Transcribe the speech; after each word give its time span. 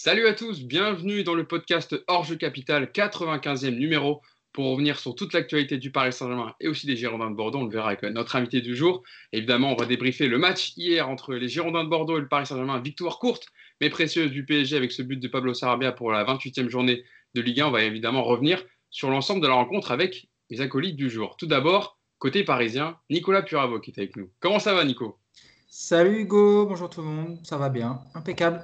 Salut 0.00 0.28
à 0.28 0.32
tous, 0.32 0.62
bienvenue 0.62 1.24
dans 1.24 1.34
le 1.34 1.44
podcast 1.44 1.96
Hors-jeu 2.06 2.36
Capital, 2.36 2.84
95e 2.84 3.70
numéro, 3.70 4.22
pour 4.52 4.70
revenir 4.70 4.96
sur 4.96 5.16
toute 5.16 5.32
l'actualité 5.32 5.76
du 5.76 5.90
Paris 5.90 6.12
Saint-Germain 6.12 6.54
et 6.60 6.68
aussi 6.68 6.86
des 6.86 6.96
Girondins 6.96 7.32
de 7.32 7.34
Bordeaux. 7.34 7.58
On 7.58 7.64
le 7.64 7.72
verra 7.72 7.88
avec 7.88 8.04
notre 8.04 8.36
invité 8.36 8.60
du 8.60 8.76
jour. 8.76 9.02
Évidemment, 9.32 9.72
on 9.72 9.74
va 9.74 9.86
débriefer 9.86 10.28
le 10.28 10.38
match 10.38 10.72
hier 10.76 11.08
entre 11.08 11.34
les 11.34 11.48
Girondins 11.48 11.82
de 11.82 11.88
Bordeaux 11.88 12.16
et 12.16 12.20
le 12.20 12.28
Paris 12.28 12.46
Saint-Germain. 12.46 12.78
Victoire 12.78 13.18
courte 13.18 13.48
mais 13.80 13.90
précieuse 13.90 14.30
du 14.30 14.46
PSG 14.46 14.76
avec 14.76 14.92
ce 14.92 15.02
but 15.02 15.18
de 15.18 15.26
Pablo 15.26 15.52
Sarabia 15.52 15.90
pour 15.90 16.12
la 16.12 16.24
28e 16.24 16.68
journée 16.68 17.02
de 17.34 17.40
Ligue 17.40 17.60
1. 17.60 17.66
On 17.66 17.72
va 17.72 17.82
évidemment 17.82 18.22
revenir 18.22 18.64
sur 18.90 19.10
l'ensemble 19.10 19.40
de 19.40 19.48
la 19.48 19.54
rencontre 19.54 19.90
avec 19.90 20.28
les 20.48 20.60
acolytes 20.60 20.96
du 20.96 21.10
jour. 21.10 21.36
Tout 21.36 21.46
d'abord, 21.46 21.98
côté 22.20 22.44
parisien, 22.44 22.96
Nicolas 23.10 23.42
Puravo 23.42 23.80
qui 23.80 23.90
est 23.90 23.98
avec 23.98 24.14
nous. 24.14 24.30
Comment 24.38 24.60
ça 24.60 24.74
va, 24.74 24.84
Nico? 24.84 25.18
Salut 25.66 26.20
Hugo, 26.20 26.66
bonjour 26.66 26.88
tout 26.88 27.00
le 27.00 27.08
monde, 27.08 27.40
ça 27.42 27.58
va 27.58 27.68
bien, 27.68 27.98
impeccable. 28.14 28.62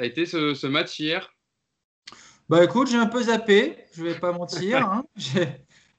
Ça 0.00 0.04
a 0.04 0.06
été 0.06 0.24
ce, 0.24 0.66
match 0.66 0.98
hier 0.98 1.30
Bah 2.48 2.64
écoute, 2.64 2.88
j'ai 2.88 2.96
un 2.96 3.04
peu 3.04 3.24
zappé, 3.24 3.76
je 3.94 4.02
vais 4.02 4.14
pas 4.14 4.32
mentir. 4.32 4.78
Hein. 4.90 5.04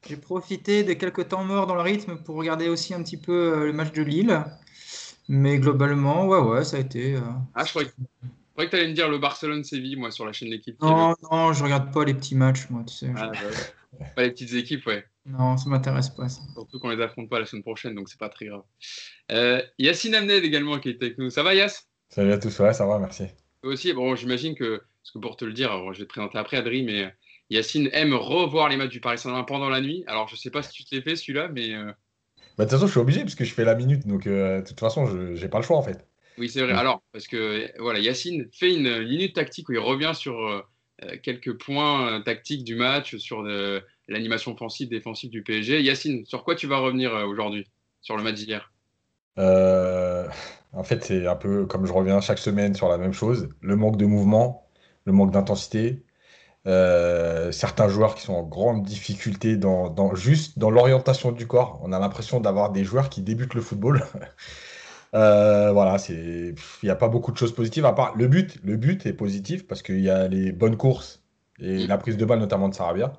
J'ai 0.07 0.17
profité 0.17 0.83
de 0.83 0.93
quelques 0.93 1.27
temps 1.27 1.43
morts 1.43 1.67
dans 1.67 1.75
le 1.75 1.81
rythme 1.81 2.17
pour 2.17 2.35
regarder 2.35 2.67
aussi 2.67 2.95
un 2.95 3.03
petit 3.03 3.17
peu 3.17 3.53
euh, 3.53 3.65
le 3.67 3.73
match 3.73 3.91
de 3.91 4.01
Lille. 4.01 4.43
Mais 5.29 5.59
globalement, 5.59 6.25
ouais, 6.25 6.39
ouais, 6.39 6.63
ça 6.63 6.77
a 6.77 6.79
été. 6.79 7.13
Euh, 7.13 7.19
ah, 7.53 7.63
je 7.63 7.69
croyais, 7.69 7.89
que 7.89 8.65
tu 8.65 8.75
allais 8.75 8.87
me 8.87 8.93
dire 8.93 9.07
le 9.07 9.19
Barcelone-Séville, 9.19 9.97
moi, 9.97 10.09
sur 10.09 10.25
la 10.25 10.33
chaîne 10.33 10.49
d'équipe. 10.49 10.81
Non, 10.81 11.13
non, 11.31 11.53
je 11.53 11.63
regarde 11.63 11.93
pas 11.93 12.03
les 12.03 12.15
petits 12.15 12.33
matchs, 12.33 12.71
moi, 12.71 12.83
tu 12.87 12.95
sais. 12.95 13.13
Ah, 13.15 13.31
bah 13.99 14.05
pas 14.15 14.23
les 14.23 14.31
petites 14.31 14.55
équipes, 14.55 14.87
ouais. 14.87 15.05
Non, 15.27 15.57
ça 15.57 15.69
m'intéresse 15.69 16.09
pas. 16.09 16.27
Ça. 16.27 16.41
Surtout 16.53 16.79
qu'on 16.79 16.89
les 16.89 17.03
affronte 17.03 17.29
pas 17.29 17.39
la 17.39 17.45
semaine 17.45 17.61
prochaine, 17.61 17.93
donc 17.93 18.09
c'est 18.09 18.17
pas 18.19 18.29
très 18.29 18.47
grave. 18.47 18.63
Euh, 19.31 19.61
Yacine 19.77 20.15
Amned 20.15 20.43
également 20.43 20.79
qui 20.79 20.89
est 20.89 21.03
avec 21.03 21.19
nous. 21.19 21.29
Ça 21.29 21.43
va, 21.43 21.53
Yass 21.53 21.87
Salut 22.09 22.31
à 22.31 22.39
tous, 22.39 22.59
ouais, 22.61 22.73
ça 22.73 22.87
va, 22.87 22.97
merci. 22.97 23.25
Aussi, 23.63 23.93
bon, 23.93 24.15
j'imagine 24.15 24.55
que, 24.55 24.77
parce 24.77 25.11
que 25.13 25.19
pour 25.19 25.35
te 25.35 25.45
le 25.45 25.53
dire, 25.53 25.71
je 25.93 25.99
vais 25.99 26.05
te 26.05 26.09
présenter 26.09 26.37
après, 26.37 26.57
Adri, 26.57 26.83
mais 26.83 27.13
Yacine 27.51 27.89
aime 27.91 28.13
revoir 28.13 28.69
les 28.69 28.77
matchs 28.77 28.91
du 28.91 29.01
Paris 29.01 29.17
Saint-Germain 29.17 29.43
pendant 29.43 29.69
la 29.69 29.81
nuit. 29.81 30.03
Alors, 30.07 30.27
je 30.29 30.35
sais 30.35 30.49
pas 30.49 30.63
si 30.63 30.71
tu 30.71 30.85
te 30.85 30.95
l'es 30.95 31.01
fait 31.01 31.15
celui-là, 31.15 31.49
mais. 31.49 31.73
Euh, 31.73 31.91
bah, 32.57 32.63
de 32.65 32.69
toute 32.69 32.71
façon, 32.71 32.87
je 32.87 32.91
suis 32.91 32.99
obligé 32.99 33.21
parce 33.21 33.35
que 33.35 33.43
je 33.43 33.53
fais 33.53 33.65
la 33.65 33.75
minute, 33.75 34.07
donc 34.07 34.25
euh, 34.25 34.61
de 34.61 34.67
toute 34.67 34.79
façon, 34.79 35.05
je 35.05 35.41
n'ai 35.41 35.49
pas 35.49 35.57
le 35.57 35.63
choix 35.63 35.77
en 35.77 35.81
fait. 35.81 36.07
Oui, 36.37 36.49
c'est 36.49 36.61
vrai. 36.61 36.71
Alors, 36.71 37.03
parce 37.11 37.27
que 37.27 37.69
voilà, 37.79 37.99
Yacine 37.99 38.47
fait 38.53 38.73
une 38.73 39.05
minute 39.05 39.35
tactique 39.35 39.67
où 39.69 39.73
il 39.73 39.79
revient 39.79 40.13
sur 40.15 40.65
quelques 41.23 41.57
points 41.57 42.21
tactiques 42.21 42.63
du 42.63 42.75
match, 42.75 43.17
sur 43.17 43.43
l'animation 44.07 44.53
offensive, 44.53 44.87
défensive 44.89 45.29
du 45.29 45.43
PSG. 45.43 45.81
Yacine, 45.81 46.25
sur 46.25 46.43
quoi 46.43 46.55
tu 46.55 46.67
vas 46.67 46.77
revenir 46.77 47.11
aujourd'hui, 47.27 47.67
sur 48.01 48.15
le 48.15 48.23
match 48.23 48.35
d'hier? 48.35 48.71
Euh, 49.37 50.27
en 50.73 50.83
fait, 50.83 51.03
c'est 51.03 51.27
un 51.27 51.35
peu 51.35 51.65
comme 51.65 51.85
je 51.85 51.93
reviens 51.93 52.21
chaque 52.21 52.39
semaine 52.39 52.75
sur 52.75 52.89
la 52.89 52.97
même 52.97 53.13
chose. 53.13 53.49
Le 53.61 53.75
manque 53.75 53.97
de 53.97 54.05
mouvement, 54.05 54.67
le 55.05 55.13
manque 55.13 55.31
d'intensité. 55.31 56.05
Euh, 56.67 57.51
certains 57.51 57.87
joueurs 57.89 58.15
qui 58.15 58.21
sont 58.23 58.33
en 58.33 58.43
grande 58.43 58.83
difficulté 58.83 59.57
dans, 59.57 60.15
juste 60.15 60.59
dans 60.59 60.69
l'orientation 60.69 61.31
du 61.31 61.47
corps. 61.47 61.79
On 61.83 61.91
a 61.91 61.99
l'impression 61.99 62.39
d'avoir 62.39 62.71
des 62.71 62.83
joueurs 62.83 63.09
qui 63.09 63.21
débutent 63.21 63.53
le 63.55 63.61
football. 63.61 64.05
Euh, 65.13 65.73
voilà, 65.73 65.97
il 66.07 66.55
n'y 66.83 66.89
a 66.89 66.95
pas 66.95 67.09
beaucoup 67.09 67.33
de 67.33 67.37
choses 67.37 67.53
positives 67.53 67.85
à 67.85 67.91
part 67.91 68.15
le 68.15 68.29
but. 68.29 68.57
Le 68.63 68.77
but 68.77 69.05
est 69.05 69.11
positif 69.11 69.67
parce 69.67 69.81
qu'il 69.81 69.99
y 69.99 70.09
a 70.09 70.29
les 70.29 70.53
bonnes 70.53 70.77
courses 70.77 71.21
et 71.59 71.85
la 71.85 71.97
prise 71.97 72.15
de 72.15 72.23
balle 72.23 72.39
notamment 72.39 72.69
de 72.69 72.73
Sarabia. 72.73 73.11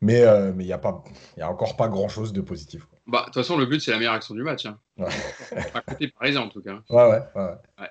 Mais 0.00 0.20
il 0.20 0.56
n'y 0.58 0.72
a, 0.72 0.78
pas, 0.78 1.02
y 1.36 1.42
a 1.42 1.50
encore 1.50 1.76
pas 1.76 1.88
grand-chose 1.88 2.32
de 2.32 2.40
positif. 2.40 2.86
Bah, 3.06 3.20
de 3.20 3.24
toute 3.26 3.34
façon, 3.34 3.56
le 3.56 3.66
but, 3.66 3.80
c'est 3.80 3.92
la 3.92 3.98
meilleure 3.98 4.14
action 4.14 4.34
du 4.34 4.42
match. 4.42 4.66
Hein. 4.66 4.78
Ouais. 4.98 5.08
à 5.74 5.80
côté 5.80 6.08
parisien, 6.08 6.42
en 6.42 6.48
tout 6.48 6.60
cas. 6.60 6.82
Ouais, 6.90 7.04
ouais, 7.04 7.22
ouais. 7.36 7.88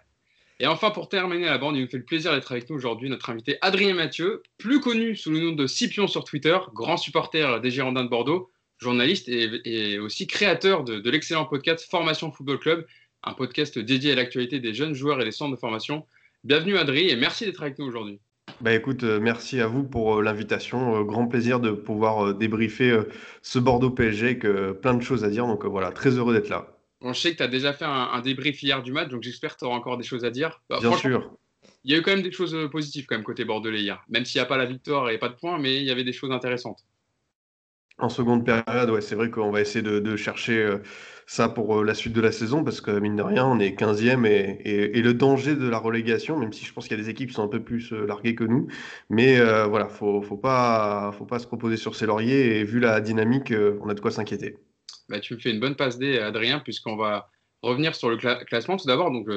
Et 0.59 0.67
enfin, 0.67 0.92
pour 0.92 1.09
terminer 1.09 1.45
la 1.45 1.58
bande, 1.58 1.76
il 1.76 1.81
nous 1.81 1.89
fait 1.89 1.98
le 1.98 2.06
plaisir 2.06 2.31
d'être 2.31 2.52
avec 2.52 2.70
nous 2.70 2.76
aujourd'hui, 2.76 3.09
notre 3.09 3.30
invité 3.30 3.58
Adrien 3.61 3.94
Mathieu, 3.94 4.42
plus 4.58 4.80
connu 4.80 5.15
sous 5.15 5.32
le 5.32 5.39
nom 5.39 5.52
de 5.52 5.67
Scipion 5.67 6.08
sur 6.08 6.23
Twitter, 6.23 6.58
grand 6.73 6.95
supporter 6.95 7.60
des 7.60 7.71
Girondins 7.71 8.05
de 8.05 8.10
Bordeaux, 8.10 8.49
journaliste 8.77 9.27
et, 9.27 9.99
aussi 9.99 10.27
créateur 10.27 10.83
de, 10.83 10.99
de 10.99 11.10
l'excellent 11.10 11.45
podcast 11.45 11.89
Formation 11.89 12.32
Football 12.32 12.60
Club, 12.60 12.86
un 13.23 13.33
podcast 13.33 13.77
dédié 13.80 14.14
à 14.14 14.15
l'actualité 14.15 14.60
des 14.60 14.73
jeunes 14.73 14.94
joueurs 14.94 15.20
et 15.20 15.26
des 15.26 15.32
centres 15.32 15.55
de 15.55 15.60
formation. 15.60 16.05
Bienvenue 16.45 16.77
Adrien 16.77 17.08
et 17.10 17.15
merci 17.15 17.45
d'être 17.45 17.61
avec 17.61 17.77
nous 17.77 17.86
aujourd'hui. 17.86 18.20
Bah 18.61 18.73
écoute, 18.73 19.04
euh, 19.04 19.20
merci 19.20 19.60
à 19.60 19.67
vous 19.67 19.83
pour 19.83 20.16
euh, 20.16 20.21
l'invitation. 20.21 20.95
Euh, 20.95 21.04
grand 21.04 21.27
plaisir 21.27 21.60
de 21.60 21.71
pouvoir 21.71 22.33
débriefer 22.33 22.98
ce 23.42 23.60
Bordeaux 23.60 23.89
PSG 23.89 24.26
avec 24.26 24.82
plein 24.82 24.93
de 24.93 25.04
choses 25.04 25.23
à 25.23 25.30
dire. 25.30 25.45
Donc 25.45 25.66
voilà, 25.66 25.92
très 25.92 26.11
heureux 26.11 26.33
d'être 26.33 26.49
là. 26.49 26.67
je 27.02 27.14
sais 27.14 27.32
que 27.32 27.38
tu 27.38 27.44
as 27.44 27.48
déjà 27.48 27.73
fait 27.73 27.86
un, 27.86 28.21
débrief 28.21 28.61
hier 28.64 28.82
du 28.82 28.92
match, 28.92 29.10
donc 29.10 29.23
j'espère 29.23 29.54
que 29.55 29.60
tu 29.60 29.65
auras 29.65 29.76
encore 29.76 29.98
des 29.98 30.04
choses 30.04 30.23
à 30.26 30.32
dire. 30.32 30.61
Bah, 30.70 30.80
Bien 30.80 30.95
sûr. 30.98 31.32
Il 31.83 31.92
y 31.92 31.95
a 31.95 31.99
eu 31.99 32.02
quand 32.02 32.11
même 32.11 32.23
des 32.23 32.32
choses 32.32 32.58
positives 32.71 33.05
quand 33.05 33.15
même 33.15 33.23
côté 33.23 33.45
bordelais 33.45 33.82
hier. 33.82 34.04
Même 34.10 34.26
s'il 34.26 34.39
n'y 34.39 34.44
a 34.44 34.48
pas 34.48 34.58
la 34.58 34.65
victoire 34.65 35.10
et 35.10 35.17
pas 35.17 35.30
de 35.30 35.36
points, 35.36 35.60
mais 35.60 35.76
il 35.76 35.83
y 35.83 35.92
avait 35.92 36.04
des 36.04 36.14
choses 36.14 36.32
intéressantes. 36.32 36.83
En 37.98 38.10
seconde 38.10 38.45
période, 38.45 38.89
ouais, 38.89 39.00
c'est 39.00 39.16
vrai 39.16 39.30
qu'on 39.30 39.52
va 39.52 39.61
essayer 39.61 39.82
de, 39.82 40.16
chercher 40.17 40.58
euh, 40.58 40.80
ça 41.28 41.48
pour 41.48 41.80
euh, 41.80 41.83
la 41.86 41.94
suite 41.94 42.11
de 42.11 42.20
la 42.20 42.33
saison, 42.33 42.61
parce 42.61 42.82
que 42.82 42.92
mine 42.92 43.16
de 43.16 43.22
rien, 43.22 43.45
on 43.45 43.58
est 43.58 43.70
15e 43.70 44.26
et, 44.26 45.02
le 45.02 45.14
danger 45.14 45.56
de 45.56 45.67
la 45.70 45.78
relégation, 45.78 46.38
même 46.38 46.52
si 46.52 46.66
je 46.66 46.73
pense 46.73 46.89
qu'il 46.89 46.98
y 46.98 47.00
a 47.00 47.04
des 47.04 47.10
équipes 47.10 47.30
qui 47.30 47.36
sont 47.36 47.44
un 47.44 47.48
peu 47.48 47.64
plus 47.64 47.94
euh, 47.94 48.06
larguées 48.06 48.36
que 48.36 48.44
nous, 48.44 48.67
mais 49.10 49.39
voilà, 49.66 49.88
faut, 49.88 50.22
faut 50.22 50.36
pas, 50.36 51.14
faut 51.17 51.26
pas 51.26 51.39
se 51.39 51.48
proposer 51.48 51.78
sur 51.78 51.95
ses 51.95 52.06
lauriers, 52.06 52.60
et 52.60 52.64
vu 52.66 52.82
la 52.82 53.00
dynamique, 53.00 53.54
on 53.82 53.88
a 53.88 53.94
de 53.94 54.02
quoi 54.02 54.12
s'inquiéter. 54.12 54.58
Bah, 55.08 55.22
tu 55.22 55.36
me 55.36 55.39
fais 55.39 55.52
une 55.52 55.62
bonne 55.62 55.76
passe 55.76 55.98
D, 55.98 56.20
Adrien, 56.20 56.60
puisqu'on 56.60 56.98
va 56.98 57.30
revenir 57.62 57.95
sur 57.95 58.10
le 58.10 58.17
classement. 58.17 58.76
Tout 58.76 58.88
d'abord, 58.88 59.12
donc 59.12 59.27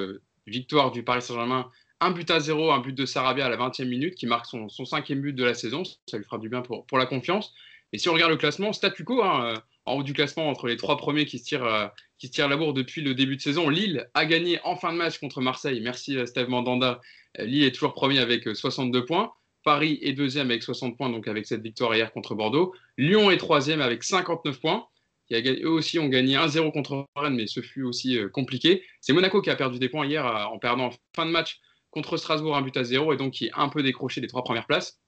victoire 0.48 0.90
du 0.90 1.04
Paris 1.04 1.22
Saint-Germain, 1.22 1.70
un 2.00 2.10
but 2.10 2.30
à 2.30 2.40
zéro, 2.40 2.72
un 2.72 2.80
but 2.80 2.94
de 2.94 3.06
Sarabia 3.06 3.46
à 3.46 3.48
la 3.48 3.56
20e 3.56 3.88
minute, 3.88 4.14
qui 4.14 4.26
marque 4.26 4.46
son, 4.46 4.68
son 4.68 4.84
cinquième 4.84 5.20
but 5.20 5.32
de 5.32 5.44
la 5.44 5.54
saison. 5.54 5.82
Ça 6.06 6.16
lui 6.16 6.24
fera 6.24 6.38
du 6.38 6.48
bien 6.48 6.62
pour, 6.62 6.86
pour 6.86 6.98
la 6.98 7.06
confiance. 7.06 7.54
Et 7.92 7.98
si 7.98 8.08
on 8.08 8.12
regarde 8.12 8.30
le 8.30 8.36
classement, 8.36 8.72
statu 8.72 9.04
quo, 9.04 9.22
hein, 9.22 9.54
euh, 9.54 9.60
en 9.86 9.94
haut 9.94 10.02
du 10.02 10.12
classement, 10.12 10.48
entre 10.48 10.66
les 10.66 10.76
trois 10.76 10.96
premiers 10.96 11.24
qui 11.24 11.38
se, 11.38 11.44
tirent, 11.44 11.64
euh, 11.64 11.86
qui 12.18 12.28
se 12.28 12.40
la 12.42 12.56
bourre 12.56 12.74
depuis 12.74 13.00
le 13.00 13.14
début 13.14 13.36
de 13.36 13.40
saison, 13.40 13.68
Lille 13.68 14.08
a 14.14 14.26
gagné 14.26 14.60
en 14.64 14.76
fin 14.76 14.92
de 14.92 14.98
match 14.98 15.18
contre 15.18 15.40
Marseille. 15.40 15.80
Merci 15.80 16.16
euh, 16.16 16.26
Steve 16.26 16.48
Mandanda. 16.48 17.00
Lille 17.38 17.64
est 17.64 17.72
toujours 17.72 17.94
premier 17.94 18.18
avec 18.18 18.48
62 18.54 19.04
points. 19.04 19.32
Paris 19.64 19.98
est 20.02 20.12
deuxième 20.12 20.50
avec 20.50 20.62
60 20.62 20.96
points, 20.96 21.10
donc 21.10 21.28
avec 21.28 21.46
cette 21.46 21.62
victoire 21.62 21.94
hier 21.94 22.12
contre 22.12 22.34
Bordeaux. 22.34 22.74
Lyon 22.96 23.30
est 23.30 23.36
troisième 23.36 23.80
avec 23.80 24.02
59 24.02 24.60
points. 24.60 24.86
eux 25.32 25.68
aussi 25.68 25.98
ont 25.98 26.08
gagné 26.08 26.36
1-0 26.36 26.72
contre 26.72 27.06
Rennes, 27.14 27.34
mais 27.34 27.46
ce 27.46 27.60
fut 27.60 27.82
aussi 27.82 28.18
compliqué. 28.32 28.82
C'est 29.00 29.12
Monaco 29.12 29.42
qui 29.42 29.50
a 29.50 29.56
perdu 29.56 29.78
des 29.78 29.88
points 29.88 30.06
hier 30.06 30.24
en 30.24 30.58
perdant 30.58 30.86
en 30.86 30.90
fin 31.14 31.26
de 31.26 31.30
match 31.30 31.60
contre 31.90 32.16
Strasbourg 32.16 32.56
un 32.56 32.62
but 32.62 32.76
à 32.76 32.84
zéro 32.84 33.12
et 33.12 33.16
donc 33.16 33.34
qui 33.34 33.46
est 33.46 33.52
un 33.54 33.68
peu 33.68 33.82
décroché 33.82 34.20
des 34.20 34.26
trois 34.26 34.42
premières 34.42 34.66
places. 34.66 34.98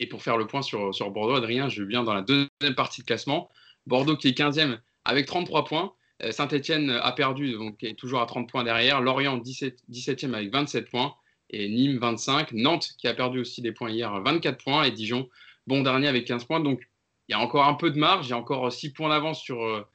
Et 0.00 0.06
pour 0.06 0.22
faire 0.22 0.36
le 0.36 0.46
point 0.46 0.62
sur, 0.62 0.92
Bordeaux, 1.10 1.34
Adrien, 1.34 1.68
je 1.68 1.82
viens 1.82 2.02
dans 2.02 2.14
la 2.14 2.22
deuxième 2.22 2.74
partie 2.76 3.00
de 3.00 3.06
classement. 3.06 3.50
Bordeaux 3.86 4.16
qui 4.16 4.28
est 4.28 4.38
15e 4.38 4.78
avec 5.04 5.26
33 5.26 5.64
points. 5.64 5.92
Euh, 6.22 6.32
Saint-Etienne 6.32 6.90
a 6.90 7.12
perdu, 7.12 7.52
donc 7.52 7.82
est 7.82 7.94
toujours 7.94 8.20
à 8.20 8.26
30 8.26 8.48
points 8.48 8.64
derrière. 8.64 9.00
Lorient 9.00 9.36
17, 9.36 9.78
e 9.88 10.34
avec 10.34 10.52
27 10.52 10.90
points. 10.90 11.14
Et 11.50 11.68
Nîmes 11.68 11.98
25. 11.98 12.52
Nantes 12.52 12.90
qui 12.98 13.08
a 13.08 13.14
perdu 13.14 13.40
aussi 13.40 13.62
des 13.62 13.72
points 13.72 13.90
hier, 13.90 14.20
24 14.22 14.62
points. 14.62 14.84
Et 14.84 14.90
Dijon, 14.90 15.28
bon 15.66 15.82
dernier 15.82 16.08
avec 16.08 16.26
15 16.26 16.44
points. 16.44 16.60
Donc 16.60 16.80
il 17.28 17.32
y 17.32 17.34
a 17.34 17.40
encore 17.40 17.66
un 17.66 17.74
peu 17.74 17.90
de 17.90 17.98
marge. 17.98 18.26
Il 18.26 18.30
y 18.30 18.34
a 18.34 18.38
encore 18.38 18.70
6 18.72 18.92
points 18.92 19.08
d'avance 19.08 19.40
sur, 19.40 19.62
euh, 19.62 19.86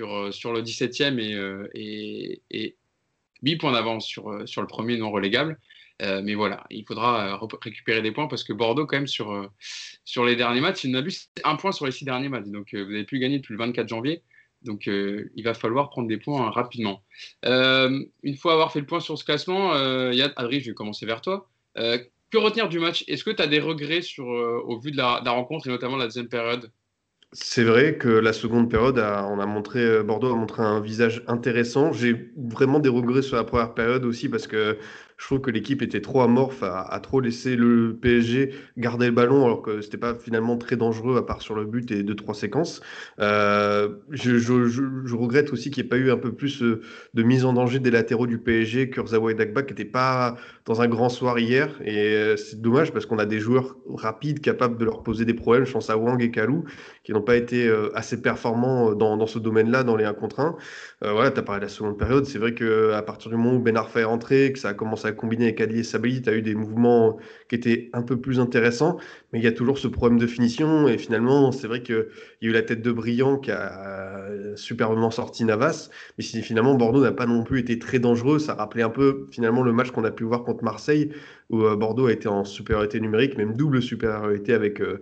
euh, 0.00 0.30
le 0.30 0.62
17e 0.62 1.18
et, 1.18 1.70
et, 1.74 2.42
et 2.50 2.76
8 3.42 3.56
points 3.56 3.72
d'avance 3.72 4.06
sur, 4.06 4.48
sur 4.48 4.62
le 4.62 4.66
premier 4.66 4.96
non 4.96 5.10
relégable. 5.10 5.58
Euh, 6.02 6.22
mais 6.22 6.34
voilà, 6.34 6.64
il 6.70 6.84
faudra 6.84 7.34
euh, 7.34 7.46
récupérer 7.62 8.02
des 8.02 8.12
points 8.12 8.26
parce 8.26 8.42
que 8.42 8.52
Bordeaux, 8.52 8.86
quand 8.86 8.96
même, 8.96 9.06
sur, 9.06 9.32
euh, 9.32 9.46
sur 10.04 10.24
les 10.24 10.36
derniers 10.36 10.60
matchs, 10.60 10.84
il 10.84 10.90
n'a 10.90 11.02
plus 11.02 11.30
un 11.44 11.56
point 11.56 11.72
sur 11.72 11.86
les 11.86 11.92
six 11.92 12.04
derniers 12.04 12.28
matchs. 12.28 12.46
Donc, 12.46 12.74
vous 12.74 12.90
n'avez 12.90 13.04
plus 13.04 13.18
gagné 13.18 13.38
depuis 13.38 13.52
le 13.52 13.58
24 13.58 13.88
janvier. 13.88 14.22
Donc, 14.62 14.86
il 14.86 15.42
va 15.44 15.52
falloir 15.52 15.90
prendre 15.90 16.08
des 16.08 16.16
points 16.16 16.50
rapidement. 16.50 17.02
une 17.42 18.36
fois 18.38 18.54
avoir 18.54 18.72
fait 18.72 18.80
le 18.80 18.86
point 18.86 19.00
sur 19.00 19.18
ce 19.18 19.24
classement, 19.24 19.74
Yad, 20.10 20.32
Adri, 20.36 20.60
je 20.60 20.70
vais 20.70 20.74
commencer 20.74 21.04
vers 21.04 21.20
toi. 21.20 21.50
que 21.74 22.38
retenir 22.38 22.70
du 22.70 22.78
match? 22.78 23.04
Est-ce 23.06 23.24
que 23.24 23.30
tu 23.30 23.42
as 23.42 23.46
des 23.46 23.60
regrets 23.60 24.00
sur, 24.00 24.26
au 24.26 24.78
vu 24.80 24.90
de 24.90 24.96
la, 24.96 25.20
de 25.20 25.26
la 25.26 25.32
rencontre 25.32 25.66
et 25.66 25.70
notamment 25.70 25.96
la 25.96 26.06
deuxième 26.06 26.28
période? 26.28 26.72
C'est 27.34 27.64
vrai 27.64 27.98
que 27.98 28.08
la 28.08 28.32
seconde 28.32 28.70
période, 28.70 28.98
on 28.98 29.40
a 29.40 29.46
montré, 29.46 30.02
Bordeaux 30.02 30.32
a 30.32 30.36
montré 30.36 30.62
un 30.62 30.80
visage 30.80 31.22
intéressant. 31.26 31.92
J'ai 31.92 32.32
vraiment 32.36 32.78
des 32.78 32.88
regrets 32.88 33.22
sur 33.22 33.36
la 33.36 33.44
première 33.44 33.74
période 33.74 34.04
aussi 34.04 34.28
parce 34.28 34.46
que 34.46 34.78
je 35.16 35.26
trouve 35.26 35.40
que 35.40 35.50
l'équipe 35.50 35.80
était 35.82 36.00
trop 36.00 36.22
amorphe, 36.22 36.62
à, 36.62 37.00
trop 37.00 37.20
laisser 37.20 37.56
le 37.56 37.96
PSG 38.00 38.52
garder 38.76 39.06
le 39.06 39.12
ballon, 39.12 39.44
alors 39.44 39.62
que 39.62 39.80
c'était 39.80 39.96
pas 39.96 40.14
finalement 40.14 40.56
très 40.56 40.76
dangereux, 40.76 41.16
à 41.16 41.22
part 41.22 41.40
sur 41.40 41.54
le 41.54 41.64
but 41.64 41.90
et 41.92 42.02
deux, 42.02 42.16
trois 42.16 42.34
séquences. 42.34 42.80
Euh, 43.20 43.88
je, 44.10 45.14
regrette 45.14 45.52
aussi 45.52 45.70
qu'il 45.70 45.82
n'y 45.82 45.86
ait 45.86 45.90
pas 45.90 45.96
eu 45.96 46.10
un 46.10 46.16
peu 46.16 46.32
plus 46.32 46.62
euh, 46.62 46.82
de 47.14 47.22
mise 47.22 47.44
en 47.44 47.52
danger 47.52 47.78
des 47.78 47.90
latéraux 47.90 48.26
du 48.26 48.38
PSG, 48.38 48.90
Kurzawa 48.90 49.30
et 49.30 49.34
Dagba, 49.34 49.62
qui 49.62 49.72
n'étaient 49.72 49.84
pas 49.84 50.36
dans 50.66 50.82
un 50.82 50.88
grand 50.88 51.08
soir 51.08 51.38
hier. 51.38 51.70
Et 51.84 52.14
euh, 52.14 52.36
c'est 52.36 52.60
dommage 52.60 52.92
parce 52.92 53.06
qu'on 53.06 53.18
a 53.18 53.26
des 53.26 53.38
joueurs 53.38 53.76
rapides, 53.88 54.40
capables 54.40 54.78
de 54.78 54.84
leur 54.84 55.02
poser 55.02 55.24
des 55.24 55.34
problèmes. 55.34 55.64
Je 55.64 55.72
pense 55.72 55.90
à 55.90 55.96
Wang 55.96 56.20
et 56.20 56.30
Kalou, 56.32 56.64
qui 57.04 57.12
n'ont 57.12 57.22
pas 57.24 57.36
été 57.36 57.72
assez 57.94 58.20
performants 58.20 58.94
dans, 58.94 59.16
dans 59.16 59.26
ce 59.26 59.38
domaine-là, 59.38 59.84
dans 59.84 59.96
les 59.96 60.04
1 60.04 60.14
contre 60.14 60.40
1. 60.40 60.56
voilà, 61.02 61.30
tu 61.30 61.40
as 61.40 61.42
parlé 61.42 61.60
de 61.60 61.66
la 61.66 61.70
seconde 61.70 61.98
période. 61.98 62.24
C'est 62.24 62.38
vrai 62.38 62.54
qu'à 62.54 63.02
partir 63.02 63.30
du 63.30 63.36
moment 63.36 63.54
où 63.54 63.60
Ben 63.60 63.76
Arfa 63.76 64.00
est 64.00 64.04
rentré, 64.04 64.52
que 64.52 64.58
ça 64.58 64.70
a 64.70 64.74
commencé 64.74 65.04
ça 65.04 65.08
a 65.08 65.12
combiné 65.12 65.44
avec 65.44 65.60
Adli 65.60 65.80
et 65.80 65.82
Sabali, 65.82 66.22
tu 66.22 66.30
as 66.30 66.34
eu 66.34 66.40
des 66.40 66.54
mouvements 66.54 67.18
qui 67.50 67.56
étaient 67.56 67.90
un 67.92 68.00
peu 68.00 68.18
plus 68.18 68.40
intéressants, 68.40 68.96
mais 69.32 69.38
il 69.38 69.44
y 69.44 69.46
a 69.46 69.52
toujours 69.52 69.76
ce 69.76 69.86
problème 69.86 70.18
de 70.18 70.26
finition. 70.26 70.88
Et 70.88 70.96
finalement, 70.96 71.52
c'est 71.52 71.66
vrai 71.66 71.82
qu'il 71.82 72.06
y 72.40 72.46
a 72.46 72.48
eu 72.48 72.52
la 72.52 72.62
tête 72.62 72.80
de 72.80 72.90
Brillant 72.90 73.36
qui 73.36 73.50
a 73.50 74.30
superbement 74.56 75.10
sorti 75.10 75.44
Navas, 75.44 75.90
mais 76.16 76.24
finalement 76.24 76.74
Bordeaux 76.74 77.02
n'a 77.02 77.12
pas 77.12 77.26
non 77.26 77.44
plus 77.44 77.60
été 77.60 77.78
très 77.78 77.98
dangereux, 77.98 78.38
ça 78.38 78.54
rappelait 78.54 78.82
un 78.82 78.88
peu 78.88 79.26
finalement 79.30 79.62
le 79.62 79.72
match 79.72 79.90
qu'on 79.90 80.04
a 80.04 80.10
pu 80.10 80.24
voir 80.24 80.42
contre 80.42 80.64
Marseille, 80.64 81.10
où 81.50 81.62
euh, 81.62 81.76
Bordeaux 81.76 82.06
a 82.06 82.12
été 82.12 82.28
en 82.28 82.44
supériorité 82.44 82.98
numérique, 83.00 83.36
même 83.36 83.54
double 83.54 83.82
supériorité 83.82 84.54
avec 84.54 84.80
11 84.80 84.98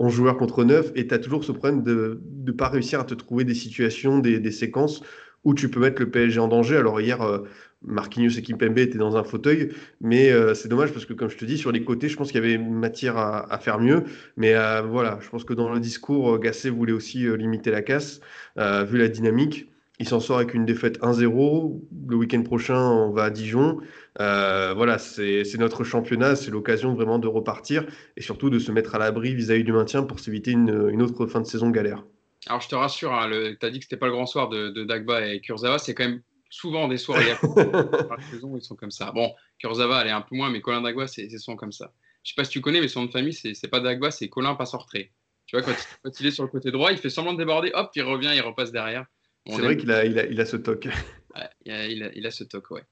euh, 0.00 0.08
joueurs 0.08 0.36
contre 0.36 0.64
9, 0.64 0.92
et 0.94 1.06
tu 1.06 1.14
as 1.14 1.18
toujours 1.18 1.44
ce 1.44 1.52
problème 1.52 1.82
de 1.82 2.20
ne 2.44 2.52
pas 2.52 2.68
réussir 2.68 3.00
à 3.00 3.04
te 3.04 3.14
trouver 3.14 3.44
des 3.44 3.54
situations, 3.54 4.18
des, 4.18 4.38
des 4.40 4.50
séquences 4.50 5.02
où 5.46 5.54
tu 5.54 5.70
peux 5.70 5.78
mettre 5.78 6.02
le 6.02 6.10
PSG 6.10 6.40
en 6.40 6.48
danger. 6.48 6.76
Alors 6.76 7.00
hier, 7.00 7.22
euh, 7.22 7.44
Marquinhos 7.82 8.36
et 8.36 8.42
Kimpembe 8.42 8.78
étaient 8.78 8.98
dans 8.98 9.16
un 9.16 9.22
fauteuil, 9.22 9.70
mais 10.00 10.32
euh, 10.32 10.54
c'est 10.54 10.68
dommage 10.68 10.92
parce 10.92 11.06
que, 11.06 11.12
comme 11.12 11.30
je 11.30 11.36
te 11.36 11.44
dis, 11.44 11.56
sur 11.56 11.70
les 11.70 11.84
côtés, 11.84 12.08
je 12.08 12.16
pense 12.16 12.32
qu'il 12.32 12.42
y 12.42 12.44
avait 12.44 12.58
matière 12.58 13.16
à, 13.16 13.58
faire 13.58 13.78
mieux. 13.78 14.02
Mais 14.36 14.56
euh, 14.56 14.82
voilà, 14.82 15.20
je 15.22 15.28
pense 15.28 15.44
que 15.44 15.54
dans 15.54 15.72
le 15.72 15.78
discours, 15.78 16.40
Gasset 16.40 16.68
voulait 16.68 16.92
aussi 16.92 17.28
limiter 17.36 17.70
la 17.70 17.82
casse, 17.82 18.20
vu 18.56 18.98
la 18.98 19.08
dynamique. 19.08 19.70
Il 19.98 20.08
s'en 20.08 20.20
sort 20.20 20.36
avec 20.36 20.54
une 20.54 20.66
défaite 20.66 21.00
1-0. 21.00 21.80
Le 22.08 22.16
week-end 22.16 22.42
prochain, 22.42 22.78
on 22.78 23.12
va 23.12 23.24
à 23.24 23.30
Dijon. 23.30 23.80
voilà, 24.16 24.98
c'est 24.98 25.58
notre 25.58 25.84
championnat. 25.84 26.36
C'est 26.36 26.50
l'occasion 26.50 26.94
vraiment 26.94 27.18
de 27.18 27.28
repartir 27.28 27.86
et 28.16 28.22
surtout 28.22 28.50
de 28.50 28.58
se 28.58 28.72
mettre 28.72 28.94
à 28.94 28.98
l'abri 28.98 29.34
vis-à-vis 29.34 29.64
du 29.64 29.72
maintien 29.72 30.02
pour 30.02 30.20
s'éviter 30.20 30.50
une, 30.50 30.90
une 30.90 31.02
autre 31.02 31.26
fin 31.26 31.40
de 31.40 31.46
saison 31.46 31.70
galère. 31.70 32.02
Alors, 32.46 32.60
je 32.60 32.68
te 32.68 32.74
rassure, 32.74 33.12
hein, 33.12 33.28
tu 33.58 33.66
as 33.66 33.70
dit 33.70 33.80
que 33.80 33.84
c'était 33.84 33.96
pas 33.96 34.06
le 34.06 34.12
grand 34.12 34.26
soir 34.26 34.48
de, 34.48 34.84
Dagba 34.84 35.26
et 35.26 35.40
Kurzawa. 35.40 35.78
C'est 35.78 35.94
quand 35.94 36.04
même 36.04 36.22
souvent 36.48 36.86
des 36.86 36.96
soirs 36.96 37.18
la 37.56 38.22
saison 38.30 38.56
ils 38.56 38.62
sont 38.62 38.76
comme 38.76 38.92
ça. 38.92 39.10
Bon, 39.10 39.32
Kurzawa, 39.58 40.02
elle 40.02 40.08
est 40.08 40.12
un 40.12 40.20
peu 40.20 40.36
moins, 40.36 40.50
mais 40.50 40.60
Colin 40.60 40.80
Dagba, 40.80 41.08
c'est 41.08 41.28
souvent 41.38 41.56
comme 41.56 41.72
ça. 41.72 41.92
Je 42.22 42.30
sais 42.30 42.34
pas 42.36 42.44
si 42.44 42.50
tu 42.50 42.60
connais, 42.60 42.80
mais 42.80 42.88
son 42.88 43.00
nom 43.00 43.06
de 43.06 43.12
famille, 43.12 43.32
c'est 43.32 43.68
pas 43.68 43.80
Dagba, 43.80 44.10
c'est 44.10 44.28
Colin 44.28 44.54
Passortré. 44.54 45.12
Tu 45.46 45.56
vois, 45.56 45.64
quand, 45.64 46.20
il 46.20 46.26
est 46.26 46.30
sur 46.30 46.44
le 46.44 46.48
côté 46.48 46.70
droit, 46.70 46.92
il 46.92 46.98
fait 46.98 47.10
semblant 47.10 47.32
de 47.32 47.38
déborder, 47.38 47.70
hop, 47.74 47.90
il 47.94 48.02
revient, 48.02 48.32
il 48.34 48.40
repasse 48.40 48.70
derrière. 48.70 49.06
C'est 49.46 49.62
vrai 49.62 49.76
qu'il 49.76 49.90
a, 49.90 50.04
il 50.04 50.18
a, 50.18 50.26
il 50.26 50.40
a, 50.40 50.46
ce 50.46 50.56
toc. 50.56 50.86
il, 51.64 51.72
a, 51.72 51.86
il, 51.88 52.26
a, 52.26 52.30
ce 52.30 52.44
toc, 52.44 52.70
ouais. 52.70 52.82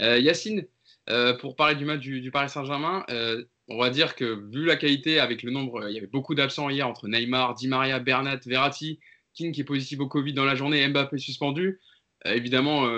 Euh, 0.00 0.18
Yacine, 0.18 0.66
euh, 1.08 1.34
pour 1.34 1.56
parler 1.56 1.74
du 1.74 1.84
match 1.84 2.00
du, 2.00 2.30
Paris 2.30 2.48
Saint-Germain, 2.48 3.04
euh, 3.10 3.44
on 3.68 3.78
va 3.78 3.90
dire 3.90 4.14
que 4.14 4.40
vu 4.50 4.64
la 4.64 4.76
qualité, 4.76 5.18
avec 5.18 5.42
le 5.42 5.50
nombre, 5.50 5.88
il 5.88 5.94
y 5.94 5.98
avait 5.98 6.06
beaucoup 6.06 6.34
d'absents 6.34 6.68
hier 6.70 6.86
entre 6.86 7.08
Neymar, 7.08 7.54
Di 7.54 7.68
Maria, 7.68 7.98
Bernat, 7.98 8.40
Verratti, 8.46 9.00
King 9.34 9.52
qui 9.52 9.62
est 9.62 9.64
positif 9.64 10.00
au 10.00 10.06
Covid 10.06 10.32
dans 10.32 10.44
la 10.44 10.54
journée, 10.54 10.86
Mbappé 10.88 11.18
suspendu. 11.18 11.80
Évidemment, 12.24 12.88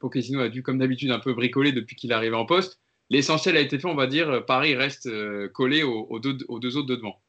Pochettino 0.00 0.40
a 0.40 0.48
dû, 0.48 0.62
comme 0.62 0.78
d'habitude, 0.78 1.10
un 1.10 1.20
peu 1.20 1.32
bricoler 1.32 1.72
depuis 1.72 1.96
qu'il 1.96 2.10
est 2.10 2.14
arrivé 2.14 2.34
en 2.34 2.44
poste. 2.44 2.80
L'essentiel 3.08 3.56
a 3.56 3.60
été 3.60 3.78
fait, 3.78 3.86
on 3.86 3.94
va 3.94 4.06
dire. 4.06 4.44
Paris 4.44 4.74
reste 4.74 5.08
collé 5.52 5.82
aux, 5.84 6.18
deux, 6.18 6.36
autres 6.48 6.86
de 6.86 6.96
devant. 6.96 7.22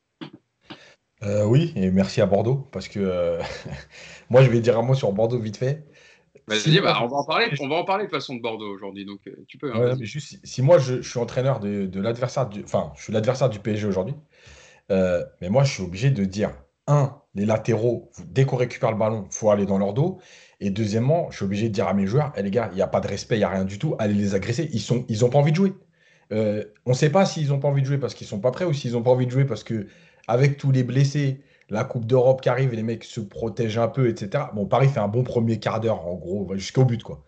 Oui, 1.23 1.73
et 1.75 1.91
merci 1.91 2.21
à 2.21 2.25
Bordeaux, 2.25 2.67
parce 2.71 2.88
que 2.88 3.39
moi, 4.29 4.44
je 4.44 4.50
vais 4.50 4.59
dire 4.59 4.77
un 4.77 4.83
mot 4.83 4.94
sur 4.94 5.12
Bordeaux 5.12 5.39
vite 5.39 5.57
fait. 5.57 5.85
Vas-y, 6.47 6.79
bah, 6.79 7.00
on, 7.01 7.07
va 7.07 7.17
en 7.17 7.25
parler, 7.25 7.47
on 7.59 7.67
va 7.67 7.75
en 7.77 7.85
parler 7.85 8.06
de 8.06 8.12
façon 8.12 8.35
de 8.35 8.41
Bordeaux 8.41 8.71
aujourd'hui, 8.71 9.03
donc 9.03 9.19
tu 9.47 9.57
peux. 9.57 9.73
Hein, 9.73 9.97
si 10.44 10.62
moi 10.62 10.77
je, 10.77 11.01
suis 11.01 11.17
entraîneur 11.17 11.59
de, 11.59 11.88
de 11.88 12.01
l'adversaire, 12.01 12.47
du, 12.47 12.63
enfin, 12.63 12.94
je 12.95 13.03
suis 13.03 13.13
l'adversaire 13.13 13.50
du 13.50 13.57
PSG 13.57 13.88
aujourd'hui, 13.88 14.13
mais 14.89 15.50
moi 15.50 15.63
je 15.63 15.71
suis 15.71 15.83
obligé 15.83 16.12
de 16.12 16.23
dire 16.23 16.51
un, 16.88 17.19
les 17.33 17.45
latéraux, 17.45 18.12
dès 18.27 18.45
qu'on 18.45 18.57
récupère 18.57 18.91
le 18.91 18.97
ballon, 18.97 19.27
il 19.29 19.35
faut 19.35 19.50
aller 19.50 19.65
dans 19.65 19.77
leur 19.77 19.94
dos. 19.94 20.19
Et 20.59 20.69
deuxièmement, 20.69 21.29
je 21.31 21.38
suis 21.38 21.45
obligé 21.45 21.67
de 21.67 21.73
dire 21.73 21.88
à 21.88 21.94
mes 21.94 22.07
joueurs, 22.07 22.31
eh, 22.38 22.41
les 22.41 22.51
gars, 22.51 22.69
il 22.71 22.75
n'y 22.75 22.81
a 22.81 22.88
pas 22.88 23.01
de 23.01 23.07
respect, 23.07 23.35
il 23.35 23.39
n'y 23.39 23.44
a 23.44 23.50
rien 23.50 23.65
du 23.65 23.77
tout, 23.77 23.95
allez 24.00 24.13
les 24.13 24.35
agresser. 24.35 24.69
Ils 24.71 24.94
n'ont 24.94 25.06
ils 25.09 25.25
ont 25.25 25.29
pas 25.29 25.39
envie 25.39 25.51
de 25.51 25.57
jouer. 25.57 25.73
Euh, 26.31 26.63
on 26.85 26.91
ne 26.91 26.95
sait 26.95 27.12
pas 27.12 27.25
s'ils 27.25 27.50
n'ont 27.50 27.59
pas 27.59 27.67
envie 27.67 27.81
de 27.81 27.88
jouer 27.88 27.97
parce 27.97 28.15
qu'ils 28.15 28.25
ne 28.25 28.29
sont 28.29 28.39
pas 28.39 28.51
prêts 28.51 28.65
ou 28.65 28.73
s'ils 28.73 28.94
n'ont 28.94 29.03
pas 29.03 29.12
envie 29.12 29.25
de 29.25 29.31
jouer 29.31 29.45
parce 29.45 29.63
que 29.63 29.88
avec 30.27 30.57
tous 30.57 30.72
les 30.72 30.83
blessés, 30.83 31.42
la 31.69 31.83
Coupe 31.83 32.06
d'Europe 32.06 32.42
qui 32.42 32.50
arrive 32.50 32.74
et 32.74 32.75
les 32.75 32.83
mecs 32.83 33.04
se 33.04 33.19
protègent 33.19 33.80
un 33.80 33.88
peu, 33.88 34.07
etc. 34.07 34.45
Bon, 34.54 34.66
Paris 34.66 34.89
fait 34.89 35.00
un 35.00 35.07
bon 35.07 35.24
premier 35.24 35.60
quart 35.60 35.80
d'heure, 35.80 36.06
en 36.07 36.16
gros, 36.16 36.48
jusqu'au 36.56 36.86
but, 36.86 37.01
quoi. 37.04 37.24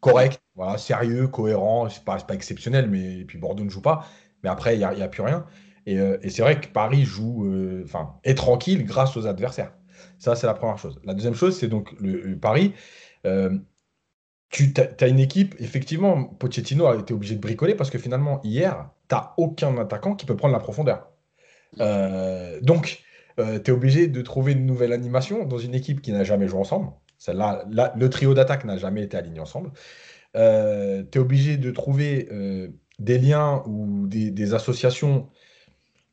Correct, 0.00 0.40
voilà, 0.54 0.78
sérieux, 0.78 1.26
cohérent, 1.26 1.88
c'est 1.88 2.04
pas, 2.04 2.16
pas 2.18 2.34
exceptionnel, 2.34 2.88
mais 2.88 3.24
puis 3.24 3.38
Bordeaux 3.38 3.64
ne 3.64 3.70
joue 3.70 3.82
pas. 3.82 4.06
Mais 4.42 4.48
après, 4.48 4.76
il 4.76 4.78
n'y 4.78 4.84
a, 4.84 5.08
plus 5.08 5.22
rien. 5.22 5.46
Euh, 5.88 6.18
et, 6.22 6.30
c'est 6.30 6.42
vrai 6.42 6.60
que 6.60 6.68
Paris 6.68 7.04
joue, 7.04 7.46
euh, 7.46 7.82
enfin, 7.84 8.14
est 8.24 8.34
tranquille 8.34 8.84
grâce 8.84 9.16
aux 9.16 9.26
adversaires. 9.26 9.72
Ça, 10.18 10.36
c'est 10.36 10.46
la 10.46 10.54
première 10.54 10.78
chose. 10.78 11.00
La 11.04 11.14
deuxième 11.14 11.34
chose, 11.34 11.58
c'est 11.58 11.68
donc 11.68 11.92
le, 12.00 12.36
Paris. 12.38 12.72
Euh, 13.26 13.58
tu 14.50 14.72
as, 14.78 15.08
une 15.08 15.18
équipe, 15.18 15.54
effectivement, 15.58 16.24
Pochettino 16.24 16.86
a 16.86 16.96
été 16.96 17.12
obligé 17.12 17.34
de 17.34 17.40
bricoler 17.40 17.74
parce 17.74 17.90
que 17.90 17.98
finalement, 17.98 18.40
hier, 18.44 18.90
tu 19.08 19.14
n'as 19.14 19.32
aucun 19.36 19.76
attaquant 19.78 20.14
qui 20.14 20.26
peut 20.26 20.36
prendre 20.36 20.54
la 20.54 20.60
profondeur. 20.60 21.10
Donc, 21.78 23.02
tu 23.36 23.42
es 23.42 23.70
obligé 23.70 24.08
de 24.08 24.22
trouver 24.22 24.52
une 24.52 24.66
nouvelle 24.66 24.92
animation 24.92 25.44
dans 25.44 25.58
une 25.58 25.74
équipe 25.74 26.00
qui 26.00 26.12
n'a 26.12 26.24
jamais 26.24 26.48
joué 26.48 26.60
ensemble. 26.60 26.90
Celle-là, 27.18 27.64
le 27.96 28.10
trio 28.10 28.34
d'attaque 28.34 28.64
n'a 28.64 28.78
jamais 28.78 29.02
été 29.02 29.16
aligné 29.16 29.40
ensemble. 29.40 29.72
tu 30.34 30.40
es 30.40 31.18
obligé 31.18 31.56
de 31.56 31.70
trouver 31.70 32.28
des 32.98 33.18
liens 33.18 33.62
ou 33.66 34.06
des 34.06 34.54
associations 34.54 35.28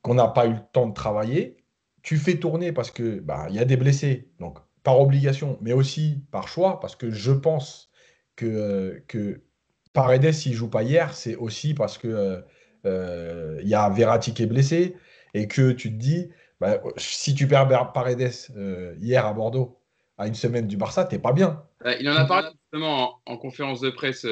qu'on 0.04 0.16
n'a 0.16 0.28
pas 0.28 0.46
eu 0.46 0.54
le 0.54 0.60
temps 0.72 0.88
de 0.88 0.94
travailler. 0.94 1.58
Tu 2.04 2.18
fais 2.18 2.36
tourner 2.36 2.72
parce 2.72 2.92
que 2.92 3.20
bah, 3.20 3.48
il 3.50 3.56
y 3.56 3.60
a 3.60 3.66
des 3.66 3.78
blessés, 3.78 4.30
donc 4.40 4.60
par 4.84 5.00
obligation, 5.00 5.58
mais 5.62 5.74
aussi 5.74 6.22
par 6.30 6.48
choix, 6.48 6.80
parce 6.80 6.96
que 6.96 7.10
je 7.10 7.32
pense 7.32 7.90
que, 8.36 9.02
que 9.08 9.42
Paredes, 9.94 10.34
s'il 10.34 10.54
joue 10.54 10.70
pas 10.70 10.84
hier, 10.84 11.16
c'est 11.16 11.36
aussi 11.36 11.74
parce 11.74 11.98
que 11.98 12.44
euh, 12.86 13.60
il 13.62 13.68
y 13.68 13.76
a 13.76 13.90
Verratti 13.90 14.34
qui 14.34 14.44
est 14.44 14.48
blessé 14.48 14.96
et 15.34 15.48
que 15.48 15.72
tu 15.72 15.90
te 15.90 15.98
dis, 15.98 16.30
bah, 16.60 16.82
si 16.98 17.34
tu 17.34 17.48
perds 17.48 17.92
Paredes 17.94 18.32
euh, 18.56 18.96
hier 19.00 19.26
à 19.26 19.34
Bordeaux, 19.34 19.78
à 20.18 20.28
une 20.28 20.36
semaine 20.36 20.68
du 20.68 20.78
Barça, 20.78 21.06
t'es 21.06 21.20
pas 21.20 21.34
bien. 21.34 21.64
Euh, 21.86 21.96
il 22.00 22.08
en 22.10 22.16
a 22.16 22.26
parlé 22.26 22.50
justement 22.64 23.20
en, 23.26 23.38
conférence 23.38 23.82
de 23.82 23.90
presse, 23.90 24.26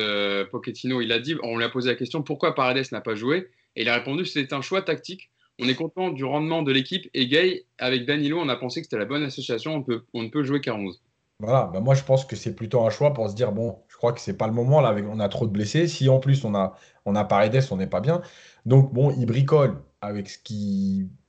Pochettino. 0.51 1.01
Il 1.01 1.11
a 1.11 1.19
dit, 1.19 1.35
on 1.43 1.57
lui 1.57 1.63
a 1.63 1.69
posé 1.69 1.89
la 1.89 1.95
question 1.95 2.21
pourquoi 2.21 2.55
Paredes 2.55 2.91
n'a 2.91 3.01
pas 3.01 3.15
joué, 3.15 3.49
et 3.75 3.81
il 3.81 3.89
a 3.89 3.95
répondu 3.95 4.25
c'est 4.25 4.53
un 4.53 4.61
choix 4.61 4.81
tactique 4.81 5.31
on 5.61 5.67
est 5.67 5.75
content 5.75 6.09
du 6.09 6.25
rendement 6.25 6.63
de 6.63 6.71
l'équipe. 6.71 7.07
Et 7.13 7.27
Gay, 7.27 7.65
avec 7.77 8.05
Danilo, 8.05 8.39
on 8.39 8.49
a 8.49 8.55
pensé 8.55 8.81
que 8.81 8.85
c'était 8.85 8.97
la 8.97 9.05
bonne 9.05 9.23
association. 9.23 9.75
On, 9.75 9.83
peut, 9.83 10.03
on 10.13 10.23
ne 10.23 10.29
peut 10.29 10.43
jouer 10.43 10.59
qu'à 10.59 10.75
11. 10.75 11.01
Voilà, 11.39 11.71
bah 11.73 11.79
moi 11.79 11.95
je 11.95 12.03
pense 12.03 12.23
que 12.23 12.35
c'est 12.35 12.55
plutôt 12.55 12.85
un 12.85 12.91
choix 12.91 13.13
pour 13.13 13.27
se 13.27 13.33
dire 13.33 13.51
bon, 13.51 13.79
je 13.87 13.97
crois 13.97 14.13
que 14.13 14.21
c'est 14.21 14.37
pas 14.37 14.45
le 14.45 14.53
moment 14.53 14.79
là, 14.79 14.89
avec, 14.89 15.05
on 15.07 15.19
a 15.19 15.27
trop 15.27 15.47
de 15.47 15.51
blessés. 15.51 15.87
Si 15.87 16.07
en 16.07 16.19
plus 16.19 16.45
on 16.45 16.53
a, 16.53 16.77
on 17.05 17.15
a 17.15 17.23
Paredes, 17.23 17.63
on 17.71 17.77
n'est 17.77 17.87
pas 17.87 17.99
bien. 17.99 18.21
Donc 18.67 18.93
bon, 18.93 19.11
il 19.17 19.25
bricole 19.25 19.81
avec 20.01 20.29
ce 20.29 20.37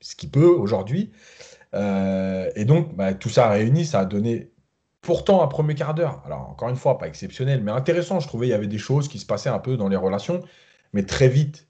ce 0.00 0.16
qui 0.16 0.26
peut 0.26 0.46
aujourd'hui. 0.46 1.12
Euh, 1.74 2.50
et 2.54 2.64
donc 2.64 2.94
bah, 2.96 3.14
tout 3.14 3.28
ça 3.28 3.48
réuni, 3.48 3.84
ça 3.86 4.00
a 4.00 4.04
donné 4.04 4.52
pourtant 5.00 5.42
un 5.42 5.48
premier 5.48 5.74
quart 5.74 5.94
d'heure. 5.94 6.22
Alors 6.26 6.48
encore 6.50 6.68
une 6.68 6.76
fois, 6.76 6.98
pas 6.98 7.08
exceptionnel, 7.08 7.62
mais 7.62 7.72
intéressant. 7.72 8.20
Je 8.20 8.28
trouvais 8.28 8.48
il 8.48 8.50
y 8.50 8.54
avait 8.54 8.66
des 8.66 8.78
choses 8.78 9.08
qui 9.08 9.18
se 9.18 9.26
passaient 9.26 9.50
un 9.50 9.58
peu 9.58 9.76
dans 9.76 9.88
les 9.88 9.96
relations, 9.96 10.42
mais 10.92 11.04
très 11.04 11.28
vite, 11.28 11.68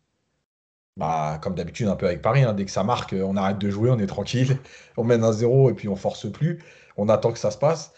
bah, 0.97 1.39
comme 1.43 1.55
d'habitude, 1.55 1.89
un 1.89 1.97
peu 1.97 2.07
avec 2.07 2.23
Paris, 2.23 2.43
hein, 2.43 2.53
dès 2.55 2.65
que 2.65 2.71
ça 2.71 2.85
marque, 2.85 3.15
on 3.19 3.37
arrête 3.37 3.59
de 3.59 3.71
jouer, 3.71 3.91
on 3.91 3.99
est 3.99 4.07
tranquille, 4.07 4.59
on 4.97 5.05
mène 5.05 5.25
un 5.25 5.33
zéro 5.33 5.71
et 5.71 5.75
puis 5.75 5.89
on 5.89 5.97
force 5.97 6.31
plus, 6.31 6.63
on 6.97 7.09
attend 7.09 7.33
que 7.33 7.39
ça 7.39 7.51
se 7.51 7.59
passe. 7.59 7.93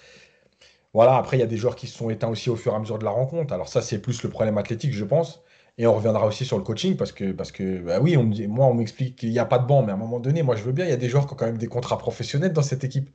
Voilà, 0.94 1.16
après, 1.16 1.36
il 1.36 1.40
y 1.40 1.42
a 1.42 1.46
des 1.46 1.56
joueurs 1.56 1.74
qui 1.76 1.88
se 1.88 1.98
sont 1.98 2.08
éteints 2.10 2.28
aussi 2.28 2.50
au 2.50 2.56
fur 2.56 2.72
et 2.72 2.76
à 2.76 2.78
mesure 2.78 2.98
de 2.98 3.04
la 3.04 3.10
rencontre. 3.10 3.52
Alors 3.52 3.68
ça, 3.68 3.82
c'est 3.82 4.00
plus 4.00 4.22
le 4.22 4.30
problème 4.30 4.58
athlétique, 4.58 4.92
je 4.92 5.04
pense. 5.04 5.42
Et 5.76 5.86
on 5.88 5.94
reviendra 5.94 6.26
aussi 6.26 6.44
sur 6.44 6.56
le 6.56 6.62
coaching 6.62 6.96
parce 6.96 7.10
que, 7.10 7.32
parce 7.32 7.50
que 7.50 7.78
bah 7.78 7.98
oui, 8.00 8.16
on 8.16 8.24
moi, 8.48 8.66
on 8.66 8.74
m'explique 8.74 9.16
qu'il 9.16 9.30
n'y 9.30 9.40
a 9.40 9.44
pas 9.44 9.58
de 9.58 9.66
banc, 9.66 9.82
mais 9.82 9.90
à 9.90 9.94
un 9.94 9.98
moment 9.98 10.20
donné, 10.20 10.42
moi, 10.44 10.54
je 10.54 10.62
veux 10.62 10.72
bien, 10.72 10.84
il 10.84 10.90
y 10.90 10.94
a 10.94 10.96
des 10.96 11.08
joueurs 11.08 11.26
qui 11.26 11.32
ont 11.32 11.36
quand 11.36 11.46
même 11.46 11.58
des 11.58 11.66
contrats 11.66 11.98
professionnels 11.98 12.52
dans 12.52 12.62
cette 12.62 12.84
équipe. 12.84 13.10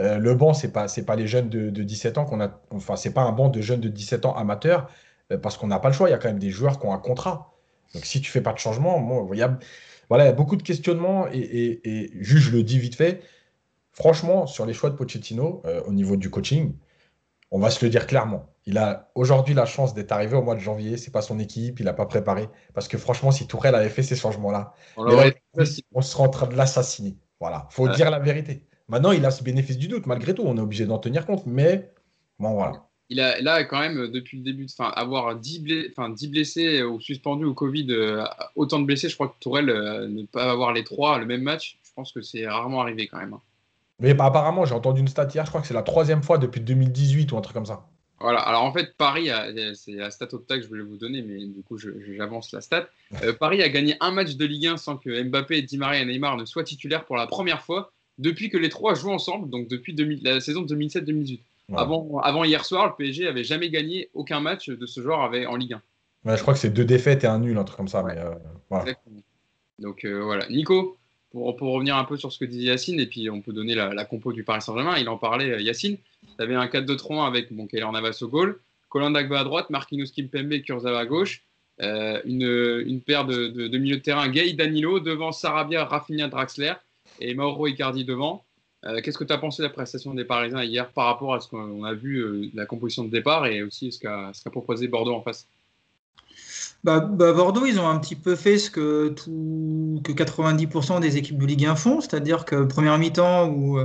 Euh, 0.00 0.18
le 0.18 0.34
banc, 0.34 0.54
ce 0.54 0.66
n'est 0.66 0.72
pas, 0.72 0.86
pas 1.06 1.16
les 1.16 1.26
jeunes 1.26 1.48
de, 1.48 1.82
17 1.82 2.18
ans 2.18 2.24
qu'on 2.24 2.40
a, 2.40 2.60
enfin, 2.70 2.94
c'est 2.96 3.12
pas 3.12 3.22
un 3.22 3.32
banc 3.32 3.48
de 3.48 3.60
jeunes 3.60 3.80
de 3.80 3.88
17 3.88 4.26
ans 4.26 4.36
amateurs 4.36 4.88
euh, 5.32 5.38
parce 5.38 5.56
qu'on 5.56 5.66
n'a 5.66 5.80
pas 5.80 5.88
le 5.88 5.94
choix. 5.94 6.08
Il 6.08 6.12
y 6.12 6.14
a 6.14 6.18
quand 6.18 6.28
même 6.28 6.38
des 6.38 6.50
joueurs 6.50 6.78
qui 6.78 6.86
ont 6.86 6.92
un 6.92 6.98
contrat. 6.98 7.52
Donc 7.94 8.04
si 8.04 8.20
tu 8.20 8.30
fais 8.30 8.40
pas 8.40 8.52
de 8.52 8.58
changement, 8.58 9.28
il 9.32 9.38
y 9.38 9.42
a, 9.42 9.58
voilà, 10.08 10.32
beaucoup 10.32 10.56
de 10.56 10.62
questionnements 10.62 11.26
et, 11.32 11.80
et, 11.84 12.12
je 12.20 12.50
le 12.50 12.62
dis 12.62 12.78
vite 12.78 12.94
fait. 12.94 13.22
Franchement, 13.92 14.46
sur 14.46 14.66
les 14.66 14.74
choix 14.74 14.90
de 14.90 14.96
Pochettino 14.96 15.62
euh, 15.66 15.82
au 15.86 15.92
niveau 15.92 16.16
du 16.16 16.30
coaching, 16.30 16.74
on 17.50 17.58
va 17.60 17.70
se 17.70 17.84
le 17.84 17.90
dire 17.90 18.06
clairement. 18.06 18.53
Il 18.66 18.78
a 18.78 19.10
aujourd'hui 19.14 19.54
la 19.54 19.66
chance 19.66 19.92
d'être 19.92 20.12
arrivé 20.12 20.36
au 20.36 20.42
mois 20.42 20.54
de 20.54 20.60
janvier. 20.60 20.96
C'est 20.96 21.10
pas 21.10 21.22
son 21.22 21.38
équipe, 21.38 21.80
il 21.80 21.84
n'a 21.84 21.92
pas 21.92 22.06
préparé. 22.06 22.48
Parce 22.72 22.88
que 22.88 22.96
franchement, 22.96 23.30
si 23.30 23.46
Tourelle 23.46 23.74
avait 23.74 23.90
fait 23.90 24.02
ces 24.02 24.16
changements-là, 24.16 24.72
on, 24.96 26.00
serait 26.00 26.22
en 26.22 26.28
train 26.28 26.46
de 26.46 26.56
l'assassiner. 26.56 27.16
Voilà, 27.40 27.66
faut 27.70 27.88
dire 27.88 28.10
la 28.10 28.18
vérité. 28.18 28.66
Maintenant, 28.88 29.12
il 29.12 29.24
a 29.26 29.30
ce 29.30 29.42
bénéfice 29.42 29.78
du 29.78 29.88
doute. 29.88 30.06
Malgré 30.06 30.34
tout, 30.34 30.42
on 30.46 30.56
est 30.56 30.60
obligé 30.60 30.86
d'en 30.86 30.98
tenir 30.98 31.26
compte. 31.26 31.44
Mais 31.46 31.92
bon, 32.38 32.54
voilà 32.54 32.84
il 33.10 33.20
a 33.20 33.40
là 33.40 33.64
quand 33.64 33.78
même 33.78 34.08
depuis 34.08 34.38
le 34.38 34.44
début, 34.44 34.66
avoir 34.78 35.36
10, 35.36 35.60
blessés 36.30 36.82
ou 36.82 37.00
suspendus 37.00 37.44
au 37.44 37.54
Covid, 37.54 37.86
euh, 37.90 38.24
autant 38.56 38.80
de 38.80 38.86
blessés, 38.86 39.08
je 39.08 39.14
crois 39.14 39.28
que 39.28 39.38
Tourelle 39.40 39.70
euh, 39.70 40.08
ne 40.08 40.24
pas 40.24 40.50
avoir 40.50 40.72
les 40.72 40.84
trois 40.84 41.18
le 41.18 41.26
même 41.26 41.42
match, 41.42 41.78
je 41.84 41.90
pense 41.94 42.12
que 42.12 42.22
c'est 42.22 42.46
rarement 42.46 42.80
arrivé 42.80 43.06
quand 43.06 43.18
même. 43.18 43.34
Hein. 43.34 43.42
Mais 44.00 44.18
apparemment, 44.18 44.64
j'ai 44.64 44.74
entendu 44.74 45.00
une 45.00 45.08
stat 45.08 45.28
hier, 45.32 45.44
je 45.44 45.50
crois 45.50 45.60
que 45.60 45.66
c'est 45.66 45.74
la 45.74 45.82
troisième 45.82 46.22
fois 46.22 46.38
depuis 46.38 46.60
2018 46.60 47.30
ou 47.32 47.36
un 47.36 47.40
truc 47.40 47.54
comme 47.54 47.66
ça. 47.66 47.86
Voilà, 48.20 48.38
alors 48.40 48.62
en 48.62 48.72
fait, 48.72 48.96
Paris, 48.96 49.28
c'est 49.74 49.92
la 49.92 50.10
stat 50.10 50.28
opta 50.32 50.56
que 50.56 50.62
je 50.62 50.68
voulais 50.68 50.82
vous 50.82 50.96
donner, 50.96 51.22
mais 51.22 51.44
du 51.46 51.62
coup, 51.62 51.76
j'avance 51.78 52.52
la 52.52 52.60
stat. 52.60 52.88
Euh, 53.22 53.32
Paris 53.32 53.62
a 53.62 53.68
gagné 53.68 53.96
un 54.00 54.12
match 54.12 54.36
de 54.36 54.44
Ligue 54.44 54.68
1 54.68 54.76
sans 54.76 54.96
que 54.96 55.22
Mbappé, 55.22 55.62
Di 55.62 55.76
Maria 55.76 56.00
et 56.00 56.04
Neymar 56.04 56.36
ne 56.36 56.44
soient 56.44 56.64
titulaires 56.64 57.04
pour 57.04 57.16
la 57.16 57.26
première 57.26 57.62
fois 57.62 57.92
depuis 58.18 58.48
que 58.48 58.56
les 58.56 58.68
trois 58.68 58.94
jouent 58.94 59.10
ensemble, 59.10 59.50
donc 59.50 59.68
depuis 59.68 59.94
la 60.22 60.40
saison 60.40 60.62
2007-2018. 60.62 61.40
Avant, 61.76 62.18
avant 62.18 62.44
hier 62.44 62.64
soir, 62.64 62.86
le 62.86 62.92
PSG 62.96 63.26
avait 63.26 63.44
jamais 63.44 63.70
gagné 63.70 64.10
aucun 64.14 64.40
match 64.40 64.68
de 64.68 64.86
ce 64.86 65.00
genre 65.00 65.24
avec, 65.24 65.48
en 65.48 65.56
Ligue 65.56 65.76
1. 66.24 66.36
je 66.36 66.42
crois 66.42 66.54
que 66.54 66.60
c'est 66.60 66.70
deux 66.70 66.84
défaites 66.84 67.24
et 67.24 67.26
un 67.26 67.38
nul, 67.38 67.56
un 67.56 67.64
truc 67.64 67.78
comme 67.78 67.88
ça. 67.88 68.02
Mais, 68.02 68.18
euh, 68.18 68.34
voilà. 68.70 68.92
Donc 69.78 70.04
euh, 70.04 70.22
voilà. 70.22 70.46
Nico, 70.48 70.96
pour, 71.34 71.72
revenir 71.72 71.96
un 71.96 72.04
peu 72.04 72.16
sur 72.16 72.32
ce 72.32 72.38
que 72.38 72.44
disait 72.44 72.66
Yacine, 72.66 73.00
et 73.00 73.06
puis 73.06 73.28
on 73.28 73.40
peut 73.40 73.52
donner 73.52 73.74
la, 73.74 74.04
compo 74.04 74.32
du 74.32 74.44
Paris 74.44 74.62
Saint-Germain, 74.62 74.96
il 74.98 75.08
en 75.08 75.18
parlait, 75.18 75.62
Yacine. 75.62 75.98
Tu 76.36 76.42
avais 76.42 76.54
un 76.54 76.66
4-2-3-1 76.66 77.26
avec 77.26 77.52
bon, 77.52 77.68
en 77.82 77.92
Navas 77.92 78.18
au 78.22 78.28
goal, 78.28 78.58
Colandagba 78.88 79.40
à 79.40 79.44
droite, 79.44 79.70
Marquinhos 79.70 80.06
Kimpembe 80.14 80.62
Kurzawa 80.62 81.00
à 81.00 81.06
gauche. 81.06 81.42
Euh, 81.82 82.20
une, 82.24 83.00
paire 83.00 83.24
de, 83.24 83.76
milieux 83.76 83.96
de 83.96 84.02
terrain, 84.02 84.28
Gay 84.28 84.52
Danilo, 84.52 85.00
devant 85.00 85.32
Sarabia, 85.32 85.84
Rafinha, 85.84 86.28
Draxler 86.28 86.74
et 87.20 87.34
Mauro 87.34 87.66
Icardi 87.66 88.04
devant. 88.04 88.44
Euh, 88.84 89.00
qu'est-ce 89.00 89.18
que 89.18 89.24
tu 89.24 89.32
as 89.32 89.38
pensé 89.38 89.62
de 89.62 89.66
la 89.66 89.72
prestation 89.72 90.14
des 90.14 90.24
Parisiens 90.24 90.62
hier 90.62 90.90
par 90.90 91.06
rapport 91.06 91.34
à 91.34 91.40
ce 91.40 91.48
qu'on 91.48 91.84
a 91.84 91.94
vu, 91.94 92.18
euh, 92.18 92.50
la 92.54 92.66
composition 92.66 93.04
de 93.04 93.10
départ 93.10 93.46
et 93.46 93.62
aussi 93.62 93.90
ce 93.90 93.98
qu'a 93.98 94.32
proposé 94.50 94.88
Bordeaux 94.88 95.14
en 95.14 95.22
face? 95.22 95.48
Bah, 96.84 97.00
bah, 97.00 97.32
Bordeaux, 97.32 97.66
ils 97.66 97.80
ont 97.80 97.88
un 97.88 97.98
petit 97.98 98.16
peu 98.16 98.36
fait 98.36 98.58
ce 98.58 98.70
que, 98.70 99.08
tout, 99.08 100.00
que 100.04 100.12
90% 100.12 101.00
des 101.00 101.16
équipes 101.16 101.38
de 101.38 101.46
Ligue 101.46 101.66
1 101.66 101.76
font, 101.76 102.00
c'est-à-dire 102.00 102.44
que 102.44 102.64
première 102.64 102.98
mi-temps 102.98 103.48
où 103.48 103.78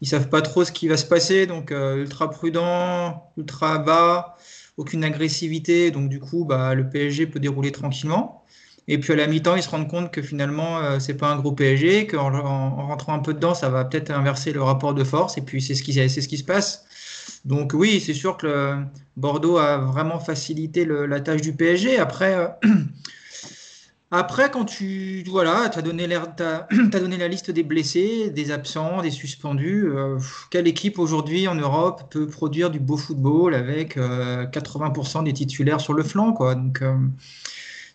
ils 0.00 0.08
savent 0.08 0.28
pas 0.28 0.42
trop 0.42 0.64
ce 0.64 0.72
qui 0.72 0.88
va 0.88 0.96
se 0.96 1.06
passer, 1.06 1.46
donc 1.46 1.70
ultra 1.70 2.30
prudent, 2.30 3.30
ultra 3.36 3.78
bas, 3.78 4.36
aucune 4.78 5.04
agressivité, 5.04 5.90
donc 5.90 6.08
du 6.08 6.20
coup, 6.20 6.44
bah, 6.44 6.74
le 6.74 6.88
PSG 6.88 7.26
peut 7.26 7.40
dérouler 7.40 7.72
tranquillement. 7.72 8.44
Et 8.88 8.98
puis 8.98 9.12
à 9.12 9.16
la 9.16 9.26
mi-temps, 9.26 9.54
ils 9.54 9.62
se 9.62 9.68
rendent 9.68 9.88
compte 9.88 10.10
que 10.10 10.22
finalement, 10.22 10.78
euh, 10.78 10.98
c'est 10.98 11.14
pas 11.14 11.30
un 11.30 11.36
gros 11.36 11.52
PSG, 11.52 12.06
qu'en 12.06 12.34
en, 12.34 12.86
rentrant 12.86 13.12
un 13.12 13.18
peu 13.18 13.34
dedans, 13.34 13.54
ça 13.54 13.68
va 13.68 13.84
peut-être 13.84 14.10
inverser 14.10 14.52
le 14.52 14.62
rapport 14.62 14.94
de 14.94 15.04
force. 15.04 15.36
Et 15.36 15.42
puis 15.42 15.60
c'est 15.60 15.74
ce 15.74 15.84
c'est 15.84 16.20
ce 16.22 16.28
qui 16.28 16.38
se 16.38 16.44
passe. 16.44 16.86
Donc 17.44 17.72
oui, 17.74 18.00
c'est 18.04 18.14
sûr 18.14 18.36
que 18.36 18.74
Bordeaux 19.16 19.58
a 19.58 19.78
vraiment 19.78 20.20
facilité 20.20 20.84
la 20.84 21.20
tâche 21.20 21.40
du 21.40 21.52
PSG. 21.52 21.98
Après, 21.98 22.34
euh, 22.34 22.48
après 24.10 24.50
quand 24.50 24.64
tu 24.64 25.24
voilà, 25.28 25.70
as 25.74 25.82
donné, 25.82 26.12
as, 26.14 26.66
donné 27.00 27.16
la 27.16 27.28
liste 27.28 27.50
des 27.50 27.62
blessés, 27.62 28.30
des 28.30 28.50
absents, 28.50 29.02
des 29.02 29.10
suspendus. 29.10 29.88
Euh, 29.88 30.18
quelle 30.50 30.68
équipe 30.68 30.98
aujourd'hui 30.98 31.48
en 31.48 31.54
Europe 31.54 32.10
peut 32.10 32.26
produire 32.26 32.70
du 32.70 32.80
beau 32.80 32.96
football 32.96 33.54
avec 33.54 33.96
80% 33.96 35.24
des 35.24 35.32
titulaires 35.32 35.80
sur 35.80 35.94
le 35.94 36.02
flanc 36.02 36.36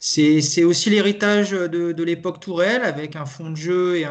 c'est 0.05 0.65
aussi 0.65 0.89
l'héritage 0.89 1.51
de, 1.51 2.03
l'époque 2.03 2.41
Tourelle 2.41 2.83
avec 2.83 3.15
un 3.15 3.25
fond 3.25 3.51
de 3.51 3.55
jeu 3.55 3.99
et 3.99 4.05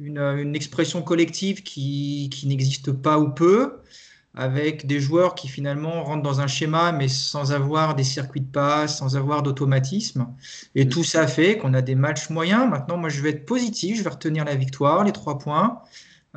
une, 0.00 0.56
expression 0.56 1.00
collective 1.00 1.62
qui, 1.62 2.28
n'existe 2.44 2.90
pas 2.90 3.20
ou 3.20 3.30
peu, 3.30 3.74
avec 4.36 4.86
des 4.86 5.00
joueurs 5.00 5.34
qui 5.34 5.48
finalement 5.48 6.04
rentrent 6.04 6.22
dans 6.22 6.40
un 6.40 6.46
schéma 6.46 6.92
mais 6.92 7.08
sans 7.08 7.52
avoir 7.52 7.94
des 7.94 8.04
circuits 8.04 8.42
de 8.42 8.50
passe, 8.50 8.98
sans 8.98 9.16
avoir 9.16 9.42
d'automatisme. 9.42 10.28
Et 10.74 10.88
tout 10.88 11.04
ça 11.04 11.26
fait 11.26 11.58
qu'on 11.58 11.74
a 11.74 11.82
des 11.82 11.94
matchs 11.94 12.30
moyens. 12.30 12.68
Maintenant, 12.68 12.98
moi, 12.98 13.08
je 13.08 13.22
vais 13.22 13.30
être 13.30 13.46
positif, 13.46 13.98
je 13.98 14.04
vais 14.04 14.10
retenir 14.10 14.44
la 14.44 14.54
victoire, 14.54 15.04
les 15.04 15.12
trois 15.12 15.38
points. 15.38 15.80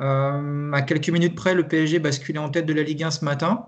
Euh, 0.00 0.72
à 0.72 0.82
quelques 0.82 1.10
minutes 1.10 1.34
près, 1.34 1.54
le 1.54 1.68
PSG 1.68 1.98
basculait 1.98 2.38
en 2.38 2.48
tête 2.48 2.66
de 2.66 2.72
la 2.72 2.82
Ligue 2.82 3.04
1 3.04 3.10
ce 3.10 3.24
matin. 3.24 3.66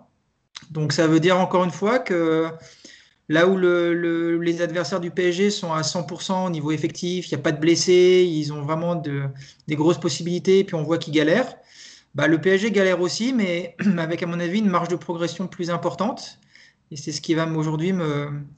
Donc 0.70 0.92
ça 0.92 1.06
veut 1.06 1.20
dire 1.20 1.38
encore 1.38 1.64
une 1.64 1.70
fois 1.70 1.98
que 1.98 2.48
Là 3.28 3.46
où 3.46 3.56
les 3.56 4.60
adversaires 4.60 5.00
du 5.00 5.10
PSG 5.10 5.50
sont 5.50 5.72
à 5.72 5.80
100% 5.80 6.46
au 6.46 6.50
niveau 6.50 6.70
effectif, 6.70 7.30
il 7.30 7.34
n'y 7.34 7.40
a 7.40 7.42
pas 7.42 7.52
de 7.52 7.58
blessés, 7.58 8.28
ils 8.28 8.52
ont 8.52 8.62
vraiment 8.62 8.94
des 8.96 9.74
grosses 9.74 10.00
possibilités, 10.00 10.58
et 10.58 10.64
puis 10.64 10.74
on 10.74 10.82
voit 10.82 10.98
qu'ils 10.98 11.14
galèrent. 11.14 11.56
Bah, 12.14 12.26
le 12.26 12.40
PSG 12.40 12.70
galère 12.70 13.00
aussi, 13.00 13.32
mais 13.32 13.76
avec, 13.98 14.22
à 14.22 14.26
mon 14.26 14.38
avis, 14.40 14.58
une 14.58 14.68
marge 14.68 14.88
de 14.88 14.96
progression 14.96 15.46
plus 15.46 15.70
importante. 15.70 16.38
Et 16.90 16.96
c'est 16.96 17.12
ce 17.12 17.22
qui 17.22 17.34
va 17.34 17.46
aujourd'hui, 17.46 17.94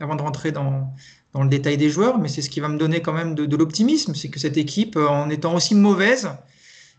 avant 0.01 0.17
de 0.17 0.23
rentrer 0.23 0.51
dans, 0.51 0.93
le 1.35 1.49
détail 1.49 1.77
des 1.77 1.89
joueurs, 1.89 2.19
mais 2.19 2.29
c'est 2.29 2.43
ce 2.43 2.51
qui 2.51 2.59
va 2.59 2.69
me 2.69 2.79
donner 2.79 3.01
quand 3.01 3.13
même 3.13 3.37
de, 3.37 3.57
l'optimisme. 3.57 4.15
C'est 4.17 4.29
que 4.29 4.41
cette 4.41 4.57
équipe, 4.57 4.97
en 4.97 5.31
étant 5.31 5.55
aussi 5.55 5.77
mauvaise, 5.77 6.31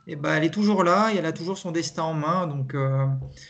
eh 0.08 0.16
ben, 0.16 0.36
elle 0.36 0.44
est 0.44 0.54
toujours 0.54 0.84
là 0.84 1.12
et 1.14 1.18
elle 1.18 1.26
a 1.26 1.34
toujours 1.34 1.58
son 1.58 1.72
destin 1.72 2.04
en 2.04 2.14
main. 2.14 2.48
Donc, 2.48 2.74
euh, 2.74 3.06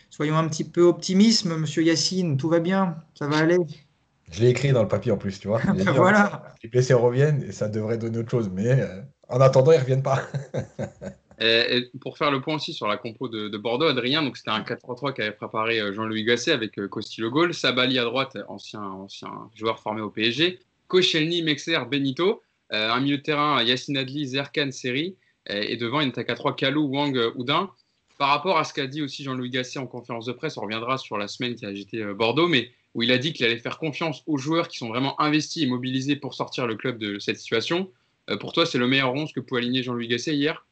soyons 0.10 0.38
un 0.38 0.48
petit 0.48 0.64
peu 0.64 0.82
optimistes, 0.82 1.46
monsieur 1.46 1.84
Yacine. 1.84 2.38
Tout 2.38 2.50
va 2.50 2.60
bien, 2.60 2.96
ça 3.14 3.28
va 3.28 3.38
aller? 3.38 3.58
Je 4.32 4.42
l'ai 4.42 4.50
écrit 4.50 4.72
dans 4.72 4.82
le 4.82 4.88
papier 4.88 5.12
en 5.12 5.18
plus, 5.18 5.40
tu 5.40 5.48
vois. 5.48 5.60
voilà. 5.96 6.56
Les 6.64 6.70
blessés 6.70 6.94
reviennent 6.94 7.44
et 7.44 7.52
ça 7.52 7.68
devrait 7.68 7.98
donner 7.98 8.20
autre 8.20 8.32
chose. 8.32 8.50
Mais 8.52 8.68
euh, 8.68 9.02
en 9.28 9.42
attendant, 9.42 9.72
ils 9.74 9.78
ne 9.78 9.82
reviennent 9.82 10.04
pas. 10.04 10.22
et, 11.40 11.90
pour 12.02 12.18
faire 12.18 12.32
le 12.32 12.42
point 12.42 12.56
aussi 12.56 12.74
sur 12.74 12.88
la 12.88 12.98
compo 12.98 13.28
de, 13.28 13.58
Bordeaux, 13.58 13.86
Adrien, 13.86 14.24
donc 14.24 14.38
c'était 14.38 14.52
un 14.52 14.62
4-3-3 14.62 15.14
qu'avait 15.14 15.32
préparé 15.32 15.80
euh, 15.80 15.94
Jean-Louis 15.94 16.24
Gasset 16.24 16.52
avec 16.52 16.78
euh, 16.80 16.88
Costillo 16.88 17.30
Gaulle, 17.30 17.54
Sabali 17.54 18.00
à 18.00 18.04
droite, 18.04 18.38
ancien, 18.48 18.82
ancien 18.82 19.30
joueur 19.56 19.80
formé 19.80 20.02
au 20.02 20.10
PSG, 20.10 20.60
Koscielny, 20.88 21.42
Mexer, 21.42 21.80
Benito, 21.90 22.42
un 22.72 23.00
milieu 23.00 23.18
de 23.18 23.22
terrain, 23.22 23.62
Yacine 23.64 23.98
Adli, 23.98 24.28
Zerkan, 24.28 24.72
Seri, 24.72 25.16
et 25.48 25.78
devant 25.78 26.02
une 26.02 26.10
attaque 26.10 26.30
à 26.32 26.36
3, 26.36 26.56
Kalou, 26.56 26.88
Wang, 26.88 27.18
Oudin. 27.36 27.70
Par 28.18 28.30
rapport 28.30 28.58
à 28.58 28.64
ce 28.64 28.74
qu'a 28.74 28.88
dit 28.88 29.02
aussi 29.02 29.24
Jean-Louis 29.24 29.50
Gasset 29.50 29.80
en 29.80 29.88
conférence 29.88 30.26
de 30.26 30.32
presse, 30.32 30.58
on 30.58 30.62
reviendra 30.62 30.98
sur 30.98 31.18
la 31.18 31.28
semaine 31.28 31.56
qui 31.56 31.66
a 31.66 31.70
agité 31.70 32.04
Bordeaux, 32.14 32.48
mais 32.48 32.72
où 32.96 33.04
il 33.04 33.12
a 33.12 33.18
dit 33.18 33.34
qu'il 33.34 33.46
allait 33.46 33.60
faire 33.60 33.78
confiance 33.78 34.24
aux 34.26 34.38
joueurs 34.38 34.68
qui 34.68 34.78
sont 34.78 34.88
vraiment 34.88 35.20
investis 35.22 35.62
et 35.62 35.68
mobilisés 35.68 36.16
pour 36.16 36.34
sortir 36.34 36.66
le 36.66 36.76
club 36.76 36.98
de 36.98 37.20
cette 37.20 37.38
situation. 37.38 37.92
Euh, 38.30 38.38
pour 38.38 38.54
toi, 38.54 38.66
c'est 38.66 38.78
le 38.78 38.88
meilleur 38.88 39.14
11 39.14 39.32
que 39.34 39.42
peut 39.42 39.58
aligner 39.58 39.84
Jean-Louis 39.84 40.08
Gasset 40.08 40.36
hier? 40.36 40.66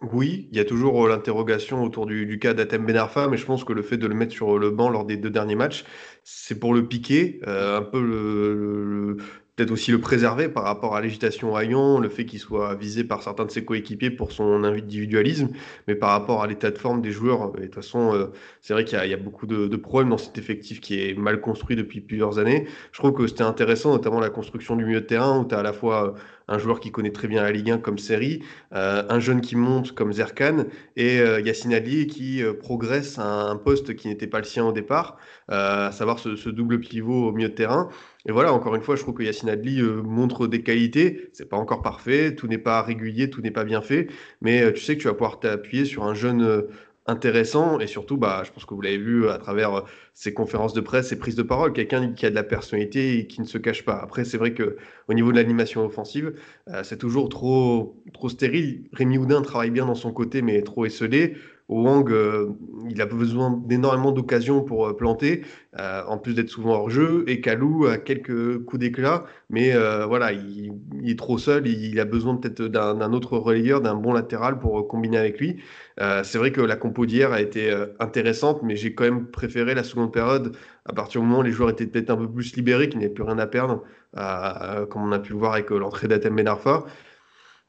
Oui, 0.00 0.48
il 0.52 0.56
y 0.56 0.60
a 0.60 0.64
toujours 0.64 1.04
euh, 1.06 1.08
l'interrogation 1.08 1.82
autour 1.82 2.06
du, 2.06 2.38
cas 2.38 2.54
d'Atem 2.54 2.86
Benarfa, 2.86 3.26
mais 3.28 3.36
je 3.36 3.44
pense 3.44 3.64
que 3.64 3.72
le 3.72 3.82
fait 3.82 3.96
de 3.96 4.06
le 4.06 4.14
mettre 4.14 4.32
sur 4.32 4.58
le 4.58 4.70
banc 4.70 4.90
lors 4.90 5.04
des 5.04 5.16
deux 5.16 5.30
derniers 5.30 5.56
matchs, 5.56 5.84
c'est 6.22 6.58
pour 6.60 6.72
le 6.72 6.86
piquer, 6.86 7.40
euh, 7.48 7.78
un 7.78 7.82
peu 7.82 8.00
le, 8.00 9.16
peut-être 9.56 9.72
aussi 9.72 9.90
le 9.90 10.00
préserver 10.00 10.48
par 10.48 10.62
rapport 10.62 10.94
à 10.94 11.00
l'agitation 11.00 11.56
à 11.56 11.64
Lyon, 11.64 11.98
le 11.98 12.08
fait 12.08 12.24
qu'il 12.26 12.38
soit 12.38 12.76
visé 12.76 13.02
par 13.02 13.24
certains 13.24 13.44
de 13.44 13.50
ses 13.50 13.64
coéquipiers 13.64 14.12
pour 14.12 14.30
son 14.30 14.62
individualisme, 14.62 15.48
mais 15.88 15.96
par 15.96 16.10
rapport 16.10 16.44
à 16.44 16.46
l'état 16.46 16.70
de 16.70 16.78
forme 16.78 17.02
des 17.02 17.10
joueurs. 17.10 17.50
de 17.50 17.64
toute 17.64 17.74
façon, 17.74 18.14
euh, 18.14 18.26
c'est 18.60 18.74
vrai 18.74 18.84
qu'il 18.84 19.04
y, 19.04 19.14
a 19.14 19.16
beaucoup 19.16 19.48
de, 19.48 19.76
problèmes 19.76 20.10
dans 20.10 20.18
cet 20.18 20.38
effectif 20.38 20.80
qui 20.80 21.00
est 21.00 21.18
mal 21.18 21.40
construit 21.40 21.74
depuis 21.74 22.00
plusieurs 22.00 22.38
années. 22.38 22.68
Je 22.92 23.00
trouve 23.00 23.12
que 23.12 23.26
c'était 23.26 23.42
intéressant, 23.42 23.90
notamment 23.90 24.20
la 24.20 24.30
construction 24.30 24.76
du 24.76 24.84
milieu 24.84 25.00
de 25.00 25.06
terrain, 25.06 25.40
où 25.40 25.44
tu 25.44 25.56
as 25.56 25.58
à 25.58 25.62
la 25.64 25.72
fois 25.72 26.14
un 26.48 26.58
joueur 26.58 26.80
qui 26.80 26.90
connaît 26.90 27.12
très 27.12 27.28
bien 27.28 27.42
la 27.42 27.52
Ligue 27.52 27.70
1 27.70 27.78
comme 27.78 27.98
Seri, 27.98 28.42
euh, 28.74 29.04
un 29.08 29.20
jeune 29.20 29.40
qui 29.40 29.56
monte 29.56 29.92
comme 29.92 30.12
Zerkan, 30.12 30.64
et 30.96 31.20
euh, 31.20 31.40
Yacine 31.40 31.74
Ali 31.74 32.06
qui 32.06 32.42
progresse 32.58 33.18
à 33.18 33.50
un 33.50 33.56
poste 33.56 33.94
qui 33.94 34.08
n'était 34.08 34.26
pas 34.26 34.38
le 34.38 34.44
sien 34.44 34.64
au 34.64 34.72
départ, 34.72 35.16
à 35.48 35.90
savoir 35.92 36.18
ce, 36.18 36.48
double 36.48 36.80
pivot 36.80 37.28
au 37.28 37.32
milieu 37.32 37.48
de 37.48 37.54
terrain. 37.54 37.88
Et 38.28 38.32
voilà, 38.32 38.52
encore 38.52 38.74
une 38.74 38.82
fois, 38.82 38.94
je 38.94 39.02
trouve 39.02 39.14
que 39.14 39.22
Yacine 39.22 39.48
Adli 39.48 39.80
euh, 39.80 40.02
montre 40.02 40.46
des 40.46 40.62
qualités. 40.62 41.30
C'est 41.32 41.48
pas 41.48 41.56
encore 41.56 41.80
parfait, 41.80 42.34
tout 42.34 42.46
n'est 42.46 42.58
pas 42.58 42.82
régulier, 42.82 43.30
tout 43.30 43.40
n'est 43.40 43.50
pas 43.50 43.64
bien 43.64 43.80
fait, 43.80 44.08
mais 44.42 44.62
euh, 44.62 44.72
tu 44.72 44.82
sais 44.82 44.96
que 44.96 45.00
tu 45.02 45.08
vas 45.08 45.14
pouvoir 45.14 45.40
t'appuyer 45.40 45.86
sur 45.86 46.04
un 46.04 46.12
jeune 46.12 46.42
euh, 46.42 46.62
intéressant 47.08 47.80
et 47.80 47.86
surtout, 47.88 48.16
bah, 48.16 48.42
je 48.44 48.52
pense 48.52 48.64
que 48.64 48.74
vous 48.74 48.80
l'avez 48.80 48.98
vu 48.98 49.28
à 49.28 49.38
travers 49.38 49.84
ses 50.14 50.32
conférences 50.34 50.74
de 50.74 50.80
presse, 50.80 51.08
ses 51.08 51.18
prises 51.18 51.34
de 51.36 51.42
parole, 51.42 51.72
quelqu'un 51.72 52.12
qui 52.12 52.26
a 52.26 52.30
de 52.30 52.34
la 52.34 52.44
personnalité 52.44 53.18
et 53.18 53.26
qui 53.26 53.40
ne 53.40 53.46
se 53.46 53.58
cache 53.58 53.84
pas. 53.84 53.96
Après, 54.00 54.24
c'est 54.24 54.38
vrai 54.38 54.54
que 54.54 54.76
au 55.08 55.14
niveau 55.14 55.32
de 55.32 55.36
l'animation 55.36 55.84
offensive, 55.84 56.34
c'est 56.82 56.98
toujours 56.98 57.28
trop, 57.28 58.02
trop 58.12 58.28
stérile. 58.28 58.84
Rémi 58.92 59.18
Houdin 59.18 59.42
travaille 59.42 59.70
bien 59.70 59.86
dans 59.86 59.94
son 59.94 60.12
côté, 60.12 60.42
mais 60.42 60.62
trop 60.62 60.84
esselé. 60.86 61.36
Wang, 61.68 62.10
euh, 62.10 62.48
il 62.88 63.02
a 63.02 63.06
besoin 63.06 63.62
d'énormément 63.66 64.10
d'occasions 64.10 64.62
pour 64.62 64.88
euh, 64.88 64.96
planter, 64.96 65.42
euh, 65.78 66.02
en 66.06 66.16
plus 66.16 66.32
d'être 66.34 66.48
souvent 66.48 66.72
hors 66.72 66.88
jeu. 66.88 67.24
Et 67.26 67.42
Kalou 67.42 67.86
a 67.86 67.98
quelques 67.98 68.64
coups 68.64 68.80
d'éclat, 68.80 69.24
mais 69.50 69.74
voilà, 70.06 70.32
il, 70.32 70.72
est 71.04 71.18
trop 71.18 71.38
seul. 71.38 71.66
Il, 71.66 72.00
a 72.00 72.04
besoin 72.04 72.36
peut-être 72.36 72.62
d'un 72.62 73.12
autre 73.12 73.36
relayeur, 73.36 73.80
d'un 73.80 73.94
bon 73.94 74.12
latéral 74.12 74.58
pour 74.58 74.88
combiner 74.88 75.18
avec 75.18 75.38
lui. 75.38 75.56
c'est 75.98 76.38
vrai 76.38 76.52
que 76.52 76.60
la 76.60 76.76
compo 76.76 77.06
d'hier 77.06 77.32
a 77.32 77.40
été 77.40 77.72
intéressante, 78.00 78.62
mais 78.62 78.76
j'ai 78.76 78.94
quand 78.94 79.04
même 79.04 79.26
préféré 79.26 79.74
la 79.74 79.84
seconde 79.84 80.12
période 80.12 80.56
à 80.86 80.92
partir 80.92 81.20
du 81.20 81.26
moment 81.26 81.40
où 81.40 81.42
les 81.42 81.52
joueurs 81.52 81.70
étaient 81.70 81.86
peut-être 81.86 82.10
un 82.10 82.16
peu 82.16 82.28
plus 82.28 82.56
libérés, 82.56 82.88
qu'ils 82.88 83.00
n'avaient 83.00 83.12
plus 83.12 83.24
rien 83.24 83.38
à 83.38 83.46
perdre, 83.46 83.82
comme 84.14 85.02
on 85.02 85.12
a 85.12 85.18
pu 85.18 85.32
le 85.32 85.38
voir 85.38 85.52
avec 85.52 85.70
l'entrée 85.70 86.08
d'Atem 86.08 86.34
Benarfa 86.34 86.84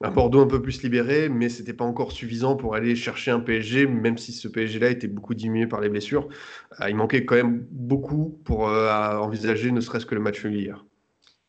un 0.02 0.12
Bordeaux 0.12 0.40
un 0.42 0.48
peu 0.48 0.62
plus 0.62 0.82
libéré, 0.82 1.28
mais 1.28 1.50
c'était 1.50 1.74
pas 1.74 1.84
encore 1.84 2.14
suffisant 2.14 2.56
pour 2.56 2.74
aller 2.74 2.96
chercher 2.96 3.32
un 3.32 3.42
PSG, 3.42 3.86
même 3.86 4.18
si 4.18 4.32
ce 4.32 4.48
PSG-là 4.48 4.90
était 4.92 5.08
beaucoup 5.08 5.34
diminué 5.34 5.68
par 5.68 5.82
les 5.82 5.90
blessures. 5.90 6.30
Euh, 6.80 6.90
il 6.90 6.96
manquait 6.96 7.26
quand 7.26 7.36
même 7.36 7.66
beaucoup 7.70 8.40
pour 8.46 8.70
euh, 8.70 9.18
envisager 9.18 9.72
ne 9.72 9.82
serait-ce 9.82 10.06
que 10.06 10.16
le 10.16 10.22
match 10.22 10.44
hier. 10.46 10.86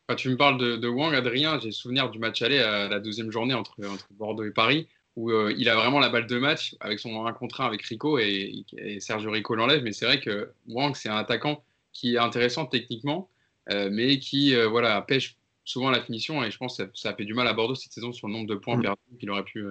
Quand 0.07 0.15
tu 0.15 0.29
me 0.29 0.35
parles 0.35 0.57
de, 0.57 0.87
Wang, 0.87 1.15
Adrien, 1.15 1.59
j'ai 1.61 1.71
souvenir 1.71 2.09
du 2.09 2.19
match 2.19 2.41
aller 2.41 2.59
à 2.59 2.89
la 2.89 2.99
deuxième 2.99 3.31
journée 3.31 3.53
entre, 3.53 3.75
entre 3.85 4.07
Bordeaux 4.11 4.43
et 4.43 4.51
Paris, 4.51 4.89
où 5.15 5.31
il 5.31 5.69
a 5.69 5.75
vraiment 5.75 5.99
la 5.99 6.09
balle 6.09 6.27
de 6.27 6.37
match 6.37 6.75
avec 6.81 6.99
son 6.99 7.25
1 7.25 7.31
contre 7.31 7.61
1 7.61 7.67
avec 7.67 7.81
Rico 7.83 8.19
et, 8.19 8.65
Sergio 8.99 9.31
Rico 9.31 9.55
l'enlève. 9.55 9.83
Mais 9.83 9.93
c'est 9.93 10.05
vrai 10.05 10.19
que 10.19 10.51
Wang, 10.67 10.95
c'est 10.95 11.07
un 11.07 11.15
attaquant 11.15 11.63
qui 11.93 12.15
est 12.15 12.17
intéressant 12.17 12.65
techniquement, 12.65 13.29
mais 13.69 14.19
qui 14.19 14.53
voilà, 14.65 15.01
pêche 15.01 15.37
souvent 15.63 15.89
la 15.89 16.01
finition. 16.01 16.43
Et 16.43 16.51
je 16.51 16.57
pense 16.57 16.77
que 16.77 16.83
ça, 16.93 17.09
a 17.09 17.15
fait 17.15 17.25
du 17.25 17.33
mal 17.33 17.47
à 17.47 17.53
Bordeaux 17.53 17.75
cette 17.75 17.93
saison 17.93 18.11
sur 18.11 18.27
le 18.27 18.33
nombre 18.33 18.47
de 18.47 18.55
points 18.55 18.77
mm. 18.77 18.81
perdus 18.81 19.17
qu'il 19.19 19.29
aurait, 19.29 19.43
pu, 19.43 19.65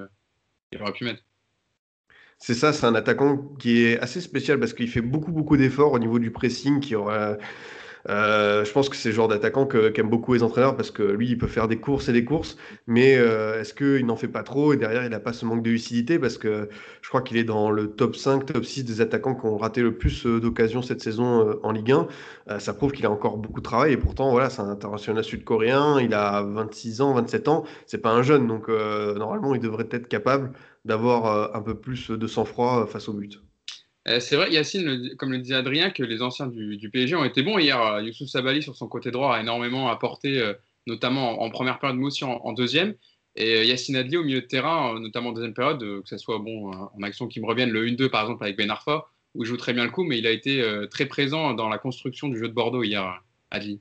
aurait 0.80 0.92
pu 0.92 1.04
mettre. 1.04 1.22
C'est 2.38 2.54
ça, 2.54 2.72
c'est 2.72 2.86
un 2.86 2.94
attaquant 2.94 3.36
qui 3.58 3.82
est 3.82 3.98
assez 4.00 4.20
spécial 4.20 4.58
parce 4.58 4.72
qu'il 4.72 4.88
fait 4.88 5.02
beaucoup, 5.02 5.30
beaucoup 5.30 5.58
d'efforts 5.58 5.92
au 5.92 5.98
niveau 5.98 6.18
du 6.18 6.30
pressing, 6.30 6.80
qui 6.80 6.94
aura 6.94 7.36
euh, 8.08 8.64
je 8.64 8.72
pense 8.72 8.88
que 8.88 8.96
c'est 8.96 9.10
le 9.10 9.14
genre 9.14 9.28
d'attaquant 9.28 9.66
qu'aiment 9.66 10.08
beaucoup 10.08 10.34
les 10.34 10.42
entraîneurs 10.42 10.76
parce 10.76 10.90
que 10.90 11.02
lui, 11.02 11.28
il 11.28 11.38
peut 11.38 11.46
faire 11.46 11.68
des 11.68 11.78
courses 11.78 12.08
et 12.08 12.12
des 12.12 12.24
courses, 12.24 12.56
mais 12.86 13.16
euh, 13.16 13.60
est-ce 13.60 13.74
qu'il 13.74 14.06
n'en 14.06 14.16
fait 14.16 14.28
pas 14.28 14.42
trop 14.42 14.72
et 14.72 14.76
derrière, 14.76 15.04
il 15.04 15.10
n'a 15.10 15.20
pas 15.20 15.32
ce 15.32 15.44
manque 15.44 15.62
de 15.62 15.70
lucidité? 15.70 16.18
Parce 16.18 16.38
que 16.38 16.68
je 17.02 17.08
crois 17.08 17.22
qu'il 17.22 17.36
est 17.36 17.44
dans 17.44 17.70
le 17.70 17.90
top 17.92 18.16
5, 18.16 18.46
top 18.46 18.64
6 18.64 18.84
des 18.84 19.00
attaquants 19.00 19.34
qui 19.34 19.46
ont 19.46 19.58
raté 19.58 19.82
le 19.82 19.96
plus 19.96 20.26
euh, 20.26 20.40
d'occasions 20.40 20.82
cette 20.82 21.00
saison 21.02 21.58
en 21.62 21.72
Ligue 21.72 21.92
1. 22.48 22.58
ça 22.58 22.74
prouve 22.74 22.92
qu'il 22.92 23.06
a 23.06 23.10
encore 23.10 23.36
beaucoup 23.38 23.60
de 23.60 23.64
travail 23.64 23.92
et 23.92 23.96
pourtant, 23.96 24.30
voilà, 24.30 24.50
c'est 24.50 24.62
un 24.62 24.70
international 24.70 25.24
sud-coréen, 25.24 26.00
il 26.00 26.14
a 26.14 26.42
26 26.42 27.00
ans, 27.00 27.14
27 27.14 27.48
ans, 27.48 27.64
c'est 27.86 27.98
pas 27.98 28.10
un 28.12 28.22
jeune, 28.22 28.46
donc 28.46 28.68
normalement, 28.68 29.54
il 29.54 29.60
devrait 29.60 29.88
être 29.90 30.08
capable 30.08 30.52
d'avoir 30.84 31.54
un 31.56 31.62
peu 31.62 31.74
plus 31.74 32.10
de 32.10 32.26
sang-froid 32.26 32.86
face 32.86 33.08
au 33.08 33.12
but. 33.12 33.40
Euh, 34.08 34.20
c'est 34.20 34.36
vrai, 34.36 34.50
Yacine, 34.50 35.14
comme 35.16 35.32
le 35.32 35.38
disait 35.38 35.54
Adrien, 35.54 35.90
que 35.90 36.02
les 36.02 36.22
anciens 36.22 36.46
du, 36.46 36.90
PSG 36.90 37.16
ont 37.16 37.24
été 37.24 37.42
bons. 37.42 37.58
Hier, 37.58 37.80
euh, 37.80 38.02
Youssouf 38.02 38.28
Sabali, 38.28 38.62
sur 38.62 38.74
son 38.74 38.88
côté 38.88 39.10
droit, 39.10 39.36
a 39.36 39.40
énormément 39.40 39.88
apporté, 39.88 40.40
euh, 40.40 40.54
notamment 40.86 41.42
en, 41.42 41.50
première 41.50 41.78
période, 41.78 41.98
mais 41.98 42.06
aussi 42.06 42.24
en, 42.24 42.52
deuxième. 42.52 42.94
Et 43.36 43.66
Yacine 43.66 43.96
Adli, 43.96 44.16
au 44.16 44.24
milieu 44.24 44.40
de 44.40 44.46
terrain, 44.46 44.98
notamment 44.98 45.30
en 45.30 45.32
deuxième 45.32 45.54
période, 45.54 45.80
que 45.80 46.08
ce 46.08 46.18
soit 46.18 46.38
bon, 46.38 46.72
en 46.72 47.02
action 47.02 47.28
qui 47.28 47.40
me 47.40 47.46
revienne, 47.46 47.70
le 47.70 47.86
1-2 47.86 48.08
par 48.08 48.22
exemple 48.22 48.42
avec 48.42 48.56
Ben 48.56 48.68
Arfa, 48.70 49.06
où 49.34 49.44
il 49.44 49.46
joue 49.46 49.56
très 49.56 49.72
bien 49.72 49.84
le 49.84 49.90
coup, 49.90 50.02
mais 50.02 50.18
il 50.18 50.26
a 50.26 50.32
été 50.32 50.64
très 50.90 51.06
présent 51.06 51.54
dans 51.54 51.68
la 51.68 51.78
construction 51.78 52.28
du 52.28 52.36
jeu 52.36 52.48
de 52.48 52.52
Bordeaux 52.52 52.82
hier, 52.82 53.22
Adli. 53.52 53.80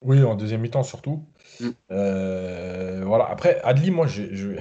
Oui, 0.00 0.22
en 0.22 0.34
deuxième 0.34 0.62
mi-temps 0.62 0.82
surtout. 0.82 1.26
Mm. 1.60 1.68
voilà. 1.90 3.26
Après, 3.28 3.60
Adli, 3.62 3.90
moi, 3.90 4.06
je, 4.06 4.34
je, 4.34 4.52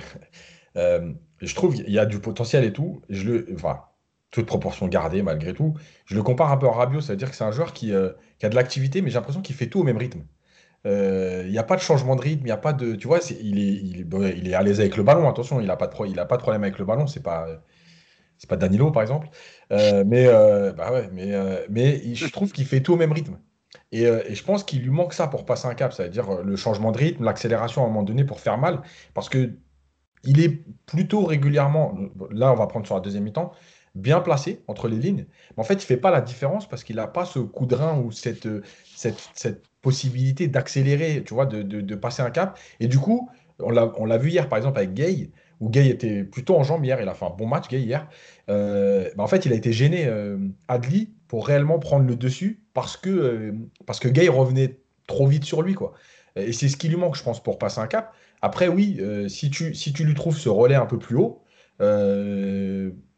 je 0.76 1.56
trouve 1.56 1.76
qu'il 1.76 1.90
y 1.90 1.98
a 1.98 2.06
du 2.06 2.20
potentiel 2.20 2.66
et 2.66 2.74
tout. 2.74 3.02
Je 3.08 3.24
le, 3.24 3.48
enfin, 3.56 3.84
toute 4.34 4.48
proportion 4.48 4.88
gardée 4.88 5.22
malgré 5.22 5.54
tout. 5.54 5.76
Je 6.06 6.16
le 6.16 6.24
compare 6.24 6.52
un 6.52 6.58
peu 6.58 6.68
à 6.68 6.72
Rabiot, 6.72 7.02
c'est-à-dire 7.02 7.30
que 7.30 7.36
c'est 7.38 7.44
un 7.44 7.52
joueur 7.52 7.72
qui, 7.72 7.94
euh, 7.94 8.12
a 8.42 8.50
de 8.50 8.56
l'activité, 8.56 9.02
mais 9.02 9.10
j'ai 9.10 9.16
l'impression 9.16 9.42
qu'il 9.42 9.56
fait 9.56 9.68
tout 9.68 9.80
au 9.80 9.84
même 9.84 9.98
rythme. 9.98 10.26
Euh, 10.86 11.44
il 11.46 11.52
n'y 11.52 11.60
a 11.60 11.64
pas 11.64 11.78
de 11.78 11.82
changement 11.82 12.18
de 12.18 12.22
rythme, 12.22 12.42
il 12.42 12.46
n'y 12.46 12.52
a 12.52 12.58
pas 12.58 12.74
de. 12.74 12.96
Tu 12.96 13.08
vois, 13.08 13.20
il, 13.30 13.60
est, 13.60 14.34
il, 14.36 14.50
est, 14.50 14.54
à 14.54 14.62
l'aise 14.64 14.82
avec 14.82 14.98
le 14.98 15.04
ballon, 15.04 15.30
attention, 15.30 15.62
il 15.62 15.68
n'a 15.68 15.78
pas, 15.78 15.88
de 15.88 15.94
pas 15.94 16.38
de 16.38 16.42
problème 16.42 16.64
avec 16.64 16.78
le 16.78 16.84
ballon, 16.84 17.08
c'est 17.08 17.24
pas. 17.24 17.48
C'est 18.40 18.50
pas 18.50 18.58
Danilo, 18.58 18.92
par 18.92 19.04
exemple. 19.04 19.30
Euh, 19.72 20.04
mais, 20.06 20.26
bah 20.74 20.92
mais, 21.14 21.32
mais 21.70 22.16
je 22.16 22.28
trouve 22.28 22.52
qu'il 22.52 22.66
fait 22.66 22.82
tout 22.82 22.94
au 22.94 22.98
même 22.98 23.14
rythme. 23.14 23.40
Et, 23.94 24.02
et 24.02 24.36
je 24.36 24.44
pense 24.44 24.64
qu'il 24.64 24.82
lui 24.82 24.90
manque 24.90 25.14
ça 25.14 25.28
pour 25.28 25.46
passer 25.46 25.68
un 25.68 25.76
cap, 25.76 25.94
c'est-à-dire 25.94 26.42
le 26.42 26.56
changement 26.58 26.92
de 26.92 26.98
rythme, 26.98 27.24
l'accélération 27.24 27.84
à 27.84 27.86
un 27.86 27.88
moment 27.88 28.04
donné 28.04 28.26
pour 28.26 28.42
faire 28.42 28.58
mal. 28.58 28.82
Parce 29.14 29.30
que 29.30 29.52
il 30.24 30.42
est 30.42 30.64
plutôt 30.86 31.26
régulièrement, 31.26 31.98
là 32.32 32.52
on 32.52 32.56
va 32.56 32.68
prendre 32.68 32.86
sur 32.86 32.96
la 32.96 33.02
deuxième 33.02 33.24
mi-temps, 33.24 33.52
bien 33.96 34.20
placé 34.22 34.64
entre 34.68 34.88
les 34.88 34.98
lignes. 34.98 35.26
Mais 35.56 35.62
en 35.62 35.64
fait, 35.64 35.76
il 35.76 35.78
ne 35.78 35.82
fait 35.84 35.98
pas 35.98 36.12
la 36.12 36.22
différence 36.22 36.68
parce 36.68 36.84
qu'il 36.84 36.96
n'a 36.96 37.08
pas 37.08 37.26
ce 37.26 37.40
coup 37.40 37.66
de 37.66 37.76
rein 37.76 38.00
ou 38.00 38.12
cette, 38.12 38.48
cette, 38.96 39.62
possibilité 39.82 40.48
d'accélérer, 40.48 41.24
tu 41.26 41.34
vois, 41.34 41.46
de, 41.46 41.96
passer 41.96 42.22
un 42.22 42.32
cap. 42.32 42.58
Et 42.80 42.88
du 42.88 42.98
coup, 42.98 43.30
on 43.60 43.70
l'a 43.72 44.18
vu 44.18 44.30
hier, 44.30 44.48
par 44.48 44.58
exemple, 44.58 44.78
avec 44.78 44.94
Gay, 44.94 45.30
où 45.60 45.70
Gay 45.70 45.90
était 45.90 46.24
plutôt 46.24 46.56
en 46.56 46.64
jambe 46.64 46.86
hier. 46.86 47.02
Il 47.02 47.08
a 47.10 47.14
fait 47.14 47.26
un 47.26 47.32
bon 47.32 47.48
match, 47.48 47.68
Gay, 47.68 47.82
hier. 47.82 48.08
Euh, 48.50 49.10
en 49.18 49.28
fait, 49.28 49.46
il 49.46 49.52
a 49.52 49.56
été 49.56 49.74
gêné, 49.74 50.06
euh, 50.08 50.38
Adli, 50.68 51.12
pour 51.28 51.46
réellement 51.46 51.80
prendre 51.80 52.08
le 52.08 52.16
dessus 52.16 52.62
parce 52.74 52.98
que, 52.98 53.10
euh, 53.10 53.52
parce 53.86 54.00
que 54.00 54.08
Gay 54.08 54.30
revenait 54.30 54.78
trop 55.06 55.28
vite 55.28 55.44
sur 55.44 55.62
lui, 55.62 55.74
quoi. 55.74 55.94
Et 56.36 56.54
c'est 56.54 56.70
ce 56.70 56.78
qui 56.78 56.88
lui 56.88 56.96
manque, 56.96 57.16
je 57.16 57.24
pense, 57.24 57.44
pour 57.44 57.58
passer 57.58 57.80
un 57.80 57.88
cap. 57.88 58.14
Après, 58.42 58.68
oui, 58.68 59.00
si, 59.28 59.52
tu, 59.52 59.76
si 59.76 59.94
tu 59.94 60.04
lui 60.04 60.16
trouves 60.16 60.38
ce 60.38 60.50
relais 60.50 60.76
un 60.76 60.86
peu 60.86 60.98
plus 60.98 61.16
haut, 61.16 61.44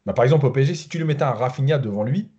bah, 0.06 0.12
par 0.12 0.24
exemple, 0.24 0.46
au 0.46 0.50
PSG, 0.50 0.74
si 0.74 0.88
tu 0.88 0.98
lui 0.98 1.04
mettais 1.04 1.24
un 1.24 1.32
Rafinha 1.32 1.78
devant 1.78 2.04
lui, 2.04 2.30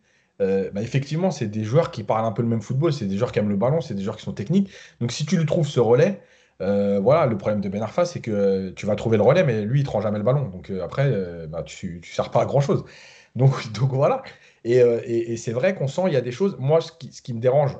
euh, 0.41 0.71
bah, 0.71 0.81
effectivement, 0.81 1.31
c'est 1.31 1.47
des 1.47 1.63
joueurs 1.63 1.91
qui 1.91 2.03
parlent 2.03 2.25
un 2.25 2.31
peu 2.31 2.41
le 2.41 2.47
même 2.47 2.61
football, 2.61 2.93
c'est 2.93 3.05
des 3.05 3.17
joueurs 3.17 3.31
qui 3.31 3.39
aiment 3.39 3.49
le 3.49 3.57
ballon, 3.57 3.81
c'est 3.81 3.93
des 3.93 4.03
joueurs 4.03 4.17
qui 4.17 4.23
sont 4.23 4.33
techniques. 4.33 4.71
Donc, 5.01 5.11
si 5.11 5.25
tu 5.25 5.37
lui 5.37 5.45
trouves 5.45 5.67
ce 5.67 5.79
relais, 5.79 6.21
euh, 6.61 6.99
voilà, 6.99 7.25
le 7.25 7.37
problème 7.37 7.61
de 7.61 7.69
Ben 7.69 7.81
Arfa, 7.83 8.05
c'est 8.05 8.21
que 8.21 8.69
tu 8.71 8.85
vas 8.85 8.95
trouver 8.95 9.17
le 9.17 9.23
relais, 9.23 9.43
mais 9.43 9.63
lui, 9.63 9.81
il 9.81 9.85
ne 9.85 9.89
rend 9.89 10.01
jamais 10.01 10.17
le 10.17 10.23
ballon. 10.23 10.47
Donc, 10.49 10.69
euh, 10.69 10.83
après, 10.83 11.11
bah, 11.47 11.63
tu 11.63 11.99
ne 12.01 12.05
sers 12.05 12.31
pas 12.31 12.41
à 12.41 12.45
grand-chose. 12.45 12.85
Donc, 13.35 13.71
donc, 13.73 13.91
voilà. 13.91 14.23
Et, 14.63 15.37
c'est 15.37 15.51
vrai 15.51 15.75
qu'on 15.75 15.87
sent, 15.87 16.01
il 16.07 16.13
y 16.13 16.15
a 16.15 16.21
des 16.21 16.31
choses. 16.31 16.57
Moi, 16.59 16.79
ce 16.81 16.91
qui, 17.21 17.33
me 17.35 17.39
dérange, 17.39 17.77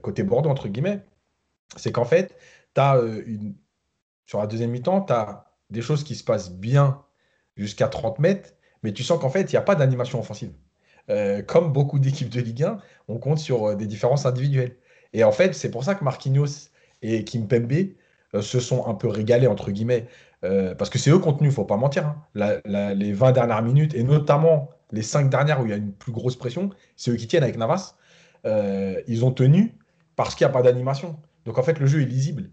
côté 0.00 0.22
Bordeaux, 0.22 0.48
entre 0.48 0.68
guillemets, 0.68 1.02
c'est 1.76 1.92
qu'en 1.92 2.06
fait, 2.06 2.34
as, 2.76 2.98
une... 3.26 3.56
sur 4.24 4.38
la 4.38 4.46
deuxième 4.46 4.70
mi-temps, 4.70 5.02
tu 5.02 5.12
as 5.12 5.52
des 5.68 5.82
choses 5.82 6.02
qui 6.02 6.14
se 6.14 6.24
passent 6.24 6.50
bien 6.50 7.02
jusqu'à 7.58 7.88
30 7.88 8.20
mètres 8.20 8.54
mais 8.84 8.92
tu 8.92 9.02
sens 9.02 9.18
qu'en 9.18 9.30
fait, 9.30 9.50
il 9.50 9.54
n'y 9.54 9.58
a 9.58 9.62
pas 9.62 9.74
d'animation 9.74 10.20
offensive. 10.20 10.52
Euh, 11.10 11.42
comme 11.42 11.72
beaucoup 11.72 11.98
d'équipes 11.98 12.28
de 12.28 12.40
Ligue 12.40 12.62
1, 12.62 12.78
on 13.08 13.18
compte 13.18 13.38
sur 13.38 13.70
euh, 13.70 13.74
des 13.74 13.86
différences 13.86 14.26
individuelles. 14.26 14.76
Et 15.12 15.24
en 15.24 15.32
fait, 15.32 15.54
c'est 15.54 15.70
pour 15.70 15.84
ça 15.84 15.94
que 15.94 16.04
Marquinhos 16.04 16.70
et 17.02 17.24
Kimpembe 17.24 17.72
euh, 18.34 18.42
se 18.42 18.60
sont 18.60 18.86
un 18.86 18.94
peu 18.94 19.08
régalés, 19.08 19.46
entre 19.48 19.72
guillemets, 19.72 20.06
parce 20.76 20.90
que 20.90 20.98
c'est 20.98 21.10
eux 21.10 21.18
contenus, 21.18 21.48
il 21.48 21.52
ne 21.52 21.54
faut 21.54 21.64
pas 21.64 21.78
mentir. 21.78 22.14
Hein. 22.36 22.60
les 22.94 23.14
20 23.14 23.32
dernières 23.32 23.62
minutes, 23.62 23.94
et 23.94 24.02
notamment 24.02 24.68
les 24.92 25.00
5 25.00 25.30
dernières 25.30 25.62
où 25.62 25.64
il 25.64 25.70
y 25.70 25.72
a 25.72 25.76
une 25.76 25.92
plus 25.92 26.12
grosse 26.12 26.36
pression, 26.36 26.68
c'est 26.96 27.10
eux 27.10 27.16
qui 27.16 27.26
tiennent 27.26 27.42
avec 27.42 27.56
Navas. 27.56 27.96
ils 28.44 29.24
ont 29.24 29.30
tenu 29.30 29.78
parce 30.16 30.34
qu'il 30.34 30.46
n'y 30.46 30.50
a 30.50 30.52
pas 30.52 30.60
d'animation. 30.60 31.16
Donc 31.46 31.56
en 31.56 31.62
fait, 31.62 31.78
le 31.78 31.86
jeu 31.86 32.02
est 32.02 32.04
lisible. 32.04 32.50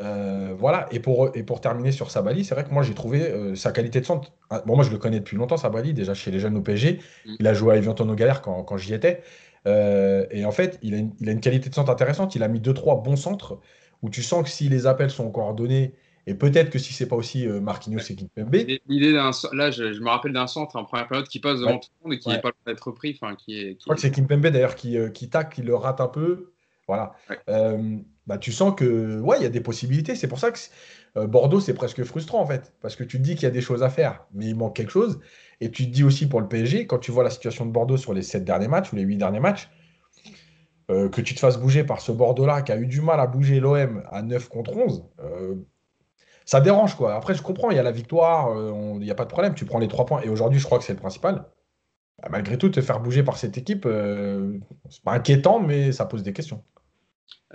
Euh, 0.00 0.54
voilà, 0.58 0.86
et 0.90 1.00
pour, 1.00 1.30
et 1.36 1.42
pour 1.42 1.60
terminer 1.60 1.92
sur 1.92 2.10
Sabali, 2.10 2.44
c'est 2.44 2.54
vrai 2.54 2.64
que 2.64 2.70
moi 2.70 2.82
j'ai 2.82 2.94
trouvé 2.94 3.22
euh, 3.22 3.54
sa 3.54 3.72
qualité 3.72 4.00
de 4.00 4.06
centre. 4.06 4.32
Ah, 4.48 4.62
bon, 4.64 4.74
moi 4.74 4.84
je 4.84 4.90
le 4.90 4.98
connais 4.98 5.20
depuis 5.20 5.36
longtemps, 5.36 5.58
Sabali, 5.58 5.92
déjà 5.92 6.14
chez 6.14 6.30
les 6.30 6.40
jeunes 6.40 6.56
au 6.56 6.62
PSG. 6.62 7.00
Mm. 7.26 7.34
Il 7.40 7.46
a 7.46 7.54
joué 7.54 7.74
à 7.74 7.76
Evian 7.76 7.94
Galère 8.14 8.40
quand, 8.40 8.62
quand 8.64 8.76
j'y 8.76 8.94
étais. 8.94 9.22
Euh, 9.66 10.26
et 10.30 10.44
en 10.44 10.50
fait, 10.50 10.78
il 10.82 10.94
a, 10.94 10.96
une, 10.96 11.12
il 11.20 11.28
a, 11.28 11.32
une, 11.32 11.40
qualité 11.40 11.68
de 11.68 11.74
centre 11.74 11.90
intéressante. 11.90 12.34
Il 12.34 12.42
a 12.42 12.48
mis 12.48 12.60
2-3 12.60 13.02
bons 13.02 13.16
centres 13.16 13.60
où 14.00 14.08
tu 14.08 14.22
sens 14.22 14.42
que 14.42 14.48
si 14.48 14.68
les 14.68 14.86
appels 14.86 15.10
sont 15.10 15.30
coordonnés, 15.30 15.94
et 16.26 16.34
peut-être 16.34 16.70
que 16.70 16.78
si 16.78 16.92
c'est 16.92 17.06
pas 17.06 17.16
aussi 17.16 17.46
Marquinhos 17.46 17.98
et 17.98 18.14
Kimpembe. 18.14 18.54
L'idée 18.86 19.12
d'un 19.12 19.30
là, 19.52 19.70
je, 19.70 20.00
me 20.00 20.08
rappelle 20.08 20.32
d'un 20.32 20.46
centre 20.46 20.76
en 20.76 20.84
première 20.84 21.06
période 21.06 21.28
qui 21.28 21.40
passe 21.40 21.60
devant 21.60 21.78
tout 21.78 21.88
le 22.00 22.04
monde 22.04 22.14
et 22.14 22.18
qui 22.18 22.28
n'est 22.28 22.40
pas 22.40 22.52
d'être 22.66 22.88
repris. 22.88 23.14
Qui 23.14 23.58
est, 23.58 23.74
qui 23.74 23.76
je 23.78 23.84
crois 23.84 23.94
que 23.94 24.00
c'est 24.00 24.10
Kimpembe 24.10 24.46
d'ailleurs 24.46 24.74
qui, 24.74 24.96
qui 25.12 25.28
tac, 25.28 25.54
qui 25.54 25.62
le 25.62 25.74
rate 25.74 26.00
un 26.00 26.08
peu. 26.08 26.52
Voilà 26.88 27.14
bah, 28.26 28.38
tu 28.38 28.52
sens 28.52 28.74
que 28.76 29.20
ouais, 29.20 29.38
il 29.38 29.42
y 29.42 29.46
a 29.46 29.50
des 29.50 29.60
possibilités. 29.60 30.14
C'est 30.14 30.28
pour 30.28 30.38
ça 30.38 30.50
que 30.50 30.58
euh, 31.16 31.26
Bordeaux, 31.26 31.60
c'est 31.60 31.74
presque 31.74 32.04
frustrant 32.04 32.40
en 32.40 32.46
fait. 32.46 32.72
Parce 32.80 32.96
que 32.96 33.04
tu 33.04 33.18
te 33.18 33.22
dis 33.22 33.34
qu'il 33.34 33.44
y 33.44 33.46
a 33.46 33.50
des 33.50 33.60
choses 33.60 33.82
à 33.82 33.90
faire, 33.90 34.26
mais 34.32 34.46
il 34.46 34.56
manque 34.56 34.76
quelque 34.76 34.92
chose. 34.92 35.20
Et 35.60 35.70
tu 35.70 35.86
te 35.86 35.90
dis 35.90 36.04
aussi 36.04 36.28
pour 36.28 36.40
le 36.40 36.48
PSG, 36.48 36.86
quand 36.86 36.98
tu 36.98 37.10
vois 37.10 37.24
la 37.24 37.30
situation 37.30 37.66
de 37.66 37.72
Bordeaux 37.72 37.96
sur 37.96 38.14
les 38.14 38.22
7 38.22 38.44
derniers 38.44 38.68
matchs 38.68 38.92
ou 38.92 38.96
les 38.96 39.02
8 39.02 39.16
derniers 39.16 39.40
matchs, 39.40 39.70
euh, 40.90 41.08
que 41.08 41.20
tu 41.20 41.34
te 41.34 41.40
fasses 41.40 41.58
bouger 41.58 41.84
par 41.84 42.00
ce 42.00 42.12
Bordeaux-là 42.12 42.62
qui 42.62 42.72
a 42.72 42.76
eu 42.76 42.86
du 42.86 43.00
mal 43.00 43.20
à 43.20 43.26
bouger 43.26 43.60
l'OM 43.60 44.02
à 44.10 44.22
9 44.22 44.48
contre 44.48 44.76
11, 44.76 45.04
euh, 45.20 45.54
ça 46.44 46.60
dérange 46.60 46.96
quoi. 46.96 47.14
Après, 47.14 47.34
je 47.34 47.42
comprends, 47.42 47.70
il 47.70 47.76
y 47.76 47.80
a 47.80 47.84
la 47.84 47.92
victoire, 47.92 48.50
il 48.94 49.00
n'y 49.00 49.10
a 49.10 49.14
pas 49.14 49.24
de 49.24 49.30
problème, 49.30 49.54
tu 49.54 49.64
prends 49.64 49.78
les 49.78 49.88
3 49.88 50.06
points. 50.06 50.22
Et 50.22 50.28
aujourd'hui, 50.28 50.58
je 50.58 50.64
crois 50.64 50.78
que 50.78 50.84
c'est 50.84 50.92
le 50.92 50.98
principal. 50.98 51.46
Bah, 52.20 52.28
malgré 52.30 52.58
tout, 52.58 52.68
te 52.68 52.80
faire 52.80 53.00
bouger 53.00 53.22
par 53.22 53.36
cette 53.36 53.56
équipe, 53.58 53.86
c'est 54.90 55.02
pas 55.04 55.12
inquiétant, 55.12 55.60
mais 55.60 55.92
ça 55.92 56.04
pose 56.06 56.22
des 56.22 56.32
questions. 56.32 56.62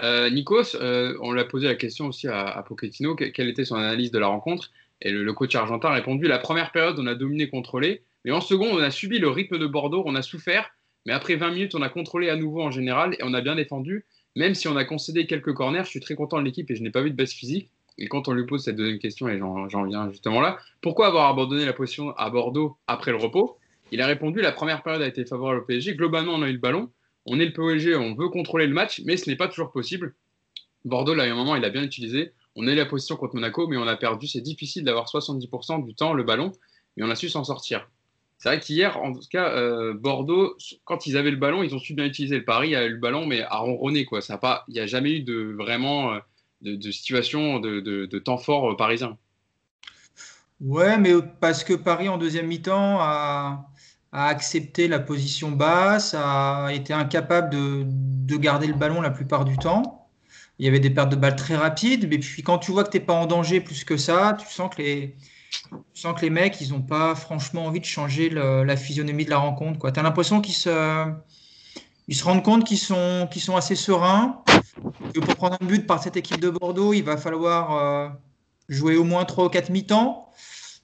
Euh, 0.03 0.29
Nikos, 0.29 0.75
euh, 0.75 1.17
on 1.21 1.31
l'a 1.31 1.43
posé 1.43 1.67
la 1.67 1.75
question 1.75 2.07
aussi 2.07 2.27
à, 2.27 2.63
Pochettino, 2.67 3.15
quelle 3.15 3.47
était 3.47 3.65
son 3.65 3.75
analyse 3.75 4.11
de 4.11 4.19
la 4.19 4.27
rencontre? 4.27 4.71
Et 5.01 5.11
le, 5.11 5.33
coach 5.33 5.55
argentin 5.55 5.89
a 5.89 5.93
répondu 5.93 6.27
la 6.27 6.39
première 6.39 6.71
période, 6.71 6.97
on 6.99 7.07
a 7.07 7.15
dominé, 7.15 7.49
contrôlé, 7.49 8.03
mais 8.25 8.31
en 8.31 8.41
seconde, 8.41 8.69
on 8.73 8.81
a 8.81 8.91
subi 8.91 9.19
le 9.19 9.29
rythme 9.29 9.57
de 9.57 9.67
Bordeaux, 9.67 10.03
on 10.05 10.15
a 10.15 10.21
souffert, 10.21 10.69
mais 11.05 11.13
après 11.13 11.35
20 11.35 11.51
minutes, 11.51 11.75
on 11.75 11.81
a 11.81 11.89
contrôlé 11.89 12.29
à 12.29 12.35
nouveau 12.35 12.61
en 12.61 12.71
général 12.71 13.13
et 13.13 13.23
on 13.23 13.33
a 13.33 13.41
bien 13.41 13.55
défendu. 13.55 14.05
Même 14.35 14.53
si 14.53 14.67
on 14.67 14.75
a 14.75 14.85
concédé 14.85 15.25
quelques 15.25 15.53
corners, 15.53 15.83
je 15.83 15.89
suis 15.89 15.99
très 15.99 16.15
content 16.15 16.37
de 16.39 16.43
l'équipe 16.43 16.69
et 16.69 16.75
je 16.75 16.83
n'ai 16.83 16.91
pas 16.91 17.01
vu 17.01 17.09
de 17.09 17.15
baisse 17.15 17.33
physique. 17.33 17.69
Et 17.97 18.07
quand 18.07 18.27
on 18.27 18.33
lui 18.33 18.45
pose 18.45 18.63
cette 18.63 18.75
deuxième 18.75 18.99
question, 18.99 19.27
et 19.27 19.39
j'en 19.39 19.83
viens 19.85 20.11
justement 20.11 20.41
là, 20.41 20.59
pourquoi 20.81 21.07
avoir 21.07 21.27
abandonné 21.29 21.65
la 21.65 21.73
position 21.73 22.15
à 22.17 22.29
Bordeaux 22.29 22.77
après 22.85 23.11
le 23.11 23.17
repos? 23.17 23.57
Il 23.91 24.01
a 24.01 24.05
répondu 24.05 24.41
la 24.41 24.51
première 24.51 24.83
période 24.83 25.01
a 25.01 25.07
été 25.07 25.25
favorable 25.25 25.61
au 25.61 25.65
PSG. 25.65 25.95
Globalement, 25.95 26.33
on 26.33 26.43
a 26.43 26.49
eu 26.49 26.53
le 26.53 26.59
ballon 26.59 26.91
on 27.27 27.39
est 27.39 27.45
le 27.45 27.53
PSG, 27.53 27.95
on 27.95 28.15
veut 28.15 28.29
contrôler 28.29 28.67
le 28.67 28.73
match, 28.73 29.01
mais 29.05 29.17
ce 29.17 29.29
n'est 29.29 29.35
pas 29.35 29.47
toujours 29.47 29.71
possible. 29.71 30.15
Bordeaux, 30.85 31.13
là, 31.13 31.23
à 31.23 31.27
un 31.27 31.35
moment, 31.35 31.55
il 31.55 31.65
a 31.65 31.69
bien 31.69 31.83
utilisé. 31.83 32.33
On 32.55 32.67
a 32.67 32.71
eu 32.71 32.75
la 32.75 32.85
position 32.85 33.17
contre 33.17 33.35
Monaco, 33.35 33.67
mais 33.67 33.77
on 33.77 33.85
a 33.87 33.97
perdu. 33.97 34.27
C'est 34.27 34.41
difficile 34.41 34.83
d'avoir 34.83 35.05
70% 35.07 35.85
du 35.85 35.93
temps 35.93 36.13
le 36.13 36.23
ballon, 36.23 36.53
mais 36.95 37.03
on 37.03 37.09
a 37.09 37.15
su 37.15 37.29
s'en 37.29 37.43
sortir. 37.43 37.87
C'est 38.37 38.49
vrai 38.49 38.59
qu'hier, 38.59 38.97
en 38.97 39.13
tout 39.13 39.21
cas, 39.31 39.51
euh, 39.51 39.93
Bordeaux, 39.93 40.55
quand 40.85 41.07
ils 41.07 41.17
avaient 41.17 41.31
le 41.31 41.37
ballon, 41.37 41.63
ils 41.63 41.73
ont 41.75 41.79
su 41.79 41.93
bien 41.93 42.05
utiliser. 42.05 42.37
Le 42.37 42.45
Paris 42.45 42.75
a 42.75 42.85
eu 42.85 42.91
le 42.91 42.97
ballon, 42.97 43.25
mais 43.25 43.41
à 43.41 43.57
ronronner. 43.57 44.07
Il 44.11 44.73
n'y 44.73 44.79
a 44.79 44.85
jamais 44.85 45.11
eu 45.11 45.19
de 45.21 45.55
vraiment 45.57 46.13
euh, 46.13 46.19
de, 46.61 46.91
situation 46.91 47.59
de, 47.59 48.19
temps 48.19 48.37
fort 48.37 48.71
euh, 48.71 48.77
parisien. 48.77 49.17
Ouais, 50.61 50.97
mais 50.97 51.13
parce 51.39 51.63
que 51.63 51.73
Paris 51.73 52.09
en 52.09 52.17
deuxième 52.17 52.47
mi-temps 52.47 52.97
a, 52.99 53.67
a 54.11 54.27
accepté 54.27 54.87
la 54.87 54.99
position 54.99 55.51
basse, 55.51 56.15
a 56.17 56.69
été 56.73 56.93
incapable 56.93 57.49
de, 57.49 57.83
de 57.85 58.37
garder 58.37 58.67
le 58.67 58.73
ballon 58.73 59.01
la 59.01 59.09
plupart 59.09 59.45
du 59.45 59.57
temps. 59.57 60.07
Il 60.59 60.65
y 60.65 60.69
avait 60.69 60.79
des 60.79 60.89
pertes 60.89 61.09
de 61.09 61.15
balles 61.15 61.35
très 61.35 61.55
rapides, 61.55 62.07
mais 62.09 62.17
puis 62.17 62.41
quand 62.41 62.57
tu 62.57 62.71
vois 62.71 62.83
que 62.83 62.89
tu 62.89 62.97
n'es 62.97 63.03
pas 63.03 63.13
en 63.13 63.27
danger 63.27 63.61
plus 63.61 63.83
que 63.83 63.97
ça, 63.97 64.35
tu 64.39 64.47
sens 64.47 64.73
que 64.75 64.81
les, 64.81 65.15
tu 65.93 66.01
sens 66.01 66.15
que 66.15 66.21
les 66.21 66.29
mecs, 66.29 66.59
ils 66.61 66.71
n'ont 66.71 66.81
pas 66.81 67.15
franchement 67.15 67.65
envie 67.65 67.79
de 67.79 67.85
changer 67.85 68.29
la 68.29 68.77
physionomie 68.77 69.25
de 69.25 69.29
la 69.29 69.37
rencontre. 69.37 69.91
Tu 69.91 69.99
as 69.99 70.03
l'impression 70.03 70.41
qu'ils 70.41 70.55
se, 70.55 71.11
ils 72.07 72.15
se 72.15 72.23
rendent 72.23 72.43
compte 72.43 72.63
qu'ils 72.65 72.77
sont, 72.77 73.27
sont 73.37 73.55
assez 73.55 73.75
sereins, 73.75 74.43
que 75.13 75.19
pour 75.19 75.35
prendre 75.35 75.57
un 75.59 75.65
but 75.65 75.85
par 75.85 76.01
cette 76.01 76.17
équipe 76.17 76.39
de 76.39 76.49
Bordeaux, 76.49 76.93
il 76.93 77.03
va 77.03 77.17
falloir 77.17 77.77
euh, 77.77 78.09
jouer 78.69 78.95
au 78.95 79.03
moins 79.03 79.25
3 79.25 79.45
ou 79.45 79.49
4 79.49 79.69
mi-temps. 79.69 80.29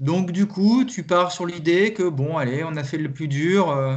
Donc 0.04 0.32
du 0.32 0.46
coup, 0.48 0.84
tu 0.86 1.04
pars 1.04 1.32
sur 1.32 1.46
l'idée 1.46 1.94
que, 1.94 2.04
bon, 2.04 2.38
allez, 2.38 2.64
on 2.64 2.76
a 2.76 2.84
fait 2.84 2.98
le 2.98 3.12
plus 3.12 3.28
dur, 3.28 3.70
euh, 3.72 3.96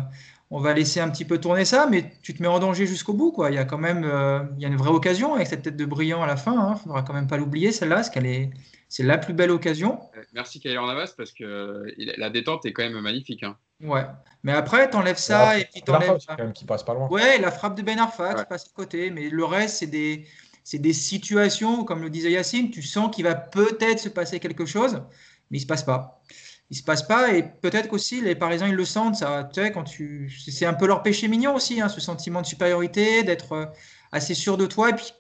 on 0.51 0.61
va 0.61 0.73
laisser 0.73 1.01
un 1.01 1.11
petit 1.11 1.25
peu 1.25 1.39
tourner 1.39 1.65
ça, 1.65 1.89
mais 1.91 2.13
tu 2.23 2.33
te 2.33 2.41
mets 2.41 2.49
en 2.49 2.61
danger 2.61 2.87
jusqu'au 2.87 3.13
bout, 3.13 3.33
quoi. 3.33 3.51
Il 3.51 3.55
y 3.55 3.59
a 3.59 3.65
quand 3.65 3.79
même 3.79 4.05
euh, 4.05 4.41
il 4.57 4.63
y 4.63 4.65
a 4.65 4.69
une 4.69 4.77
vraie 4.77 4.91
occasion 4.91 5.35
avec 5.35 5.49
cette 5.49 5.63
tête 5.63 5.77
de 5.77 5.85
brillant 5.85 6.23
à 6.23 6.27
la 6.27 6.37
fin. 6.37 6.55
Il 6.55 6.73
ne 6.75 6.79
faudra 6.79 7.03
quand 7.03 7.13
même 7.13 7.27
pas 7.27 7.37
l'oublier, 7.37 7.73
celle-là, 7.73 7.97
parce 7.97 8.11
qu'elle 8.11 8.27
est, 8.27 8.51
c'est 8.89 9.03
la 9.03 9.19
plus 9.19 9.35
belle 9.35 9.51
occasion. 9.51 9.99
Euh, 10.17 10.23
Merci 10.33 10.61
Kylian 10.61 10.87
Navas 10.87 11.13
parce 11.17 11.33
que 11.33 11.43
euh, 11.45 11.91
la 12.19 12.31
détente 12.31 12.65
est 12.67 12.73
quand 12.73 12.85
même 12.85 13.01
magnifique. 13.01 13.43
hein. 13.43 13.57
Ouais. 13.83 14.07
Mais 14.45 14.53
après, 14.53 14.89
t'enlèves 14.89 15.19
ça 15.19 15.59
et 15.59 15.65
puis 15.73 15.83
t'enlèves. 15.83 16.19
quand 16.29 16.39
même, 16.39 16.53
qui 16.53 16.65
passe 16.65 16.85
pas 16.85 16.95
loin. 16.95 17.09
Ouais, 17.09 17.39
la 17.39 17.51
frappe 17.51 17.77
de 17.77 17.83
Ben 17.83 17.99
Arfa 17.99 18.33
qui 18.35 18.39
Ouais. 18.41 18.47
passe 18.49 18.67
à 18.67 18.73
côté, 18.75 19.11
mais 19.11 19.29
le 19.29 19.45
reste, 19.45 19.79
c'est 19.79 19.87
des, 19.89 20.25
c'est 20.63 20.79
des 20.79 20.93
situations, 20.93 21.81
où, 21.81 21.85
comme 21.85 22.01
le 22.01 22.09
disait 22.11 22.31
Yacine, 22.31 22.71
tu 22.71 22.81
sens 22.83 23.15
qu'il 23.15 23.25
va 23.25 23.35
peut-être 23.35 23.99
se 23.99 24.09
passer 24.09 24.39
quelque 24.39 24.65
chose, 24.65 25.03
mais 25.51 25.59
il 25.59 25.61
se 25.61 25.67
passe 25.67 25.83
pas. 25.85 26.23
Il 26.71 26.77
se 26.77 26.83
passe 26.83 27.05
pas, 27.07 27.33
et 27.33 27.43
peut-être 27.45 27.89
qu'aussi 27.89 28.21
les 28.21 28.35
Parisiens 28.35 28.69
ils 28.69 28.75
le 28.75 28.85
sentent, 28.85 29.17
ça. 29.17 29.49
C'est 29.55 30.67
un 30.67 30.75
peu 30.75 30.87
leur 30.87 31.03
péché 31.03 31.29
mignon 31.29 31.55
aussi, 31.55 31.81
hein, 31.81 31.89
ce 31.89 32.01
sentiment 32.01 32.41
de 32.43 32.47
supériorité, 32.47 33.23
d'être 33.23 33.53
euh, 33.53 33.67
assez 34.13 34.35
sûr 34.35 34.57
de 34.57 34.67
toi, 34.67 34.91
et 34.91 34.95
puis 34.95 35.13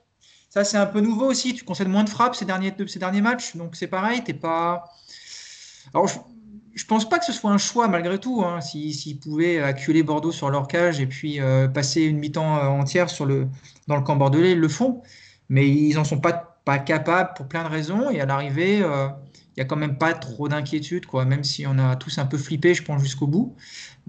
ça 0.51 0.65
c'est 0.65 0.77
un 0.79 0.87
peu 0.87 1.01
nouveau 1.01 1.27
aussi. 1.27 1.55
Tu 1.55 1.65
concèdes 1.65 1.89
moins 1.89 2.05
de 2.05 2.11
frappes 2.11 2.35
ces 2.35 2.45
derniers, 2.45 2.75
ces 2.89 2.99
derniers 2.99 3.21
matchs, 3.21 3.57
donc 3.57 3.77
c'est 3.77 3.87
pareil, 3.89 4.25
t'es 4.25 4.35
pas. 4.35 4.85
Alors 5.95 6.07
je, 6.09 6.19
je 6.75 6.85
pense 6.85 7.09
pas 7.09 7.19
que 7.19 7.25
ce 7.25 7.33
soit 7.33 7.51
un 7.51 7.59
choix 7.59 7.89
malgré 7.89 8.19
tout. 8.19 8.43
Hein, 8.45 8.61
si- 8.61 8.93
S'ils 8.93 9.19
pouvaient 9.19 9.61
acculer 9.63 10.03
Bordeaux 10.03 10.33
sur 10.33 10.51
leur 10.51 10.67
cage 10.69 11.01
et 11.01 11.07
puis 11.07 11.41
euh, 11.41 11.69
passer 11.69 12.03
une 12.03 12.19
mi-temps 12.19 12.57
euh, 12.59 12.67
entière 12.69 13.09
sur 13.11 13.27
le, 13.27 13.49
dans 13.87 13.97
le 13.97 14.03
camp 14.03 14.17
bordelais, 14.17 14.53
ils 14.53 14.59
le 14.61 14.69
font. 14.69 15.03
Mais 15.49 15.69
ils 15.69 15.95
n'en 15.95 16.05
sont 16.05 16.19
pas, 16.21 16.61
pas 16.65 16.79
capables 16.79 17.33
pour 17.37 17.47
plein 17.49 17.63
de 17.65 17.69
raisons. 17.69 18.11
Et 18.11 18.21
à 18.21 18.27
l'arrivée, 18.27 18.83
il 19.57 19.61
n'y 19.61 19.63
a 19.63 19.65
quand 19.65 19.77
même 19.77 19.97
pas 19.97 20.13
trop 20.13 20.49
d'inquiétude, 20.49 21.07
quoi. 21.07 21.25
Même 21.25 21.43
si 21.43 21.67
on 21.67 21.79
a 21.79 21.97
tous 21.97 22.19
un 22.19 22.27
peu 22.27 22.37
flippé, 22.37 22.75
je 22.75 22.83
pense, 22.83 23.03
jusqu'au 23.03 23.27
bout. 23.27 23.57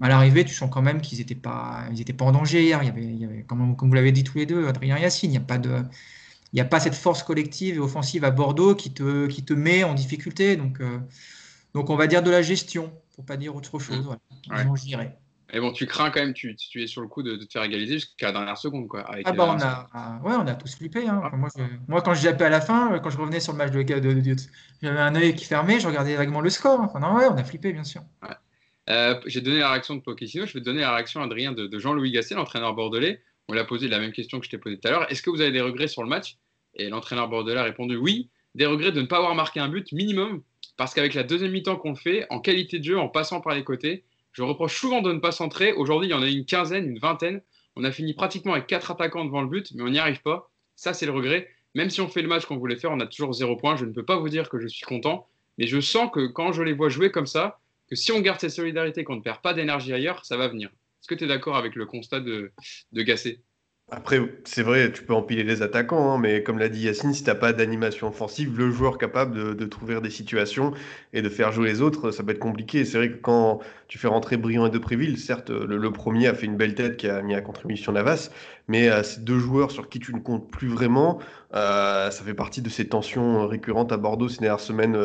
À 0.02 0.08
l'arrivée, 0.08 0.44
tu 0.44 0.54
sens 0.54 0.68
quand 0.70 0.82
même 0.82 1.00
qu'ils 1.00 1.18
n'étaient 1.18 1.34
pas, 1.34 1.84
ils 1.90 2.00
étaient 2.00 2.12
pas 2.12 2.26
en 2.26 2.32
danger 2.32 2.64
hier. 2.64 2.82
Il 2.82 2.86
y 2.86 2.90
avait, 2.90 3.04
il 3.04 3.16
y 3.18 3.24
avait 3.24 3.44
comme, 3.44 3.74
comme 3.74 3.88
vous 3.88 3.94
l'avez 3.94 4.12
dit 4.12 4.24
tous 4.24 4.36
les 4.38 4.46
deux, 4.46 4.68
Adrien 4.68 4.96
et 4.98 5.02
Yacine, 5.02 5.30
il 5.30 5.32
n'y 5.32 5.38
a 5.38 5.40
pas 5.40 5.58
de. 5.58 5.82
Il 6.52 6.56
n'y 6.56 6.60
a 6.60 6.64
pas 6.64 6.80
cette 6.80 6.94
force 6.94 7.22
collective 7.22 7.76
et 7.76 7.78
offensive 7.78 8.24
à 8.24 8.30
Bordeaux 8.30 8.74
qui 8.74 8.92
te, 8.92 9.26
qui 9.26 9.44
te 9.44 9.52
met 9.52 9.84
en 9.84 9.94
difficulté. 9.94 10.56
Donc, 10.56 10.80
euh, 10.80 10.98
donc 11.74 11.90
on 11.90 11.96
va 11.96 12.06
dire 12.06 12.22
de 12.22 12.30
la 12.30 12.40
gestion, 12.42 12.92
pour 13.14 13.24
pas 13.24 13.36
dire 13.36 13.54
autre 13.54 13.78
chose. 13.78 14.04
Voilà. 14.04 14.64
Ouais. 14.96 15.18
Je. 15.50 15.56
Et 15.56 15.60
bon, 15.60 15.72
tu 15.72 15.86
crains 15.86 16.10
quand 16.10 16.20
même, 16.20 16.34
tu, 16.34 16.54
tu 16.56 16.82
es 16.82 16.86
sur 16.86 17.00
le 17.02 17.08
coup 17.08 17.22
de, 17.22 17.36
de 17.36 17.44
te 17.44 17.52
faire 17.52 17.62
égaliser 17.62 17.94
jusqu'à 17.94 18.26
la 18.26 18.32
dernière 18.32 18.58
seconde. 18.58 18.88
Quoi, 18.88 19.00
avec 19.00 19.26
Ah 19.28 19.32
bah 19.32 19.54
on 19.56 19.60
a, 19.60 20.20
ouais, 20.22 20.36
on 20.36 20.46
a 20.46 20.54
tous 20.54 20.74
flippé. 20.76 21.08
hein. 21.08 21.20
Enfin, 21.24 21.36
moi, 21.36 21.48
je- 21.56 21.62
moi, 21.88 22.02
quand 22.02 22.14
j'ai 22.14 22.28
appelé 22.28 22.46
à 22.46 22.50
la 22.50 22.60
fin, 22.60 22.92
euh, 22.92 22.98
quand 22.98 23.10
je 23.10 23.18
revenais 23.18 23.40
sur 23.40 23.52
le 23.52 23.58
match 23.58 23.72
de, 23.72 23.82
de, 23.82 24.36
j'avais 24.82 24.98
un 25.00 25.14
œil 25.14 25.34
qui 25.34 25.44
fermait, 25.44 25.80
je 25.80 25.86
regardais 25.86 26.14
vaguement 26.16 26.40
le 26.40 26.50
score. 26.50 26.80
Enfin, 26.80 27.00
non, 27.00 27.14
ouais, 27.16 27.26
on 27.30 27.36
a 27.36 27.44
flippé, 27.44 27.72
bien 27.72 27.84
sûr. 27.84 28.02
Euh, 28.90 29.20
J'ai 29.26 29.40
donné 29.40 29.58
la 29.58 29.70
réaction 29.70 29.94
de 29.96 30.00
Pochettino, 30.00 30.46
je 30.46 30.54
vais 30.54 30.60
te 30.60 30.64
donner 30.64 30.80
la 30.80 30.94
réaction, 30.94 31.20
Adrien, 31.22 31.52
de, 31.52 31.66
de 31.66 31.78
Jean-Louis 31.78 32.10
Gasset, 32.10 32.34
l'entraîneur 32.34 32.74
bordelais. 32.74 33.20
On 33.48 33.52
l'a 33.54 33.64
posé 33.64 33.88
la 33.88 33.98
même 33.98 34.12
question 34.12 34.38
que 34.40 34.46
je 34.46 34.50
t'ai 34.50 34.58
posée 34.58 34.78
tout 34.78 34.88
à 34.88 34.90
l'heure. 34.90 35.10
Est-ce 35.12 35.22
que 35.22 35.30
vous 35.30 35.40
avez 35.40 35.52
des 35.52 35.60
regrets 35.60 35.88
sur 35.88 36.02
le 36.02 36.08
match? 36.08 36.36
Et 36.74 36.88
l'entraîneur 36.88 37.28
bordelais 37.28 37.58
a 37.58 37.64
répondu 37.64 37.96
oui, 37.96 38.30
des 38.54 38.66
regrets 38.66 38.92
de 38.92 39.00
ne 39.00 39.06
pas 39.06 39.16
avoir 39.16 39.34
marqué 39.34 39.60
un 39.60 39.68
but 39.68 39.90
minimum, 39.92 40.42
parce 40.76 40.94
qu'avec 40.94 41.14
la 41.14 41.22
deuxième 41.22 41.52
mi-temps 41.52 41.76
qu'on 41.76 41.94
fait, 41.96 42.26
en 42.30 42.40
qualité 42.40 42.78
de 42.78 42.84
jeu, 42.84 42.98
en 42.98 43.08
passant 43.08 43.40
par 43.40 43.54
les 43.54 43.64
côtés, 43.64 44.04
je 44.38 44.44
reproche 44.44 44.78
souvent 44.78 45.02
de 45.02 45.12
ne 45.12 45.18
pas 45.18 45.32
centrer. 45.32 45.72
Aujourd'hui, 45.72 46.06
il 46.06 46.12
y 46.12 46.14
en 46.14 46.22
a 46.22 46.28
une 46.28 46.44
quinzaine, 46.44 46.88
une 46.88 47.00
vingtaine. 47.00 47.42
On 47.74 47.82
a 47.82 47.90
fini 47.90 48.14
pratiquement 48.14 48.52
avec 48.52 48.68
quatre 48.68 48.92
attaquants 48.92 49.24
devant 49.24 49.42
le 49.42 49.48
but, 49.48 49.72
mais 49.74 49.82
on 49.82 49.88
n'y 49.88 49.98
arrive 49.98 50.22
pas. 50.22 50.48
Ça, 50.76 50.94
c'est 50.94 51.06
le 51.06 51.12
regret. 51.12 51.48
Même 51.74 51.90
si 51.90 52.00
on 52.00 52.06
fait 52.06 52.22
le 52.22 52.28
match 52.28 52.46
qu'on 52.46 52.56
voulait 52.56 52.76
faire, 52.76 52.92
on 52.92 53.00
a 53.00 53.06
toujours 53.08 53.32
zéro 53.32 53.56
point. 53.56 53.74
Je 53.74 53.84
ne 53.84 53.90
peux 53.90 54.04
pas 54.04 54.16
vous 54.16 54.28
dire 54.28 54.48
que 54.48 54.60
je 54.60 54.68
suis 54.68 54.86
content, 54.86 55.26
mais 55.58 55.66
je 55.66 55.80
sens 55.80 56.08
que 56.12 56.28
quand 56.28 56.52
je 56.52 56.62
les 56.62 56.72
vois 56.72 56.88
jouer 56.88 57.10
comme 57.10 57.26
ça, 57.26 57.58
que 57.88 57.96
si 57.96 58.12
on 58.12 58.20
garde 58.20 58.38
cette 58.38 58.52
solidarité, 58.52 59.02
qu'on 59.02 59.16
ne 59.16 59.22
perd 59.22 59.40
pas 59.40 59.54
d'énergie 59.54 59.92
ailleurs, 59.92 60.24
ça 60.24 60.36
va 60.36 60.46
venir. 60.46 60.68
Est-ce 60.68 61.08
que 61.08 61.16
tu 61.16 61.24
es 61.24 61.26
d'accord 61.26 61.56
avec 61.56 61.74
le 61.74 61.84
constat 61.84 62.20
de, 62.20 62.52
de 62.92 63.02
Gasset? 63.02 63.40
Après, 63.90 64.20
c'est 64.44 64.62
vrai, 64.62 64.92
tu 64.92 65.02
peux 65.02 65.14
empiler 65.14 65.44
les 65.44 65.62
attaquants, 65.62 66.12
hein, 66.12 66.18
mais 66.18 66.42
comme 66.42 66.58
l'a 66.58 66.68
dit 66.68 66.80
Yacine, 66.80 67.14
si 67.14 67.24
t'as 67.24 67.34
pas 67.34 67.54
d'animation 67.54 68.08
offensive, 68.08 68.54
le 68.58 68.70
joueur 68.70 68.98
capable 68.98 69.56
de, 69.56 69.64
trouver 69.64 69.98
des 70.02 70.10
situations 70.10 70.72
et 71.14 71.22
de 71.22 71.28
faire 71.30 71.52
jouer 71.52 71.68
les 71.68 71.80
autres, 71.80 72.10
ça 72.10 72.22
peut 72.22 72.32
être 72.32 72.38
compliqué. 72.38 72.84
C'est 72.84 72.98
vrai 72.98 73.10
que 73.10 73.16
quand 73.16 73.60
tu 73.86 73.96
fais 73.96 74.08
rentrer 74.08 74.36
Briand 74.36 74.66
et 74.66 74.70
Depréville, 74.70 75.16
certes, 75.16 75.48
le, 75.48 75.90
premier 75.90 76.26
a 76.26 76.34
fait 76.34 76.44
une 76.44 76.56
belle 76.58 76.74
tête 76.74 76.98
qui 76.98 77.08
a 77.08 77.22
mis 77.22 77.34
à 77.34 77.40
contribution 77.40 77.92
Navas, 77.92 78.30
mais 78.68 78.90
ces 79.02 79.20
deux 79.20 79.38
joueurs 79.38 79.70
sur 79.70 79.88
qui 79.88 80.00
tu 80.00 80.14
ne 80.14 80.20
comptes 80.20 80.50
plus 80.50 80.68
vraiment, 80.68 81.18
euh, 81.54 82.10
ça 82.10 82.22
fait 82.24 82.34
partie 82.34 82.60
de 82.60 82.68
ces 82.68 82.88
tensions 82.88 83.46
récurrentes 83.46 83.90
à 83.90 83.96
Bordeaux 83.96 84.28
ces 84.28 84.40
dernières 84.40 84.60
semaines 84.60 84.96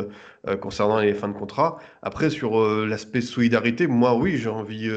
euh, 0.47 0.57
concernant 0.57 0.99
les 0.99 1.13
fins 1.13 1.29
de 1.29 1.33
contrat. 1.33 1.79
Après, 2.01 2.29
sur 2.29 2.59
euh, 2.59 2.85
l'aspect 2.85 3.21
solidarité, 3.21 3.87
moi, 3.87 4.15
oui, 4.15 4.37
j'ai 4.37 4.49
envie, 4.49 4.91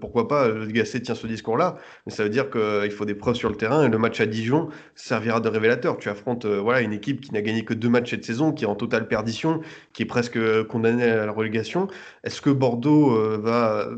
pourquoi 0.00 0.26
pas, 0.26 0.50
Gasset 0.66 1.00
tient 1.00 1.14
ce 1.14 1.26
discours-là, 1.26 1.76
mais 2.06 2.12
ça 2.12 2.24
veut 2.24 2.30
dire 2.30 2.50
qu'il 2.50 2.90
faut 2.90 3.04
des 3.04 3.14
preuves 3.14 3.27
sur 3.34 3.48
le 3.48 3.56
terrain 3.56 3.84
et 3.84 3.88
le 3.88 3.98
match 3.98 4.20
à 4.20 4.26
Dijon 4.26 4.68
servira 4.94 5.40
de 5.40 5.48
révélateur. 5.48 5.98
Tu 5.98 6.08
affrontes 6.08 6.44
euh, 6.44 6.60
voilà, 6.60 6.80
une 6.80 6.92
équipe 6.92 7.20
qui 7.20 7.32
n'a 7.32 7.42
gagné 7.42 7.64
que 7.64 7.74
deux 7.74 7.88
matchs 7.88 8.10
cette 8.10 8.24
saison, 8.24 8.52
qui 8.52 8.64
est 8.64 8.66
en 8.66 8.74
totale 8.74 9.08
perdition, 9.08 9.60
qui 9.92 10.02
est 10.02 10.06
presque 10.06 10.36
euh, 10.36 10.64
condamnée 10.64 11.04
à 11.04 11.26
la 11.26 11.32
relégation. 11.32 11.88
Est-ce 12.24 12.40
que 12.40 12.50
Bordeaux 12.50 13.16
euh, 13.16 13.38
va 13.40 13.88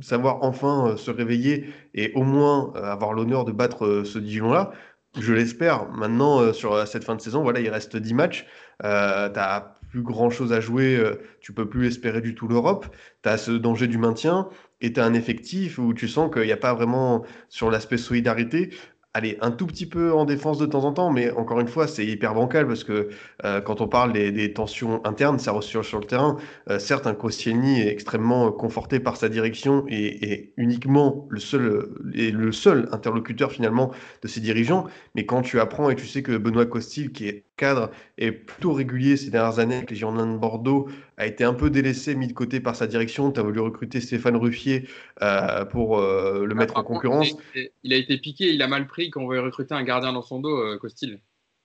savoir 0.00 0.42
enfin 0.42 0.96
se 0.96 1.10
réveiller 1.10 1.66
et 1.94 2.12
au 2.14 2.22
moins 2.22 2.72
avoir 2.74 3.12
l'honneur 3.12 3.44
de 3.44 3.52
battre 3.52 4.02
ce 4.04 4.18
Dijon-là? 4.18 4.72
Je 5.18 5.32
l'espère. 5.32 5.88
Maintenant, 5.90 6.52
sur 6.52 6.86
cette 6.86 7.02
fin 7.02 7.16
de 7.16 7.20
saison, 7.20 7.42
voilà, 7.42 7.60
il 7.60 7.68
reste 7.70 7.96
10 7.96 8.14
matchs. 8.14 8.46
Euh, 8.84 9.28
tu 9.28 9.38
n'as 9.38 9.72
plus 9.90 10.02
grand-chose 10.02 10.52
à 10.52 10.60
jouer. 10.60 11.02
tu 11.40 11.52
peux 11.52 11.68
plus 11.68 11.86
espérer 11.86 12.20
du 12.20 12.34
tout 12.34 12.46
l'Europe. 12.46 12.86
Tu 13.22 13.28
as 13.28 13.38
ce 13.38 13.50
danger 13.52 13.88
du 13.88 13.98
maintien 13.98 14.48
et 14.80 14.92
tu 14.92 15.00
as 15.00 15.04
un 15.04 15.14
effectif 15.14 15.78
où 15.78 15.94
tu 15.94 16.08
sens 16.08 16.32
qu'il 16.32 16.44
n'y 16.44 16.52
a 16.52 16.56
pas 16.56 16.74
vraiment, 16.74 17.24
sur 17.48 17.70
l'aspect 17.70 17.98
solidarité, 17.98 18.70
Allez, 19.14 19.38
un 19.40 19.50
tout 19.50 19.66
petit 19.66 19.86
peu 19.86 20.12
en 20.12 20.26
défense 20.26 20.58
de 20.58 20.66
temps 20.66 20.84
en 20.84 20.92
temps, 20.92 21.10
mais 21.10 21.30
encore 21.32 21.58
une 21.60 21.66
fois, 21.66 21.88
c'est 21.88 22.06
hyper 22.06 22.34
bancal 22.34 22.68
parce 22.68 22.84
que 22.84 23.08
euh, 23.44 23.60
quand 23.60 23.80
on 23.80 23.88
parle 23.88 24.12
des, 24.12 24.52
tensions 24.52 25.04
internes, 25.04 25.38
ça 25.38 25.50
ressort 25.50 25.84
sur 25.84 25.98
le 25.98 26.04
terrain. 26.04 26.36
Euh, 26.68 26.78
certes, 26.78 27.06
un 27.06 27.14
Koscielny 27.14 27.80
est 27.80 27.88
extrêmement 27.88 28.52
conforté 28.52 29.00
par 29.00 29.16
sa 29.16 29.30
direction 29.30 29.84
et, 29.88 30.30
et 30.30 30.52
uniquement 30.58 31.26
le 31.30 31.40
seul, 31.40 31.88
et 32.14 32.30
le 32.30 32.52
seul 32.52 32.88
interlocuteur 32.92 33.50
finalement 33.50 33.90
de 34.22 34.28
ses 34.28 34.40
dirigeants. 34.40 34.86
Mais 35.14 35.24
quand 35.24 35.40
tu 35.40 35.58
apprends 35.58 35.88
et 35.88 35.96
tu 35.96 36.06
sais 36.06 36.22
que 36.22 36.36
Benoît 36.36 36.66
Costil, 36.66 37.10
qui 37.10 37.26
est 37.28 37.44
cadre 37.56 37.90
et 38.18 38.30
plutôt 38.30 38.72
régulier 38.72 39.16
ces 39.16 39.30
dernières 39.30 39.58
années 39.58 39.76
avec 39.76 39.90
les 39.90 39.96
Girondins 39.96 40.32
de 40.32 40.38
Bordeaux, 40.38 40.88
a 41.18 41.26
été 41.26 41.44
un 41.44 41.52
peu 41.54 41.68
délaissé, 41.68 42.14
mis 42.14 42.28
de 42.28 42.32
côté 42.32 42.60
par 42.60 42.76
sa 42.76 42.86
direction. 42.86 43.30
Tu 43.32 43.40
as 43.40 43.42
voulu 43.42 43.60
recruter 43.60 44.00
Stéphane 44.00 44.36
Ruffier 44.36 44.88
euh, 45.20 45.64
pour 45.66 45.98
euh, 45.98 46.46
le 46.46 46.54
mettre 46.54 46.74
Par 46.74 46.82
en 46.82 46.86
contre, 46.86 47.02
concurrence. 47.02 47.36
il, 47.54 47.60
a- 47.66 47.68
il 47.82 47.92
a 47.92 47.96
été 47.96 48.18
piqué, 48.18 48.54
il 48.54 48.62
a 48.62 48.68
mal 48.68 48.86
pris 48.86 49.10
quand 49.10 49.22
on 49.22 49.28
veut 49.28 49.40
recruter 49.40 49.74
un 49.74 49.82
gardien 49.82 50.12
dans 50.12 50.22
son 50.22 50.40
dos, 50.40 50.56
euh, 50.56 50.78
Costil. 50.78 51.20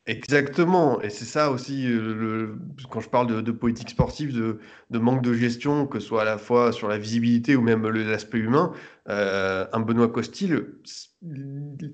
Exactement, 0.05 0.99
et 1.01 1.09
c'est 1.09 1.23
ça 1.23 1.49
aussi, 1.49 1.85
euh, 1.87 2.13
le, 2.13 2.57
quand 2.89 2.99
je 2.99 3.07
parle 3.07 3.27
de, 3.27 3.39
de 3.39 3.51
politique 3.53 3.89
sportive, 3.89 4.33
de, 4.35 4.59
de 4.89 4.99
manque 4.99 5.21
de 5.23 5.33
gestion, 5.33 5.87
que 5.87 6.01
ce 6.01 6.07
soit 6.07 6.23
à 6.23 6.25
la 6.25 6.37
fois 6.37 6.73
sur 6.73 6.89
la 6.89 6.97
visibilité 6.97 7.55
ou 7.55 7.61
même 7.61 7.87
le- 7.87 8.03
l'aspect 8.03 8.39
humain, 8.39 8.73
euh, 9.09 9.65
un 9.73 9.79
Benoît 9.81 10.07
Costil, 10.07 10.65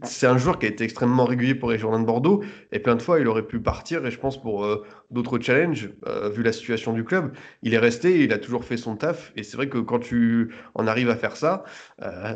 c'est 0.03 0.27
un 0.27 0.37
joueur 0.37 0.57
qui 0.57 0.65
a 0.65 0.69
été 0.69 0.83
extrêmement 0.83 1.25
régulier 1.25 1.55
pour 1.55 1.71
les 1.71 1.77
Girondins 1.77 1.99
de 1.99 2.05
Bordeaux, 2.05 2.43
et 2.71 2.79
plein 2.79 2.95
de 2.95 3.01
fois 3.01 3.19
il 3.19 3.27
aurait 3.27 3.45
pu 3.45 3.59
partir, 3.59 4.05
et 4.05 4.11
je 4.11 4.19
pense 4.19 4.41
pour 4.41 4.65
euh, 4.65 4.83
d'autres 5.11 5.39
challenges, 5.39 5.91
euh, 6.07 6.29
vu 6.29 6.43
la 6.43 6.51
situation 6.51 6.93
du 6.93 7.03
club, 7.03 7.31
il 7.63 7.73
est 7.73 7.79
resté, 7.79 8.23
il 8.23 8.33
a 8.33 8.37
toujours 8.37 8.63
fait 8.63 8.77
son 8.77 8.95
taf, 8.95 9.31
et 9.35 9.43
c'est 9.43 9.57
vrai 9.57 9.69
que 9.69 9.77
quand 9.79 9.99
tu 9.99 10.53
en 10.75 10.87
arrives 10.87 11.09
à 11.09 11.15
faire 11.15 11.35
ça, 11.35 11.63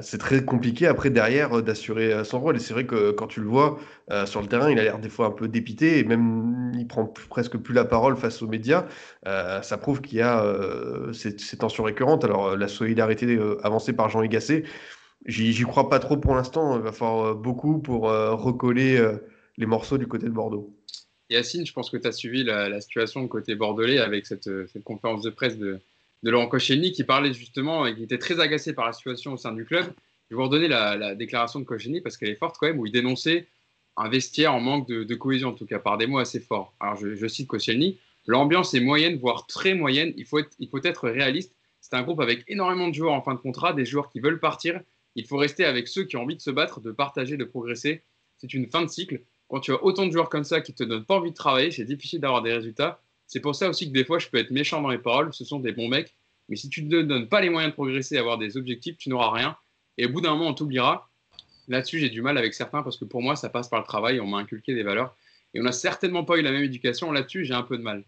c'est 0.02 0.18
très 0.18 0.44
compliqué 0.44 0.88
après 0.88 1.10
derrière 1.10 1.62
d'assurer 1.62 2.24
son 2.24 2.40
rôle, 2.40 2.56
et 2.56 2.60
c'est 2.60 2.74
vrai 2.74 2.86
que 2.86 3.12
quand 3.12 3.28
tu 3.28 3.42
le 3.42 3.48
vois, 3.48 3.80
sur 4.26 4.42
le 4.42 4.48
terrain, 4.48 4.70
il 4.70 4.78
a 4.80 4.84
l'air 4.84 5.00
des 5.00 5.10
fois 5.10 5.28
un 5.28 5.32
peu 5.32 5.48
dépité 5.48 6.00
et 6.00 6.04
même 6.04 6.72
il 6.78 6.88
prend 6.88 7.06
presque 7.06 7.58
plus 7.58 7.74
la 7.74 7.86
parole 7.86 8.18
face 8.18 8.42
aux 8.42 8.48
médias. 8.48 8.86
Ça 9.26 9.78
prouve 9.78 10.02
qu'il 10.02 10.18
y 10.18 10.22
a 10.22 10.44
ces, 11.14 11.38
ces 11.38 11.58
tensions 11.58 11.84
récurrentes. 11.84 12.26
Alors, 12.26 12.58
la 12.58 12.68
solidarité 12.68 13.40
avancée 13.64 13.94
par 13.94 14.10
Jean 14.10 14.24
Gasset, 14.26 14.63
j'y 15.26 15.64
crois 15.64 15.90
pas 15.90 16.00
trop 16.00 16.18
pour 16.18 16.36
l'instant. 16.36 16.78
Il 16.78 16.84
va 16.84 16.92
falloir 16.92 17.26
euh, 17.26 17.34
beaucoup 17.34 17.80
pour 17.80 18.10
euh, 18.10 18.34
recoller 18.36 18.98
euh, 18.98 19.18
les 19.58 19.66
morceaux 19.66 19.98
du 19.98 20.08
côté 20.08 20.26
de 20.26 20.32
Bordeaux. 20.32 20.76
Yacine, 21.30 21.66
je 21.66 21.74
pense 21.74 21.90
que 21.90 21.98
tu 21.98 22.08
as 22.08 22.12
suivi 22.12 22.44
la, 22.44 22.80
situation 22.82 23.28
côté 23.28 23.56
bordelais 23.56 24.00
avec 24.00 24.26
cette, 24.26 24.50
conférence 24.84 25.22
de 25.22 25.30
presse 25.30 25.58
de, 25.58 25.80
Laurent 26.22 26.48
Koscielny 26.48 26.94
qui 26.94 27.04
parlait 27.04 27.34
justement 27.34 27.86
et 27.86 27.96
qui 27.96 28.04
était 28.04 28.18
très 28.18 28.40
agacé 28.40 28.74
par 28.74 28.86
la 28.86 28.94
situation 28.94 29.34
au 29.34 29.38
sein 29.38 29.52
du 29.52 29.66
club. 29.66 29.86
Je 30.30 30.36
vais 30.36 30.42
vous 30.42 30.44
redonner 30.44 30.68
la, 30.68 31.16
déclaration 31.16 31.60
de 31.60 31.66
Koscielny 31.66 32.02
parce 32.02 32.18
qu'elle 32.18 32.30
est 32.30 32.36
forte 32.36 32.56
quand 32.60 32.68
même, 32.68 32.80
où 32.80 32.86
il 32.86 32.92
dénonçait 32.92 33.48
un 33.98 34.10
vestiaire 34.10 34.54
en 34.54 34.62
manque 34.62 34.88
de, 34.88 35.16
cohésion, 35.16 35.50
en 35.50 35.54
tout 35.54 35.66
cas 35.66 35.80
par 35.80 35.98
des 35.98 36.08
mots 36.08 36.20
assez 36.20 36.40
forts. 36.40 36.74
Alors 36.80 36.96
je, 36.98 37.28
cite 37.28 37.48
Koscielny, 37.48 38.00
l'ambiance 38.26 38.74
est 38.74 38.80
moyenne, 38.80 39.18
voire 39.18 39.48
très 39.48 39.74
moyenne, 39.74 40.14
il 40.18 40.26
faut 40.26 40.40
être 40.84 41.10
réaliste. 41.10 41.54
C'est 41.84 41.96
un 41.96 42.02
groupe 42.02 42.22
avec 42.22 42.44
énormément 42.48 42.88
de 42.88 42.94
joueurs 42.94 43.14
en 43.14 43.22
fin 43.22 43.36
de 43.36 43.40
contrat, 43.40 43.74
des 43.74 43.86
joueurs 43.86 44.10
qui 44.10 44.22
veulent 44.22 44.40
partir. 44.40 44.82
Il 45.16 45.28
faut 45.28 45.38
rester 45.38 45.66
avec 45.66 45.88
ceux 45.88 46.06
qui 46.06 46.18
ont 46.18 46.24
envie 46.24 46.36
de 46.36 46.42
se 46.42 46.50
battre, 46.50 46.80
de 46.80 46.92
partager, 46.92 47.38
de 47.38 47.44
progresser. 47.44 48.02
C'est 48.38 48.56
une 48.56 48.72
fin 48.72 48.82
de 48.82 48.88
cycle 48.88 49.22
quand 49.54 49.60
tu 49.60 49.72
as 49.72 49.84
autant 49.84 50.08
de 50.08 50.12
joueurs 50.12 50.30
comme 50.30 50.44
ça 50.44 50.62
qui 50.62 50.74
te 50.74 50.84
donnent 50.84 51.06
pas 51.06 51.18
envie 51.18 51.30
de 51.30 51.36
travailler, 51.36 51.70
c'est 51.70 51.86
difficile 51.86 52.20
d'avoir 52.20 52.42
des 52.42 52.52
résultats. 52.52 53.00
C'est 53.28 53.40
pour 53.40 53.54
ça 53.54 53.70
aussi 53.70 53.88
que 53.88 53.94
des 53.94 54.04
fois, 54.04 54.18
je 54.18 54.28
peux 54.28 54.40
être 54.40 54.50
méchant 54.50 54.82
dans 54.82 54.90
les 54.90 54.98
paroles. 54.98 55.32
Ce 55.32 55.46
sont 55.46 55.60
des 55.60 55.72
bons 55.72 55.88
mecs. 55.88 56.16
Mais 56.50 56.56
si 56.56 56.70
tu 56.70 56.84
ne 56.84 57.04
donnes 57.04 57.30
pas 57.30 57.40
les 57.40 57.52
moyens 57.52 57.72
de 57.72 57.76
progresser, 57.76 58.18
avoir 58.18 58.40
des 58.40 58.58
objectifs, 58.58 58.98
tu 58.98 59.10
n'auras 59.10 59.30
rien. 59.30 59.56
Et 60.00 60.08
au 60.08 60.10
bout 60.10 60.22
d'un 60.22 60.32
moment, 60.32 60.48
on 60.48 60.54
t'oubliera. 60.56 61.08
Là-dessus, 61.68 62.00
j'ai 62.00 62.10
du 62.10 62.24
mal 62.24 62.40
avec 62.40 62.56
certains 62.56 62.82
parce 62.82 62.98
que 62.98 63.06
pour 63.06 63.22
moi, 63.22 63.36
ça 63.36 63.48
passe 63.50 63.70
par 63.70 63.80
le 63.80 63.86
travail. 63.86 64.20
On 64.20 64.26
m'a 64.26 64.40
inculqué 64.40 64.74
des 64.74 64.82
valeurs. 64.82 65.16
Et 65.54 65.60
on 65.60 65.64
n'a 65.64 65.72
certainement 65.72 66.24
pas 66.24 66.38
eu 66.38 66.42
la 66.42 66.52
même 66.52 66.64
éducation. 66.64 67.12
Là-dessus, 67.12 67.46
j'ai 67.46 67.54
un 67.54 67.62
peu 67.62 67.78
de 67.78 67.84
mal. 67.84 68.04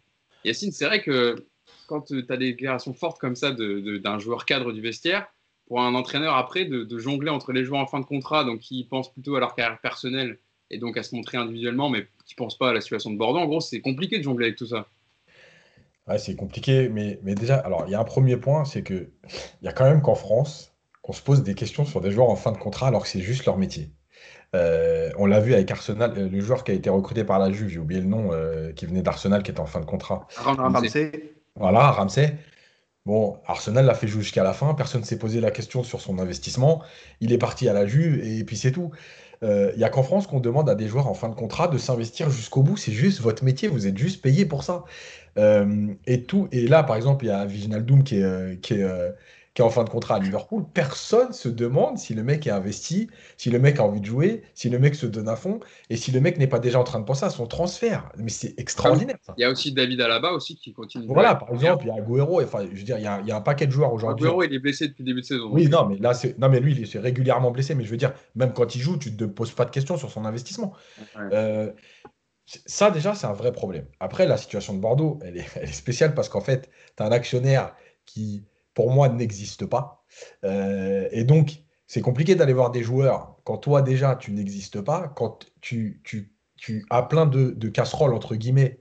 Yacine, 0.46 0.72
c'est 0.72 0.86
vrai 0.86 1.04
que 1.04 1.46
quand 1.88 2.02
tu 2.02 2.26
as 2.30 2.38
des 2.38 2.52
déclarations 2.52 2.94
fortes 2.94 3.20
comme 3.20 3.36
ça 3.36 3.52
d'un 3.52 4.20
joueur 4.20 4.46
cadre 4.46 4.72
du 4.72 4.82
vestiaire, 4.82 5.28
pour 5.68 5.82
un 5.82 5.96
entraîneur 5.96 6.36
après, 6.36 6.66
de, 6.66 6.84
de, 6.84 6.98
jongler 7.00 7.32
entre 7.32 7.52
les 7.52 7.64
joueurs 7.64 7.82
en 7.82 7.88
fin 7.88 8.00
de 8.00 8.06
contrat, 8.06 8.44
donc 8.44 8.60
qui 8.60 8.84
pensent 8.84 9.12
plutôt 9.12 9.36
à 9.36 9.40
leur 9.40 9.56
carrière 9.56 9.80
personnelle 9.82 10.38
et 10.70 10.78
donc 10.78 10.98
à 10.98 11.04
se 11.04 11.16
montrer 11.16 11.38
individuellement, 11.38 11.90
mais 11.90 12.08
qui 12.26 12.36
ne 12.36 12.38
pensent 12.38 12.58
pas 12.58 12.70
à 12.70 12.74
la 12.74 12.82
situation 12.82 13.12
de 13.12 13.18
Bordeaux. 13.18 13.40
En 13.40 13.48
gros, 13.48 13.62
c'est 13.62 13.82
compliqué 13.82 14.18
de 14.18 14.24
jongler 14.24 14.46
avec 14.46 14.58
tout 14.58 14.68
ça. 14.68 14.88
Ouais, 16.08 16.20
c'est 16.20 16.36
compliqué, 16.36 16.88
mais, 16.90 17.20
mais 17.24 17.34
déjà, 17.34 17.58
alors 17.58 17.86
il 17.88 17.92
y 17.92 17.96
a 17.96 18.00
un 18.00 18.04
premier 18.04 18.38
point, 18.38 18.64
c'est 18.66 18.84
qu'il 18.84 19.10
y 19.64 19.68
a 19.68 19.74
quand 19.74 19.86
même 19.86 20.02
qu'en 20.02 20.14
France, 20.14 20.76
qu'on 21.02 21.14
se 21.14 21.22
pose 21.22 21.42
des 21.42 21.56
questions 21.56 21.86
sur 21.86 22.02
des 22.02 22.12
joueurs 22.12 22.30
en 22.30 22.36
fin 22.36 22.52
de 22.52 22.58
contrat 22.58 22.88
alors 22.88 23.04
que 23.04 23.10
c'est 23.10 23.22
juste 23.22 23.46
leur 23.46 23.58
métier. 23.58 23.92
Euh, 24.56 25.10
on 25.18 25.26
l'a 25.26 25.40
vu 25.40 25.54
avec 25.54 25.70
Arsenal, 25.72 26.14
euh, 26.18 26.30
le 26.30 26.40
joueur 26.40 26.64
qui 26.64 26.72
a 26.72 26.74
été 26.76 26.90
recruté 26.90 27.24
par 27.24 27.40
la 27.40 27.52
Juve, 27.52 27.70
j'ai 27.70 27.80
oublié 27.80 28.02
le 28.02 28.08
nom, 28.08 28.32
euh, 28.32 28.72
qui 28.72 28.86
venait 28.86 29.02
d'Arsenal, 29.02 29.44
qui 29.44 29.52
était 29.52 29.60
en 29.60 29.66
fin 29.66 29.80
de 29.80 29.86
contrat. 29.86 30.28
Ramsey. 30.38 31.36
Voilà, 31.56 31.92
Ramsey. 31.92 32.38
Bon, 33.06 33.38
Arsenal 33.46 33.86
l'a 33.86 33.94
fait 33.94 34.08
jouer 34.08 34.24
jusqu'à 34.24 34.44
la 34.44 34.54
fin, 34.54 34.74
personne 34.74 35.02
ne 35.02 35.06
s'est 35.06 35.20
posé 35.20 35.40
la 35.40 35.52
question 35.52 35.84
sur 35.84 36.02
son 36.02 36.18
investissement. 36.18 36.82
Il 37.22 37.32
est 37.34 37.38
parti 37.38 37.70
à 37.70 37.74
la 37.74 37.86
Juve 37.86 38.20
et 38.24 38.44
puis 38.44 38.58
c'est 38.58 38.72
tout. 38.72 38.92
Il 39.42 39.48
euh, 39.48 39.76
n'y 39.76 39.84
a 39.84 39.90
qu'en 39.90 40.02
France 40.02 40.26
qu'on 40.26 40.40
demande 40.40 40.70
à 40.70 40.76
des 40.76 40.88
joueurs 40.88 41.08
en 41.08 41.14
fin 41.14 41.30
de 41.30 41.36
contrat 41.36 41.68
de 41.68 41.78
s'investir 41.78 42.32
jusqu'au 42.32 42.64
bout. 42.64 42.78
C'est 42.78 42.94
juste 42.94 43.22
votre 43.22 43.44
métier, 43.44 43.68
vous 43.68 43.86
êtes 43.86 43.98
juste 43.98 44.22
payé 44.24 44.46
pour 44.46 44.64
ça. 44.64 44.86
Euh, 45.38 45.94
et, 46.08 46.24
tout, 46.24 46.48
et 46.52 46.68
là, 46.68 46.84
par 46.84 46.96
exemple, 46.96 47.26
il 47.26 47.28
y 47.28 47.32
a 47.32 47.46
Viginal 47.46 47.86
Doom 47.86 48.04
qui 48.04 48.18
est, 48.18 48.24
euh, 48.24 48.56
qui 48.56 48.74
est, 48.74 48.88
qui 49.56 49.62
est 49.62 49.66
en 49.66 49.70
fin 49.70 49.86
de 49.86 49.90
contrat 49.90 50.18
à 50.18 50.20
Liverpool, 50.20 50.66
personne 50.74 51.32
se 51.32 51.48
demande 51.48 51.98
si 51.98 52.14
le 52.14 52.24
mec 52.24 52.46
est 52.46 52.52
investi, 52.52 53.08
si 53.38 53.50
le 53.50 53.58
mec 53.58 53.80
a 53.80 53.86
envie 53.86 54.02
de 54.02 54.06
jouer, 54.06 54.44
si 54.54 54.70
le 54.70 54.80
mec 54.80 54.96
se 54.96 55.06
donne 55.06 55.30
à 55.30 55.38
fond, 55.38 55.62
et 55.90 55.96
si 55.96 56.12
le 56.12 56.20
mec 56.20 56.38
n'est 56.38 56.48
pas 56.48 56.60
déjà 56.60 56.78
en 56.78 56.84
train 56.84 57.00
de 57.00 57.06
penser 57.06 57.24
à 57.24 57.30
son 57.30 57.48
transfert. 57.48 58.12
Mais 58.18 58.30
c'est 58.30 58.60
extraordinaire. 58.60 59.16
Il 59.38 59.42
y 59.42 59.46
a 59.46 59.50
aussi 59.50 59.72
David 59.72 60.02
Alaba 60.02 60.34
aussi 60.34 60.58
qui 60.58 60.74
continue. 60.74 61.08
Voilà, 61.08 61.36
par 61.36 61.54
exemple, 61.54 61.86
il 61.86 61.88
y 61.88 61.92
a 61.92 62.04
Agüero. 62.04 62.42
Enfin, 62.42 62.66
je 62.70 62.78
veux 62.78 62.84
dire, 62.84 62.98
il 62.98 63.06
y 63.06 63.08
a, 63.08 63.22
il 63.22 63.28
y 63.28 63.32
a 63.32 63.38
un 63.38 63.42
paquet 63.42 63.66
de 63.66 63.72
joueurs 63.72 63.94
aujourd'hui. 63.94 64.26
Agüero, 64.26 64.44
il 64.44 64.54
est 64.54 64.60
blessé 64.60 64.90
depuis 64.90 65.04
le 65.04 65.08
début 65.08 65.22
de 65.22 65.26
saison. 65.26 65.50
Oui, 65.50 65.70
non, 65.70 65.86
mais 65.86 65.98
là, 66.00 66.14
c'est 66.14 66.38
non, 66.38 66.50
mais 66.50 66.60
lui, 66.60 66.74
il 66.74 66.84
est 66.84 67.00
régulièrement 67.00 67.52
blessé. 67.52 67.76
Mais 67.76 67.86
je 67.86 67.90
veux 67.90 67.98
dire, 67.98 68.14
même 68.36 68.52
quand 68.52 68.76
il 68.76 68.82
joue, 68.82 68.98
tu 68.98 69.10
ne 69.10 69.16
te 69.16 69.24
poses 69.24 69.52
pas 69.52 69.64
de 69.64 69.72
questions 69.72 69.96
sur 69.96 70.12
son 70.12 70.26
investissement. 70.26 70.74
Euh, 71.32 71.72
ça, 72.46 72.92
déjà, 72.92 73.16
c'est 73.16 73.28
un 73.28 73.34
vrai 73.34 73.54
problème. 73.54 73.86
Après, 74.02 74.28
la 74.28 74.36
situation 74.36 74.74
de 74.74 74.80
Bordeaux, 74.80 75.18
elle 75.24 75.38
est, 75.38 75.46
elle 75.56 75.70
est 75.70 75.74
spéciale 75.74 76.14
parce 76.14 76.28
qu'en 76.28 76.42
fait, 76.42 76.70
tu 76.98 77.04
as 77.04 77.06
un 77.06 77.12
actionnaire 77.14 77.74
qui 78.06 78.44
pour 78.76 78.92
moi, 78.92 79.10
n'existe 79.10 79.66
pas. 79.66 80.06
Euh, 80.44 81.08
et 81.12 81.24
donc, 81.24 81.64
c'est 81.88 82.02
compliqué 82.02 82.36
d'aller 82.36 82.54
voir 82.54 82.70
des 82.70 82.84
joueurs 82.84 83.38
quand 83.44 83.58
toi, 83.58 83.82
déjà, 83.82 84.16
tu 84.16 84.32
n'existes 84.32 84.82
pas, 84.82 85.08
quand 85.16 85.46
tu, 85.62 86.02
tu, 86.04 86.34
tu, 86.58 86.86
as 86.90 87.04
plein 87.04 87.26
de, 87.26 87.70
casseroles, 87.70 88.14
entre 88.14 88.36
guillemets, 88.36 88.80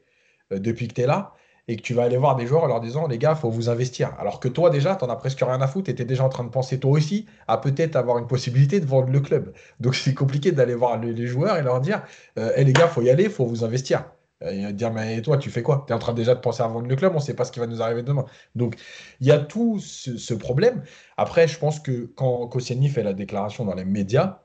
euh, 0.53 0.59
depuis 0.59 0.89
que 0.89 0.95
tu 0.95 1.03
es 1.03 1.07
là, 1.07 1.35
et 1.69 1.77
que 1.77 1.83
tu 1.83 1.95
vas 1.95 2.03
aller 2.03 2.17
voir 2.19 2.37
des 2.37 2.47
joueurs 2.47 2.65
en 2.65 2.67
leur 2.67 2.81
disant, 2.81 3.07
les 3.07 3.19
gars, 3.19 3.35
faut 3.35 3.51
vous 3.51 3.71
investir. 3.71 4.15
Alors 4.19 4.41
que 4.41 4.49
toi, 4.49 4.69
déjà, 4.69 4.97
tu 4.97 5.05
n'en 5.05 5.11
as 5.11 5.17
presque 5.17 5.41
rien 5.41 5.61
à 5.63 5.67
foutre, 5.67 5.95
tu 5.95 6.03
es 6.03 6.05
déjà 6.05 6.25
en 6.25 6.29
train 6.29 6.45
de 6.45 6.51
penser, 6.51 6.79
toi 6.81 6.91
aussi, 6.91 7.27
à 7.47 7.57
peut-être 7.57 7.97
avoir 7.97 8.19
une 8.19 8.27
possibilité 8.27 8.81
de 8.81 8.87
vendre 8.87 9.11
le 9.11 9.21
club. 9.21 9.55
Donc, 9.81 9.95
c'est 9.95 10.15
compliqué 10.15 10.53
d'aller 10.53 10.75
voir 10.75 10.99
les, 10.99 11.27
joueurs 11.27 11.57
et 11.57 11.63
leur 11.63 11.81
dire, 11.81 12.03
euh, 12.39 12.53
les 12.57 12.73
gars, 12.73 12.89
faut 12.89 13.03
y 13.03 13.11
aller, 13.11 13.29
faut 13.29 13.47
vous 13.47 13.65
investir. 13.65 14.05
Euh, 14.43 14.53
il 14.53 14.65
va 14.65 14.73
dire, 14.73 14.93
mais 14.93 15.23
toi, 15.23 15.39
tu 15.39 15.51
fais 15.51 15.63
quoi? 15.63 15.85
Tu 15.87 15.93
es 15.93 15.97
en 15.97 15.99
train 15.99 16.13
déjà 16.13 16.35
de 16.35 16.41
penser 16.41 16.63
à 16.63 16.67
vendre 16.67 16.89
le 16.89 16.97
club, 16.97 17.13
on 17.13 17.19
ne 17.19 17.23
sait 17.23 17.35
pas 17.35 17.45
ce 17.45 17.53
qui 17.53 17.61
va 17.61 17.67
nous 17.67 17.83
arriver 17.83 18.03
demain. 18.03 18.25
Donc, 18.55 18.77
il 19.21 19.27
y 19.27 19.31
a 19.31 19.39
tout 19.39 19.79
ce, 19.81 20.35
problème. 20.35 20.83
Après, 21.17 21.47
je 21.49 21.59
pense 21.59 21.81
que 21.81 22.07
quand 22.17 22.47
Koscielny 22.49 22.89
fait 22.89 23.03
la 23.03 23.13
déclaration 23.13 23.65
dans 23.65 23.75
les 23.75 23.85
médias, 23.85 24.43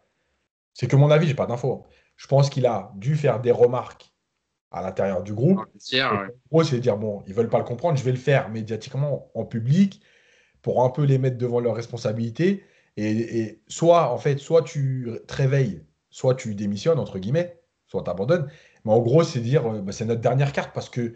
c'est 0.73 0.87
que 0.87 0.95
mon 0.95 1.09
avis, 1.11 1.25
je 1.25 1.31
n'ai 1.31 1.35
pas 1.35 1.47
d'infos. 1.47 1.85
Je 2.15 2.27
pense 2.27 2.49
qu'il 2.49 2.65
a 2.65 2.91
dû 2.95 3.15
faire 3.15 3.39
des 3.41 3.51
remarques 3.51 4.13
à 4.71 4.81
l'intérieur 4.83 5.23
du 5.23 5.33
groupe. 5.33 5.59
En 5.59 5.65
gros, 6.51 6.63
c'est 6.63 6.79
dire, 6.79 6.97
bon, 6.97 7.23
ils 7.25 7.31
ne 7.31 7.35
veulent 7.35 7.49
pas 7.49 7.57
le 7.57 7.63
comprendre, 7.63 7.97
je 7.97 8.03
vais 8.03 8.11
le 8.11 8.17
faire 8.17 8.49
médiatiquement 8.49 9.31
en 9.33 9.45
public 9.45 10.01
pour 10.61 10.83
un 10.83 10.89
peu 10.89 11.03
les 11.03 11.17
mettre 11.17 11.37
devant 11.37 11.59
leurs 11.59 11.75
responsabilités. 11.75 12.63
Et, 12.97 13.39
et 13.39 13.61
soit, 13.67 14.11
en 14.11 14.17
fait, 14.17 14.37
soit 14.37 14.61
tu 14.61 15.09
te 15.25 15.33
réveilles, 15.33 15.83
soit 16.09 16.35
tu 16.35 16.53
démissionnes, 16.53 16.99
entre 16.99 17.17
guillemets, 17.17 17.59
soit 17.87 18.03
tu 18.03 18.09
abandonnes. 18.09 18.47
Mais 18.85 18.91
en 18.91 18.99
gros, 18.99 19.23
c'est 19.23 19.39
dire, 19.39 19.65
euh, 19.67 19.81
bah, 19.81 19.91
c'est 19.91 20.05
notre 20.05 20.21
dernière 20.21 20.51
carte 20.51 20.71
parce 20.73 20.89
que 20.89 21.13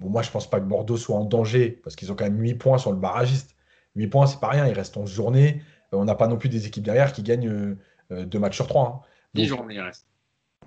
bon, 0.00 0.08
moi, 0.10 0.22
je 0.22 0.28
ne 0.28 0.32
pense 0.32 0.48
pas 0.48 0.60
que 0.60 0.66
Bordeaux 0.66 0.96
soit 0.96 1.16
en 1.16 1.24
danger 1.24 1.80
parce 1.82 1.96
qu'ils 1.96 2.12
ont 2.12 2.14
quand 2.14 2.24
même 2.24 2.40
8 2.40 2.54
points 2.54 2.78
sur 2.78 2.92
le 2.92 2.98
barragiste. 2.98 3.56
8 3.96 4.06
points, 4.08 4.26
c'est 4.26 4.40
pas 4.40 4.48
rien. 4.48 4.66
Il 4.66 4.74
reste 4.74 4.96
11 4.96 5.10
journées. 5.10 5.62
Euh, 5.92 5.98
on 5.98 6.04
n'a 6.04 6.14
pas 6.14 6.28
non 6.28 6.36
plus 6.36 6.48
des 6.48 6.66
équipes 6.66 6.84
derrière 6.84 7.12
qui 7.12 7.22
gagnent 7.22 7.48
2 7.48 7.76
euh, 8.12 8.38
matchs 8.38 8.56
sur 8.56 8.66
3. 8.66 9.02
Hein. 9.04 9.06
10 9.34 9.46
journées, 9.46 9.74
il 9.74 9.80
reste. 9.80 10.06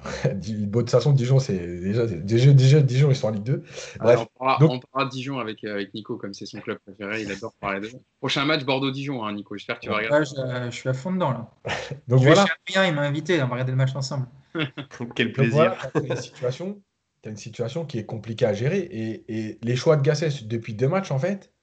de 0.26 0.66
toute 0.72 0.90
façon, 0.90 1.14
Dijon, 1.14 1.40
c'est 1.40 1.58
déjà, 1.58 2.06
déjà, 2.06 2.82
Dijon, 2.82 3.10
ils 3.10 3.16
sont 3.16 3.28
en 3.28 3.32
Ligue 3.32 3.44
2. 3.44 3.64
Bref. 4.00 4.20
on, 4.20 4.26
parlera, 4.38 4.60
donc... 4.60 4.84
de 4.84 5.10
Dijon 5.10 5.40
avec, 5.40 5.64
avec 5.64 5.94
Nico, 5.94 6.18
comme 6.18 6.34
c'est 6.34 6.46
son 6.46 6.60
club 6.60 6.80
préféré. 6.80 7.22
Il 7.22 7.32
adore 7.32 7.54
parler 7.60 7.80
de 7.80 7.90
Prochain 8.20 8.46
match 8.46 8.66
Bordeaux-Dijon, 8.66 9.24
hein, 9.24 9.34
Nico. 9.34 9.56
J'espère 9.56 9.78
que 9.78 9.86
tu 9.86 9.90
vas 9.90 9.98
regarder. 9.98 10.26
je, 10.26 10.70
je, 10.72 10.76
suis 10.76 10.90
à 10.90 10.94
fond 10.94 11.14
dedans 11.14 11.32
là. 11.32 11.50
donc 12.08 12.20
je 12.20 12.26
voilà. 12.26 12.46
Bien, 12.68 12.86
il 12.86 12.94
m'a 12.94 13.02
invité, 13.02 13.42
on 13.42 13.48
va 13.48 13.54
regarder 13.54 13.72
le 13.72 13.78
match 13.78 13.96
ensemble. 13.96 14.28
Quel 15.16 15.32
plaisir. 15.32 15.76
tu 15.94 16.06
as, 16.46 17.30
une 17.30 17.38
situation 17.38 17.86
qui 17.86 17.98
est 17.98 18.06
compliquée 18.06 18.46
à 18.46 18.54
gérer. 18.54 18.80
Et, 18.80 19.60
les 19.62 19.76
choix 19.76 19.98
de 19.98 20.02
Gasset 20.02 20.44
depuis 20.46 20.74
deux 20.74 20.88
matchs, 20.88 21.12
en 21.12 21.20
fait, 21.20 21.54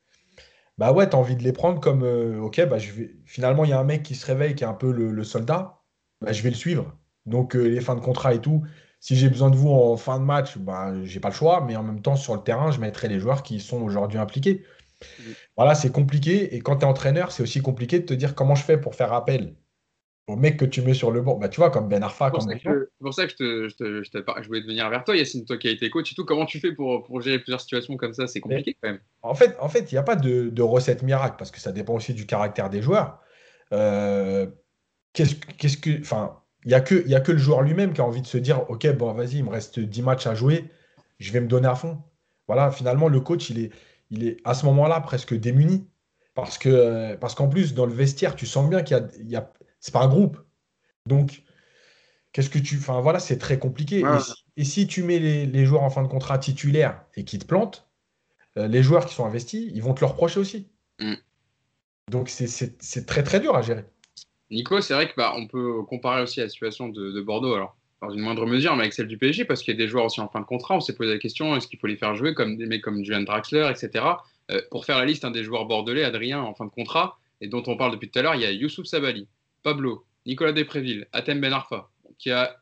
bah 0.78 0.92
ouais, 0.92 1.08
tu 1.08 1.16
as 1.16 1.18
envie 1.18 1.36
de 1.36 1.42
les 1.42 1.52
prendre 1.52 1.80
comme 1.80 2.02
euh, 2.02 2.40
ok, 2.40 2.66
bah 2.66 2.78
je 2.78 2.92
vais... 2.92 3.16
finalement, 3.26 3.64
il 3.64 3.70
y 3.70 3.74
a 3.74 3.78
un 3.78 3.84
mec 3.84 4.02
qui 4.02 4.14
se 4.14 4.26
réveille, 4.26 4.54
qui 4.54 4.64
est 4.64 4.66
un 4.66 4.74
peu 4.74 4.90
le, 4.90 5.24
soldat, 5.24 5.82
bah, 6.20 6.32
je 6.32 6.42
vais 6.42 6.50
le 6.50 6.56
suivre. 6.56 6.96
Donc, 7.26 7.54
euh, 7.54 7.62
les 7.62 7.80
fins 7.80 7.94
de 7.94 8.00
contrat 8.00 8.34
et 8.34 8.40
tout, 8.40 8.62
si 8.98 9.16
j'ai 9.16 9.28
besoin 9.28 9.50
de 9.50 9.56
vous 9.56 9.70
en 9.70 9.96
fin 9.96 10.18
de 10.18 10.24
match, 10.24 10.58
bah, 10.58 10.92
j'ai 11.04 11.20
pas 11.20 11.28
le 11.28 11.34
choix, 11.34 11.62
mais 11.64 11.76
en 11.76 11.82
même 11.82 12.02
temps, 12.02 12.16
sur 12.16 12.34
le 12.34 12.42
terrain, 12.42 12.70
je 12.70 12.80
mettrai 12.80 13.08
les 13.08 13.20
joueurs 13.20 13.42
qui 13.42 13.60
sont 13.60 13.82
aujourd'hui 13.82 14.18
impliqués. 14.18 14.64
Voilà, 15.56 15.74
c'est 15.74 15.90
compliqué. 15.90 16.54
Et 16.54 16.60
quand 16.60 16.76
tu 16.76 16.82
es 16.82 16.88
entraîneur, 16.88 17.32
c'est 17.32 17.42
aussi 17.42 17.60
compliqué 17.60 17.98
de 18.00 18.04
te 18.04 18.14
dire 18.14 18.34
comment 18.34 18.54
je 18.54 18.62
fais 18.62 18.78
pour 18.78 18.94
faire 18.94 19.12
appel 19.12 19.54
au 20.28 20.36
mec 20.36 20.56
que 20.56 20.64
tu 20.64 20.82
mets 20.82 20.94
sur 20.94 21.10
le 21.10 21.20
banc, 21.20 21.36
bah, 21.36 21.48
tu 21.48 21.60
vois, 21.60 21.70
comme 21.70 21.88
Ben 21.88 22.02
Arfa. 22.02 22.30
C'est 22.30 22.62
pour, 23.00 23.12
ça 23.12 23.26
que 23.26 23.32
je, 23.32 23.36
te, 23.36 23.68
je, 23.68 24.42
je, 24.42 24.46
voulais 24.46 24.60
venir 24.60 24.88
vers 24.88 25.02
toi, 25.04 25.16
Yacine, 25.16 25.44
toi 25.44 25.58
qui 25.58 25.68
as 25.68 25.72
été 25.72 25.90
coach 25.90 26.12
et 26.12 26.14
tout. 26.14 26.24
Comment 26.24 26.46
tu 26.46 26.60
fais 26.60 26.72
pour, 26.72 27.02
pour 27.02 27.20
gérer 27.20 27.38
plusieurs 27.38 27.60
situations 27.60 27.96
comme 27.96 28.14
ça? 28.14 28.28
C'est 28.28 28.40
compliqué 28.40 28.76
quand 28.80 28.90
même. 28.90 29.00
En 29.22 29.34
fait, 29.34 29.56
en 29.58 29.68
fait, 29.68 29.90
il 29.90 29.94
n'y 29.96 29.98
a 29.98 30.04
pas 30.04 30.14
de, 30.14 30.48
de, 30.48 30.62
recette 30.62 31.02
miracle 31.02 31.34
parce 31.38 31.50
que 31.50 31.58
ça 31.58 31.72
dépend 31.72 31.94
aussi 31.94 32.14
du 32.14 32.26
caractère 32.26 32.70
des 32.70 32.82
joueurs. 32.82 33.20
Euh, 33.72 34.46
qu'est-ce, 35.12 35.34
qu'est-ce 35.34 35.76
que, 35.76 36.00
enfin, 36.00 36.38
il 36.64 36.68
n'y 36.68 36.74
a, 36.74 36.80
que, 36.80 37.06
y 37.08 37.16
a 37.16 37.20
que 37.20 37.32
le 37.32 37.38
joueur 37.38 37.62
lui-même 37.62 37.92
qui 37.92 38.00
a 38.00 38.04
envie 38.04 38.22
de 38.22 38.26
se 38.26 38.38
dire, 38.38 38.70
ok, 38.70 38.96
bon, 38.96 39.12
vas-y, 39.14 39.38
il 39.38 39.44
me 39.44 39.50
reste 39.50 39.80
10 39.80 40.02
matchs 40.02 40.28
à 40.28 40.34
jouer, 40.36 40.66
je 41.18 41.32
vais 41.32 41.40
me 41.40 41.48
donner 41.48 41.66
à 41.66 41.74
fond. 41.74 41.98
Voilà, 42.46 42.70
finalement, 42.70 43.08
le 43.08 43.20
coach, 43.20 43.50
il 43.50 43.58
est, 43.58 43.70
il 44.10 44.24
est 44.24 44.36
à 44.44 44.54
ce 44.54 44.66
moment-là 44.66 45.00
presque 45.00 45.34
démuni. 45.34 45.88
Parce 46.34 46.56
que 46.56 47.14
parce 47.16 47.34
qu'en 47.34 47.48
plus, 47.48 47.74
dans 47.74 47.84
le 47.84 47.92
vestiaire, 47.92 48.34
tu 48.34 48.46
sens 48.46 48.70
bien 48.70 48.82
qu'il 48.82 48.96
y 48.96 49.00
a, 49.00 49.06
il 49.20 49.30
y 49.30 49.36
a 49.36 49.52
c'est 49.82 49.92
pas 49.92 50.00
un 50.00 50.08
groupe. 50.08 50.38
Donc, 51.04 51.42
qu'est-ce 52.32 52.48
que 52.48 52.58
tu. 52.58 52.78
Enfin, 52.78 53.00
voilà, 53.00 53.18
c'est 53.18 53.36
très 53.36 53.58
compliqué. 53.58 54.02
Et, 54.56 54.64
si, 54.64 54.86
tu 54.86 55.02
mets 55.02 55.18
les, 55.18 55.66
joueurs 55.66 55.82
en 55.82 55.90
fin 55.90 56.02
de 56.02 56.08
contrat 56.08 56.38
titulaires 56.38 57.04
et 57.16 57.24
qu'ils 57.24 57.40
te 57.40 57.44
plantent, 57.44 57.86
euh, 58.56 58.68
les 58.68 58.82
joueurs 58.82 59.04
qui 59.04 59.14
sont 59.14 59.26
investis, 59.26 59.70
ils 59.74 59.82
vont 59.82 59.92
te 59.92 60.00
le 60.00 60.06
reprocher 60.06 60.40
aussi. 60.40 60.68
Mm. 61.00 61.14
Donc, 62.10 62.30
c'est 62.30 63.06
très, 63.06 63.22
très 63.22 63.40
dur 63.40 63.56
à 63.56 63.62
gérer. 63.62 63.84
Nico, 64.50 64.80
c'est 64.80 64.94
vrai 64.94 65.08
qu'on 65.08 65.14
bah, 65.16 65.34
peut 65.50 65.82
comparer 65.82 66.22
aussi 66.22 66.40
la 66.40 66.48
situation 66.48 66.88
de, 66.88 67.20
Bordeaux, 67.20 67.54
alors 67.54 67.76
dans 68.02 68.10
une 68.10 68.20
moindre 68.20 68.46
mesure, 68.46 68.74
mais 68.74 68.82
avec 68.82 68.92
celle 68.92 69.06
du 69.06 69.16
PSG, 69.16 69.44
parce 69.44 69.62
qu'il 69.62 69.72
y 69.72 69.76
a 69.76 69.78
des 69.78 69.88
joueurs 69.88 70.06
aussi 70.06 70.20
en 70.20 70.28
fin 70.28 70.40
de 70.40 70.44
contrat. 70.44 70.74
On 70.74 70.80
s'est 70.80 70.96
posé 70.96 71.12
la 71.12 71.18
question 71.18 71.54
est-ce 71.56 71.68
qu'il 71.68 71.78
faut 71.78 71.86
les 71.86 71.96
faire 71.96 72.16
jouer 72.16 72.34
comme 72.34 72.56
des 72.56 72.66
mecs 72.66 72.82
comme 72.82 73.04
Julian 73.04 73.22
Draxler, 73.22 73.70
etc. 73.70 74.04
Euh, 74.50 74.60
pour 74.72 74.84
faire 74.84 74.98
la 74.98 75.04
liste 75.04 75.24
des 75.24 75.44
joueurs 75.44 75.66
bordelais, 75.66 76.02
Adrien 76.02 76.40
en 76.40 76.52
fin 76.52 76.64
de 76.64 76.70
contrat, 76.70 77.18
et 77.40 77.46
dont 77.46 77.62
on 77.66 77.76
parle 77.76 77.92
depuis 77.92 78.10
tout 78.10 78.18
à 78.18 78.22
l'heure, 78.22 78.34
il 78.34 78.40
y 78.40 78.44
a 78.44 78.50
Youssouf 78.50 78.86
Sabali, 78.86 79.28
Pablo, 79.62 80.04
Nicolas 80.26 80.52
Despréville, 80.52 81.06
Atem 81.12 81.40
Ben 81.40 81.52
Arfa, 81.52 81.90
qui 82.18 82.30
a 82.30 82.56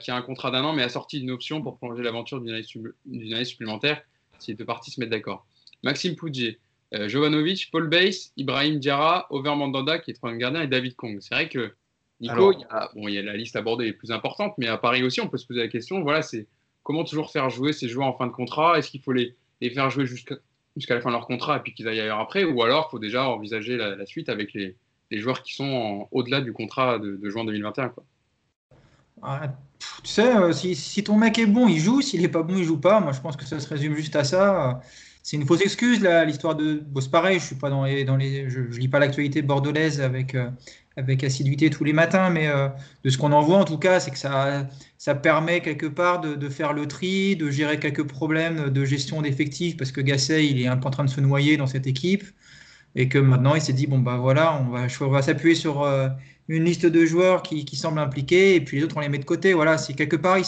qui 0.00 0.10
a 0.10 0.16
un 0.16 0.22
contrat 0.22 0.50
d'un 0.50 0.64
an, 0.64 0.72
mais 0.72 0.82
assorti 0.82 1.20
d'une 1.20 1.30
option 1.30 1.62
pour 1.62 1.76
prolonger 1.76 2.02
l'aventure 2.02 2.40
d'une 2.40 2.52
année, 2.52 3.44
supplémentaire 3.44 4.02
si 4.38 4.50
les 4.50 4.56
deux 4.56 4.64
parties 4.64 4.90
se 4.90 5.00
mettent 5.00 5.10
d'accord. 5.10 5.46
Maxime 5.82 6.16
Poudjé, 6.16 6.58
euh, 6.94 7.08
Jovanovic, 7.08 7.70
Paul 7.70 7.88
Bass, 7.88 8.32
Ibrahim 8.36 8.78
Diarra, 8.78 9.26
Over 9.30 9.54
Mandanda 9.54 9.98
qui 9.98 10.10
est 10.10 10.14
troisième 10.14 10.40
gardien 10.40 10.62
et 10.62 10.66
David 10.66 10.96
Kong. 10.96 11.18
C'est 11.20 11.34
vrai 11.34 11.48
que 11.48 11.74
Nico, 12.20 12.52
il, 12.52 12.60
y 12.60 12.64
a, 12.70 12.90
bon, 12.94 13.08
il 13.08 13.14
y 13.14 13.18
a 13.18 13.22
la 13.22 13.36
liste 13.36 13.56
abordée 13.56 13.86
les 13.86 13.92
plus 13.92 14.12
importante, 14.12 14.54
mais 14.58 14.68
à 14.68 14.78
Paris 14.78 15.02
aussi, 15.02 15.20
on 15.20 15.28
peut 15.28 15.38
se 15.38 15.46
poser 15.46 15.60
la 15.60 15.68
question 15.68 16.02
voilà, 16.02 16.22
c'est 16.22 16.46
comment 16.82 17.04
toujours 17.04 17.30
faire 17.30 17.50
jouer 17.50 17.72
ces 17.72 17.88
joueurs 17.88 18.06
en 18.06 18.16
fin 18.16 18.26
de 18.26 18.32
contrat? 18.32 18.78
Est-ce 18.78 18.90
qu'il 18.90 19.00
faut 19.00 19.12
les, 19.12 19.34
les, 19.60 19.70
faire 19.70 19.90
jouer 19.90 20.06
jusqu'à 20.06 20.36
jusqu'à 20.76 20.94
la 20.94 21.00
fin 21.00 21.10
de 21.10 21.14
leur 21.14 21.26
contrat 21.26 21.56
et 21.58 21.60
puis 21.60 21.74
qu'ils 21.74 21.88
aillent 21.88 22.00
ailleurs 22.00 22.20
après? 22.20 22.44
Ou 22.44 22.62
alors, 22.62 22.88
il 22.88 22.90
faut 22.92 22.98
déjà 22.98 23.28
envisager 23.28 23.76
la, 23.76 24.06
suite 24.06 24.28
avec 24.28 24.52
les, 24.52 24.76
les, 25.12 25.20
joueurs 25.20 25.42
qui 25.42 25.54
sont 25.54 26.08
au-delà 26.10 26.40
du 26.40 26.52
contrat 26.52 26.98
de, 26.98 27.18
juin 27.28 27.44
2021 27.44 27.90
quoi. 27.90 28.04
tu 30.02 30.10
sais, 30.10 30.36
euh, 30.36 30.52
si, 30.52 31.04
ton 31.04 31.16
mec 31.16 31.38
est 31.38 31.46
bon, 31.46 31.68
il 31.68 31.78
joue. 31.78 32.00
S'il 32.00 32.22
n'est 32.22 32.28
pas 32.28 32.42
bon, 32.42 32.56
il 32.56 32.64
joue 32.64 32.80
pas. 32.80 33.00
Moi, 33.00 33.12
je 33.12 33.20
pense 33.20 33.36
que 33.36 33.44
ça 33.44 33.60
se 33.60 33.68
résume 33.68 33.94
juste 33.94 34.16
à 34.16 34.24
ça 34.24 34.80
c'est 35.22 35.36
une 35.36 35.46
fausse 35.46 35.62
excuse 35.62 36.00
l'histoire 36.26 36.56
de. 36.56 36.82
Bon, 36.84 37.00
pareil, 37.10 37.38
je 37.38 37.44
suis 37.46 37.54
pas 37.54 37.70
dans 37.70 37.84
les, 37.84 38.04
dans 38.04 38.16
les, 38.16 38.50
je, 38.50 38.60
lis 38.60 38.88
pas 38.88 38.98
l'actualité 38.98 39.40
bordelaise 39.40 40.00
avec 40.00 40.34
euh, 40.34 40.50
avec 40.96 41.22
assiduité 41.24 41.70
tous 41.70 41.84
les 41.84 41.92
matins, 41.92 42.28
mais 42.28 42.48
euh, 42.48 42.68
de 43.04 43.10
ce 43.10 43.16
qu'on 43.18 43.32
en 43.32 43.40
voit 43.40 43.58
en 43.58 43.64
tout 43.64 43.78
cas, 43.78 44.00
c'est 44.00 44.10
que 44.10 44.18
ça 44.18 44.68
ça 44.98 45.14
permet 45.14 45.60
quelque 45.60 45.86
part 45.86 46.20
de, 46.20 46.34
de, 46.34 46.48
faire 46.48 46.72
le 46.72 46.86
tri, 46.88 47.36
de 47.36 47.50
gérer 47.50 47.78
quelques 47.78 48.06
problèmes 48.06 48.70
de 48.70 48.84
gestion 48.84 49.22
d'effectifs 49.22 49.76
parce 49.76 49.92
que 49.92 50.00
Gasset 50.00 50.46
il 50.46 50.60
est 50.60 50.66
un 50.66 50.76
peu 50.76 50.88
en 50.88 50.90
train 50.90 51.04
de 51.04 51.10
se 51.10 51.20
noyer 51.20 51.56
dans 51.56 51.66
cette 51.66 51.86
équipe 51.86 52.24
et 52.94 53.08
que 53.08 53.18
maintenant 53.18 53.54
il 53.54 53.62
s'est 53.62 53.72
dit 53.72 53.86
bon 53.86 53.98
bah 53.98 54.16
voilà, 54.16 54.60
on 54.60 54.70
va 54.70 54.86
va 54.86 55.22
s'appuyer 55.22 55.54
sur 55.54 55.82
euh, 55.82 56.08
une 56.48 56.64
liste 56.64 56.86
de 56.86 57.06
joueurs 57.06 57.42
qui, 57.42 57.64
qui 57.64 57.76
semblent 57.76 57.98
impliqués 57.98 58.54
et 58.54 58.60
puis 58.60 58.78
les 58.78 58.84
autres 58.84 58.96
on 58.96 59.00
les 59.00 59.08
met 59.08 59.18
de 59.18 59.24
côté. 59.24 59.54
Voilà, 59.54 59.78
si 59.78 59.94
quelque 59.94 60.16
part 60.16 60.38
il 60.38 60.44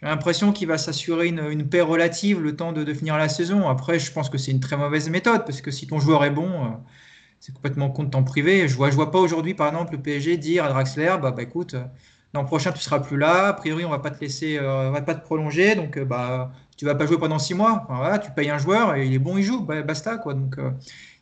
j'ai 0.00 0.06
l'impression 0.06 0.52
qu'il 0.52 0.68
va 0.68 0.76
s'assurer 0.76 1.28
une, 1.28 1.68
paix 1.68 1.80
relative 1.80 2.42
le 2.42 2.54
temps 2.54 2.72
de, 2.72 2.92
finir 2.92 3.16
la 3.16 3.30
saison. 3.30 3.66
Après, 3.68 3.98
je 3.98 4.12
pense 4.12 4.28
que 4.28 4.36
c'est 4.36 4.50
une 4.50 4.60
très 4.60 4.76
mauvaise 4.76 5.08
méthode 5.08 5.44
parce 5.46 5.62
que 5.62 5.70
si 5.70 5.86
ton 5.86 5.98
joueur 6.00 6.24
est 6.24 6.30
bon, 6.30 6.48
euh, 6.48 6.68
c'est 7.40 7.54
complètement 7.54 7.90
compte 7.90 8.10
temps 8.12 8.22
privé. 8.22 8.68
Je 8.68 8.76
vois, 8.76 8.90
je 8.90 8.94
vois 8.94 9.10
pas 9.10 9.18
aujourd'hui, 9.18 9.54
par 9.54 9.68
exemple, 9.68 9.92
le 9.92 10.02
PSG 10.02 10.36
dire 10.36 10.64
à 10.64 10.68
Draxler, 10.68 11.16
bah, 11.22 11.30
bah 11.30 11.42
écoute, 11.42 11.74
euh, 11.74 11.84
l'an 12.34 12.44
prochain 12.44 12.72
tu 12.72 12.80
seras 12.80 13.00
plus 13.00 13.16
là. 13.16 13.48
A 13.48 13.52
priori, 13.54 13.86
on 13.86 13.90
va 13.90 13.98
pas 13.98 14.10
te 14.10 14.20
laisser, 14.20 14.58
euh, 14.58 14.88
on 14.88 14.92
va 14.92 15.00
pas 15.00 15.14
te 15.14 15.24
prolonger, 15.24 15.74
donc 15.76 15.98
bah 16.00 16.52
tu 16.76 16.84
vas 16.84 16.94
pas 16.94 17.06
jouer 17.06 17.18
pendant 17.18 17.38
six 17.38 17.54
mois. 17.54 17.86
voilà, 17.88 18.18
tu 18.18 18.30
payes 18.32 18.50
un 18.50 18.58
joueur 18.58 18.96
et 18.96 19.06
il 19.06 19.14
est 19.14 19.18
bon, 19.18 19.38
il 19.38 19.44
joue, 19.44 19.62
bah, 19.62 19.80
basta 19.82 20.18
quoi. 20.18 20.34
Donc 20.34 20.58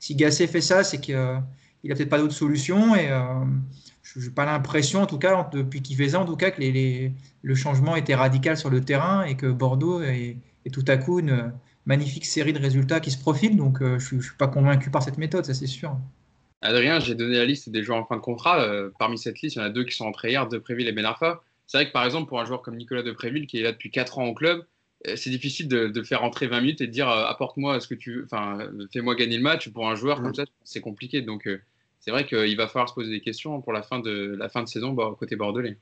si 0.05 0.15
Gasset 0.17 0.49
fait 0.49 0.61
ça, 0.61 0.85
c'est 0.85 1.01
qu'il 1.01 1.15
a 1.15 1.43
peut-être 1.83 2.11
pas 2.11 2.19
d'autre 2.19 2.35
solution 2.35 2.95
et 2.95 3.09
je 4.03 4.21
n'ai 4.21 4.31
pas 4.35 4.45
l'impression, 4.45 5.01
en 5.01 5.07
tout 5.07 5.17
cas, 5.17 5.49
depuis 5.51 5.81
qu'il 5.81 5.97
fait 5.97 6.11
ça, 6.11 6.21
en 6.21 6.27
tout 6.27 6.37
cas, 6.37 6.51
que 6.51 6.61
le 6.61 7.55
changement 7.55 7.97
était 7.97 8.15
radical 8.15 8.59
sur 8.59 8.69
le 8.69 8.85
terrain 8.85 9.25
et 9.25 9.35
que 9.35 9.47
Bordeaux 9.47 10.03
est, 10.03 10.37
tout 10.71 10.85
à 10.89 10.99
coup 10.99 11.21
une 11.21 11.55
magnifique 11.87 12.27
série 12.27 12.53
de 12.53 12.59
résultats 12.59 13.01
qui 13.01 13.11
se 13.11 13.19
profilent. 13.19 13.57
Donc, 13.57 13.81
euh, 13.81 13.99
je 13.99 14.17
ne 14.17 14.21
suis 14.21 14.37
pas 14.37 14.47
convaincu 14.47 14.91
par 14.91 15.03
cette 15.03 15.17
méthode, 15.17 15.47
ça 15.47 15.55
c'est 15.55 15.67
sûr. 15.67 15.97
Adrien, 16.61 17.01
j'ai 17.01 17.15
donné 17.15 17.39
la 17.39 17.47
liste 17.47 17.71
des 17.71 17.83
joueurs 17.83 17.99
en 17.99 18.05
fin 18.05 18.17
de 18.17 18.21
contrat. 18.21 18.61
Euh, 18.61 18.91
parmi 18.99 19.17
cette 19.17 19.41
liste, 19.41 19.57
il 19.57 19.61
y 19.61 19.63
en 19.63 19.65
a 19.65 19.71
deux 19.71 19.85
qui 19.85 19.97
sont 19.97 20.05
entrés 20.05 20.33
hier, 20.33 20.47
Depréville 20.47 20.89
et 20.89 20.93
Benarfa. 20.93 21.43
C'est 21.67 21.79
vrai 21.79 21.87
que 21.87 21.93
par 21.93 22.05
exemple, 22.05 22.29
pour 22.29 22.39
un 22.41 22.45
joueur 22.45 22.61
comme 22.61 22.77
Nicolas 22.77 23.03
Depréville, 23.03 23.47
qui 23.47 23.59
est 23.59 23.63
là 23.63 23.73
depuis 23.73 23.91
4 23.91 24.19
ans 24.19 24.27
au 24.27 24.35
club, 24.35 24.61
euh, 24.61 24.65
c'est 25.17 25.31
difficile 25.31 25.69
de, 25.69 26.03
faire 26.03 26.23
entrer 26.25 26.47
20 26.47 26.61
minutes 26.61 26.81
et 26.81 26.87
de 26.87 26.93
dire 26.93 27.09
apporte-moi 27.09 27.81
ce 27.81 27.89
que 27.89 27.95
tu 27.95 28.23
enfin 28.25 28.59
fais-moi 28.93 29.15
gagner 29.15 29.37
le 29.37 29.43
match 29.43 29.69
pour 29.69 29.89
un 29.89 29.95
joueur 29.95 30.23
comme 30.23 30.31
mmh. 30.31 30.35
ça 30.35 30.45
c'est 30.65 30.81
compliqué 30.81 31.23
donc 31.23 31.49
c'est 32.05 32.11
vrai 32.11 32.27
qu'il 32.27 32.57
va 32.57 32.69
falloir 32.69 32.91
se 32.91 32.95
poser 32.95 33.11
des 33.11 33.23
questions 33.23 33.63
pour 33.63 33.73
la 33.73 33.83
fin 33.83 33.99
de, 33.99 34.37
la 34.39 34.51
fin 34.51 34.63
de 34.63 34.69
saison 34.69 34.95
côté 35.15 35.37
bordelais. 35.37 35.79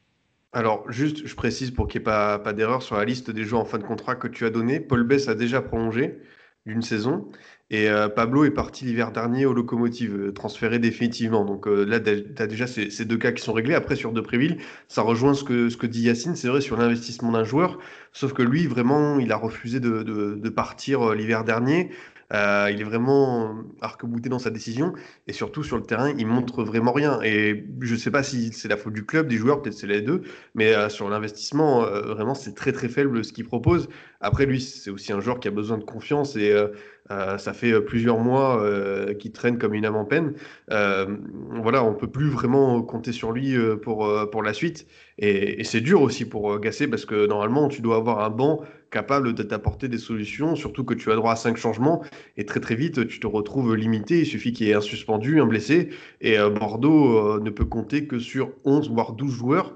Alors, 0.52 0.88
juste, 0.88 1.26
je 1.26 1.34
précise 1.34 1.72
pour 1.72 1.88
qu'il 1.88 2.00
n'y 2.00 2.02
ait 2.02 2.04
pas, 2.04 2.38
pas 2.38 2.52
d'erreur 2.52 2.82
sur 2.82 2.96
la 2.96 3.04
liste 3.04 3.32
des 3.32 3.42
joueurs 3.42 3.62
en 3.62 3.64
fin 3.64 3.78
de 3.78 3.82
contrat 3.82 4.14
que 4.14 4.28
tu 4.28 4.44
as 4.44 4.50
donné. 4.50 4.78
Paul 4.78 5.02
Bess 5.02 5.26
a 5.26 5.34
déjà 5.34 5.60
prolongé 5.60 6.18
d'une 6.66 6.82
saison 6.82 7.28
et 7.72 7.88
euh, 7.88 8.10
Pablo 8.10 8.44
est 8.44 8.50
parti 8.50 8.84
l'hiver 8.84 9.12
dernier 9.12 9.46
au 9.46 9.54
Locomotive, 9.54 10.14
euh, 10.14 10.32
transféré 10.32 10.78
définitivement. 10.78 11.46
Donc 11.46 11.66
euh, 11.66 11.84
là, 11.84 12.00
tu 12.00 12.10
as 12.38 12.46
déjà 12.46 12.66
ces, 12.66 13.04
deux 13.06 13.16
cas 13.16 13.32
qui 13.32 13.42
sont 13.42 13.54
réglés. 13.54 13.74
Après, 13.74 13.96
sur 13.96 14.12
Depréville, 14.12 14.58
ça 14.88 15.00
rejoint 15.00 15.32
ce 15.32 15.42
que, 15.42 15.86
dit 15.86 16.02
Yacine, 16.02 16.36
c'est 16.36 16.48
vrai, 16.48 16.60
sur 16.60 16.76
l'investissement 16.76 17.32
d'un 17.32 17.44
joueur. 17.44 17.78
Sauf 18.12 18.34
que 18.34 18.42
lui, 18.42 18.66
vraiment, 18.66 19.18
il 19.18 19.32
a 19.32 19.36
refusé 19.36 19.80
de 19.80 20.48
partir 20.50 21.14
l'hiver 21.14 21.44
dernier. 21.44 21.90
Euh, 22.32 22.70
il 22.72 22.80
est 22.80 22.84
vraiment 22.84 23.56
arc-bouté 23.80 24.28
dans 24.28 24.38
sa 24.38 24.50
décision 24.50 24.94
et 25.26 25.32
surtout 25.32 25.62
sur 25.62 25.76
le 25.76 25.82
terrain, 25.82 26.14
il 26.16 26.26
montre 26.26 26.64
vraiment 26.64 26.92
rien. 26.92 27.20
Et 27.22 27.66
je 27.80 27.92
ne 27.92 27.98
sais 27.98 28.10
pas 28.10 28.22
si 28.22 28.52
c'est 28.52 28.68
la 28.68 28.76
faute 28.76 28.94
du 28.94 29.04
club, 29.04 29.28
des 29.28 29.36
joueurs, 29.36 29.60
peut-être 29.60 29.76
c'est 29.76 29.86
les 29.86 30.00
deux, 30.00 30.22
mais 30.54 30.74
euh, 30.74 30.88
sur 30.88 31.08
l'investissement, 31.08 31.84
euh, 31.84 32.14
vraiment 32.14 32.34
c'est 32.34 32.54
très 32.54 32.72
très 32.72 32.88
faible 32.88 33.24
ce 33.24 33.32
qu'il 33.32 33.44
propose. 33.44 33.88
Après 34.20 34.46
lui, 34.46 34.60
c'est 34.60 34.90
aussi 34.90 35.12
un 35.12 35.20
joueur 35.20 35.40
qui 35.40 35.48
a 35.48 35.50
besoin 35.50 35.78
de 35.78 35.84
confiance 35.84 36.36
et 36.36 36.54
ça 37.38 37.52
fait 37.52 37.80
plusieurs 37.80 38.18
mois 38.18 38.64
qu'il 39.18 39.32
traîne 39.32 39.58
comme 39.58 39.74
une 39.74 39.84
âme 39.84 39.96
en 39.96 40.04
peine. 40.04 40.34
voilà, 40.68 41.84
on 41.84 41.94
peut 41.94 42.10
plus 42.10 42.28
vraiment 42.28 42.82
compter 42.82 43.12
sur 43.12 43.32
lui 43.32 43.54
pour, 43.82 44.08
pour 44.30 44.42
la 44.42 44.52
suite. 44.52 44.86
Et, 45.18 45.62
c'est 45.64 45.80
dur 45.80 46.02
aussi 46.02 46.24
pour 46.24 46.58
Gasset 46.58 46.88
parce 46.88 47.04
que 47.04 47.26
normalement, 47.26 47.68
tu 47.68 47.82
dois 47.82 47.96
avoir 47.96 48.24
un 48.24 48.30
banc 48.30 48.62
capable 48.92 49.32
de 49.32 49.42
t'apporter 49.42 49.88
des 49.88 49.98
solutions, 49.98 50.54
surtout 50.54 50.84
que 50.84 50.94
tu 50.94 51.10
as 51.10 51.16
droit 51.16 51.32
à 51.32 51.36
cinq 51.36 51.56
changements 51.56 52.04
et 52.36 52.44
très 52.44 52.60
très 52.60 52.76
vite 52.76 53.08
tu 53.08 53.18
te 53.18 53.26
retrouves 53.26 53.74
limité. 53.74 54.20
Il 54.20 54.26
suffit 54.26 54.52
qu'il 54.52 54.68
y 54.68 54.70
ait 54.70 54.74
un 54.74 54.80
suspendu, 54.80 55.40
un 55.40 55.46
blessé 55.46 55.88
et 56.20 56.38
euh, 56.38 56.50
Bordeaux 56.50 57.16
euh, 57.16 57.40
ne 57.40 57.50
peut 57.50 57.64
compter 57.64 58.06
que 58.06 58.18
sur 58.18 58.52
11 58.64 58.90
voire 58.90 59.12
12 59.14 59.32
joueurs 59.32 59.74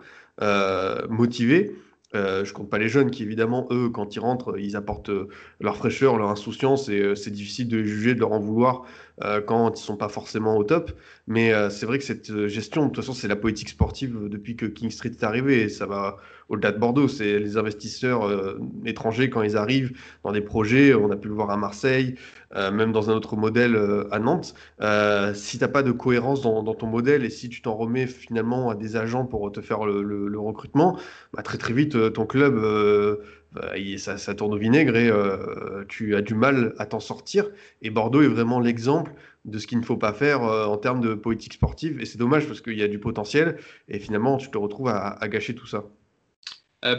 euh, 2.16 2.44
je 2.44 2.52
compte 2.52 2.70
pas 2.70 2.79
les 2.79 2.88
jeunes 2.88 3.11
qui, 3.11 3.22
évidemment, 3.22 3.66
eux, 3.70 3.90
quand 3.90 4.16
ils 4.16 4.20
rentrent, 4.20 4.59
ils 4.59 4.76
apportent 4.76 5.11
leur 5.61 5.76
fraîcheur, 5.76 6.16
leur 6.16 6.31
insouciance 6.31 6.88
et 6.88 7.14
c'est 7.14 7.31
difficile 7.31 7.68
de 7.68 7.83
juger, 7.83 8.14
de 8.14 8.20
leur 8.20 8.33
en 8.33 8.40
vouloir 8.40 8.85
euh, 9.24 9.40
quand 9.40 9.79
ils 9.79 9.83
sont 9.83 9.96
pas 9.96 10.09
forcément 10.09 10.57
au 10.57 10.64
top. 10.64 10.92
Mais 11.26 11.52
euh, 11.52 11.70
c'est 11.70 11.87
vrai 11.87 11.98
que 11.98 12.05
cette 12.05 12.31
euh, 12.31 12.48
gestion, 12.48 12.83
de 12.83 12.88
toute 12.88 12.96
façon, 12.96 13.14
c'est 13.14 13.29
la 13.29 13.37
politique 13.37 13.70
sportive 13.70 14.29
depuis 14.29 14.57
que 14.57 14.66
King 14.66 14.90
Street 14.90 15.11
est 15.11 15.24
arrivé. 15.24 15.62
Et 15.62 15.68
ça 15.70 15.87
va 15.87 16.18
au-delà 16.50 16.72
de 16.72 16.79
Bordeaux. 16.79 17.09
C'est 17.09 17.38
les 17.38 17.57
investisseurs 17.57 18.31
étrangers 18.85 19.31
quand 19.31 19.42
ils 19.42 19.57
arrivent 19.57 19.98
dans 20.22 20.33
des 20.33 20.42
projets. 20.42 20.94
On 20.94 21.11
a 21.11 21.16
pu 21.16 21.29
le 21.29 21.35
voir 21.35 21.50
à 21.50 21.57
Marseille, 21.57 22.14
même 22.55 22.92
dans 22.92 23.11
un 23.11 23.14
autre 23.14 23.35
modèle 23.35 23.76
à 24.12 24.20
Nantes. 24.20 24.55
si 25.35 25.59
tu 25.59 25.64
n'as 25.64 25.68
pas 25.68 25.83
de 25.83 25.90
cohérence 25.90 26.42
dans, 26.42 26.62
ton 26.62 26.87
modèle 26.87 27.24
et 27.24 27.31
si 27.31 27.48
tu 27.48 27.62
t'en 27.62 27.74
remets 27.74 28.07
finalement 28.07 28.70
à 28.70 28.76
des 28.76 28.94
agents 28.94 29.24
pour 29.24 29.50
te 29.50 29.61
faire 29.61 29.87
le, 29.87 30.38
recrutement, 30.38 30.96
bah, 31.33 31.42
très 31.42 31.59
très 31.59 31.72
vite, 31.72 32.12
ton 32.12 32.26
club 32.26 32.55
euh, 33.59 33.97
ça, 33.99 34.35
tourne 34.35 34.55
au 34.55 34.59
vinaigre 34.59 34.97
et 34.97 35.09
euh, 35.09 35.85
tu 35.88 36.16
as 36.16 36.23
du 36.23 36.35
mal 36.35 36.75
à 36.79 36.87
t'en 36.87 37.01
sortir. 37.01 37.47
Et 37.83 37.90
Bordeaux 37.90 38.23
est 38.23 38.29
vraiment 38.29 38.61
l'exemple 38.61 39.12
de 39.45 39.59
ce 39.59 39.66
qu'il 39.66 39.79
ne 39.79 39.85
faut 39.85 39.97
pas 39.97 40.12
faire 40.12 40.42
euh, 40.45 40.66
en 40.66 40.77
termes 40.77 41.01
de 41.01 41.14
politique 41.14 41.55
sportive. 41.55 42.01
Et 42.01 42.05
c'est 42.05 42.19
dommage 42.19 42.47
parce 42.47 42.61
qu'il 42.61 42.79
y 42.79 42.83
a 42.83 42.88
du 42.88 42.99
potentiel 42.99 43.59
et 43.88 43.99
finalement 43.99 44.37
tu 44.37 44.51
te 44.51 44.59
retrouves 44.59 44.88
à, 44.88 45.19
gâcher 45.29 45.55
tout 45.55 45.66
ça. 45.66 45.85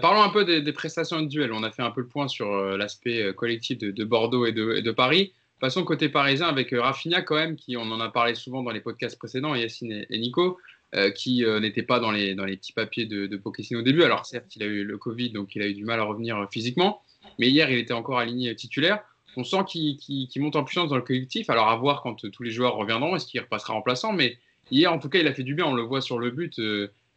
parlons 0.02 0.22
un 0.22 0.30
peu 0.30 0.46
des, 0.46 0.74
prestations 0.74 1.22
de 1.22 1.28
duel. 1.28 1.52
On 1.52 1.64
a 1.64 1.72
fait 1.72 1.84
un 1.84 1.92
peu 1.92 2.02
le 2.02 2.08
point 2.08 2.28
sur 2.28 2.52
l'aspect 2.78 3.34
collectif 3.36 3.78
de, 3.78 4.04
Bordeaux 4.04 4.46
et 4.46 4.52
de, 4.52 4.92
Paris. 4.92 5.34
Passons 5.60 5.84
côté 5.84 6.08
parisien 6.08 6.48
avec 6.48 6.70
Rafinha 6.72 7.24
quand 7.24 7.36
même, 7.36 7.56
qui 7.56 7.78
on 7.78 7.92
en 7.92 8.00
a 8.00 8.10
parlé 8.10 8.36
souvent 8.36 8.62
dans 8.62 8.70
les 8.70 8.82
podcasts 8.82 9.18
précédents, 9.18 9.56
Yacine 9.56 10.06
et 10.08 10.20
Nico. 10.20 10.58
Euh, 10.96 11.12
qui 11.12 11.44
euh, 11.44 11.60
n'était 11.60 11.84
pas 11.84 12.00
dans 12.00 12.12
les, 12.12 12.34
dans 12.34 12.46
les 12.46 12.56
petits 12.56 12.72
papiers 12.72 13.06
de, 13.06 13.28
de 13.28 13.36
Pochettino 13.36 13.82
au 13.82 13.84
début. 13.84 14.04
Alors 14.04 14.26
certes, 14.26 14.56
il 14.56 14.64
a 14.64 14.66
eu 14.68 14.86
le 14.86 14.98
Covid, 14.98 15.32
donc 15.32 15.54
il 15.54 15.62
a 15.62 15.68
eu 15.68 15.74
du 15.74 15.84
mal 15.84 16.00
à 16.00 16.04
revenir 16.04 16.38
euh, 16.38 16.46
physiquement, 16.50 17.02
mais 17.40 17.50
hier, 17.50 17.70
il 17.70 17.78
était 17.78 17.94
encore 17.94 18.20
aligné 18.20 18.56
titulaire. 18.56 19.04
On 19.36 19.44
sent 19.44 19.66
qu'il 19.68 20.42
monte 20.42 20.56
en 20.56 20.64
puissance 20.64 20.88
dans 20.88 20.96
le 20.96 21.02
collectif. 21.02 21.50
Alors 21.50 21.68
à 21.68 21.76
voir 21.76 22.02
quand 22.02 22.32
tous 22.32 22.42
les 22.42 22.52
joueurs 22.52 22.76
reviendront, 22.76 23.18
est-ce 23.18 23.26
qu'il 23.26 23.42
repassera 23.42 23.74
remplaçant 23.74 24.14
Mais 24.14 24.38
hier, 24.72 24.92
en 24.92 24.98
tout 24.98 25.10
cas, 25.10 25.20
il 25.20 25.28
a 25.28 25.34
fait 25.34 25.44
du 25.44 25.56
bien. 25.56 25.66
On 25.66 25.74
le 25.74 25.84
voit 25.84 26.00
sur 26.00 26.20
le 26.20 26.32
but. 26.32 26.60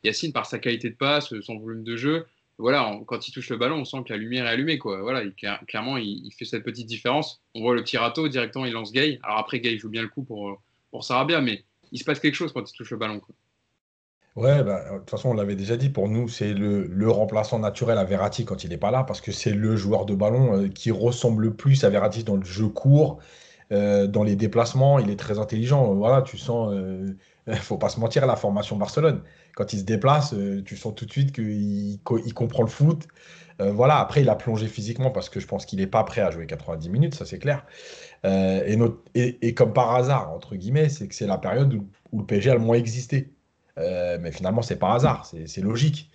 Yacine, 0.02 0.32
par 0.32 0.46
sa 0.46 0.58
qualité 0.58 0.90
de 0.90 0.96
passe, 0.96 1.32
son 1.40 1.58
volume 1.58 1.84
de 1.84 1.96
jeu, 1.96 2.26
voilà, 2.58 2.98
quand 3.06 3.26
il 3.26 3.32
touche 3.32 3.48
le 3.50 3.56
ballon, 3.56 3.76
on 3.76 3.84
sent 3.84 3.98
que 4.06 4.12
la 4.12 4.18
lumière 4.18 4.46
est 4.46 4.50
allumée. 4.50 4.78
Voilà, 4.82 5.22
clairement, 5.66 5.96
il, 5.96 6.30
fait 6.36 6.44
cette 6.44 6.64
petite 6.64 6.86
différence. 6.86 7.40
On 7.54 7.62
voit 7.62 7.74
le 7.74 7.82
petit 7.82 7.96
râteau, 7.96 8.28
directement, 8.28 8.66
il 8.66 8.72
lance 8.72 8.92
Gay. 8.92 9.18
Alors 9.22 9.38
après, 9.38 9.60
Gay 9.60 9.78
joue 9.78 9.88
bien 9.88 10.02
le 10.02 10.08
coup 10.08 10.24
pour, 10.24 10.60
pour 10.90 11.04
Sarabia, 11.04 11.40
mais 11.40 11.64
il 11.92 11.98
se 11.98 12.04
passe 12.04 12.20
quelque 12.20 12.34
chose 12.34 12.52
quand 12.52 12.68
il 12.68 12.76
touche 12.76 12.90
le 12.90 12.98
ballon. 12.98 13.22
Ouais, 14.36 14.62
bah, 14.62 14.84
de 14.92 14.98
toute 14.98 15.10
façon, 15.10 15.30
on 15.30 15.34
l'avait 15.34 15.56
déjà 15.56 15.76
dit, 15.76 15.88
pour 15.90 16.08
nous, 16.08 16.28
c'est 16.28 16.52
le, 16.54 17.10
remplaçant 17.10 17.58
naturel 17.58 17.98
à 17.98 18.04
Verratti 18.04 18.44
quand 18.44 18.62
il 18.62 18.70
n'est 18.70 18.78
pas 18.78 18.92
là, 18.92 19.02
parce 19.02 19.20
que 19.20 19.32
c'est 19.32 19.50
le 19.52 19.74
joueur 19.76 20.06
de 20.06 20.14
ballon 20.14 20.56
euh, 20.56 20.68
qui 20.68 20.92
ressemble 20.92 21.42
le 21.42 21.54
plus 21.54 21.82
à 21.82 21.90
Verratti 21.90 22.22
dans 22.22 22.36
le 22.36 22.44
jeu 22.44 22.68
court, 22.68 23.18
euh, 23.72 24.06
dans 24.06 24.22
les 24.22 24.36
déplacements, 24.36 24.98
il 25.00 25.10
est 25.10 25.18
très 25.18 25.38
intelligent. 25.40 25.94
Voilà, 25.94 26.22
tu 26.22 26.38
sens, 26.38 26.72
euh, 26.72 27.12
faut 27.56 27.78
pas 27.78 27.88
se 27.88 27.98
mentir, 27.98 28.26
la 28.26 28.36
formation 28.36 28.76
Barcelone. 28.76 29.22
Quand 29.56 29.72
il 29.72 29.80
se 29.80 29.84
déplace, 29.84 30.34
tu 30.64 30.76
sens 30.76 30.94
tout 30.94 31.06
de 31.06 31.10
suite 31.10 31.32
qu'il 31.32 31.98
il 32.24 32.34
comprend 32.34 32.62
le 32.62 32.68
foot. 32.68 33.08
voilà, 33.58 33.98
après, 33.98 34.22
il 34.22 34.28
a 34.28 34.36
plongé 34.36 34.68
physiquement 34.68 35.10
parce 35.10 35.28
que 35.28 35.40
je 35.40 35.46
pense 35.46 35.66
qu'il 35.66 35.80
n'est 35.80 35.86
pas 35.88 36.04
prêt 36.04 36.20
à 36.22 36.30
jouer 36.30 36.46
90 36.46 36.88
minutes, 36.88 37.14
ça 37.14 37.26
c'est 37.26 37.38
clair. 37.38 37.66
et, 38.24 38.78
et, 39.14 39.54
comme 39.54 39.72
par 39.72 39.94
hasard, 39.94 40.32
entre 40.32 40.56
guillemets, 40.56 40.88
c'est 40.88 41.08
que 41.08 41.14
c'est 41.14 41.26
la 41.26 41.38
période 41.38 41.74
où, 41.74 41.88
où 42.12 42.20
le 42.20 42.26
PSG 42.26 42.50
a 42.50 42.54
le 42.54 42.60
moins 42.60 42.76
existé. 42.76 43.32
Euh, 43.78 44.18
mais 44.20 44.32
finalement, 44.32 44.62
c'est 44.62 44.78
pas 44.78 44.94
hasard, 44.94 45.26
c'est 45.46 45.60
logique. 45.62 46.10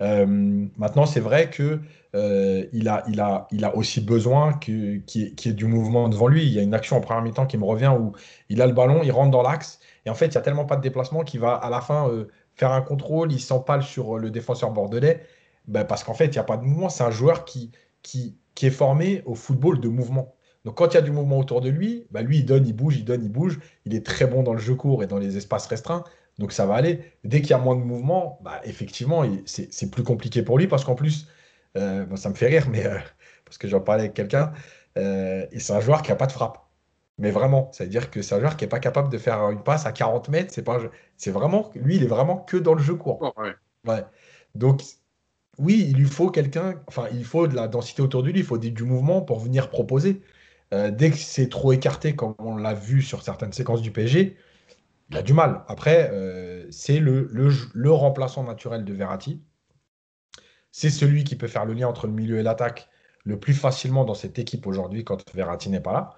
maintenant, 0.00 1.06
c'est 1.06 1.20
vrai 1.20 1.50
que 1.50 1.80
a, 2.14 3.04
il, 3.08 3.64
a, 3.64 3.76
aussi 3.76 4.00
besoin 4.00 4.54
qu'il 4.54 5.02
y, 5.14 5.48
ait 5.48 5.52
du 5.52 5.66
mouvement 5.66 6.08
devant 6.08 6.28
lui. 6.28 6.44
Il 6.44 6.52
y 6.52 6.58
a 6.58 6.62
une 6.62 6.74
action 6.74 6.96
en 6.96 7.00
première 7.00 7.22
mi-temps 7.22 7.46
qui 7.46 7.58
me 7.58 7.64
revient 7.64 7.92
où 7.98 8.12
il 8.48 8.62
a 8.62 8.66
le 8.66 8.72
ballon, 8.72 9.02
il 9.02 9.12
rentre 9.12 9.30
dans 9.30 9.42
l'axe, 9.42 9.80
et 10.06 10.10
en 10.10 10.14
fait, 10.14 10.26
il 10.26 10.30
n'y 10.32 10.38
a 10.38 10.42
tellement 10.42 10.64
pas 10.64 10.76
de 10.76 10.82
déplacement 10.82 11.24
qu'il 11.24 11.40
va 11.40 11.54
à 11.54 11.70
la 11.70 11.80
fin 11.80 12.08
faire 12.54 12.72
un 12.72 12.82
contrôle, 12.82 13.32
il 13.32 13.40
s'empale 13.40 13.82
sur 13.82 14.18
le 14.18 14.30
défenseur 14.30 14.70
bordelais, 14.70 15.20
ben, 15.66 15.84
parce 15.84 16.04
qu'en 16.04 16.14
fait, 16.14 16.26
il 16.26 16.32
n'y 16.32 16.38
a 16.38 16.44
pas 16.44 16.56
de 16.56 16.64
mouvement. 16.64 16.88
C'est 16.88 17.04
un 17.04 17.10
joueur 17.10 17.44
qui, 17.44 17.70
est 18.62 18.70
formé 18.70 19.22
au 19.26 19.34
football 19.34 19.80
de 19.80 19.88
mouvement. 19.88 20.34
Donc 20.64 20.76
quand 20.78 20.92
il 20.92 20.94
y 20.94 20.98
a 20.98 21.02
du 21.02 21.10
mouvement 21.10 21.38
autour 21.38 21.60
de 21.60 21.68
lui, 21.68 22.06
bah 22.10 22.22
lui, 22.22 22.38
il 22.38 22.46
donne, 22.46 22.66
il 22.66 22.72
bouge, 22.74 22.96
il 22.96 23.04
donne, 23.04 23.22
il 23.22 23.30
bouge. 23.30 23.60
Il 23.84 23.94
est 23.94 24.04
très 24.04 24.26
bon 24.26 24.42
dans 24.42 24.54
le 24.54 24.58
jeu 24.58 24.74
court 24.74 25.02
et 25.02 25.06
dans 25.06 25.18
les 25.18 25.36
espaces 25.36 25.66
restreints. 25.66 26.04
Donc 26.38 26.52
ça 26.52 26.66
va 26.66 26.74
aller. 26.74 27.12
Dès 27.22 27.40
qu'il 27.40 27.50
y 27.50 27.54
a 27.54 27.58
moins 27.58 27.76
de 27.76 27.82
mouvement, 27.82 28.38
bah, 28.42 28.60
effectivement, 28.64 29.24
c'est 29.46 29.90
plus 29.90 30.02
compliqué 30.02 30.42
pour 30.42 30.58
lui 30.58 30.66
parce 30.66 30.84
qu'en 30.84 30.94
plus, 30.94 31.28
euh, 31.76 32.04
ça 32.16 32.28
me 32.28 32.34
fait 32.34 32.46
rire, 32.46 32.68
mais 32.70 32.86
euh, 32.86 32.98
parce 33.44 33.58
que 33.58 33.68
j'en 33.68 33.80
parlais 33.80 34.04
avec 34.04 34.14
quelqu'un, 34.14 34.52
euh, 34.98 35.46
et 35.52 35.60
c'est 35.60 35.72
un 35.72 35.80
joueur 35.80 36.02
qui 36.02 36.10
n'a 36.10 36.16
pas 36.16 36.26
de 36.26 36.32
frappe. 36.32 36.58
Mais 37.18 37.30
vraiment, 37.30 37.70
c'est-à-dire 37.72 38.10
que 38.10 38.22
c'est 38.22 38.34
un 38.34 38.40
joueur 38.40 38.56
qui 38.56 38.64
n'est 38.64 38.68
pas 38.68 38.80
capable 38.80 39.08
de 39.08 39.18
faire 39.18 39.48
une 39.50 39.62
passe 39.62 39.86
à 39.86 39.92
40 39.92 40.28
mètres. 40.30 40.52
C'est 40.52 40.64
pas, 40.64 40.80
c'est 41.16 41.30
vraiment, 41.30 41.70
lui, 41.76 41.96
il 41.96 42.02
est 42.02 42.08
vraiment 42.08 42.38
que 42.38 42.56
dans 42.56 42.74
le 42.74 42.82
jeu 42.82 42.94
court. 42.96 43.32
Ouais. 43.86 44.04
Donc 44.56 44.82
oui, 45.58 45.86
il 45.88 45.96
lui 45.96 46.06
faut 46.06 46.30
quelqu'un, 46.30 46.82
enfin, 46.88 47.06
il 47.12 47.24
faut 47.24 47.46
de 47.46 47.54
la 47.54 47.68
densité 47.68 48.02
autour 48.02 48.24
de 48.24 48.30
lui, 48.30 48.40
il 48.40 48.44
faut 48.44 48.58
du 48.58 48.82
mouvement 48.82 49.22
pour 49.22 49.38
venir 49.38 49.70
proposer. 49.70 50.22
Dès 50.72 51.10
que 51.10 51.16
c'est 51.16 51.48
trop 51.48 51.70
écarté, 51.70 52.16
comme 52.16 52.34
on 52.40 52.56
l'a 52.56 52.74
vu 52.74 53.00
sur 53.00 53.22
certaines 53.22 53.52
séquences 53.52 53.80
du 53.80 53.92
PSG, 53.92 54.36
il 55.14 55.18
a 55.18 55.22
du 55.22 55.32
mal. 55.32 55.62
Après, 55.68 56.10
euh, 56.12 56.66
c'est 56.70 56.98
le, 56.98 57.90
remplaçant 57.90 58.44
naturel 58.44 58.84
de 58.84 58.92
Verratti. 58.92 59.40
C'est 60.70 60.90
celui 60.90 61.24
qui 61.24 61.36
peut 61.36 61.46
faire 61.46 61.64
le 61.64 61.72
lien 61.72 61.88
entre 61.88 62.06
le 62.06 62.12
milieu 62.12 62.38
et 62.38 62.42
l'attaque 62.42 62.88
le 63.24 63.38
plus 63.38 63.54
facilement 63.54 64.04
dans 64.04 64.14
cette 64.14 64.38
équipe 64.38 64.66
aujourd'hui 64.66 65.04
quand 65.04 65.22
Verratti 65.34 65.70
n'est 65.70 65.80
pas 65.80 65.92
là. 65.92 66.10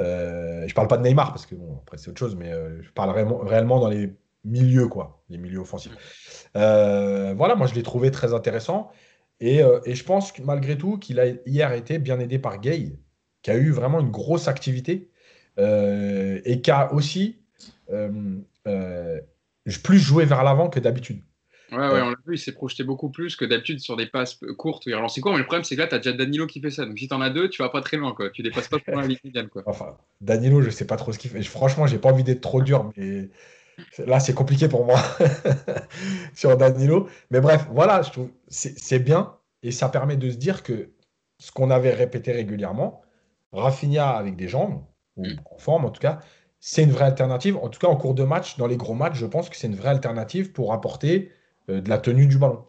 Euh, 0.00 0.66
je 0.66 0.74
parle 0.74 0.88
pas 0.88 0.98
de 0.98 1.02
Neymar 1.02 1.32
parce 1.32 1.46
que 1.46 1.54
bon, 1.54 1.78
après 1.82 1.98
c'est 1.98 2.10
autre 2.10 2.18
chose, 2.18 2.34
mais 2.34 2.50
je 2.82 2.90
parle 2.90 3.10
réellement 3.46 3.78
dans 3.78 3.88
les 3.88 4.12
milieux, 4.44 4.88
quoi, 4.88 5.22
les 5.28 5.38
milieux 5.38 5.60
offensifs. 5.60 5.96
voilà, 6.54 7.54
moi 7.54 7.66
je 7.66 7.74
l'ai 7.74 7.82
trouvé 7.82 8.10
très 8.10 8.34
intéressant. 8.34 8.90
Et, 9.40 9.60
et, 9.84 9.94
je 9.94 10.04
pense 10.04 10.30
que 10.30 10.42
malgré 10.42 10.76
tout 10.76 10.98
qu'il 10.98 11.18
a 11.18 11.26
hier 11.46 11.72
été 11.72 11.98
bien 11.98 12.20
aidé 12.20 12.38
par 12.38 12.60
Gay, 12.60 12.98
qui 13.42 13.50
a 13.50 13.56
eu 13.56 13.70
vraiment 13.70 14.00
une 14.00 14.10
grosse 14.10 14.48
activité 14.48 15.10
euh, 15.58 16.40
et 16.44 16.62
qui 16.62 16.70
a 16.70 16.92
aussi 16.94 17.18
euh, 17.18 17.34
euh, 17.34 17.41
plus 19.82 19.98
joué 19.98 20.24
vers 20.24 20.42
l'avant 20.44 20.68
que 20.68 20.80
d'habitude. 20.80 21.22
Ouais, 21.72 21.78
ouais, 21.78 22.02
on 22.02 22.10
l'a 22.10 22.16
vu, 22.26 22.34
il 22.34 22.38
s'est 22.38 22.52
projeté 22.52 22.84
beaucoup 22.84 23.08
plus 23.08 23.34
que 23.34 23.46
d'habitude 23.46 23.80
sur 23.80 23.96
des 23.96 24.04
passes 24.04 24.38
courtes 24.58 24.84
il 24.84 24.94
relance 24.94 25.18
court. 25.18 25.32
Mais 25.32 25.38
le 25.38 25.44
problème, 25.44 25.64
c'est 25.64 25.74
que 25.74 25.80
là, 25.80 25.86
tu 25.86 25.94
as 25.94 25.98
déjà 25.98 26.12
Danilo 26.12 26.46
qui 26.46 26.60
fait 26.60 26.70
ça. 26.70 26.84
Donc 26.84 26.98
si 26.98 27.08
tu 27.08 27.14
en 27.14 27.22
as 27.22 27.30
deux, 27.30 27.48
tu 27.48 27.62
vas 27.62 27.70
pas 27.70 27.80
très 27.80 27.96
loin. 27.96 28.14
Quoi. 28.14 28.28
Tu 28.28 28.42
dépasses 28.42 28.68
pas 28.68 28.78
pour 28.78 28.94
la 28.94 29.06
ligne 29.06 29.18
Quoi. 29.50 29.62
Enfin, 29.64 29.96
Danilo, 30.20 30.60
je 30.60 30.68
sais 30.68 30.86
pas 30.86 30.96
trop 30.96 31.12
ce 31.12 31.18
qu'il 31.18 31.30
fait. 31.30 31.42
Franchement, 31.42 31.86
j'ai 31.86 31.98
pas 31.98 32.10
envie 32.10 32.24
d'être 32.24 32.42
trop 32.42 32.60
dur, 32.60 32.92
mais 32.96 33.30
là, 34.06 34.20
c'est 34.20 34.34
compliqué 34.34 34.68
pour 34.68 34.84
moi 34.84 35.00
sur 36.34 36.58
Danilo. 36.58 37.08
Mais 37.30 37.40
bref, 37.40 37.66
voilà, 37.70 38.02
je 38.02 38.10
trouve 38.10 38.28
c'est 38.48 38.98
bien 38.98 39.34
et 39.62 39.70
ça 39.70 39.88
permet 39.88 40.16
de 40.16 40.28
se 40.28 40.36
dire 40.36 40.62
que 40.62 40.90
ce 41.38 41.52
qu'on 41.52 41.70
avait 41.70 41.94
répété 41.94 42.32
régulièrement, 42.32 43.00
Rafinha 43.52 44.10
avec 44.10 44.36
des 44.36 44.48
jambes, 44.48 44.84
ou 45.16 45.24
mm. 45.24 45.36
en 45.50 45.58
forme 45.58 45.84
en 45.86 45.90
tout 45.90 46.00
cas, 46.00 46.20
c'est 46.64 46.84
une 46.84 46.92
vraie 46.92 47.06
alternative. 47.06 47.56
En 47.56 47.68
tout 47.68 47.80
cas, 47.80 47.88
en 47.88 47.96
cours 47.96 48.14
de 48.14 48.22
match, 48.22 48.56
dans 48.56 48.68
les 48.68 48.76
gros 48.76 48.94
matchs, 48.94 49.16
je 49.16 49.26
pense 49.26 49.50
que 49.50 49.56
c'est 49.56 49.66
une 49.66 49.74
vraie 49.74 49.88
alternative 49.88 50.52
pour 50.52 50.72
apporter 50.72 51.32
euh, 51.68 51.80
de 51.80 51.88
la 51.88 51.98
tenue 51.98 52.28
du 52.28 52.38
ballon. 52.38 52.64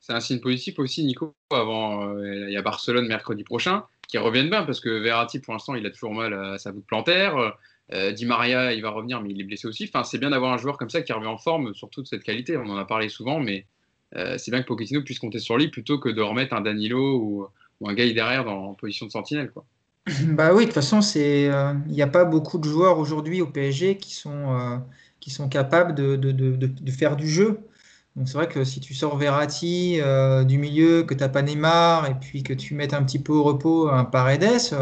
C'est 0.00 0.12
un 0.12 0.20
signe 0.20 0.40
positif 0.40 0.78
aussi, 0.78 1.02
Nico. 1.02 1.34
Avant, 1.50 2.08
euh, 2.08 2.48
il 2.48 2.52
y 2.52 2.58
a 2.58 2.62
Barcelone 2.62 3.06
mercredi 3.06 3.42
prochain, 3.42 3.84
qui 4.06 4.18
reviennent 4.18 4.50
bien 4.50 4.64
parce 4.64 4.80
que 4.80 4.90
Verratti, 4.90 5.38
pour 5.38 5.54
l'instant, 5.54 5.74
il 5.74 5.86
a 5.86 5.90
toujours 5.90 6.12
mal 6.12 6.34
à 6.34 6.58
sa 6.58 6.72
voûte 6.72 6.84
plantaire. 6.84 7.54
Euh, 7.94 8.12
Di 8.12 8.26
Maria, 8.26 8.74
il 8.74 8.82
va 8.82 8.90
revenir, 8.90 9.22
mais 9.22 9.30
il 9.30 9.40
est 9.40 9.44
blessé 9.44 9.66
aussi. 9.66 9.90
C'est 10.04 10.18
bien 10.18 10.28
d'avoir 10.28 10.52
un 10.52 10.58
joueur 10.58 10.76
comme 10.76 10.90
ça 10.90 11.00
qui 11.00 11.14
revient 11.14 11.26
en 11.26 11.38
forme, 11.38 11.72
surtout 11.72 12.02
de 12.02 12.06
cette 12.06 12.24
qualité. 12.24 12.58
On 12.58 12.68
en 12.68 12.76
a 12.76 12.84
parlé 12.84 13.08
souvent, 13.08 13.40
mais 13.40 13.66
c'est 14.14 14.50
bien 14.50 14.60
que 14.60 14.66
Pochettino 14.66 15.02
puisse 15.02 15.18
compter 15.18 15.38
sur 15.38 15.56
lui 15.56 15.68
plutôt 15.68 15.98
que 15.98 16.10
de 16.10 16.20
remettre 16.20 16.54
un 16.54 16.60
Danilo 16.60 17.48
ou, 17.80 17.88
un 17.88 17.94
gars 17.94 18.12
derrière 18.12 18.46
en 18.46 18.74
position 18.74 19.06
de 19.06 19.10
sentinelle. 19.10 19.50
Quoi. 19.50 19.64
Bah 20.34 20.52
oui, 20.54 20.62
de 20.62 20.66
toute 20.66 20.74
façon, 20.74 21.00
c'est, 21.00 21.48
euh, 21.48 21.74
il 21.86 21.92
n'y 21.92 22.02
a 22.02 22.06
pas 22.08 22.24
beaucoup 22.24 22.58
de 22.58 22.64
joueurs 22.68 22.98
aujourd'hui 22.98 23.40
au 23.40 23.46
PSG 23.46 23.96
qui 23.98 24.14
sont, 24.14 24.58
euh, 24.58 24.78
qui 25.20 25.30
sont 25.30 25.48
capables 25.48 25.94
de, 25.94 26.16
de, 26.16 26.32
de, 26.32 26.56
de, 26.66 26.90
faire 26.90 27.16
du 27.16 27.28
jeu. 27.28 27.60
Donc 28.16 28.28
c'est 28.28 28.34
vrai 28.34 28.48
que 28.48 28.64
si 28.64 28.80
tu 28.80 28.94
sors 28.94 29.16
Verratti 29.16 30.00
euh, 30.00 30.44
du 30.44 30.58
milieu, 30.58 31.04
que 31.04 31.14
tu 31.14 31.20
n'as 31.20 31.28
pas 31.28 31.42
Neymar, 31.42 32.06
et 32.06 32.14
puis 32.18 32.42
que 32.42 32.52
tu 32.52 32.74
mets 32.74 32.92
un 32.94 33.02
petit 33.04 33.18
peu 33.20 33.32
au 33.32 33.42
repos 33.44 33.88
un 33.88 34.04
Paredes, 34.04 34.74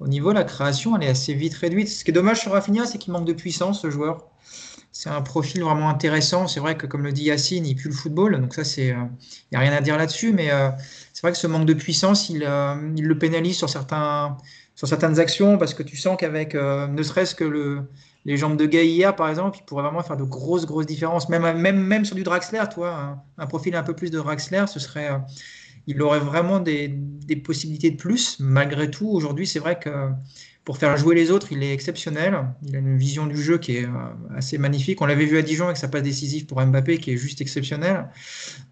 au 0.00 0.08
niveau 0.08 0.32
la 0.32 0.44
création, 0.44 0.96
elle 0.96 1.04
est 1.04 1.08
assez 1.10 1.34
vite 1.34 1.54
réduite. 1.54 1.88
Ce 1.88 2.04
qui 2.04 2.10
est 2.10 2.14
dommage 2.14 2.40
sur 2.40 2.52
Rafinha, 2.52 2.86
c'est 2.86 2.98
qu'il 2.98 3.12
manque 3.12 3.26
de 3.26 3.32
puissance, 3.32 3.82
ce 3.82 3.90
joueur. 3.90 4.27
C'est 5.00 5.10
un 5.10 5.22
profil 5.22 5.62
vraiment 5.62 5.88
intéressant. 5.88 6.48
C'est 6.48 6.58
vrai 6.58 6.76
que, 6.76 6.84
comme 6.84 7.04
le 7.04 7.12
dit 7.12 7.22
Yacine, 7.22 7.64
il 7.64 7.76
pue 7.76 7.86
le 7.86 7.94
football. 7.94 8.40
Donc 8.40 8.52
ça, 8.52 8.64
c'est, 8.64 8.88
il 8.88 9.48
n'y 9.52 9.56
a 9.56 9.60
rien 9.60 9.70
à 9.70 9.80
dire 9.80 9.96
là-dessus. 9.96 10.32
Mais 10.32 10.50
c'est 11.12 11.22
vrai 11.22 11.30
que 11.30 11.38
ce 11.38 11.46
manque 11.46 11.66
de 11.66 11.74
puissance, 11.74 12.30
il, 12.30 12.42
euh, 12.44 12.74
il, 12.96 13.04
le 13.04 13.16
pénalise 13.16 13.56
sur, 13.56 13.70
certains, 13.70 14.36
sur 14.74 14.88
certaines 14.88 15.20
actions 15.20 15.56
parce 15.56 15.72
que 15.72 15.84
tu 15.84 15.96
sens 15.96 16.16
qu'avec 16.18 16.56
euh, 16.56 16.88
ne 16.88 17.00
serait-ce 17.04 17.36
que 17.36 17.44
le, 17.44 17.88
les 18.24 18.36
jambes 18.36 18.56
de 18.56 18.66
hier, 18.66 19.14
par 19.14 19.28
exemple, 19.28 19.58
il 19.60 19.64
pourrait 19.64 19.84
vraiment 19.84 20.02
faire 20.02 20.16
de 20.16 20.24
grosses, 20.24 20.66
grosses 20.66 20.86
différences. 20.86 21.28
Même, 21.28 21.42
même, 21.58 21.80
même 21.80 22.04
sur 22.04 22.16
du 22.16 22.24
Draxler, 22.24 22.64
toi, 22.74 23.22
un, 23.38 23.46
profil 23.46 23.76
un 23.76 23.84
peu 23.84 23.94
plus 23.94 24.10
de 24.10 24.18
Draxler, 24.18 24.64
ce 24.66 24.80
serait, 24.80 25.12
euh, 25.12 25.18
il 25.86 26.02
aurait 26.02 26.18
vraiment 26.18 26.58
des, 26.58 26.88
des, 26.88 27.36
possibilités 27.36 27.92
de 27.92 27.96
plus. 27.96 28.40
Malgré 28.40 28.90
tout, 28.90 29.08
aujourd'hui, 29.08 29.46
c'est 29.46 29.60
vrai 29.60 29.78
que 29.78 30.10
pour 30.68 30.76
faire 30.76 30.94
jouer 30.98 31.14
les 31.14 31.30
autres, 31.30 31.50
il 31.50 31.62
est 31.62 31.72
exceptionnel. 31.72 32.44
Il 32.62 32.76
a 32.76 32.78
une 32.78 32.98
vision 32.98 33.26
du 33.26 33.42
jeu 33.42 33.56
qui 33.56 33.78
est 33.78 33.86
euh, 33.86 34.36
assez 34.36 34.58
magnifique. 34.58 35.00
On 35.00 35.06
l'avait 35.06 35.24
vu 35.24 35.38
à 35.38 35.42
Dijon 35.42 35.64
avec 35.64 35.78
sa 35.78 35.88
passe 35.88 36.02
décisive 36.02 36.44
pour 36.44 36.60
Mbappé 36.60 36.98
qui 36.98 37.10
est 37.10 37.16
juste 37.16 37.40
exceptionnelle. 37.40 38.10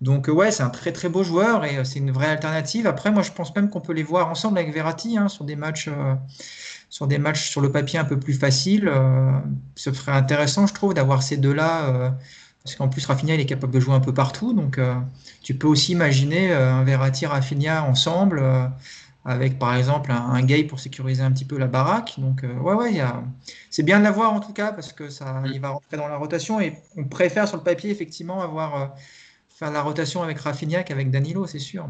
Donc 0.02 0.28
euh, 0.28 0.32
ouais, 0.32 0.50
c'est 0.50 0.62
un 0.62 0.68
très 0.68 0.92
très 0.92 1.08
beau 1.08 1.24
joueur 1.24 1.64
et 1.64 1.78
euh, 1.78 1.84
c'est 1.84 1.98
une 1.98 2.10
vraie 2.10 2.26
alternative. 2.26 2.86
Après, 2.86 3.10
moi 3.10 3.22
je 3.22 3.32
pense 3.32 3.56
même 3.56 3.70
qu'on 3.70 3.80
peut 3.80 3.94
les 3.94 4.02
voir 4.02 4.28
ensemble 4.28 4.58
avec 4.58 4.74
Verratti 4.74 5.16
hein, 5.16 5.28
sur 5.28 5.46
des 5.46 5.56
matchs. 5.56 5.88
sur 6.90 7.06
des 7.06 7.16
matchs 7.16 7.48
sur 7.48 7.62
le 7.62 7.72
papier 7.72 7.98
un 7.98 8.04
peu 8.04 8.20
plus 8.20 8.34
faciles, 8.34 8.92
ce 9.74 9.90
serait 9.90 10.12
intéressant, 10.12 10.66
je 10.66 10.74
trouve, 10.74 10.92
d'avoir 10.92 11.22
ces 11.22 11.38
deux-là, 11.38 12.14
parce 12.62 12.76
qu'en 12.76 12.88
plus 12.88 13.04
Rafinha 13.06 13.34
il 13.34 13.40
est 13.40 13.46
capable 13.46 13.72
de 13.72 13.80
jouer 13.80 13.94
un 13.94 14.00
peu 14.00 14.14
partout, 14.14 14.52
donc 14.52 14.78
tu 15.42 15.54
peux 15.54 15.66
aussi 15.66 15.92
imaginer 15.92 16.52
un 16.52 16.84
Verratti 16.84 17.26
Rafinha 17.26 17.84
ensemble 17.84 18.42
avec 19.26 19.58
par 19.58 19.74
exemple 19.74 20.12
un, 20.12 20.16
un, 20.16 20.42
gay 20.42 20.62
pour 20.62 20.78
sécuriser 20.78 21.22
un 21.22 21.32
petit 21.32 21.44
peu 21.44 21.58
la 21.58 21.66
baraque. 21.66 22.14
Donc 22.18 22.44
euh, 22.44 22.54
ouais, 22.58 22.74
ouais, 22.74 23.02
c'est 23.70 23.82
bien 23.82 23.98
de 23.98 24.04
l'avoir 24.04 24.32
en 24.32 24.40
tout 24.40 24.52
cas 24.52 24.72
parce 24.72 24.92
que 24.92 25.10
ça, 25.10 25.40
mm. 25.40 25.50
il 25.52 25.60
va 25.60 25.70
rentrer 25.70 25.96
dans 25.96 26.06
la 26.06 26.16
rotation 26.16 26.60
et 26.60 26.74
on 26.96 27.04
préfère 27.04 27.48
sur 27.48 27.56
le 27.56 27.64
papier 27.64 27.90
effectivement 27.90 28.40
avoir 28.40 28.80
euh, 28.80 28.86
faire 29.48 29.72
la 29.72 29.82
rotation 29.82 30.22
avec 30.22 30.38
Rafinha 30.38 30.84
qu'avec 30.84 31.10
Danilo, 31.10 31.46
c'est 31.46 31.58
sûr. 31.58 31.88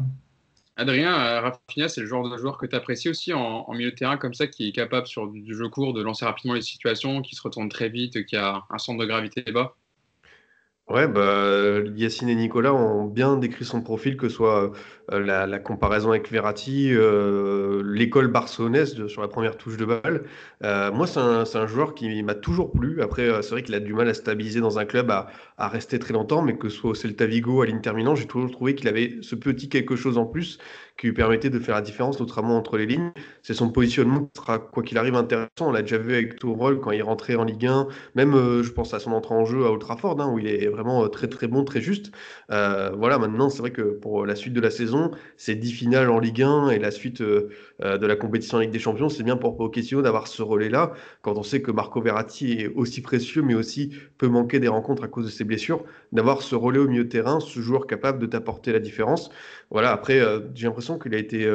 Adrien, 0.77 1.13
euh, 1.13 1.41
Rafinha, 1.41 1.89
c'est 1.89 2.01
le 2.01 2.07
genre 2.07 2.27
de 2.27 2.37
joueur 2.37 2.57
que 2.57 2.65
tu 2.65 2.75
apprécies 2.75 3.09
aussi 3.09 3.33
en, 3.33 3.71
milieu 3.73 3.91
de 3.91 3.95
terrain 3.95 4.17
comme 4.17 4.33
ça, 4.33 4.47
qui 4.47 4.69
est 4.69 4.71
capable 4.71 5.05
sur 5.07 5.27
du 5.27 5.55
jeu 5.55 5.69
court 5.69 5.93
de 5.93 6.01
lancer 6.01 6.25
rapidement 6.25 6.53
les 6.53 6.61
situations, 6.61 7.21
qui 7.21 7.35
se 7.35 7.41
retourne 7.41 7.69
très 7.69 7.89
vite, 7.89 8.25
qui 8.25 8.35
a 8.35 8.63
un 8.69 8.77
centre 8.77 8.99
de 8.99 9.05
gravité 9.05 9.43
bas? 9.51 9.75
Ouais, 10.89 11.05
bah, 11.05 11.79
Yacine 11.97 12.29
et 12.29 12.35
Nicolas 12.35 12.73
ont 12.73 13.03
bien 13.03 13.35
décrit 13.35 13.65
son 13.65 13.81
profil, 13.81 14.15
que 14.15 14.29
ce 14.29 14.35
soit 14.35 14.71
euh, 15.11 15.19
la, 15.19 15.59
comparaison 15.59 16.11
avec 16.11 16.31
Verratti, 16.31 16.93
euh, 16.93 17.83
l'école 17.85 18.27
barcelonaise 18.27 19.05
sur 19.07 19.21
la 19.21 19.27
première 19.27 19.57
touche 19.57 19.75
de 19.75 19.83
balle. 19.83 20.23
Euh, 20.63 20.89
moi, 20.93 21.05
c'est 21.05 21.19
un, 21.19 21.67
joueur 21.67 21.93
qui 21.93 22.23
m'a 22.23 22.35
toujours 22.35 22.71
plu. 22.71 23.01
Après, 23.01 23.29
c'est 23.41 23.51
vrai 23.51 23.63
qu'il 23.63 23.75
a 23.75 23.81
du 23.81 23.93
mal 23.93 24.07
à 24.07 24.13
stabiliser 24.13 24.61
dans 24.61 24.79
un 24.79 24.85
club, 24.85 25.11
à, 25.11 25.27
rester 25.67 25.99
très 25.99 26.13
longtemps, 26.13 26.41
mais 26.41 26.57
que 26.57 26.69
ce 26.69 26.77
soit 26.77 26.91
au 26.91 26.95
Celta 26.95 27.25
Vigo, 27.25 27.61
à 27.61 27.65
l'Inter 27.65 27.91
Milan, 27.91 28.15
j'ai 28.15 28.25
toujours 28.25 28.49
trouvé 28.49 28.73
qu'il 28.73 28.87
avait 28.87 29.17
ce 29.21 29.35
petit 29.35 29.67
quelque 29.67 29.97
chose 29.97 30.17
en 30.17 30.25
plus 30.25 30.57
qui 30.97 31.07
lui 31.07 31.13
permettait 31.13 31.49
de 31.49 31.59
faire 31.59 31.75
la 31.75 31.81
différence, 31.81 32.19
notamment 32.19 32.57
entre 32.57 32.77
les 32.77 32.85
lignes. 32.85 33.11
C'est 33.41 33.53
son 33.53 33.69
positionnement 33.69 34.25
qui 34.25 34.41
sera, 34.41 34.59
quoi 34.59 34.83
qu'il 34.83 34.97
arrive, 34.97 35.15
intéressant. 35.15 35.47
On 35.61 35.71
l'a 35.71 35.81
déjà 35.81 35.97
vu 35.97 36.13
avec 36.13 36.37
Tourol 36.37 36.79
quand 36.79 36.91
il 36.91 37.03
rentrait 37.03 37.35
en 37.35 37.43
Ligue 37.43 37.65
1, 37.65 37.87
même 38.15 38.33
je 38.61 38.71
pense 38.71 38.93
à 38.93 38.99
son 38.99 39.11
entrée 39.11 39.35
en 39.35 39.45
jeu 39.45 39.65
à 39.65 39.71
Old 39.71 39.81
Trafford, 39.81 40.19
hein, 40.19 40.31
où 40.31 40.39
il 40.39 40.47
est 40.47 40.67
vraiment 40.67 41.07
très 41.09 41.27
très 41.27 41.47
bon, 41.47 41.63
très 41.63 41.81
juste. 41.81 42.11
voilà, 42.49 43.17
maintenant, 43.17 43.49
c'est 43.49 43.59
vrai 43.59 43.71
que 43.71 43.81
pour 43.81 44.25
la 44.25 44.35
suite 44.35 44.53
de 44.53 44.61
la 44.61 44.71
saison, 44.71 45.11
c'est 45.35 45.55
10 45.55 45.71
finales 45.71 46.09
en 46.09 46.19
Ligue 46.19 46.41
1 46.41 46.69
et 46.69 46.79
la 46.79 46.91
suite 46.91 47.21
euh, 47.21 47.49
euh, 47.83 47.97
de 47.97 48.07
la 48.07 48.15
compétition 48.15 48.57
en 48.57 48.61
Ligue 48.61 48.71
des 48.71 48.79
Champions. 48.79 49.09
C'est 49.09 49.23
bien 49.23 49.37
pour 49.37 49.55
Pochettino 49.55 50.01
d'avoir 50.01 50.27
ce 50.27 50.41
relais-là, 50.41 50.93
quand 51.21 51.37
on 51.37 51.43
sait 51.43 51.61
que 51.61 51.71
Marco 51.71 52.01
Verratti 52.01 52.53
est 52.53 52.67
aussi 52.67 53.01
précieux, 53.01 53.41
mais 53.41 53.53
aussi 53.53 53.91
peut 54.17 54.27
manquer 54.27 54.59
des 54.59 54.67
rencontres 54.67 55.03
à 55.03 55.07
cause 55.07 55.25
de 55.25 55.31
ses 55.31 55.43
blessures, 55.43 55.83
d'avoir 56.11 56.41
ce 56.41 56.55
relais 56.55 56.79
au 56.79 56.87
milieu 56.87 57.03
de 57.03 57.09
terrain, 57.09 57.39
ce 57.39 57.59
joueur 57.59 57.87
capable 57.87 58.19
de 58.19 58.25
t'apporter 58.25 58.71
la 58.71 58.79
différence. 58.79 59.29
Voilà, 59.69 59.91
après, 59.91 60.19
euh, 60.19 60.39
j'ai 60.55 60.65
l'impression 60.65 60.86
qu'il 60.95 61.13
a 61.13 61.17
été 61.17 61.45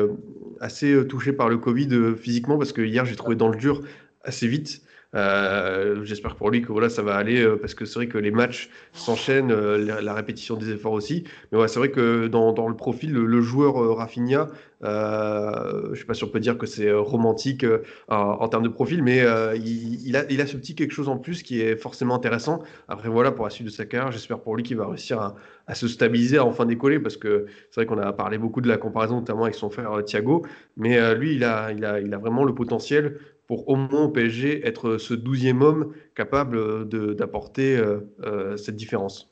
assez 0.60 1.06
touché 1.08 1.32
par 1.32 1.48
le 1.48 1.56
Covid 1.56 2.14
physiquement, 2.16 2.58
parce 2.58 2.72
que 2.72 2.82
hier, 2.82 3.06
j'ai 3.06 3.16
trouvé 3.16 3.36
dans 3.36 3.48
le 3.48 3.56
dur 3.56 3.80
assez 4.22 4.46
vite. 4.46 4.82
J'espère 5.14 6.36
pour 6.36 6.50
lui 6.50 6.62
que 6.62 6.72
voilà, 6.72 6.88
ça 6.88 7.02
va 7.02 7.16
aller 7.16 7.46
parce 7.60 7.74
que 7.74 7.84
c'est 7.84 7.96
vrai 7.96 8.08
que 8.08 8.18
les 8.18 8.30
matchs 8.30 8.70
s'enchaînent, 8.92 9.52
la, 9.52 10.14
répétition 10.14 10.56
des 10.56 10.70
efforts 10.70 10.92
aussi. 10.92 11.24
Mais 11.50 11.58
ouais, 11.58 11.68
c'est 11.68 11.78
vrai 11.78 11.90
que 11.90 12.28
dans, 12.28 12.52
dans 12.52 12.68
le 12.68 12.76
profil, 12.76 13.12
le, 13.12 13.40
joueur 13.42 13.74
Rafinha, 13.96 14.48
je 14.80 15.90
ne 15.90 15.94
sais 15.94 16.04
pas 16.04 16.14
si 16.14 16.24
on 16.24 16.28
peut 16.28 16.40
dire 16.40 16.56
que 16.56 16.66
c'est 16.66 16.90
romantique 16.92 17.66
en, 18.08 18.48
termes 18.48 18.62
de 18.62 18.68
profil, 18.68 19.02
mais 19.02 19.22
il, 19.56 20.06
il, 20.06 20.16
a, 20.16 20.24
il 20.30 20.40
a 20.40 20.46
ce 20.46 20.56
petit 20.56 20.74
quelque 20.74 20.92
chose 20.92 21.10
en 21.10 21.18
plus 21.18 21.42
qui 21.42 21.60
est 21.60 21.76
forcément 21.76 22.14
intéressant. 22.14 22.62
Après, 22.88 23.10
voilà, 23.10 23.32
pour 23.32 23.44
la 23.44 23.50
suite 23.50 23.66
de 23.66 23.72
sa 23.72 23.84
carrière, 23.84 24.12
j'espère 24.12 24.40
pour 24.40 24.56
lui 24.56 24.62
qu'il 24.62 24.78
va 24.78 24.86
réussir 24.86 25.20
à, 25.20 25.34
à, 25.66 25.74
se 25.74 25.88
stabiliser, 25.88 26.38
à 26.38 26.46
enfin 26.46 26.64
décoller, 26.64 26.98
parce 26.98 27.18
que 27.18 27.46
c'est 27.70 27.80
vrai 27.80 27.86
qu'on 27.86 27.98
a 27.98 28.12
parlé 28.14 28.38
beaucoup 28.38 28.62
de 28.62 28.68
la 28.68 28.78
comparaison, 28.78 29.16
notamment 29.16 29.42
avec 29.42 29.56
son 29.56 29.68
frère 29.68 30.02
Thiago, 30.04 30.46
mais 30.78 31.14
lui, 31.14 31.34
il 31.34 31.44
a, 31.44 31.70
il, 31.72 31.84
a, 31.84 32.00
il 32.00 32.12
a 32.14 32.18
vraiment 32.18 32.44
le 32.44 32.54
potentiel 32.54 33.18
pour 33.52 33.68
au 33.68 33.76
moins 33.76 34.04
au 34.04 34.08
PSG 34.08 34.66
être 34.66 34.96
ce 34.96 35.12
douzième 35.12 35.60
homme 35.60 35.92
capable 36.14 36.88
d'apporter 37.14 37.76
euh, 37.76 38.00
euh, 38.22 38.56
cette 38.56 38.76
différence. 38.76 39.30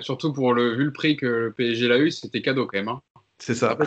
surtout 0.00 0.32
pour 0.32 0.52
le, 0.52 0.74
vu 0.74 0.86
le 0.86 0.92
prix 0.92 1.16
que 1.16 1.26
le 1.26 1.52
PSG 1.52 1.86
l'a 1.86 1.98
eu, 1.98 2.10
c'était 2.10 2.42
cadeau 2.42 2.66
quand 2.66 2.78
même. 2.78 2.88
Hein. 2.88 3.00
C'est 3.38 3.54
ça. 3.54 3.78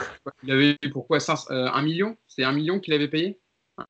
Il 0.44 0.52
avait 0.54 0.78
pourquoi 0.94 1.20
5, 1.20 1.40
euh, 1.52 1.68
1 1.74 1.82
million? 1.82 2.16
C'est 2.26 2.46
un 2.46 2.54
million 2.54 2.80
qu'il 2.80 2.94
avait 2.94 3.10
payé? 3.10 3.38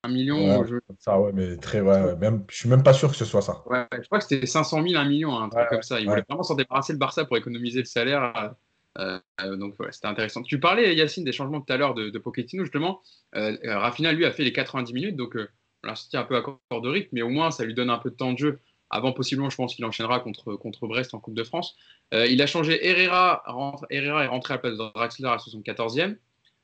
Un 0.01 0.09
million 0.09 0.65
Ça, 0.97 1.19
ouais, 1.19 1.29
mais 1.35 1.55
très, 1.57 1.81
ouais, 1.81 2.15
même, 2.15 2.45
je 2.49 2.55
suis 2.55 2.69
même 2.69 2.81
pas 2.81 2.93
sûr 2.93 3.11
que 3.11 3.15
ce 3.15 3.25
soit 3.25 3.43
ça. 3.43 3.61
Ouais, 3.67 3.85
je 3.91 4.07
crois 4.07 4.17
que 4.17 4.25
c'était 4.25 4.47
500 4.47 4.81
000, 4.81 4.99
1 4.99 5.07
million, 5.07 5.37
un 5.37 5.49
truc 5.49 5.67
comme 5.69 5.83
ça. 5.83 5.99
Il 5.99 6.09
voulait 6.09 6.23
vraiment 6.27 6.41
s'en 6.41 6.55
débarrasser 6.55 6.93
le 6.93 6.99
Barça 6.99 7.25
pour 7.25 7.37
économiser 7.37 7.77
le 7.77 7.85
salaire 7.85 8.55
euh, 8.99 9.19
euh, 9.41 9.55
donc 9.55 9.75
voilà, 9.77 9.91
c'était 9.91 10.07
intéressant. 10.07 10.43
Tu 10.43 10.59
parlais, 10.59 10.95
Yacine, 10.95 11.23
des 11.23 11.31
changements 11.31 11.61
tout 11.61 11.73
à 11.73 11.77
l'heure 11.77 11.93
de, 11.93 12.09
de, 12.09 12.19
Pochettino, 12.19 12.63
justement. 12.63 13.01
Euh, 13.35 13.57
Rafinha, 13.63 14.11
lui, 14.13 14.25
a 14.25 14.31
fait 14.31 14.43
les 14.43 14.53
90 14.53 14.93
minutes, 14.93 15.15
donc 15.15 15.35
on 15.35 15.87
l'a 15.87 15.93
un 16.13 16.23
peu 16.23 16.35
à 16.35 16.41
corps 16.41 16.81
de 16.81 16.89
rythme, 16.89 17.09
mais 17.13 17.21
au 17.21 17.29
moins, 17.29 17.51
ça 17.51 17.65
lui 17.65 17.73
donne 17.73 17.89
un 17.89 17.97
peu 17.97 18.09
de 18.09 18.15
temps 18.15 18.33
de 18.33 18.37
jeu. 18.37 18.59
Avant, 18.89 19.11
possiblement, 19.11 19.49
je 19.49 19.55
pense 19.55 19.75
qu'il 19.75 19.85
enchaînera 19.85 20.19
contre, 20.19 20.55
contre 20.55 20.87
Brest 20.87 21.13
en 21.15 21.19
Coupe 21.19 21.33
de 21.33 21.43
France. 21.43 21.75
il 22.11 22.41
a 22.41 22.45
changé 22.45 22.87
Herrera, 22.87 23.41
rentre, 23.47 23.85
Herrera 23.89 24.23
est 24.23 24.27
rentré 24.27 24.53
à 24.53 24.57
la 24.57 24.61
place 24.61 24.73
de 24.73 24.93
Draxler 24.93 25.27
à 25.27 25.31
la 25.31 25.37
74e. 25.37 26.17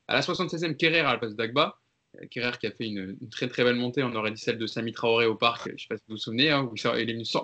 À 0.06 0.14
la 0.14 0.20
76e, 0.20 0.76
Kerrer 0.76 1.00
à 1.00 1.12
la 1.12 1.18
place 1.18 1.34
d'Agba. 1.34 1.79
Kerrer 2.30 2.58
qui 2.58 2.66
a 2.66 2.70
fait 2.70 2.86
une, 2.86 3.16
très 3.30 3.48
très 3.48 3.64
belle 3.64 3.76
montée, 3.76 4.02
on 4.02 4.14
aurait 4.14 4.32
dit 4.32 4.40
celle 4.40 4.58
de 4.58 4.66
Sami 4.66 4.92
Traoré 4.92 5.26
au 5.26 5.36
parc, 5.36 5.68
je 5.68 5.72
ne 5.72 5.78
sais 5.78 5.86
pas 5.88 5.96
si 5.96 6.02
vous 6.08 6.14
vous 6.14 6.20
souvenez, 6.20 6.50
hein, 6.50 6.68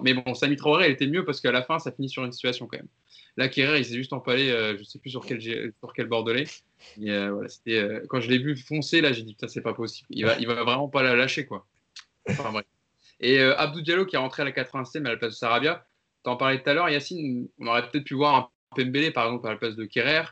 mais 0.03 0.15
bon, 0.15 0.35
Sami 0.35 0.57
Traoré, 0.57 0.87
elle 0.87 0.93
était 0.93 1.07
mieux 1.07 1.25
parce 1.25 1.41
qu'à 1.41 1.53
la 1.53 1.63
fin, 1.63 1.79
ça 1.79 1.93
finit 1.93 2.09
sur 2.09 2.25
une 2.25 2.33
situation 2.33 2.67
quand 2.67 2.79
même. 2.79 2.89
Là, 3.37 3.49
Kerrer, 3.49 3.79
il 3.79 3.85
s'est 3.85 3.95
juste 3.95 4.13
empalé, 4.13 4.51
euh, 4.51 4.75
je 4.75 4.81
ne 4.81 4.85
sais 4.85 4.99
plus 4.99 5.11
sur 5.11 5.25
quel, 5.25 5.41
sur 5.41 6.07
bordelais. 6.09 6.47
Euh, 7.03 7.47
euh, 7.69 8.01
quand 8.09 8.21
je 8.21 8.31
l'ai 8.31 8.39
vu 8.39 8.57
foncer, 8.57 9.01
là, 9.03 9.13
j'ai 9.13 9.23
dit, 9.23 9.35
putain, 9.35 9.49
c'est 9.49 9.61
pas 9.61 9.75
possible. 9.75 10.07
Il 10.11 10.25
va, 10.25 10.37
va 10.39 10.65
vraiment 10.65 10.89
pas 10.89 11.03
la 11.03 11.15
lâcher, 11.15 11.45
quoi. 11.45 11.67
Et 13.21 13.41
Abdou 13.41 13.81
Diallo 13.83 14.05
qui 14.05 14.17
est 14.17 14.19
rentré 14.19 14.43
à 14.43 14.45
la 14.45 14.53
80e 14.53 15.07
à 15.07 15.11
la 15.11 15.17
place 15.17 15.33
de 15.33 15.37
Sarabia. 15.37 15.87
Tu 16.25 16.31
en 16.31 16.37
parlais 16.37 16.63
tout 16.63 16.69
à 16.69 16.75
l'heure, 16.75 16.89
Yacine, 16.89 17.49
on 17.59 17.67
aurait 17.67 17.89
peut-être 17.89 18.05
pu 18.05 18.15
voir 18.15 18.35
un 18.35 18.49
Pembele, 18.75 19.13
par 19.13 19.27
exemple, 19.27 19.47
à 19.47 19.53
la 19.53 19.57
place 19.57 19.77
de 19.77 19.85
Kerrer, 19.85 20.25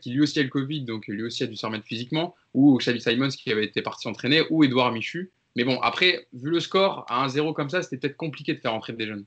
qui 0.00 0.10
lui 0.10 0.22
aussi 0.22 0.40
a 0.40 0.42
le 0.42 0.48
Covid, 0.48 0.84
donc 0.84 1.06
lui 1.06 1.22
aussi 1.22 1.44
a 1.44 1.46
dû 1.46 1.56
s'en 1.56 1.68
remettre 1.68 1.86
physiquement, 1.86 2.34
ou 2.54 2.78
Xavi 2.78 3.00
Simons 3.00 3.28
qui 3.28 3.52
avait 3.52 3.64
été 3.64 3.82
parti 3.82 4.02
s'entraîner, 4.02 4.42
ou 4.50 4.64
Edouard 4.64 4.92
Michu. 4.92 5.32
Mais 5.56 5.64
bon, 5.64 5.80
après, 5.80 6.26
vu 6.32 6.50
le 6.50 6.60
score, 6.60 7.04
à 7.08 7.26
1-0 7.26 7.52
comme 7.52 7.70
ça, 7.70 7.82
c'était 7.82 7.96
peut-être 7.96 8.16
compliqué 8.16 8.54
de 8.54 8.60
faire 8.60 8.74
entrer 8.74 8.92
des 8.92 9.06
jeunes. 9.06 9.24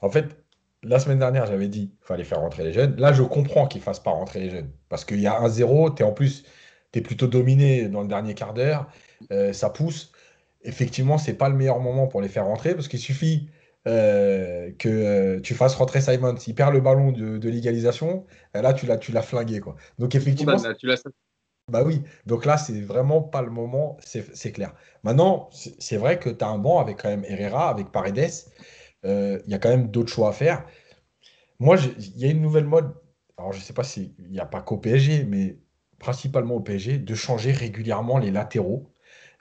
En 0.00 0.10
fait, 0.10 0.36
la 0.82 0.98
semaine 0.98 1.18
dernière, 1.18 1.46
j'avais 1.46 1.68
dit 1.68 1.88
qu'il 1.88 2.06
fallait 2.06 2.24
faire 2.24 2.40
rentrer 2.40 2.64
les 2.64 2.72
jeunes. 2.72 2.96
Là, 2.96 3.12
je 3.12 3.22
comprends 3.22 3.66
qu'ils 3.66 3.80
ne 3.80 3.84
fassent 3.84 4.02
pas 4.02 4.10
rentrer 4.10 4.40
les 4.40 4.50
jeunes. 4.50 4.70
Parce 4.88 5.04
qu'il 5.04 5.20
y 5.20 5.26
a 5.26 5.38
un 5.38 5.48
0 5.48 5.90
tu 5.90 6.02
en 6.02 6.12
plus, 6.12 6.44
es 6.94 7.00
plutôt 7.00 7.26
dominé 7.26 7.88
dans 7.88 8.02
le 8.02 8.08
dernier 8.08 8.34
quart 8.34 8.54
d'heure, 8.54 8.90
euh, 9.30 9.52
ça 9.52 9.70
pousse. 9.70 10.12
Effectivement, 10.62 11.18
ce 11.18 11.30
n'est 11.30 11.36
pas 11.36 11.48
le 11.48 11.54
meilleur 11.54 11.80
moment 11.80 12.06
pour 12.06 12.20
les 12.20 12.28
faire 12.28 12.46
rentrer 12.46 12.74
parce 12.74 12.88
qu'il 12.88 12.98
suffit 12.98 13.48
euh, 13.88 14.72
que 14.78 14.88
euh, 14.88 15.40
tu 15.40 15.54
fasses 15.54 15.74
rentrer 15.74 16.00
Simon. 16.00 16.36
S'il 16.36 16.54
perd 16.54 16.74
le 16.74 16.80
ballon 16.80 17.12
de, 17.12 17.48
l'égalisation, 17.48 18.26
là, 18.54 18.72
tu 18.74 18.86
l'as, 18.86 18.98
tu 18.98 19.12
l'as 19.12 19.22
flingué. 19.22 19.60
Quoi. 19.60 19.76
Donc, 19.98 20.14
effectivement. 20.14 20.56
tu 20.78 20.86
l'as... 20.86 21.02
Bah 21.70 21.84
oui, 21.84 22.02
donc 22.26 22.46
là, 22.46 22.58
c'est 22.58 22.80
vraiment 22.80 23.22
pas 23.22 23.42
le 23.42 23.50
moment, 23.50 23.96
c'est, 24.00 24.52
clair. 24.52 24.74
Maintenant, 25.04 25.48
c'est, 25.52 25.96
vrai 25.96 26.18
que 26.18 26.28
tu 26.28 26.44
as 26.44 26.48
un 26.48 26.58
banc 26.58 26.80
avec 26.80 27.00
quand 27.00 27.08
même 27.08 27.24
Herrera, 27.24 27.70
avec 27.70 27.92
Paredes. 27.92 28.30
Euh, 29.04 29.40
il 29.46 29.52
y 29.52 29.54
a 29.54 29.58
quand 29.58 29.68
même 29.68 29.88
d'autres 29.88 30.12
choix 30.12 30.30
à 30.30 30.32
faire. 30.32 30.66
Moi, 31.60 31.76
il 31.98 32.18
y 32.18 32.24
a 32.24 32.28
une 32.28 32.42
nouvelle 32.42 32.64
mode. 32.64 32.92
Alors, 33.38 33.52
je 33.52 33.58
ne 33.58 33.62
sais 33.62 33.72
pas 33.72 33.84
s'il 33.84 34.12
n'y 34.30 34.40
a 34.40 34.46
pas 34.46 34.62
qu'au 34.62 34.78
PSG, 34.78 35.24
mais 35.24 35.58
principalement 36.00 36.56
au 36.56 36.60
PSG, 36.60 36.98
de 36.98 37.14
changer 37.14 37.52
régulièrement 37.52 38.18
les 38.18 38.32
latéraux. 38.32 38.90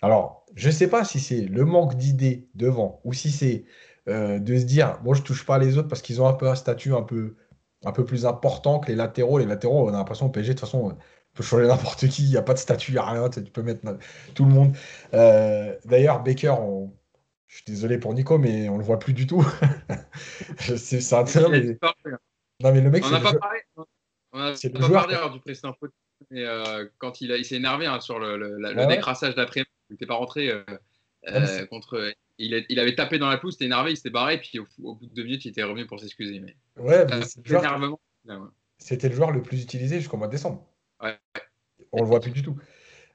Alors, 0.02 0.46
je 0.56 0.68
ne 0.68 0.74
sais 0.74 0.88
pas 0.88 1.04
si 1.04 1.20
c'est 1.20 1.42
le 1.42 1.66
manque 1.66 1.96
d'idées 1.96 2.48
devant 2.54 3.02
ou 3.04 3.14
si 3.14 3.32
c'est 3.32 3.66
euh, 4.08 4.39
de 4.39 4.58
se 4.58 4.66
dire, 4.66 5.00
bon, 5.04 5.14
je 5.14 5.22
touche 5.22 5.45
pas 5.45 5.58
les 5.58 5.78
autres 5.78 5.88
parce 5.88 6.02
qu'ils 6.02 6.22
ont 6.22 6.28
un 6.28 6.34
peu 6.34 6.47
un 6.47 6.56
statut 6.56 6.93
un 6.93 7.02
peu, 7.02 7.36
un 7.84 7.91
peu 7.91 8.06
plus 8.06 8.26
important 8.26 8.80
que 8.80 8.88
les 8.88 8.95
latéraux. 8.95 9.39
Les 9.39 9.45
latéraux, 9.45 9.89
on 9.89 9.89
a 9.89 9.97
l'impression 9.97 10.28
au 10.28 10.30
PSG, 10.30 10.54
de 10.54 10.60
toute 10.60 10.68
façon, 10.68 10.97
peut 11.34 11.43
changer 11.43 11.68
n'importe 11.68 12.08
qui, 12.08 12.24
il 12.24 12.30
n'y 12.30 12.38
a 12.38 12.41
pas 12.41 12.54
de 12.54 12.60
statut, 12.60 12.91
il 12.91 12.95
n'y 12.95 13.00
a 13.00 13.06
rien, 13.06 13.30
tu 13.30 13.41
peux 13.43 13.62
mettre 13.62 13.82
tout 14.34 14.45
le 14.45 14.52
monde. 14.52 14.76
Euh, 15.14 15.76
d'ailleurs, 15.86 16.24
Baker, 16.24 16.56
on, 16.60 16.91
je 17.47 17.56
suis 17.56 17.66
désolé 17.66 17.97
pour 17.97 18.14
Nico, 18.14 18.38
mais 18.38 18.70
on 18.70 18.78
le 18.78 18.84
voit 18.84 19.00
plus 19.00 19.14
du 19.14 19.28
tout. 19.28 19.45
c'est 20.60 21.02
ça. 21.02 21.24
Mais... 21.50 21.78
Non, 22.62 22.74
mais 22.74 22.82
le 22.82 22.89
mec, 22.89 23.06
on 23.06 23.10
n'a 23.10 23.20
pas 23.20 23.34
parlé. 23.34 23.60
On 24.34 24.39
a 24.39 24.52
pas 24.52 24.89
parlé 24.89 25.18
du 25.34 25.39
précédent. 25.39 25.76
Mais 26.30 26.43
euh, 26.43 26.86
quand 26.97 27.22
il, 27.22 27.32
il 27.32 27.45
s'est 27.45 27.56
énervé 27.56 27.86
hein, 27.86 28.02
sur 28.02 28.20
le, 28.20 28.38
le, 28.38 28.58
le 28.58 28.88
décrassage 28.88 29.36
d'après, 29.36 29.62
il 29.89 29.93
n'était 29.93 30.06
pas 30.06 30.16
rentré 30.16 30.52
euh, 31.34 31.61
euh, 31.61 31.65
contre. 31.65 32.13
Il, 32.38 32.65
il, 32.69 32.80
avait 32.80 32.95
tapé 32.95 33.19
dans 33.19 33.30
la 33.30 33.38
pelouse, 33.38 33.55
il 33.55 33.57
était 33.57 33.65
énervé, 33.65 33.91
il 33.91 33.97
s'était 33.97 34.09
barré, 34.09 34.39
puis 34.39 34.59
au, 34.59 34.95
bout 34.95 35.05
de 35.05 35.13
deux 35.13 35.23
minutes, 35.23 35.43
il 35.43 35.49
était 35.49 35.63
revenu 35.63 35.86
pour 35.86 35.99
s'excuser. 35.99 36.39
Mais... 36.39 36.55
Ouais, 36.82 37.05
mais 37.05 37.21
C'était 38.77 39.09
le 39.09 39.15
joueur 39.15 39.32
le 39.32 39.41
plus 39.41 39.61
utilisé 39.61 39.97
jusqu'au 39.99 40.15
mois 40.15 40.27
de 40.27 40.32
décembre. 40.32 40.65
Ouais. 41.03 41.17
On 41.91 42.01
le 42.01 42.07
voit 42.07 42.21
plus 42.21 42.32
du 42.32 42.41
tout. 42.41 42.57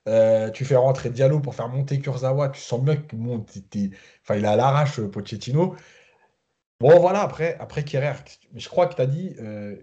Euh, 0.07 0.51
tu 0.51 0.65
fais 0.65 0.77
rentrer 0.77 1.11
Diallo 1.11 1.41
pour 1.41 1.55
faire 1.55 1.69
monter 1.69 1.99
Kurzawa. 2.01 2.51
Tu 2.51 2.61
sens 2.61 2.83
bien 2.83 2.97
que 2.97 3.17
enfin, 3.17 4.37
il 4.37 4.45
est 4.45 4.49
à 4.49 4.57
l'arrache, 4.57 4.99
euh, 4.99 5.09
Pochettino. 5.09 5.77
Bon, 6.81 6.99
voilà, 7.01 7.23
après, 7.23 7.57
après 7.61 7.85
Mais 8.53 8.61
je 8.61 8.69
crois 8.69 8.87
que 8.87 8.95
tu 8.95 9.01
as 9.01 9.07
dit, 9.07 9.35
euh, 9.41 9.77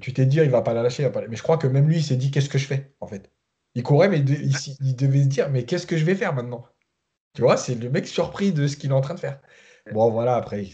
tu 0.00 0.12
t'es 0.12 0.26
dit, 0.26 0.38
il 0.38 0.50
va 0.50 0.62
pas 0.62 0.74
la 0.74 0.82
lâcher. 0.82 1.08
Mais 1.28 1.36
je 1.36 1.42
crois 1.42 1.58
que 1.58 1.66
même 1.66 1.88
lui, 1.88 1.98
il 1.98 2.02
s'est 2.02 2.16
dit, 2.16 2.30
qu'est-ce 2.30 2.48
que 2.48 2.58
je 2.58 2.66
fais, 2.66 2.92
en 3.00 3.06
fait? 3.06 3.30
Il 3.76 3.82
courait, 3.82 4.08
mais 4.08 4.18
il, 4.18 4.24
devait 4.96 5.22
se 5.22 5.28
dire, 5.28 5.50
mais 5.50 5.64
qu'est-ce 5.64 5.86
que 5.86 5.96
je 5.96 6.04
vais 6.04 6.14
faire 6.14 6.34
maintenant? 6.34 6.66
Tu 7.34 7.42
vois, 7.42 7.56
c'est 7.56 7.74
le 7.74 7.90
mec 7.90 8.06
surpris 8.06 8.52
de 8.52 8.66
ce 8.66 8.76
qu'il 8.76 8.90
est 8.90 8.94
en 8.94 9.00
train 9.00 9.14
de 9.14 9.20
faire. 9.20 9.40
Bon, 9.92 10.10
voilà, 10.10 10.36
après. 10.36 10.68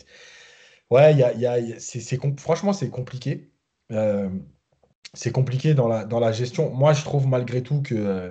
Ouais, 0.90 1.14
y 1.14 1.22
a, 1.22 1.32
y 1.34 1.46
a, 1.46 1.58
franchement, 2.36 2.72
c'est 2.72 2.90
compliqué 2.90 3.50
c'est 5.14 5.32
compliqué 5.32 5.74
dans 5.74 5.88
la, 5.88 6.04
dans 6.04 6.20
la 6.20 6.32
gestion. 6.32 6.70
Moi, 6.70 6.92
je 6.92 7.02
trouve 7.02 7.26
malgré 7.26 7.62
tout 7.62 7.82
que 7.82 7.94
euh, 7.94 8.30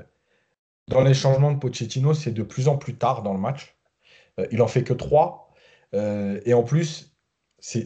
dans 0.87 1.01
les 1.01 1.13
changements 1.13 1.51
de 1.51 1.59
Pochettino, 1.59 2.13
c'est 2.13 2.31
de 2.31 2.43
plus 2.43 2.67
en 2.67 2.77
plus 2.77 2.95
tard 2.95 3.23
dans 3.23 3.33
le 3.33 3.39
match. 3.39 3.77
Euh, 4.39 4.47
il 4.51 4.61
en 4.61 4.67
fait 4.67 4.83
que 4.83 4.93
trois. 4.93 5.53
Euh, 5.93 6.39
et 6.45 6.53
en 6.53 6.63
plus, 6.63 7.15
c'est 7.59 7.85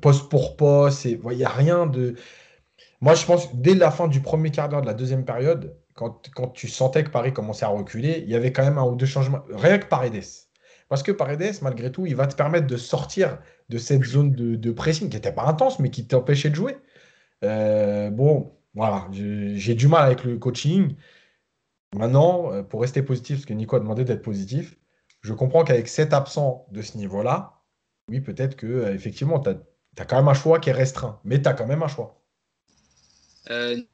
poste 0.00 0.28
pour 0.28 0.56
poste. 0.56 1.04
Il 1.04 1.20
n'y 1.20 1.44
a 1.44 1.48
rien 1.48 1.86
de. 1.86 2.16
Moi, 3.00 3.14
je 3.14 3.24
pense 3.24 3.54
dès 3.54 3.74
la 3.74 3.90
fin 3.90 4.08
du 4.08 4.20
premier 4.20 4.50
quart 4.50 4.68
d'heure 4.68 4.82
de 4.82 4.86
la 4.86 4.94
deuxième 4.94 5.24
période, 5.24 5.76
quand, 5.96 6.30
quand, 6.34 6.48
tu 6.48 6.68
sentais 6.68 7.04
que 7.04 7.10
Paris 7.10 7.32
commençait 7.32 7.64
à 7.64 7.68
reculer, 7.68 8.22
il 8.24 8.30
y 8.30 8.36
avait 8.36 8.52
quand 8.52 8.64
même 8.64 8.78
un 8.78 8.84
ou 8.84 8.94
deux 8.94 9.06
changements. 9.06 9.42
Rien 9.50 9.78
que 9.78 9.86
Paredes. 9.86 10.24
Parce 10.88 11.02
que 11.02 11.10
Paredes, 11.10 11.56
malgré 11.62 11.90
tout, 11.90 12.06
il 12.06 12.14
va 12.14 12.26
te 12.26 12.36
permettre 12.36 12.66
de 12.66 12.76
sortir 12.76 13.38
de 13.68 13.78
cette 13.78 14.04
zone 14.04 14.32
de, 14.32 14.70
pressing 14.70 15.08
qui 15.08 15.16
n'était 15.16 15.32
pas 15.32 15.46
intense, 15.46 15.80
mais 15.80 15.90
qui 15.90 16.06
t'empêchait 16.06 16.50
de 16.50 16.54
jouer. 16.54 16.76
Euh, 17.44 18.10
bon, 18.10 18.52
voilà, 18.74 19.08
j'ai 19.12 19.74
du 19.74 19.88
mal 19.88 20.04
avec 20.06 20.24
le 20.24 20.38
coaching. 20.38 20.94
Maintenant, 21.96 22.52
euh, 22.52 22.62
pour 22.62 22.82
rester 22.82 23.02
positif, 23.02 23.38
parce 23.38 23.46
que 23.46 23.54
Nico 23.54 23.76
a 23.76 23.80
demandé 23.80 24.04
d'être 24.04 24.22
positif, 24.22 24.76
je 25.22 25.32
comprends 25.32 25.64
qu'avec 25.64 25.88
cet 25.88 26.12
absent 26.12 26.66
de 26.70 26.82
ce 26.82 26.96
niveau-là, 26.98 27.62
oui, 28.08 28.20
peut-être 28.20 28.56
que 28.56 28.66
euh, 28.66 28.94
effectivement, 28.94 29.40
tu 29.40 29.50
as, 29.50 30.04
quand 30.04 30.16
même 30.16 30.28
un 30.28 30.34
choix 30.34 30.60
qui 30.60 30.70
est 30.70 30.72
restreint, 30.72 31.20
mais 31.24 31.42
tu 31.42 31.48
as 31.48 31.54
quand 31.54 31.66
même 31.66 31.82
un 31.82 31.88
choix. 31.88 32.22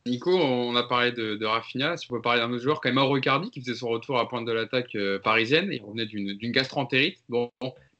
Nico, 0.06 0.30
on 0.34 0.74
a 0.76 0.82
parlé 0.82 1.12
de, 1.12 1.36
de 1.36 1.46
Rafinha. 1.46 1.96
Si 1.96 2.06
on 2.10 2.14
peut 2.14 2.22
parler 2.22 2.40
d'un 2.40 2.50
autre 2.50 2.62
joueur, 2.62 2.80
quand 2.80 2.88
même 2.88 2.96
Mauro 2.96 3.16
Icardi, 3.16 3.50
qui 3.50 3.60
faisait 3.60 3.74
son 3.74 3.88
retour 3.88 4.18
à 4.18 4.28
pointe 4.28 4.46
de 4.46 4.52
l'attaque 4.52 4.96
parisienne. 5.22 5.68
Il 5.72 5.82
revenait 5.82 6.06
d'une 6.06 6.52
gastroentérite. 6.52 7.18
Bon, 7.28 7.50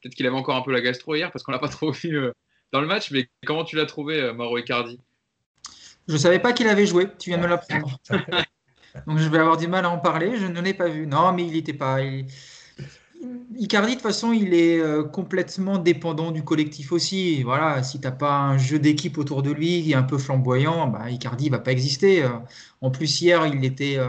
Peut-être 0.03 0.15
qu'il 0.15 0.27
avait 0.27 0.35
encore 0.35 0.57
un 0.57 0.61
peu 0.61 0.73
la 0.73 0.81
gastro 0.81 1.15
hier 1.15 1.31
parce 1.31 1.43
qu'on 1.43 1.53
l'a 1.53 1.59
pas 1.59 1.67
trop 1.69 1.91
vu 1.91 2.17
euh, 2.17 2.33
dans 2.73 2.81
le 2.81 2.87
match. 2.87 3.11
Mais 3.11 3.27
comment 3.45 3.63
tu 3.63 3.77
l'as 3.77 3.85
trouvé, 3.85 4.19
euh, 4.19 4.33
Mauro 4.33 4.57
Icardi? 4.57 4.99
Je 6.07 6.13
ne 6.13 6.17
savais 6.17 6.39
pas 6.39 6.51
qu'il 6.51 6.67
avait 6.67 6.85
joué. 6.85 7.07
Tu 7.17 7.29
viens 7.29 7.37
de 7.37 7.43
me 7.43 7.47
l'apprendre. 7.49 7.97
Donc 9.07 9.17
je 9.17 9.27
vais 9.29 9.39
avoir 9.39 9.57
du 9.57 9.67
mal 9.67 9.85
à 9.85 9.89
en 9.89 9.97
parler. 9.97 10.37
Je 10.37 10.45
ne 10.45 10.61
l'ai 10.61 10.73
pas 10.73 10.89
vu. 10.89 11.07
Non, 11.07 11.31
mais 11.31 11.45
il 11.45 11.53
n'était 11.53 11.73
pas. 11.73 11.99
Icardi, 13.57 13.91
de 13.91 13.93
toute 13.95 14.03
façon, 14.03 14.33
il 14.33 14.53
est 14.53 14.79
euh, 14.79 15.03
complètement 15.03 15.77
dépendant 15.77 16.31
du 16.31 16.43
collectif 16.43 16.91
aussi. 16.91 17.43
Voilà, 17.43 17.83
si 17.83 17.99
tu 17.99 18.05
n'as 18.05 18.11
pas 18.11 18.33
un 18.33 18.57
jeu 18.57 18.79
d'équipe 18.79 19.17
autour 19.17 19.43
de 19.43 19.51
lui 19.51 19.93
un 19.93 20.03
peu 20.03 20.17
flamboyant, 20.17 20.87
bah, 20.87 21.09
Icardi 21.09 21.45
ne 21.45 21.51
va 21.51 21.59
pas 21.59 21.71
exister. 21.71 22.25
En 22.81 22.91
plus, 22.91 23.21
hier, 23.21 23.45
il 23.47 23.59
n'était 23.59 23.99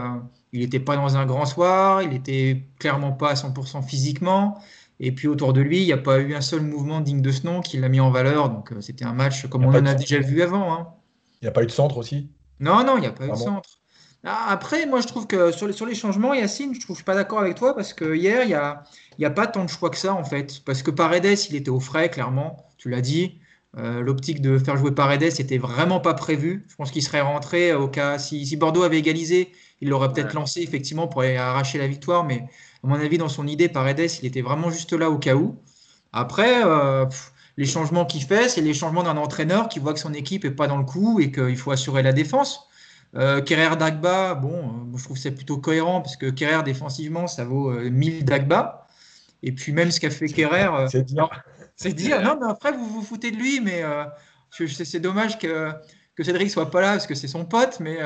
était 0.61 0.79
pas 0.79 0.95
dans 0.95 1.17
un 1.17 1.25
grand 1.25 1.45
soir, 1.45 2.01
il 2.01 2.09
n'était 2.09 2.63
clairement 2.79 3.11
pas 3.11 3.31
à 3.31 3.33
100% 3.33 3.83
physiquement. 3.83 4.59
Et 4.99 5.11
puis 5.11 5.27
autour 5.27 5.53
de 5.53 5.61
lui, 5.61 5.81
il 5.81 5.85
n'y 5.85 5.93
a 5.93 5.97
pas 5.97 6.19
eu 6.19 6.35
un 6.35 6.41
seul 6.41 6.61
mouvement 6.61 7.01
digne 7.01 7.21
de 7.21 7.31
ce 7.31 7.45
nom 7.45 7.61
qui 7.61 7.77
l'a 7.77 7.89
mis 7.89 7.99
en 7.99 8.11
valeur. 8.11 8.49
Donc 8.49 8.71
c'était 8.79 9.05
un 9.05 9.13
match 9.13 9.47
comme 9.47 9.65
on 9.65 9.69
en 9.69 9.85
a 9.85 9.93
déjà 9.93 10.19
vu 10.19 10.41
avant. 10.41 10.73
Hein. 10.73 10.87
Il 11.41 11.45
n'y 11.45 11.49
a 11.49 11.51
pas 11.51 11.63
eu 11.63 11.67
de 11.67 11.71
centre 11.71 11.97
aussi? 11.97 12.29
Non, 12.59 12.83
non, 12.85 12.97
il 12.97 13.01
n'y 13.01 13.07
a 13.07 13.11
pas 13.11 13.25
eu 13.25 13.31
de 13.31 13.35
centre. 13.35 13.69
Ah, 14.27 14.47
après, 14.49 14.87
moi, 14.87 15.01
je 15.01 15.07
trouve 15.07 15.27
que 15.27 15.51
sur 15.51 15.67
les, 15.67 15.73
sur 15.73 15.85
les 15.85 15.93
changements, 15.93 16.33
Yacine, 16.33 16.73
je 16.73 16.79
je 16.79 16.93
suis 16.93 17.03
pas 17.03 17.13
d'accord 17.13 17.39
avec 17.39 17.55
toi 17.55 17.75
parce 17.75 17.93
que 17.93 18.15
hier, 18.15 18.41
il 18.41 18.47
n'y 18.47 18.53
a, 18.55 18.83
y 19.23 19.25
a 19.25 19.29
pas 19.29 19.47
tant 19.47 19.63
de 19.63 19.69
choix 19.69 19.89
que 19.89 19.97
ça, 19.97 20.13
en 20.13 20.23
fait. 20.23 20.61
Parce 20.65 20.83
que 20.83 20.91
Paredes, 20.91 21.37
il 21.49 21.55
était 21.55 21.69
au 21.69 21.79
frais, 21.79 22.09
clairement. 22.09 22.69
Tu 22.77 22.89
l'as 22.89 23.01
dit. 23.01 23.39
Euh, 23.77 24.01
l'optique 24.01 24.41
de 24.41 24.57
faire 24.57 24.77
jouer 24.77 24.91
Paredes 24.91 25.33
n'était 25.37 25.57
vraiment 25.57 25.99
pas 25.99 26.13
prévu. 26.13 26.65
Je 26.69 26.75
pense 26.75 26.91
qu'il 26.91 27.03
serait 27.03 27.21
rentré 27.21 27.73
au 27.73 27.89
cas 27.89 28.17
si, 28.17 28.45
si 28.45 28.55
Bordeaux 28.55 28.83
avait 28.83 28.99
égalisé, 28.99 29.51
il 29.81 29.89
l'aurait 29.89 30.13
peut-être 30.13 30.33
lancé 30.33 30.61
effectivement 30.61 31.07
pour 31.09 31.23
arracher 31.23 31.77
la 31.77 31.87
victoire. 31.87 32.23
Mais 32.23 32.45
à 32.83 32.87
mon 32.87 32.95
avis, 32.95 33.17
dans 33.17 33.27
son 33.27 33.47
idée, 33.47 33.67
Paredes, 33.67 34.09
il 34.21 34.25
était 34.25 34.41
vraiment 34.41 34.69
juste 34.69 34.93
là 34.93 35.09
au 35.09 35.17
cas 35.17 35.35
où. 35.35 35.57
Après, 36.13 36.63
euh, 36.65 37.05
les 37.57 37.65
changements 37.65 38.05
qu'il 38.05 38.23
fait, 38.23 38.49
c'est 38.49 38.61
les 38.61 38.73
changements 38.73 39.03
d'un 39.03 39.17
entraîneur 39.17 39.67
qui 39.67 39.79
voit 39.79 39.93
que 39.93 39.99
son 39.99 40.13
équipe 40.13 40.45
n'est 40.45 40.51
pas 40.51 40.67
dans 40.67 40.77
le 40.77 40.85
coup 40.85 41.19
et 41.19 41.31
qu'il 41.31 41.57
faut 41.57 41.71
assurer 41.71 42.03
la 42.03 42.13
défense. 42.13 42.69
Euh, 43.15 43.41
Dagba, 43.41 44.35
bon, 44.35 44.53
euh, 44.53 44.97
je 44.97 45.03
trouve 45.03 45.17
c'est 45.17 45.31
plutôt 45.31 45.57
cohérent 45.57 46.01
parce 46.01 46.17
que 46.17 46.29
Kerrer 46.29 46.63
défensivement, 46.63 47.27
ça 47.27 47.45
vaut 47.45 47.71
1000 47.71 48.15
euh, 48.15 48.21
Dagba. 48.23 48.84
Et 49.43 49.51
puis 49.51 49.71
même 49.71 49.91
ce 49.91 49.99
qu'a 49.99 50.09
fait 50.09 50.27
Kerrer. 50.27 50.65
Euh, 50.65 50.87
c'est 50.87 51.03
dire. 51.03 51.29
C'est 51.77 51.91
dire. 51.91 52.21
Non, 52.21 52.37
mais 52.39 52.49
après, 52.49 52.71
vous 52.71 52.85
vous 52.85 53.01
foutez 53.01 53.31
de 53.31 53.35
lui, 53.35 53.59
mais 53.59 53.83
c'est 54.49 55.01
dommage 55.01 55.37
que, 55.37 55.73
que 56.15 56.23
Cédric 56.23 56.49
soit 56.49 56.71
pas 56.71 56.79
là 56.79 56.91
parce 56.91 57.05
que 57.05 57.15
c'est 57.15 57.27
son 57.27 57.43
pote. 57.43 57.81
Mais 57.81 57.97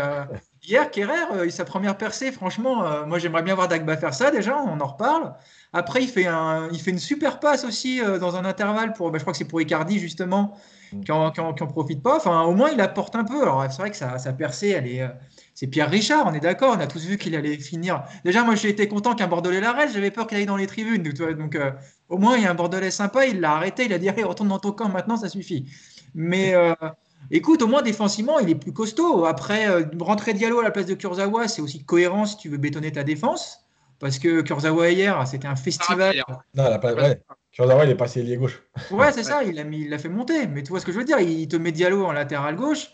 hier, 0.63 0.89
Kerrer, 0.89 1.47
sa 1.51 1.65
première 1.65 1.95
percée, 1.95 2.31
franchement, 2.31 3.05
moi 3.05 3.19
j'aimerais 3.19 3.43
bien 3.43 3.53
voir 3.53 3.67
Dagba 3.67 3.95
faire 3.95 4.15
ça 4.15 4.31
déjà, 4.31 4.57
on 4.57 4.79
en 4.79 4.87
reparle. 4.87 5.35
Après, 5.71 6.01
il 6.01 6.09
fait, 6.09 6.25
un, 6.25 6.67
il 6.71 6.81
fait 6.81 6.89
une 6.89 6.97
super 6.97 7.39
passe 7.39 7.63
aussi 7.63 8.01
dans 8.19 8.35
un 8.37 8.43
intervalle 8.43 8.93
pour, 8.93 9.11
bah, 9.11 9.19
je 9.19 9.23
crois 9.23 9.33
que 9.33 9.37
c'est 9.37 9.45
pour 9.45 9.61
Icardi 9.61 9.99
justement 9.99 10.57
Mm. 10.93 11.03
qui 11.03 11.11
en, 11.11 11.53
profite 11.67 12.01
pas. 12.01 12.17
Enfin, 12.17 12.43
au 12.43 12.53
moins, 12.53 12.69
il 12.69 12.81
apporte 12.81 13.15
un 13.15 13.23
peu. 13.23 13.41
Alors, 13.41 13.65
c'est 13.69 13.77
vrai 13.77 13.91
que 13.91 13.97
sa, 13.97 14.33
percée, 14.33 14.69
elle 14.69 14.87
est. 14.87 15.07
Euh, 15.59 15.65
c'est 15.65 15.67
Pierre 15.67 15.89
Richard, 15.89 16.25
on 16.27 16.33
est 16.33 16.39
d'accord. 16.39 16.75
On 16.77 16.79
a 16.79 16.87
tous 16.87 17.05
vu 17.05 17.17
qu'il 17.17 17.35
allait 17.35 17.57
finir. 17.57 18.03
Déjà, 18.23 18.43
moi, 18.43 18.55
j'ai 18.55 18.69
été 18.69 18.87
content 18.87 19.15
qu'un 19.15 19.27
Bordelais 19.27 19.59
l'arrête. 19.59 19.91
J'avais 19.93 20.11
peur 20.11 20.27
qu'il 20.27 20.37
aille 20.37 20.45
dans 20.45 20.57
les 20.57 20.67
tribunes. 20.67 21.03
Donc, 21.03 21.55
euh, 21.55 21.71
au 22.07 22.17
moins, 22.17 22.37
il 22.37 22.43
y 22.43 22.45
a 22.45 22.51
un 22.51 22.55
Bordelais 22.55 22.91
sympa. 22.91 23.25
Il 23.25 23.39
l'a 23.39 23.53
arrêté. 23.53 23.85
Il 23.85 23.93
a 23.93 23.99
dit 23.99 24.09
retourne 24.09 24.49
dans 24.49 24.59
ton 24.59 24.71
camp 24.71 24.89
maintenant, 24.89 25.17
ça 25.17 25.29
suffit. 25.29 25.65
Mais. 26.15 26.53
Euh, 26.53 26.73
écoute, 27.31 27.61
au 27.61 27.67
moins 27.67 27.81
défensivement, 27.81 28.39
il 28.39 28.49
est 28.49 28.55
plus 28.55 28.73
costaud. 28.73 29.25
Après, 29.25 29.67
rentrer 29.99 30.33
Diallo 30.33 30.59
à 30.59 30.63
la 30.63 30.71
place 30.71 30.85
de 30.85 30.95
Kurzawa, 30.95 31.47
c'est 31.47 31.61
aussi 31.61 31.83
cohérent 31.83 32.25
si 32.25 32.37
tu 32.37 32.49
veux 32.49 32.57
bétonner 32.57 32.91
ta 32.91 33.03
défense. 33.03 33.65
Parce 33.99 34.17
que 34.17 34.41
Kurzawa 34.41 34.91
hier, 34.91 35.27
c'était 35.27 35.47
un 35.47 35.57
festival. 35.57 36.23
Non, 36.55 36.65
elle 36.65 36.73
a 36.73 36.79
pas, 36.79 36.93
ouais. 36.93 37.21
Kurzawa, 37.51 37.83
il 37.83 37.91
est 37.91 37.95
passé 37.95 38.23
lié 38.23 38.37
gauche. 38.37 38.63
Ouais, 38.91 39.11
c'est 39.11 39.23
ça, 39.31 39.43
il 39.43 39.55
l'a 39.55 39.63
il 39.63 39.99
fait 39.99 40.09
monter. 40.09 40.47
Mais 40.47 40.63
tu 40.63 40.69
vois 40.69 40.79
ce 40.79 40.85
que 40.85 40.93
je 40.93 40.97
veux 40.97 41.03
dire 41.03 41.19
Il 41.19 41.47
te 41.47 41.57
met 41.57 41.73
Diallo 41.73 42.05
en 42.05 42.13
latéral 42.13 42.55
gauche. 42.55 42.91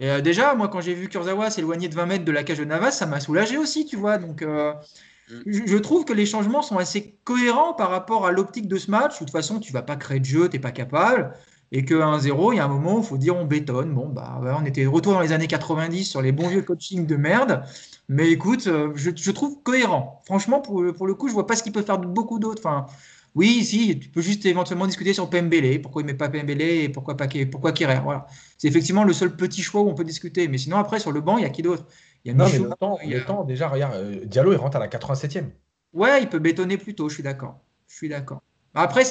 Et 0.00 0.10
euh, 0.10 0.20
déjà, 0.20 0.54
moi, 0.54 0.68
quand 0.68 0.80
j'ai 0.80 0.94
vu 0.94 1.08
Kurzawa 1.08 1.50
s'éloigner 1.50 1.88
de 1.88 1.94
20 1.94 2.06
mètres 2.06 2.24
de 2.24 2.32
la 2.32 2.44
cage 2.44 2.58
de 2.58 2.64
Navas, 2.64 2.92
ça 2.92 3.06
m'a 3.06 3.20
soulagé 3.20 3.58
aussi, 3.58 3.84
tu 3.84 3.96
vois. 3.96 4.18
Donc, 4.18 4.42
euh, 4.42 4.72
mm. 5.30 5.66
je, 5.66 5.76
trouve 5.76 6.04
que 6.04 6.12
les 6.12 6.26
changements 6.26 6.62
sont 6.62 6.78
assez 6.78 7.18
cohérents 7.24 7.74
par 7.74 7.90
rapport 7.90 8.26
à 8.26 8.32
l'optique 8.32 8.68
de 8.68 8.76
ce 8.76 8.90
match. 8.90 9.14
De 9.14 9.18
toute 9.18 9.30
façon, 9.30 9.58
tu 9.58 9.72
vas 9.72 9.82
pas 9.82 9.96
créer 9.96 10.20
de 10.20 10.24
jeu, 10.24 10.48
tu 10.48 10.56
n'es 10.56 10.60
pas 10.60 10.70
capable. 10.70 11.32
Et 11.70 11.84
que 11.84 11.94
1-0, 11.94 12.54
il 12.54 12.56
y 12.56 12.60
a 12.60 12.64
un 12.64 12.68
moment 12.68 12.96
où 12.96 13.00
il 13.00 13.04
faut 13.04 13.18
dire 13.18 13.36
on 13.36 13.44
bétonne. 13.44 13.92
Bon, 13.92 14.08
bah, 14.08 14.40
on 14.58 14.64
était 14.64 14.84
de 14.84 14.88
retour 14.88 15.12
dans 15.12 15.20
les 15.20 15.32
années 15.32 15.48
90 15.48 16.04
sur 16.04 16.22
les 16.22 16.32
bons 16.32 16.48
vieux 16.48 16.62
coaching 16.62 17.04
de 17.04 17.16
merde. 17.16 17.62
Mais 18.08 18.30
écoute, 18.30 18.68
euh, 18.68 18.92
je, 18.94 19.30
trouve 19.32 19.62
cohérent. 19.62 20.22
Franchement, 20.24 20.60
pour, 20.60 20.82
pour 20.94 21.06
le 21.06 21.14
coup, 21.14 21.28
je 21.28 21.34
vois 21.34 21.46
pas 21.46 21.56
ce 21.56 21.62
qu'il 21.62 21.72
peut 21.72 21.82
faire 21.82 21.98
de 21.98 22.06
beaucoup 22.06 22.38
d'autres. 22.38 22.62
Enfin, 22.64 22.86
oui, 23.34 23.64
si, 23.64 23.98
tu 23.98 24.08
peux 24.08 24.20
juste 24.20 24.44
éventuellement 24.46 24.86
discuter 24.86 25.14
sur 25.14 25.28
Pembele, 25.30 25.80
pourquoi 25.80 26.02
il 26.02 26.06
ne 26.06 26.12
met 26.12 26.16
pas 26.16 26.28
Pembele 26.28 26.62
et 26.62 26.88
pourquoi 26.88 27.16
pas 27.16 27.28
pourquoi 27.50 27.72
Kerrer. 27.72 28.00
Voilà. 28.02 28.26
C'est 28.56 28.68
effectivement 28.68 29.04
le 29.04 29.12
seul 29.12 29.36
petit 29.36 29.62
choix 29.62 29.82
où 29.82 29.88
on 29.88 29.94
peut 29.94 30.04
discuter. 30.04 30.48
Mais 30.48 30.58
sinon, 30.58 30.78
après, 30.78 30.98
sur 30.98 31.12
le 31.12 31.20
banc, 31.20 31.38
il 31.38 31.42
y 31.42 31.46
a 31.46 31.50
qui 31.50 31.62
d'autre? 31.62 31.86
Il 32.24 32.28
y 32.28 32.34
a 32.34 32.36
Non, 32.36 32.46
mais 32.50 32.58
le 32.58 32.70
temps, 32.70 32.98
le 33.04 33.24
temps, 33.24 33.44
déjà, 33.44 33.68
regarde, 33.68 33.94
euh, 33.94 34.24
Diallo, 34.24 34.52
il 34.52 34.56
rentre 34.56 34.76
à 34.76 34.80
la 34.80 34.88
87e. 34.88 35.50
Ouais, 35.92 36.22
il 36.22 36.28
peut 36.28 36.38
bétonner 36.38 36.78
plus 36.78 36.94
tôt, 36.94 37.08
je 37.08 37.14
suis 37.14 37.22
d'accord. 37.22 37.60
Je 37.86 37.96
suis 37.96 38.08
d'accord. 38.08 38.42
Après, 38.74 39.04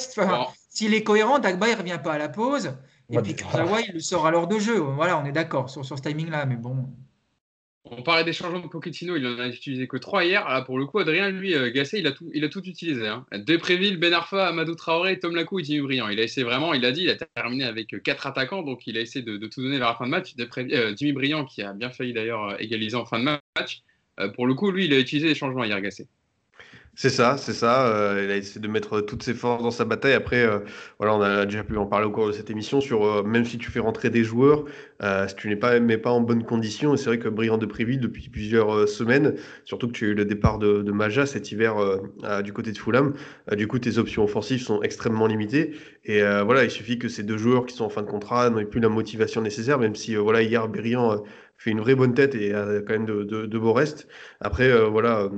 s'il 0.68 0.94
est 0.94 1.02
cohérent, 1.02 1.38
Dagba, 1.38 1.68
il 1.68 1.72
ne 1.72 1.78
revient 1.78 1.98
pas 2.02 2.14
à 2.14 2.18
la 2.18 2.28
pause. 2.28 2.72
Et 3.10 3.18
puis 3.20 3.34
Kurzawa, 3.34 3.80
il 3.80 3.94
le 3.94 4.00
sort 4.00 4.26
à 4.26 4.30
l'heure 4.30 4.46
de 4.46 4.58
jeu. 4.58 4.78
Voilà, 4.78 5.18
on 5.18 5.24
est 5.24 5.32
d'accord 5.32 5.70
sur, 5.70 5.84
sur 5.84 5.96
ce 5.96 6.02
timing-là. 6.02 6.44
Mais 6.46 6.56
bon, 6.56 6.88
on 7.90 8.02
parlait 8.02 8.24
des 8.24 8.32
changements 8.32 8.60
de 8.60 8.66
Pochettino, 8.66 9.16
il 9.16 9.26
en 9.26 9.38
a 9.38 9.48
utilisé 9.48 9.86
que 9.86 9.96
trois 9.96 10.24
hier. 10.24 10.48
Là, 10.48 10.62
pour 10.62 10.78
le 10.78 10.86
coup, 10.86 10.98
Adrien, 10.98 11.30
lui, 11.30 11.54
euh, 11.54 11.70
Gasset, 11.70 11.98
il 11.98 12.06
a 12.06 12.12
tout, 12.12 12.30
il 12.34 12.44
a 12.44 12.48
tout 12.48 12.62
utilisé. 12.64 13.06
Hein. 13.06 13.26
Depréville, 13.32 13.96
Ben 13.96 14.12
Arfa, 14.12 14.46
Amadou 14.46 14.74
Traoré, 14.74 15.18
Tom 15.18 15.34
Lacou 15.34 15.60
et 15.60 15.64
Jimmy 15.64 15.80
Briand. 15.80 16.08
Il 16.08 16.20
a 16.20 16.22
essayé 16.22 16.44
vraiment, 16.44 16.74
il 16.74 16.84
a 16.84 16.92
dit, 16.92 17.02
il 17.02 17.10
a 17.10 17.16
terminé 17.16 17.64
avec 17.64 17.94
euh, 17.94 17.98
quatre 17.98 18.26
attaquants, 18.26 18.62
donc 18.62 18.86
il 18.86 18.96
a 18.96 19.00
essayé 19.00 19.24
de, 19.24 19.36
tout 19.46 19.62
donner 19.62 19.78
vers 19.78 19.88
la 19.88 19.94
fin 19.94 20.06
de 20.06 20.10
match. 20.10 20.34
Euh, 20.58 20.94
Jimmy 20.96 21.12
Briand, 21.12 21.44
qui 21.44 21.62
a 21.62 21.72
bien 21.72 21.90
failli 21.90 22.12
d'ailleurs 22.12 22.60
égaliser 22.60 22.96
en 22.96 23.06
fin 23.06 23.18
de 23.18 23.24
match. 23.24 23.82
pour 24.34 24.46
le 24.46 24.54
coup, 24.54 24.70
lui, 24.70 24.86
il 24.86 24.92
a 24.92 24.98
utilisé 24.98 25.28
les 25.28 25.34
changements 25.34 25.64
hier, 25.64 25.80
Gasset. 25.80 26.06
C'est 27.00 27.10
ça, 27.10 27.36
c'est 27.36 27.52
ça. 27.52 27.86
Euh, 27.86 28.22
il 28.24 28.30
a 28.32 28.36
essayé 28.36 28.60
de 28.60 28.66
mettre 28.66 29.00
toutes 29.00 29.22
ses 29.22 29.32
forces 29.32 29.62
dans 29.62 29.70
sa 29.70 29.84
bataille. 29.84 30.14
Après, 30.14 30.42
euh, 30.44 30.58
voilà, 30.98 31.14
on 31.14 31.20
a 31.20 31.44
déjà 31.46 31.62
pu 31.62 31.76
en 31.76 31.86
parler 31.86 32.06
au 32.06 32.10
cours 32.10 32.26
de 32.26 32.32
cette 32.32 32.50
émission 32.50 32.80
sur 32.80 33.04
euh, 33.04 33.22
même 33.22 33.44
si 33.44 33.56
tu 33.56 33.70
fais 33.70 33.78
rentrer 33.78 34.10
des 34.10 34.24
joueurs, 34.24 34.64
si 35.28 35.36
tu 35.36 35.48
n'es 35.48 35.54
pas, 35.54 35.78
pas 36.02 36.10
en 36.10 36.20
bonne 36.20 36.42
condition. 36.42 36.94
Et 36.94 36.96
c'est 36.96 37.04
vrai 37.04 37.20
que 37.20 37.28
Briand 37.28 37.56
de 37.56 37.66
Préville, 37.66 38.00
depuis 38.00 38.28
plusieurs 38.28 38.88
semaines, 38.88 39.36
surtout 39.64 39.86
que 39.86 39.92
tu 39.92 40.06
as 40.06 40.08
eu 40.08 40.14
le 40.14 40.24
départ 40.24 40.58
de, 40.58 40.82
de 40.82 40.90
Maja 40.90 41.24
cet 41.24 41.52
hiver 41.52 41.76
du 42.42 42.52
côté 42.52 42.72
de 42.72 42.78
Fulham, 42.78 43.14
du 43.56 43.68
coup, 43.68 43.78
tes 43.78 43.98
options 43.98 44.24
offensives 44.24 44.60
sont 44.60 44.82
extrêmement 44.82 45.28
limitées. 45.28 45.76
Et 46.08 46.20
voilà, 46.20 46.64
il 46.64 46.70
suffit 46.70 46.98
que 46.98 47.08
ces 47.08 47.22
deux 47.22 47.36
joueurs 47.36 47.66
qui 47.66 47.76
sont 47.76 47.84
en 47.84 47.90
fin 47.90 48.02
de 48.02 48.06
contrat 48.06 48.48
n'aient 48.50 48.64
plus 48.64 48.80
la 48.80 48.88
motivation 48.88 49.42
nécessaire, 49.42 49.78
même 49.78 49.94
si 49.94 50.16
voilà, 50.16 50.42
hier, 50.42 50.66
Briand 50.66 51.22
fait 51.58 51.72
une 51.72 51.80
vraie 51.80 51.96
bonne 51.96 52.14
tête 52.14 52.34
et 52.34 52.54
a 52.54 52.80
quand 52.80 52.92
même 52.92 53.06
de, 53.06 53.58
beaux 53.58 53.72
restes. 53.72 54.06
Après, 54.40 54.70
euh, 54.70 54.86
voilà, 54.86 55.22
euh, 55.22 55.28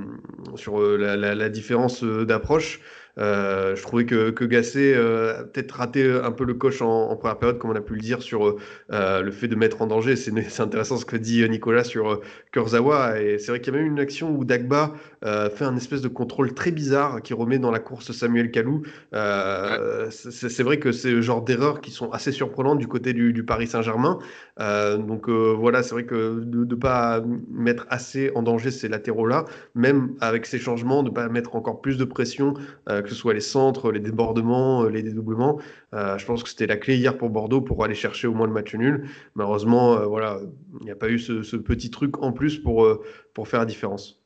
sur 0.56 0.80
euh, 0.80 0.96
la 0.96 1.48
différence 1.48 2.04
d'approche, 2.04 2.80
euh, 3.18 3.76
je 3.76 3.82
trouvais 3.82 4.06
que, 4.06 4.30
que 4.30 4.44
Gasset 4.44 4.94
euh, 4.94 5.40
a 5.40 5.44
peut-être 5.44 5.72
raté 5.72 6.11
un 6.11 6.32
peu 6.32 6.44
le 6.44 6.54
coche 6.54 6.82
en, 6.82 7.14
première 7.16 7.38
période, 7.38 7.58
comme 7.58 7.70
on 7.70 7.76
a 7.76 7.80
pu 7.80 7.94
le 7.94 8.00
dire, 8.00 8.22
sur 8.22 8.56
euh, 8.92 9.22
le 9.22 9.30
fait 9.30 9.48
de 9.48 9.56
mettre 9.56 9.82
en 9.82 9.86
danger. 9.86 10.16
C'est 10.16 10.32
intéressant 10.61 10.96
ce 10.96 11.04
que 11.04 11.16
dit 11.16 11.48
Nicolas 11.48 11.84
sur 11.84 12.20
Kurzawa. 12.52 13.20
Et 13.20 13.38
c'est 13.38 13.52
vrai 13.52 13.61
qu'il 13.61 13.74
y 13.74 13.76
a 13.76 13.80
même 13.80 13.90
une 13.90 14.00
action 14.00 14.34
où 14.34 14.44
Dagba 14.44 14.92
fait 15.22 15.64
un 15.64 15.76
espèce 15.76 16.00
de 16.00 16.08
contrôle 16.08 16.54
très 16.54 16.70
bizarre 16.70 17.20
qui 17.22 17.34
remet 17.34 17.58
dans 17.58 17.70
la 17.70 17.78
course 17.78 18.12
Samuel 18.12 18.50
Kalou. 18.50 18.82
c'est 19.12 20.62
vrai 20.62 20.78
que 20.78 20.92
c'est 20.92 21.11
le 21.11 21.20
genre 21.20 21.42
d'erreurs 21.42 21.80
qui 21.80 21.90
sont 21.90 22.11
assez 22.11 22.32
surprenantes 22.32 22.78
du 22.78 22.86
côté 22.86 23.12
du, 23.12 23.44
Paris 23.44 23.66
Saint-Germain. 23.66 24.18
donc 24.58 25.28
voilà, 25.28 25.82
c'est 25.82 25.94
vrai 25.94 26.04
que 26.04 26.40
de 26.40 26.64
ne 26.64 26.74
pas 26.74 27.22
mettre 27.50 27.86
assez 27.90 28.30
en 28.34 28.42
danger 28.42 28.70
ces 28.70 28.88
latéraux-là, 28.88 29.44
même 29.74 30.14
avec 30.20 30.46
ces 30.46 30.58
changements, 30.58 31.02
de 31.02 31.11
ne 31.11 31.14
pas 31.14 31.28
mettre 31.28 31.54
encore 31.54 31.80
plus 31.80 31.98
de 31.98 32.04
pression 32.04 32.54
que 33.03 33.09
ce 33.09 33.14
soit 33.14 33.34
les 33.34 33.40
centres, 33.40 33.92
les 33.92 34.01
débordements, 34.01 34.84
euh, 34.84 34.88
les 34.88 35.03
dédoublements. 35.03 35.61
Euh, 35.94 36.18
je 36.18 36.26
pense 36.26 36.42
que 36.42 36.48
c'était 36.48 36.66
la 36.66 36.76
clé 36.76 36.96
hier 36.96 37.16
pour 37.16 37.30
Bordeaux 37.30 37.61
pour 37.61 37.84
aller 37.84 37.94
chercher 37.94 38.26
au 38.26 38.34
moins 38.34 38.46
le 38.46 38.53
match 38.53 38.74
nul. 38.74 39.09
Malheureusement, 39.34 39.96
euh, 39.96 40.07
voilà, 40.07 40.40
il 40.80 40.84
n'y 40.84 40.90
a 40.90 40.96
pas 40.96 41.09
eu 41.09 41.18
ce, 41.18 41.57
petit 41.57 41.90
truc 41.90 42.22
en 42.22 42.32
plus 42.32 42.59
pour, 42.59 42.88
pour 43.34 43.48
faire 43.48 43.61
la 43.61 43.66
différence. 43.66 44.20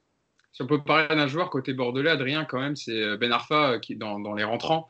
Si 0.53 0.62
on 0.62 0.66
peut 0.66 0.83
parler 0.83 1.14
d'un 1.14 1.27
joueur 1.27 1.51
côté 1.51 1.75
bordelais, 1.75 2.11
Adrien, 2.11 2.45
quand 2.45 2.61
même, 2.61 2.77
c'est 2.77 3.16
Ben 3.18 3.33
Arfa 3.33 3.81
qui, 3.81 3.97
dans, 3.97 4.20
dans 4.20 4.35
les 4.35 4.45
rentrants, 4.45 4.89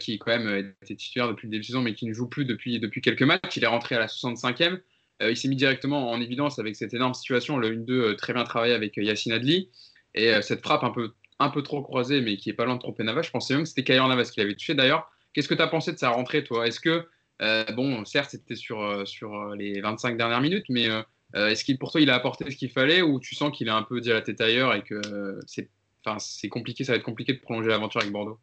qui 0.00 0.18
quand 0.18 0.36
même 0.36 0.74
était 0.82 0.96
titulaire 0.96 1.28
depuis 1.28 1.46
le 1.46 1.50
début 1.50 1.60
de 1.60 1.66
saison, 1.66 1.82
mais 1.82 1.94
qui 1.94 2.06
ne 2.06 2.14
joue 2.14 2.28
plus 2.28 2.46
depuis, 2.46 2.80
depuis 2.80 3.02
quelques 3.02 3.22
matchs. 3.22 3.56
Il 3.56 3.64
est 3.64 3.68
rentré 3.68 3.94
à 3.94 3.98
la 3.98 4.06
65e. 4.06 4.80
il 5.20 5.36
s'est 5.36 5.48
mis 5.48 5.56
directement 5.56 6.10
en 6.10 6.20
évidence 6.20 6.58
avec 6.58 6.76
cette 6.76 6.94
énorme 6.94 7.14
situation, 7.14 7.58
le 7.58 7.76
1-2 7.76 8.16
très 8.16 8.32
bien 8.32 8.44
travaillé 8.44 8.72
avec 8.72 8.96
Yacine 8.96 9.32
Adli. 9.32 9.68
Et 10.14 10.32
cette 10.40 10.62
frappe 10.62 10.82
un 10.82 10.90
peu 10.90 11.12
un 11.42 11.50
peu 11.50 11.62
trop 11.62 11.82
croisé, 11.82 12.20
mais 12.20 12.36
qui 12.36 12.50
est 12.50 12.54
pas 12.54 12.64
loin 12.64 12.74
de 12.74 12.80
tromper 12.80 13.04
Navas. 13.04 13.22
Je 13.22 13.30
pensais 13.30 13.54
même 13.54 13.64
que 13.64 13.68
c'était 13.68 13.84
Kayer 13.84 14.06
Navas 14.06 14.30
qui 14.32 14.40
l'avait 14.40 14.54
touché 14.54 14.74
d'ailleurs. 14.74 15.10
Qu'est-ce 15.32 15.48
que 15.48 15.54
tu 15.54 15.62
as 15.62 15.68
pensé 15.68 15.92
de 15.92 15.98
sa 15.98 16.10
rentrée, 16.10 16.44
toi? 16.44 16.66
Est-ce 16.66 16.80
que, 16.80 17.06
euh, 17.40 17.64
bon, 17.72 18.04
certes, 18.04 18.30
c'était 18.30 18.54
sur, 18.54 18.82
euh, 18.82 19.04
sur 19.04 19.34
euh, 19.34 19.56
les 19.56 19.80
25 19.80 20.16
dernières 20.16 20.40
minutes, 20.40 20.66
mais 20.68 20.88
est-ce 21.34 21.64
qu'il, 21.64 21.78
pour 21.78 21.90
toi, 21.90 22.00
il 22.00 22.10
a 22.10 22.14
apporté 22.14 22.50
ce 22.50 22.56
qu'il 22.56 22.70
fallait 22.70 23.00
ou 23.00 23.18
tu 23.18 23.34
sens 23.34 23.56
qu'il 23.56 23.68
a 23.70 23.76
un 23.76 23.82
peu 23.82 24.00
dit 24.00 24.10
à 24.10 24.14
la 24.14 24.22
tête 24.22 24.40
ailleurs 24.42 24.74
et 24.74 24.82
que 24.82 25.00
c'est, 25.46 25.70
c'est 26.18 26.48
compliqué, 26.50 26.84
ça 26.84 26.92
va 26.92 26.98
être 26.98 27.04
compliqué 27.04 27.32
de 27.32 27.40
prolonger 27.40 27.70
l'aventure 27.70 28.02
avec 28.02 28.12
Bordeaux? 28.12 28.38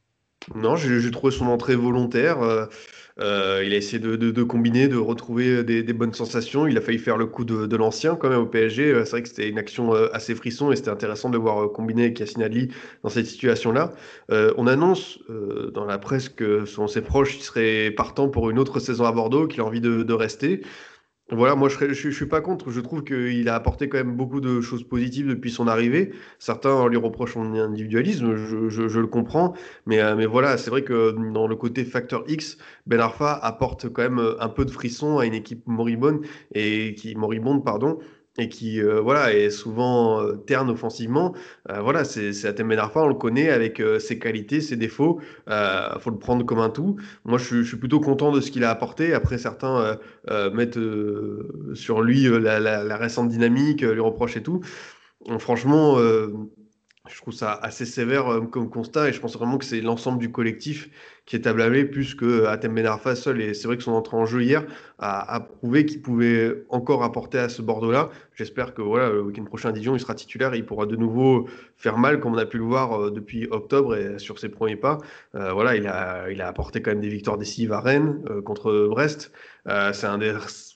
Non, 0.56 0.76
j'ai 0.76 1.12
trouvé 1.12 1.32
son 1.32 1.48
entrée 1.48 1.76
volontaire. 1.76 2.42
Euh, 2.42 2.66
euh, 3.20 3.62
il 3.66 3.74
a 3.74 3.76
essayé 3.76 4.00
de, 4.00 4.44
combiner, 4.44 4.88
de 4.88 4.96
retrouver 4.96 5.64
des, 5.64 5.94
bonnes 5.94 6.14
sensations. 6.14 6.66
Il 6.66 6.78
a 6.78 6.82
failli 6.82 6.98
faire 6.98 7.18
le 7.18 7.26
coup 7.26 7.44
de, 7.44 7.76
l'ancien 7.76 8.16
quand 8.16 8.30
même 8.30 8.40
au 8.40 8.46
PSG. 8.46 8.92
Euh, 8.92 9.04
c'est 9.04 9.12
vrai 9.12 9.24
que 9.24 9.28
c'était 9.28 9.50
une 9.50 9.60
action 9.60 9.94
assez 10.14 10.34
frisson 10.36 10.72
et 10.72 10.78
c'était 10.78 10.90
intéressant 10.90 11.30
de 11.30 11.38
voir 11.38 11.72
combiner 11.72 12.04
avec 12.04 12.24
dans 13.04 13.10
cette 13.10 13.26
situation-là. 13.26 13.92
on 14.30 14.68
annonce 14.68 15.20
dans 15.74 15.86
la 15.86 15.98
presse 15.98 16.30
que 16.30 16.66
selon 16.66 16.88
ses 16.88 17.02
proches, 17.02 17.36
il 17.38 17.44
serait 17.44 17.94
pour 18.32 18.50
une 18.50 18.60
autre 18.60 18.80
saison 18.80 19.04
à 19.04 19.12
Bordeaux, 19.12 19.48
qu'il 19.48 19.62
a 19.62 19.66
envie 19.66 19.82
de, 19.82 20.14
rester. 20.14 20.62
Voilà, 21.32 21.54
moi 21.56 21.70
je 21.70 21.86
ne 21.86 21.94
suis 21.94 22.26
pas 22.26 22.42
contre. 22.42 22.72
Je 22.72 22.82
trouve 22.82 23.04
qu'il 23.04 23.48
a 23.50 23.56
apporté 23.56 23.88
quand 23.88 24.00
même 24.00 24.16
beaucoup 24.16 24.42
de 24.42 24.62
choses 24.62 24.84
positives 24.84 25.28
depuis 25.28 25.52
son 25.52 25.68
arrivée. 25.68 26.12
Certains 26.40 26.88
lui 26.88 26.98
reprochent 26.98 27.34
son 27.34 27.54
individualisme, 27.54 28.36
je, 28.36 29.00
le 29.00 29.08
comprends. 29.08 29.54
Mais, 29.86 30.00
euh, 30.00 30.16
mais 30.16 30.26
voilà, 30.26 30.58
c'est 30.58 30.72
vrai 30.72 30.84
que 30.84 31.12
dans 31.32 31.46
le 31.46 31.56
côté 31.56 31.86
facteur 31.86 32.24
X, 32.28 32.58
Ben 32.88 33.00
Arfa 33.00 33.34
apporte 33.34 33.90
quand 33.90 34.02
même 34.02 34.20
un 34.40 34.50
peu 34.50 34.66
de 34.66 34.72
frisson 34.72 35.20
à 35.20 35.28
une 35.28 35.36
équipe 35.36 35.68
moribonde, 35.68 36.26
et 36.56 36.96
qui, 36.96 37.16
moribonde 37.16 37.64
pardon, 37.64 38.00
et 38.40 38.48
qui 38.50 38.82
euh, 38.82 39.02
voilà 39.02 39.34
est 39.34 39.50
souvent 39.50 40.22
euh, 40.22 40.36
terne 40.36 40.70
offensivement. 40.70 41.36
Euh, 41.70 41.82
voilà, 41.82 42.06
c'est 42.06 42.46
Atem 42.46 42.70
Ben 42.70 42.80
Arfa, 42.80 43.02
on 43.02 43.08
le 43.08 43.14
connaît 43.14 43.50
avec 43.50 43.82
ses 44.00 44.18
qualités, 44.18 44.62
ses 44.62 44.78
défauts. 44.78 45.20
Il 45.48 46.00
faut 46.00 46.10
le 46.10 46.18
prendre 46.18 46.46
comme 46.46 46.60
un 46.60 46.70
tout. 46.70 46.98
Moi, 47.26 47.38
je, 47.38 47.64
suis 47.64 47.78
plutôt 47.78 48.00
content 48.00 48.32
de 48.32 48.40
ce 48.40 48.52
qu'il 48.52 48.64
a 48.64 48.70
apporté. 48.70 49.14
Après, 49.14 49.38
certains 49.38 49.98
mettent 50.54 50.80
sur 51.74 52.02
lui 52.02 52.24
la, 52.24 52.60
la, 52.60 52.98
récente 52.98 53.30
dynamique, 53.30 53.82
lui 53.82 54.00
reprochent 54.00 54.38
et 54.38 54.44
tout. 54.44 54.62
franchement, 55.40 55.98
je 55.98 57.18
trouve 57.18 57.34
ça 57.34 57.54
assez 57.54 57.86
sévère 57.86 58.42
comme 58.52 58.70
constat 58.70 59.10
et 59.10 59.14
je 59.14 59.20
pense 59.20 59.36
vraiment 59.36 59.58
que 59.58 59.66
c'est 59.66 59.82
l'ensemble 59.82 60.20
du 60.20 60.32
collectif 60.32 60.90
qui 61.30 61.36
est 61.36 61.46
à 61.46 61.54
blâmer 61.54 61.86
plus 61.86 62.16
que 62.16 62.46
Atem 62.46 62.74
Ben 62.74 62.88
Arfa 62.88 63.16
seul. 63.16 63.40
Et 63.40 63.54
c'est 63.54 63.68
vrai 63.68 63.78
que 63.78 63.84
son 63.84 63.92
entrée 63.92 64.18
en 64.18 64.26
jeu 64.26 64.42
hier 64.42 64.66
a, 64.98 65.40
prouvé 65.40 65.86
qu'il 65.86 66.02
pouvait 66.02 66.66
encore 66.70 67.04
apporter 67.04 67.38
à 67.38 67.50
ce 67.50 67.62
Bordeaux-là. 67.62 68.10
J'espère 68.34 68.74
que 68.74 68.82
voilà, 68.82 69.10
le 69.10 69.22
week-end 69.22 69.44
prochain 69.44 69.70
à 69.70 69.72
Dijon, 69.72 69.96
il 69.96 70.00
sera 70.00 70.16
titulaire 70.16 70.56
et 70.56 70.58
il 70.58 70.66
pourra 70.66 70.88
de 70.88 70.96
nouveau 70.96 71.48
faire 71.78 72.00
mal 72.00 72.20
comme 72.20 72.34
on 72.34 72.38
a 72.38 72.48
pu 72.48 72.58
le 72.58 72.64
voir 72.64 72.94
euh, 73.00 73.12
depuis 73.12 73.48
octobre 73.52 73.96
et 73.96 74.18
sur 74.18 74.40
ses 74.40 74.50
premiers 74.50 74.76
pas. 74.76 74.98
Euh, 75.36 75.54
voilà, 75.54 75.76
il 75.76 75.86
a, 75.86 76.24
a 76.24 76.48
apporté 76.48 76.82
quand 76.82 76.90
même 76.92 77.00
des 77.00 77.10
victoires 77.10 77.38
décisives 77.38 77.74
à 77.74 77.80
Rennes 77.80 78.24
euh, 78.32 78.42
contre 78.42 78.88
Brest. 78.90 79.32
c'est 79.94 80.08
un 80.08 80.18
des 80.18 80.34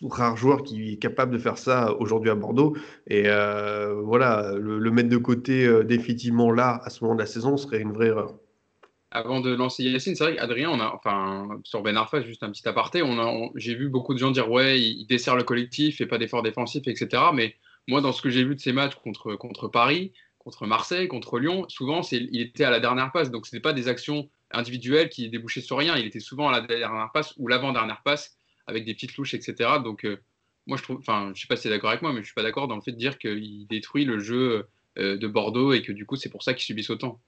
rares 0.08 0.38
joueurs 0.38 0.62
qui 0.62 0.94
est 0.94 0.98
capable 0.98 1.34
de 1.34 1.40
faire 1.40 1.58
ça 1.58 1.96
aujourd'hui 2.00 2.30
à 2.30 2.36
Bordeaux. 2.36 2.76
Et 3.08 3.24
voilà, 3.24 4.54
le, 4.56 4.92
mettre 4.92 5.10
de 5.10 5.18
côté 5.18 5.84
définitivement 5.84 6.52
là, 6.52 6.80
à 6.84 6.92
ce 6.92 7.04
moment 7.04 7.16
de 7.16 7.22
la 7.22 7.26
saison, 7.26 7.58
serait 7.58 7.80
une 7.80 7.92
vraie 7.92 8.08
erreur 8.08 8.36
avant 9.14 9.42
de 9.42 9.54
lancer 9.54 9.84
Yacine, 9.84 10.16
c'est 10.16 10.24
vrai 10.24 10.36
qu'Adrien, 10.36 10.72
on 10.72 10.80
enfin, 10.80 11.48
sur 11.64 11.84
Ben 11.84 11.96
Arfa, 11.96 12.24
juste 12.24 12.42
un 12.42 12.50
petit 12.50 12.68
aparté, 12.68 13.04
on 13.04 13.20
a, 13.20 13.50
j'ai 13.56 13.76
vu 13.76 13.88
beaucoup 13.88 14.16
de 14.16 14.20
gens 14.20 14.32
dire 14.32 14.50
ouais, 14.50 14.82
il, 14.82 15.06
dessert 15.06 15.36
le 15.36 15.44
collectif, 15.44 15.98
fait 15.98 16.08
pas 16.08 16.18
d'efforts 16.18 16.42
défensifs, 16.42 16.88
etc. 16.88 17.22
Mais 17.32 17.56
moi, 17.88 18.02
dans 18.02 18.12
ce 18.12 18.24
que 18.24 18.32
j'ai 18.32 18.44
vu 18.44 18.56
de 18.56 18.60
ces 18.60 18.74
matchs 18.74 18.96
contre, 18.96 19.36
contre 19.36 19.68
Paris, 19.68 20.14
contre 20.40 20.66
Marseille, 20.66 21.08
contre 21.08 21.38
Lyon, 21.38 21.66
souvent, 21.70 22.02
il 22.12 22.42
était 22.42 22.64
à 22.64 22.72
la 22.72 22.80
dernière 22.80 23.12
passe. 23.12 23.30
Donc, 23.30 23.46
ce 23.46 23.56
n'était 23.56 23.62
pas 23.62 23.74
des 23.74 23.88
actions 23.88 24.30
individuelles 24.50 25.10
qui 25.10 25.30
débouchaient 25.30 25.62
sur 25.62 25.78
rien. 25.78 25.96
Il 25.96 26.08
était 26.08 26.20
souvent 26.20 26.50
à 26.50 26.52
la 26.52 26.62
dernière 26.62 27.12
passe 27.14 27.36
ou 27.38 27.48
l'avant-dernière 27.48 28.02
passe 28.02 28.36
avec 28.66 28.84
des 28.84 28.96
petites 28.96 29.16
louches, 29.16 29.36
etc. 29.36 29.70
Donc, 29.84 30.06
euh, 30.06 30.18
moi, 30.66 30.76
je 30.78 30.82
trouve, 30.82 30.98
enfin, 30.98 31.32
sais 31.36 31.48
pas 31.48 31.56
si 31.56 31.64
c'est 31.64 31.70
d'accord 31.70 31.92
avec 31.92 32.02
moi, 32.02 32.14
mais 32.14 32.22
je 32.22 32.26
suis 32.26 32.34
pas 32.34 32.42
d'accord 32.42 32.68
dans 32.68 32.76
le 32.76 32.82
fait 32.82 32.94
de 32.94 32.98
dire 32.98 33.20
qu'il 33.20 33.68
détruit 33.68 34.06
le 34.06 34.18
jeu 34.18 34.68
euh, 34.98 35.18
de 35.18 35.28
Bordeaux 35.28 35.72
et 35.72 35.84
que 35.84 35.92
du 35.92 36.08
coup, 36.08 36.16
c'est 36.16 36.30
pour 36.30 36.42
ça 36.42 36.56
qu'ils 36.56 36.66
subissent 36.66 36.90
autant. 36.90 37.22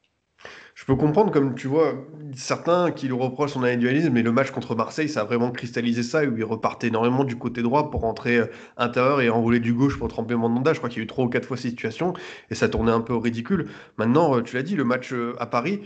Je 0.76 0.84
peux 0.84 0.98
comprendre, 0.98 1.32
comme 1.32 1.56
tu 1.56 1.68
vois, 1.70 1.94
certains 2.34 2.92
qui 2.92 3.08
lui 3.08 3.14
reprochent 3.14 3.54
son 3.54 3.64
individualisme, 3.64 4.12
mais 4.12 4.22
le 4.22 4.34
match 4.34 4.52
contre 4.52 4.76
Marseille, 4.76 5.08
ça 5.08 5.22
a 5.22 5.24
vraiment 5.24 5.50
cristallisé 5.50 6.04
ça, 6.04 6.26
où 6.26 6.36
il 6.36 6.44
repartait 6.44 6.88
énormément 6.88 7.24
du 7.24 7.38
côté 7.38 7.62
droit 7.62 7.90
pour 7.90 8.02
rentrer 8.02 8.40
euh, 8.40 8.48
intérieur 8.76 9.22
et 9.22 9.30
enrouler 9.30 9.62
du 9.62 9.74
gauche 9.74 9.98
pour 9.98 10.10
tremper 10.10 10.36
Mandanda. 10.36 10.74
Je 10.74 10.80
crois 10.80 10.90
qu'il 10.90 10.98
y 10.98 11.02
a 11.02 11.06
eu 11.06 11.08
trois 11.08 11.24
ou 11.24 11.30
quatre 11.30 11.46
fois 11.46 11.56
cette 11.56 11.72
situation, 11.72 12.12
et 12.50 12.56
ça 12.56 12.68
tournait 12.68 12.92
un 12.92 13.00
peu 13.00 13.14
au 13.14 13.22
ridicule. 13.22 13.70
Maintenant, 13.98 14.36
euh, 14.36 14.42
tu 14.42 14.58
l'as 14.58 14.64
dit, 14.64 14.76
le 14.76 14.84
match 14.84 15.14
euh, 15.14 15.34
à 15.40 15.46
Paris, 15.46 15.80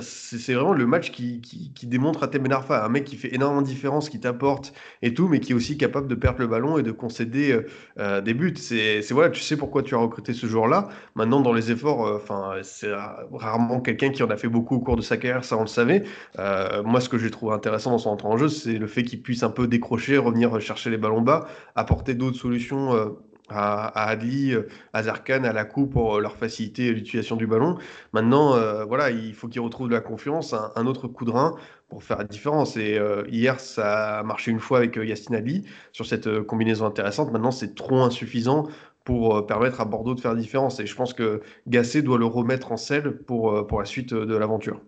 c'est 0.00 0.54
vraiment 0.54 0.72
le 0.72 0.86
match 0.86 1.10
qui, 1.10 1.42
démontre 1.82 2.22
à 2.22 2.28
Temenarfa, 2.28 2.82
un 2.82 2.88
mec 2.88 3.04
qui 3.04 3.16
fait 3.16 3.34
énormément 3.34 3.60
de 3.60 3.66
différence, 3.66 4.08
qui 4.08 4.20
t'apporte 4.20 4.72
et 5.02 5.12
tout, 5.12 5.28
mais 5.28 5.40
qui 5.40 5.52
est 5.52 5.54
aussi 5.54 5.76
capable 5.76 6.08
de 6.08 6.14
perdre 6.14 6.40
le 6.40 6.46
ballon 6.46 6.78
et 6.78 6.82
de 6.82 6.92
concéder 6.92 7.60
des 7.96 8.34
buts. 8.34 8.54
C'est 8.56 9.02
voilà, 9.10 9.30
tu 9.30 9.42
sais 9.42 9.56
pourquoi 9.56 9.82
tu 9.82 9.94
as 9.94 9.98
recruté 9.98 10.32
ce 10.32 10.46
joueur-là. 10.46 10.88
Maintenant, 11.14 11.40
dans 11.40 11.52
les 11.52 11.70
efforts, 11.70 12.00
enfin, 12.16 12.54
c'est 12.62 12.90
rarement 13.32 13.80
quelqu'un 13.80 13.97
quelqu'un 13.98 14.14
qui 14.14 14.22
en 14.22 14.30
a 14.30 14.36
fait 14.36 14.48
beaucoup 14.48 14.76
au 14.76 14.80
cours 14.80 14.96
de 14.96 15.02
sa 15.02 15.16
carrière, 15.16 15.44
ça 15.44 15.56
on 15.56 15.62
le 15.62 15.66
savait. 15.66 16.04
Euh, 16.38 16.82
moi, 16.82 17.00
ce 17.00 17.08
que 17.08 17.18
j'ai 17.18 17.30
trouvé 17.30 17.54
intéressant 17.54 17.90
dans 17.90 17.98
son 17.98 18.10
entrée 18.10 18.28
en 18.28 18.36
jeu, 18.36 18.48
c'est 18.48 18.78
le 18.78 18.86
fait 18.86 19.02
qu'il 19.02 19.20
puisse 19.20 19.42
un 19.42 19.50
peu 19.50 19.66
décrocher, 19.66 20.16
revenir 20.18 20.60
chercher 20.60 20.90
les 20.90 20.98
ballons 20.98 21.20
bas, 21.20 21.46
apporter 21.74 22.14
d'autres 22.14 22.38
solutions. 22.38 22.94
Euh, 22.94 23.06
à, 23.50 24.10
Adli, 24.10 24.52
euh, 24.52 24.68
à 24.92 25.04
Zarkan, 25.04 25.44
à 25.44 25.54
la 25.54 25.64
coupe 25.64 25.94
pour 25.94 26.20
leur 26.20 26.36
faciliter 26.36 26.92
l'utilisation 26.92 27.34
du 27.34 27.46
ballon. 27.46 27.78
Maintenant, 28.12 28.58
voilà, 28.86 29.10
il 29.10 29.32
faut 29.32 29.48
qu'il 29.48 29.62
retrouve 29.62 29.88
de 29.88 29.94
la 29.94 30.02
confiance, 30.02 30.52
un, 30.52 30.86
autre 30.86 31.08
coup 31.08 31.24
de 31.24 31.30
rein 31.30 31.54
pour 31.88 32.04
faire 32.04 32.18
la 32.18 32.24
différence. 32.24 32.76
Et 32.76 33.00
hier, 33.26 33.58
ça 33.58 34.18
a 34.18 34.22
marché 34.22 34.50
une 34.50 34.60
fois 34.60 34.76
avec 34.76 34.96
Yacine 34.96 35.34
Ali 35.34 35.64
sur 35.92 36.04
cette 36.04 36.42
combinaison 36.42 36.84
intéressante. 36.84 37.32
Maintenant, 37.32 37.50
c'est 37.50 37.74
trop 37.74 38.02
insuffisant 38.02 38.68
pour 39.08 39.38
euh, 39.38 39.40
permettre 39.46 39.80
à 39.80 39.86
Bordeaux 39.86 40.14
de 40.14 40.20
faire 40.20 40.34
la 40.34 40.38
différence. 40.38 40.80
Et 40.80 40.86
je 40.86 40.94
pense 40.94 41.14
que 41.14 41.40
Gasset 41.66 42.02
doit 42.02 42.18
le 42.18 42.26
remettre 42.26 42.72
en 42.72 42.76
selle 42.76 43.16
pour, 43.24 43.54
euh, 43.54 43.66
pour 43.66 43.78
la 43.80 43.86
suite 43.86 44.12
de 44.12 44.36
l'aventure. 44.36 44.82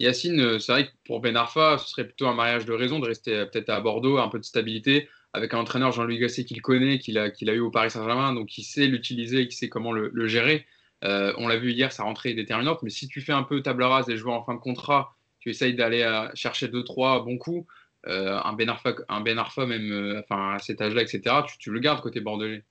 Yacine, 0.00 0.40
euh, 0.40 0.58
c'est 0.58 0.72
vrai 0.72 0.86
que 0.86 0.92
pour 1.04 1.20
Ben 1.20 1.36
Arfa, 1.36 1.76
ce 1.76 1.90
serait 1.90 2.06
plutôt 2.06 2.26
un 2.28 2.32
mariage 2.32 2.64
de 2.64 2.72
raison 2.72 3.00
de 3.00 3.06
rester 3.06 3.44
peut-être 3.52 3.68
à 3.68 3.82
Bordeaux, 3.82 4.16
un 4.16 4.28
peu 4.28 4.38
de 4.38 4.44
stabilité, 4.44 5.06
avec 5.34 5.52
un 5.52 5.58
entraîneur 5.58 5.92
Jean-Louis 5.92 6.18
Gasset 6.18 6.46
qu'il 6.46 6.62
connaît, 6.62 6.98
qu'il 6.98 7.18
a, 7.18 7.28
qu'il 7.28 7.50
a 7.50 7.52
eu 7.52 7.60
au 7.60 7.70
Paris 7.70 7.90
Saint-Germain, 7.90 8.32
donc 8.32 8.46
qui 8.46 8.62
sait 8.62 8.86
l'utiliser, 8.86 9.48
qui 9.48 9.56
sait 9.56 9.68
comment 9.68 9.92
le, 9.92 10.26
gérer. 10.26 10.64
on 11.02 11.46
l'a 11.46 11.58
vu 11.58 11.72
hier, 11.72 11.92
sa 11.92 12.04
rentrée 12.04 12.30
est 12.30 12.34
déterminante, 12.34 12.82
mais 12.82 12.88
si 12.88 13.06
tu 13.06 13.20
fais 13.20 13.34
un 13.34 13.42
peu 13.42 13.60
table 13.60 13.82
rase 13.82 14.06
des 14.06 14.16
joueurs 14.16 14.36
en 14.36 14.44
fin 14.44 14.54
de 14.54 14.60
contrat, 14.60 15.14
tu 15.40 15.50
essayes 15.50 15.74
d'aller 15.74 16.10
chercher 16.32 16.68
2-3 16.68 17.22
bons 17.22 17.36
coups, 17.36 17.66
un, 18.06 18.52
ben 18.54 18.70
Arfa, 18.70 18.94
un 19.10 19.20
Ben 19.20 19.38
Arfa, 19.38 19.66
même 19.66 20.22
à 20.30 20.58
cet 20.58 20.80
âge-là, 20.80 21.02
etc., 21.02 21.20
tu, 21.58 21.70
le 21.70 21.80
gardes 21.80 22.00
côté 22.00 22.20
bordelais. 22.20 22.64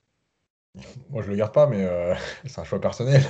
Moi, 1.09 1.21
je 1.21 1.29
le 1.29 1.35
garde 1.35 1.53
pas, 1.53 1.67
mais 1.67 1.83
euh, 1.83 2.15
c'est 2.45 2.59
un 2.59 2.63
choix 2.63 2.81
personnel. 2.81 3.23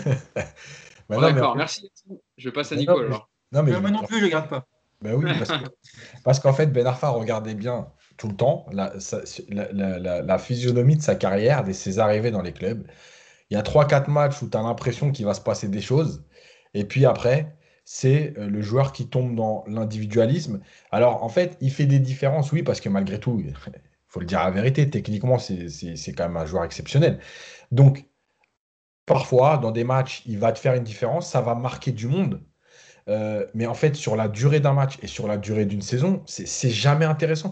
D'accord, 1.09 1.55
merci. 1.55 1.91
Je 2.37 2.49
passe 2.49 2.71
à 2.71 2.75
Nico 2.75 2.97
alors. 2.97 3.29
Non, 3.51 3.61
mais 3.61 3.79
moi 3.79 3.91
non 3.91 4.03
plus, 4.03 4.19
je 4.19 4.23
le 4.23 4.29
garde 4.29 4.49
pas. 4.49 4.65
Ben 5.01 5.15
oui, 5.15 5.29
parce 6.23 6.39
qu'en 6.39 6.53
fait, 6.53 6.67
Ben 6.67 6.87
Arfa 6.87 7.09
regardait 7.09 7.55
bien 7.55 7.89
tout 8.17 8.29
le 8.29 8.35
temps 8.35 8.65
la, 8.71 8.93
la, 9.49 10.37
physionomie 10.37 10.95
de 10.95 11.01
sa 11.01 11.15
carrière, 11.15 11.63
de 11.63 11.73
ses 11.73 11.99
arrivées 11.99 12.31
dans 12.31 12.41
les 12.41 12.53
clubs. 12.53 12.87
Il 13.49 13.55
y 13.55 13.57
a 13.57 13.61
3-4 13.61 14.09
matchs 14.09 14.41
où 14.41 14.49
tu 14.49 14.57
as 14.57 14.61
l'impression 14.61 15.11
qu'il 15.11 15.25
va 15.25 15.33
se 15.33 15.41
passer 15.41 15.67
des 15.67 15.81
choses. 15.81 16.23
Et 16.73 16.85
puis 16.85 17.05
après, 17.05 17.53
c'est 17.85 18.33
euh, 18.37 18.47
le 18.47 18.61
joueur 18.61 18.93
qui 18.93 19.07
tombe 19.07 19.35
dans 19.35 19.63
l'individualisme. 19.67 20.61
Alors, 20.91 21.23
en 21.23 21.29
fait, 21.29 21.57
il 21.59 21.71
fait 21.71 21.85
des 21.85 21.99
différences, 21.99 22.51
oui, 22.51 22.63
parce 22.63 22.79
que 22.79 22.89
malgré 22.89 23.19
tout, 23.19 23.43
faut 24.13 24.19
le 24.19 24.27
dire 24.27 24.39
à 24.39 24.45
la 24.45 24.51
vérité, 24.51 24.89
techniquement, 24.89 25.39
c'est 25.39 26.13
quand 26.15 26.27
même 26.27 26.37
un 26.37 26.45
joueur 26.45 26.63
exceptionnel. 26.63 27.19
Donc, 27.71 28.05
parfois, 29.07 29.57
dans 29.57 29.71
des 29.71 29.83
matchs, 29.83 30.21
il 30.27 30.37
va 30.37 30.51
te 30.51 30.59
faire 30.59 30.75
une 30.75 30.83
différence, 30.83 31.29
ça 31.31 31.41
va 31.41 31.55
marquer 31.55 31.91
du 31.91 32.07
monde. 32.07 32.43
Euh, 33.09 33.47
mais 33.55 33.65
en 33.65 33.73
fait, 33.73 33.95
sur 33.95 34.15
la 34.15 34.27
durée 34.27 34.59
d'un 34.59 34.73
match 34.73 34.99
et 35.01 35.07
sur 35.07 35.27
la 35.27 35.37
durée 35.37 35.65
d'une 35.65 35.81
saison, 35.81 36.23
c'est 36.27 36.69
jamais 36.69 37.05
intéressant. 37.05 37.51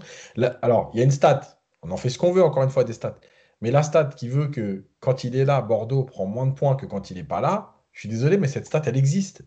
alors, 0.62 0.92
il 0.94 1.00
y 1.00 1.02
a 1.02 1.04
une 1.04 1.12
stat, 1.12 1.42
on 1.82 1.90
en 1.90 1.98
fait 1.98 2.10
ce 2.10 2.20
qu'on 2.20 2.32
veut, 2.32 2.44
encore 2.44 2.64
une 2.64 2.70
fois, 2.70 2.84
des 2.84 2.94
stats. 2.94 3.18
Mais 3.62 3.72
la 3.72 3.82
stat 3.82 4.12
qui 4.16 4.30
veut 4.30 4.48
que 4.48 4.86
quand 5.00 5.24
il 5.24 5.36
est 5.36 5.46
là, 5.46 5.62
Bordeaux 5.62 6.04
prend 6.04 6.28
moins 6.28 6.46
de 6.46 6.54
points 6.54 6.76
que 6.76 6.86
quand 6.86 7.10
il 7.10 7.18
n'est 7.18 7.24
pas 7.24 7.42
là, 7.42 7.74
je 7.92 8.02
suis 8.02 8.10
désolé, 8.10 8.38
mais 8.38 8.48
cette 8.48 8.68
stat, 8.68 8.84
elle 8.86 8.98
existe. 8.98 9.44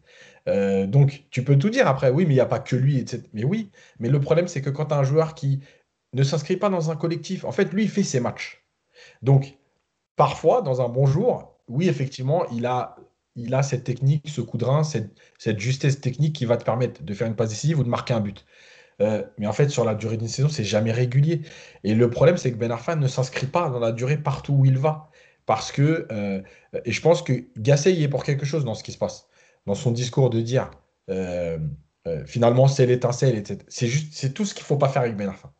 Euh, 0.48 0.86
donc, 0.86 1.26
tu 1.30 1.44
peux 1.44 1.56
tout 1.58 1.70
dire 1.70 1.86
après, 1.86 2.10
oui, 2.10 2.24
mais 2.26 2.32
il 2.32 2.36
n'y 2.36 2.40
a 2.40 2.46
pas 2.46 2.58
que 2.58 2.76
lui, 2.76 2.98
etc. 2.98 3.22
Mais 3.32 3.44
oui, 3.44 3.70
mais 4.00 4.08
le 4.08 4.20
problème, 4.20 4.48
c'est 4.48 4.60
que 4.60 4.70
quand 4.70 4.92
un 4.92 5.04
joueur 5.04 5.34
qui 5.34 5.60
ne 6.14 6.22
s'inscrit 6.22 6.56
pas 6.56 6.70
dans 6.70 6.90
un 6.90 6.96
collectif. 6.96 7.44
En 7.44 7.52
fait, 7.52 7.72
lui, 7.72 7.84
il 7.84 7.90
fait 7.90 8.02
ses 8.02 8.20
matchs. 8.20 8.64
Donc, 9.22 9.58
parfois, 10.16 10.62
dans 10.62 10.80
un 10.80 10.88
bon 10.88 11.06
jour, 11.06 11.58
oui, 11.68 11.88
effectivement, 11.88 12.46
il 12.50 12.66
a, 12.66 12.96
il 13.36 13.54
a 13.54 13.62
cette 13.62 13.84
technique, 13.84 14.28
ce 14.28 14.40
coup 14.40 14.58
de 14.58 14.64
rein, 14.64 14.84
cette, 14.84 15.10
justesse 15.58 16.00
technique 16.00 16.34
qui 16.34 16.44
va 16.44 16.56
te 16.56 16.64
permettre 16.64 17.02
de 17.02 17.14
faire 17.14 17.26
une 17.26 17.34
passe 17.36 17.50
décisive 17.50 17.80
ou 17.80 17.84
de 17.84 17.88
marquer 17.88 18.14
un 18.14 18.20
but. 18.20 18.44
Euh, 19.00 19.24
mais 19.38 19.46
en 19.46 19.52
fait, 19.52 19.70
sur 19.70 19.84
la 19.84 19.94
durée 19.94 20.16
d'une 20.16 20.28
saison, 20.28 20.48
c'est 20.48 20.64
jamais 20.64 20.92
régulier. 20.92 21.42
Et 21.82 21.94
le 21.94 22.08
problème, 22.10 22.36
c'est 22.36 22.52
que 22.52 22.56
Ben 22.56 22.70
Arfa 22.70 22.94
ne 22.94 23.08
s'inscrit 23.08 23.46
pas 23.46 23.68
dans 23.68 23.80
la 23.80 23.92
durée 23.92 24.16
partout 24.16 24.54
où 24.54 24.64
il 24.64 24.78
va. 24.78 25.10
Parce 25.46 25.72
que, 25.72 26.06
euh, 26.12 26.40
et 26.84 26.92
je 26.92 27.00
pense 27.02 27.22
que 27.22 27.44
Gasset 27.58 27.92
y 27.92 28.04
est 28.04 28.08
pour 28.08 28.24
quelque 28.24 28.46
chose 28.46 28.64
dans 28.64 28.74
ce 28.74 28.84
qui 28.84 28.92
se 28.92 28.98
passe. 28.98 29.28
Dans 29.66 29.74
son 29.74 29.90
discours 29.90 30.30
de 30.30 30.40
dire, 30.40 30.70
euh, 31.10 31.58
finalement, 32.26 32.68
c'est 32.68 32.86
l'étincelle, 32.86 33.42
c'est 33.68 33.86
juste, 33.88 34.12
c'est 34.12 34.32
tout 34.32 34.44
ce 34.44 34.54
qu'il 34.54 34.62
ne 34.62 34.66
faut 34.66 34.76
pas 34.76 34.88
faire 34.88 35.02
avec 35.02 35.16
Ben 35.16 35.28
Arfa. 35.28 35.52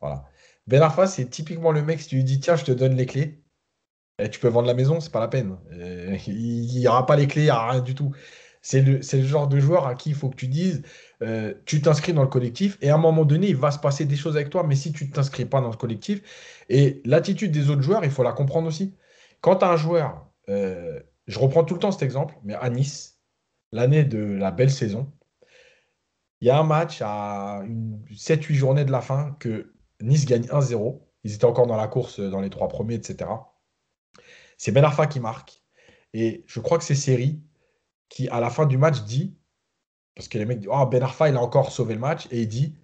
Voilà. 0.00 0.24
Ben 0.66 0.82
Arfa, 0.82 1.06
c'est 1.06 1.26
typiquement 1.26 1.72
le 1.72 1.82
mec, 1.82 2.00
si 2.00 2.08
tu 2.08 2.16
lui 2.16 2.24
dis 2.24 2.40
tiens, 2.40 2.56
je 2.56 2.64
te 2.64 2.72
donne 2.72 2.96
les 2.96 3.06
clés, 3.06 3.42
et 4.20 4.24
eh, 4.24 4.30
tu 4.30 4.38
peux 4.40 4.48
vendre 4.48 4.66
la 4.66 4.74
maison, 4.74 5.00
c'est 5.00 5.12
pas 5.12 5.20
la 5.20 5.28
peine. 5.28 5.56
Euh, 5.72 6.16
il 6.26 6.78
n'y 6.78 6.86
aura 6.88 7.06
pas 7.06 7.16
les 7.16 7.26
clés, 7.26 7.42
il 7.42 7.46
n'y 7.46 7.50
aura 7.50 7.72
rien 7.72 7.80
du 7.80 7.94
tout. 7.94 8.12
C'est 8.62 8.82
le, 8.82 9.00
genre 9.22 9.48
de 9.48 9.58
joueur 9.58 9.86
à 9.86 9.94
qui 9.94 10.10
il 10.10 10.14
faut 10.14 10.28
que 10.28 10.36
tu 10.36 10.46
dises, 10.46 10.82
euh, 11.22 11.54
tu 11.64 11.80
t'inscris 11.80 12.12
dans 12.12 12.22
le 12.22 12.28
collectif 12.28 12.76
et 12.82 12.90
à 12.90 12.94
un 12.96 12.98
moment 12.98 13.24
donné, 13.24 13.48
il 13.48 13.56
va 13.56 13.70
se 13.70 13.78
passer 13.78 14.04
des 14.04 14.16
choses 14.16 14.36
avec 14.36 14.50
toi, 14.50 14.64
mais 14.64 14.74
si 14.76 14.92
tu 14.92 15.06
ne 15.06 15.12
t'inscris 15.12 15.46
pas 15.46 15.62
dans 15.62 15.70
le 15.70 15.76
collectif, 15.76 16.20
et 16.68 17.00
l'attitude 17.06 17.52
des 17.52 17.70
autres 17.70 17.82
joueurs, 17.82 18.04
il 18.04 18.10
faut 18.10 18.22
la 18.22 18.32
comprendre 18.32 18.68
aussi. 18.68 18.94
Quand 19.40 19.56
tu 19.56 19.64
as 19.64 19.70
un 19.70 19.76
joueur, 19.76 20.26
euh, 20.50 21.00
je 21.26 21.38
reprends 21.38 21.64
tout 21.64 21.74
le 21.74 21.80
temps 21.80 21.92
cet 21.92 22.02
exemple, 22.02 22.34
mais 22.44 22.54
à 22.54 22.68
Nice, 22.68 23.18
l'année 23.72 24.04
de 24.04 24.18
la 24.18 24.50
belle 24.50 24.70
saison, 24.70 25.10
il 26.42 26.48
y 26.48 26.50
a 26.50 26.58
un 26.58 26.64
match 26.64 27.00
à 27.02 27.62
7-8 28.12 28.54
journées 28.54 28.84
de 28.84 28.92
la 28.92 29.00
fin 29.00 29.36
que 29.40 29.72
Nice 30.02 30.26
gagne 30.26 30.44
1-0. 30.44 31.00
Ils 31.24 31.34
étaient 31.34 31.44
encore 31.44 31.66
dans 31.66 31.76
la 31.76 31.88
course 31.88 32.20
dans 32.20 32.40
les 32.40 32.50
trois 32.50 32.68
premiers, 32.68 32.94
etc. 32.94 33.30
C'est 34.56 34.72
Ben 34.72 34.84
Arfa 34.84 35.06
qui 35.06 35.20
marque. 35.20 35.62
Et 36.12 36.44
je 36.46 36.60
crois 36.60 36.78
que 36.78 36.84
c'est 36.84 36.94
Seri 36.94 37.40
qui, 38.08 38.28
à 38.28 38.40
la 38.40 38.50
fin 38.50 38.66
du 38.66 38.78
match, 38.78 39.02
dit, 39.04 39.36
parce 40.14 40.28
que 40.28 40.38
les 40.38 40.44
mecs 40.44 40.60
disent, 40.60 40.70
oh, 40.72 40.86
Ben 40.86 41.02
Arfa, 41.02 41.28
il 41.28 41.36
a 41.36 41.40
encore 41.40 41.72
sauvé 41.72 41.94
le 41.94 42.00
match, 42.00 42.26
et 42.30 42.42
il 42.42 42.48
dit, 42.48 42.74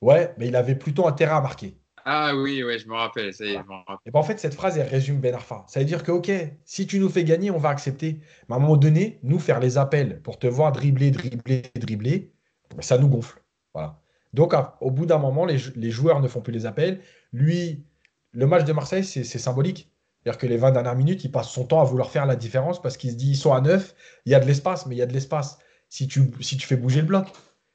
ouais, 0.00 0.34
mais 0.38 0.48
il 0.48 0.56
avait 0.56 0.74
plutôt 0.74 1.06
intérêt 1.06 1.32
à 1.32 1.40
marquer. 1.40 1.76
Ah 2.04 2.34
oui, 2.34 2.64
ouais, 2.64 2.78
je 2.78 2.88
me 2.88 2.94
rappelle. 2.94 3.32
Ça 3.34 3.44
y 3.44 3.50
est, 3.50 3.60
Et 4.06 4.10
ben, 4.10 4.18
en 4.18 4.22
fait, 4.22 4.38
cette 4.38 4.54
phrase, 4.54 4.78
elle 4.78 4.88
résume 4.88 5.20
Ben 5.20 5.34
Arfa. 5.34 5.64
Ça 5.68 5.80
veut 5.80 5.86
dire 5.86 6.02
que, 6.02 6.12
OK, 6.12 6.30
si 6.64 6.86
tu 6.86 6.98
nous 6.98 7.10
fais 7.10 7.24
gagner, 7.24 7.50
on 7.50 7.58
va 7.58 7.68
accepter. 7.68 8.20
Mais 8.48 8.54
à 8.54 8.58
un 8.58 8.60
moment 8.60 8.76
donné, 8.76 9.20
nous 9.22 9.38
faire 9.38 9.60
les 9.60 9.76
appels 9.76 10.20
pour 10.22 10.38
te 10.38 10.46
voir 10.46 10.72
dribbler, 10.72 11.10
dribbler, 11.10 11.62
dribbler, 11.76 12.32
ça 12.80 12.96
nous 12.96 13.08
gonfle. 13.08 13.42
Voilà. 13.74 14.00
Donc, 14.32 14.54
au 14.80 14.90
bout 14.90 15.06
d'un 15.06 15.18
moment, 15.18 15.44
les, 15.44 15.90
joueurs 15.90 16.20
ne 16.20 16.28
font 16.28 16.40
plus 16.40 16.52
les 16.52 16.66
appels. 16.66 17.00
Lui, 17.32 17.84
le 18.32 18.46
match 18.46 18.64
de 18.64 18.72
Marseille, 18.72 19.04
c'est 19.04 19.24
symbolique. 19.24 19.90
C'est-à-dire 20.22 20.38
que 20.38 20.46
les 20.46 20.56
20 20.56 20.72
dernières 20.72 20.96
minutes, 20.96 21.24
il 21.24 21.32
passe 21.32 21.48
son 21.48 21.64
temps 21.64 21.80
à 21.80 21.84
vouloir 21.84 22.10
faire 22.10 22.26
la 22.26 22.36
différence 22.36 22.80
parce 22.80 22.96
qu'il 22.96 23.10
se 23.10 23.16
dit 23.16 23.30
ils 23.30 23.36
sont 23.36 23.54
à 23.54 23.60
9, 23.62 23.94
il 24.26 24.32
y 24.32 24.34
a 24.34 24.40
de 24.40 24.44
l'espace, 24.44 24.86
mais 24.86 24.94
il 24.94 24.98
y 24.98 25.02
a 25.02 25.06
de 25.06 25.14
l'espace 25.14 25.58
si 25.88 26.06
tu, 26.06 26.30
fais 26.60 26.76
bouger 26.76 27.00
le 27.00 27.06
bloc. 27.06 27.26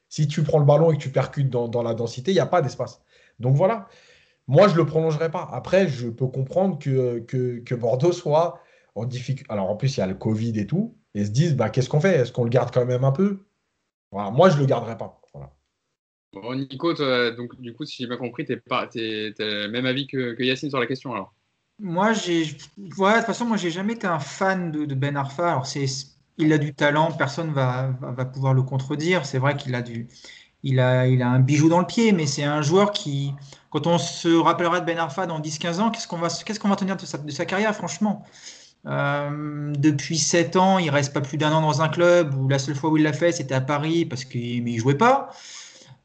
Si 0.09 0.27
tu 0.27 0.43
prends 0.43 0.59
le 0.59 0.65
ballon 0.65 0.91
et 0.91 0.97
que 0.97 1.01
tu 1.01 1.09
percutes 1.09 1.49
dans, 1.49 1.83
la 1.83 1.93
densité, 1.93 2.31
il 2.31 2.35
n'y 2.35 2.39
a 2.39 2.45
pas 2.45 2.61
d'espace. 2.61 3.01
Donc 3.39 3.55
voilà, 3.55 3.87
moi 4.47 4.67
je 4.67 4.73
ne 4.73 4.77
le 4.77 4.85
prolongerai 4.85 5.29
pas. 5.29 5.49
Après, 5.51 5.87
je 5.87 6.07
peux 6.07 6.27
comprendre 6.27 6.79
que, 6.79 7.75
Bordeaux 7.75 8.11
soit 8.11 8.61
en 8.93 9.05
difficulté. 9.05 9.51
Alors 9.51 9.69
en 9.69 9.75
plus, 9.75 9.97
il 9.97 9.99
y 9.99 10.03
a 10.03 10.07
le 10.07 10.13
Covid 10.13 10.57
et 10.59 10.67
tout, 10.67 10.95
et 11.15 11.25
se 11.25 11.31
disent 11.31 11.55
bah, 11.55 11.69
qu'est-ce 11.69 11.89
qu'on 11.89 11.99
fait? 11.99 12.15
Est-ce 12.15 12.31
qu'on 12.31 12.43
le 12.43 12.49
garde 12.49 12.71
quand 12.71 12.85
même 12.85 13.03
un 13.03 13.11
peu? 13.11 13.45
Moi, 14.11 14.49
je 14.49 14.55
ne 14.55 14.61
le 14.61 14.67
garderai 14.67 14.97
pas. 14.97 15.21
Bon, 16.35 16.53
Nico, 16.53 16.93
donc, 16.93 17.59
du 17.61 17.73
coup, 17.73 17.85
si 17.85 18.03
j'ai 18.03 18.07
bien 18.07 18.17
compris, 18.17 18.43
tu 18.43 18.51
es, 18.51 18.61
le 19.39 19.67
même 19.69 19.85
avis 19.85 20.05
que, 20.05 20.33
que 20.33 20.43
Yacine 20.43 20.69
sur 20.69 20.79
la 20.79 20.85
question 20.85 21.13
alors? 21.13 21.33
Moi, 21.79 22.11
j'ai. 22.11 22.57
Voilà, 22.77 23.15
de 23.15 23.19
toute 23.21 23.27
façon, 23.27 23.45
moi, 23.45 23.55
j'ai 23.55 23.71
jamais 23.71 23.93
été 23.93 24.05
un 24.05 24.19
fan 24.19 24.71
de, 24.71 24.93
Ben 24.95 25.15
Arfa. 25.15 25.51
Alors, 25.51 25.67
il 26.37 26.51
a 26.51 26.57
du 26.57 26.73
talent, 26.73 27.11
personne 27.13 27.53
va, 27.53 27.97
va, 28.01 28.25
pouvoir 28.25 28.53
le 28.53 28.63
contredire. 28.63 29.25
C'est 29.25 29.37
vrai 29.37 29.55
qu'il 29.55 29.75
a 29.75 29.81
du. 29.81 30.07
Il 30.63 30.79
a, 30.79 31.07
il 31.07 31.21
a 31.21 31.29
un 31.29 31.39
bijou 31.39 31.69
dans 31.69 31.79
le 31.79 31.85
pied, 31.85 32.11
mais 32.11 32.25
c'est 32.25 32.43
un 32.43 32.61
joueur 32.61 32.91
qui, 32.91 33.31
quand 33.69 33.87
on 33.87 33.97
se 33.97 34.35
rappellera 34.35 34.81
de 34.81 34.85
Ben 34.85 34.97
Arfa 34.97 35.27
dans 35.27 35.39
10-15 35.39 35.79
ans, 35.79 35.91
qu'est-ce 35.91 36.07
qu'on 36.07 36.17
va, 36.17 36.27
qu'est-ce 36.27 36.67
va 36.67 36.75
tenir 36.75 36.97
de 36.97 37.05
sa, 37.05 37.17
de 37.17 37.31
sa 37.31 37.45
carrière, 37.45 37.75
franchement? 37.75 38.25
Euh, 38.87 39.71
Depuis 39.77 40.17
7 40.17 40.55
ans, 40.55 40.79
il 40.79 40.89
reste 40.89 41.13
pas 41.13 41.21
plus 41.21 41.37
d'un 41.37 41.53
an 41.53 41.61
dans 41.61 41.81
un 41.81 41.89
club 41.89 42.35
où 42.35 42.49
la 42.49 42.59
seule 42.59 42.75
fois 42.75 42.89
où 42.89 42.97
il 42.97 43.03
l'a 43.03 43.13
fait, 43.13 43.31
c'était 43.31 43.53
à 43.53 43.61
Paris 43.61 44.05
parce 44.05 44.25
qu'il 44.25 44.63
ne 44.63 44.77
jouait 44.77 44.97
pas. 44.97 45.29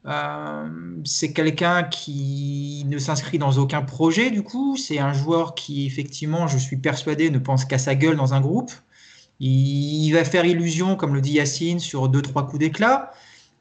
Euh, 0.07 0.69
c'est 1.05 1.31
quelqu'un 1.31 1.83
qui 1.83 2.85
ne 2.87 2.97
s'inscrit 2.97 3.37
dans 3.37 3.57
aucun 3.57 3.81
projet, 3.81 4.31
du 4.31 4.43
coup. 4.43 4.77
C'est 4.77 4.99
un 4.99 5.13
joueur 5.13 5.55
qui, 5.55 5.85
effectivement, 5.85 6.47
je 6.47 6.57
suis 6.57 6.77
persuadé, 6.77 7.29
ne 7.29 7.39
pense 7.39 7.65
qu'à 7.65 7.77
sa 7.77 7.95
gueule 7.95 8.15
dans 8.15 8.33
un 8.33 8.41
groupe. 8.41 8.71
Il, 9.39 10.11
va 10.11 10.23
faire 10.23 10.45
illusion, 10.45 10.95
comme 10.95 11.15
le 11.15 11.21
dit 11.21 11.33
Yacine, 11.33 11.79
sur 11.79 12.09
deux, 12.09 12.21
trois 12.21 12.45
coups 12.47 12.59
d'éclat. 12.59 13.11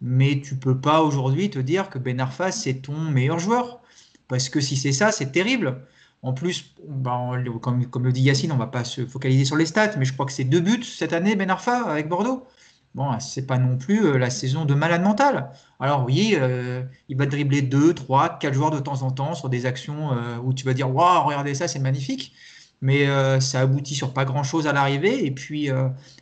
Mais 0.03 0.41
tu 0.41 0.57
peux 0.57 0.79
pas 0.81 1.03
aujourd'hui 1.03 1.51
te 1.51 1.59
dire 1.59 1.91
que 1.91 1.99
Ben 1.99 2.21
Arfa, 2.21 2.53
c'est 2.53 2.75
ton 2.75 2.99
meilleur 2.99 3.39
joueur. 3.39 3.81
Parce 4.29 4.49
que 4.49 4.61
si 4.61 4.77
c'est 4.77 4.93
ça, 4.93 5.13
c'est 5.13 5.33
terrible. 5.33 5.83
En 6.23 6.35
plus, 6.35 6.75
ben, 6.87 7.43
comme, 7.61 8.05
le 8.05 8.13
dit 8.13 8.23
Yacine, 8.23 8.53
on 8.53 8.57
va 8.57 8.67
pas 8.67 8.85
se 8.85 9.07
focaliser 9.07 9.45
sur 9.45 9.57
les 9.57 9.67
stats, 9.67 9.97
mais 9.99 10.05
je 10.05 10.13
crois 10.13 10.27
que 10.27 10.33
c'est 10.33 10.45
deux 10.45 10.61
buts 10.61 10.85
cette 10.85 11.13
année, 11.13 11.37
Ben 11.37 11.51
Arfa, 11.51 11.85
avec 11.85 12.09
Bordeaux. 12.09 12.47
Bon, 12.95 13.19
c'est 13.21 13.47
pas 13.47 13.59
non 13.59 13.79
plus 13.79 14.05
euh, 14.05 14.19
la 14.19 14.31
saison 14.31 14.65
de 14.65 14.75
malade 14.75 15.03
mental. 15.03 15.53
Alors 15.79 16.05
oui, 16.05 16.35
euh, 16.35 16.83
il 17.09 17.17
va 17.17 17.27
dribbler 17.27 17.63
2, 17.63 17.95
3, 17.95 18.39
4 18.41 18.53
joueurs 18.53 18.73
de 18.73 18.81
temps 18.81 19.03
en 19.03 19.13
temps 19.13 19.35
sur 19.35 19.49
des 19.49 19.65
actions 19.65 20.13
euh, 20.13 20.39
où 20.43 20.53
tu 20.53 20.65
vas 20.65 20.75
dire 20.75 20.93
Waouh, 20.93 21.25
regardez 21.25 21.55
ça, 21.55 21.69
c'est 21.69 21.79
magnifique. 21.79 22.33
Mais 22.83 23.07
ça 23.41 23.61
aboutit 23.61 23.95
sur 23.95 24.15
pas 24.15 24.25
grand 24.25 24.43
chose 24.43 24.67
à 24.67 24.73
l'arrivée. 24.73 25.27
Et 25.27 25.31
puis, 25.31 25.69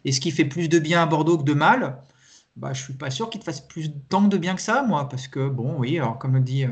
est-ce 0.05 0.21
qu'il 0.21 0.33
fait 0.33 0.45
plus 0.45 0.69
de 0.69 0.81
bien 0.81 1.01
à 1.01 1.07
Bordeaux 1.07 1.39
que 1.39 1.45
de 1.45 1.55
mal? 1.55 2.03
Bah, 2.57 2.73
Je 2.73 2.83
suis 2.83 2.95
pas 2.95 3.11
sûr 3.11 3.31
qu'il 3.31 3.39
te 3.41 3.45
fasse 3.45 3.61
plus 3.61 3.93
tant 4.09 4.23
de 4.23 4.37
bien 4.37 4.57
que 4.57 4.61
ça, 4.61 4.83
moi. 4.83 5.09
Parce 5.09 5.29
que, 5.29 5.49
bon, 5.49 5.77
oui, 5.79 5.99
alors 5.99 6.19
comme 6.19 6.35
le 6.35 6.41
dit 6.41 6.67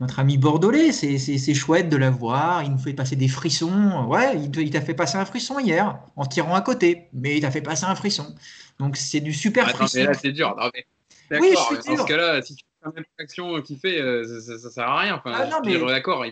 notre 0.00 0.18
ami 0.18 0.38
bordelais, 0.38 0.92
c'est 0.92 1.54
chouette 1.54 1.88
de 1.88 1.96
la 1.96 2.10
voir. 2.10 2.62
Il 2.62 2.72
nous 2.72 2.78
fait 2.78 2.92
passer 2.92 3.16
des 3.16 3.28
frissons. 3.28 4.06
Ouais, 4.08 4.36
il 4.36 4.70
t'a 4.70 4.80
fait 4.80 4.94
passer 4.94 5.18
un 5.18 5.24
frisson 5.24 5.58
hier 5.58 5.98
en 6.16 6.26
tirant 6.26 6.54
à 6.54 6.60
côté. 6.60 7.08
Mais 7.12 7.36
il 7.36 7.40
t'a 7.40 7.50
fait 7.50 7.62
passer 7.62 7.84
un 7.84 7.94
frisson. 7.94 8.34
Donc 8.78 8.96
c'est 8.96 9.20
du 9.20 9.32
super 9.32 9.68
Attends, 9.68 9.86
mais 9.94 10.04
là, 10.04 10.14
c'est 10.14 10.32
dur. 10.32 10.56
oui, 11.30 11.54
je 11.54 11.76
suis 11.82 11.96
Dans 11.96 12.02
ce 12.02 12.08
cas-là, 12.08 12.42
si 12.42 12.56
tu 12.56 12.64
fais 12.64 12.88
la 12.88 12.92
même 12.92 13.04
action 13.18 13.62
qu'il 13.62 13.78
fait, 13.78 14.00
euh, 14.00 14.40
ça, 14.40 14.58
ça, 14.58 14.70
sert 14.70 14.88
à 14.88 15.00
rien. 15.00 15.14
Enfin, 15.14 15.32
ah, 15.34 15.46
non, 15.46 15.58
mais... 15.64 15.78
D'accord. 15.78 16.24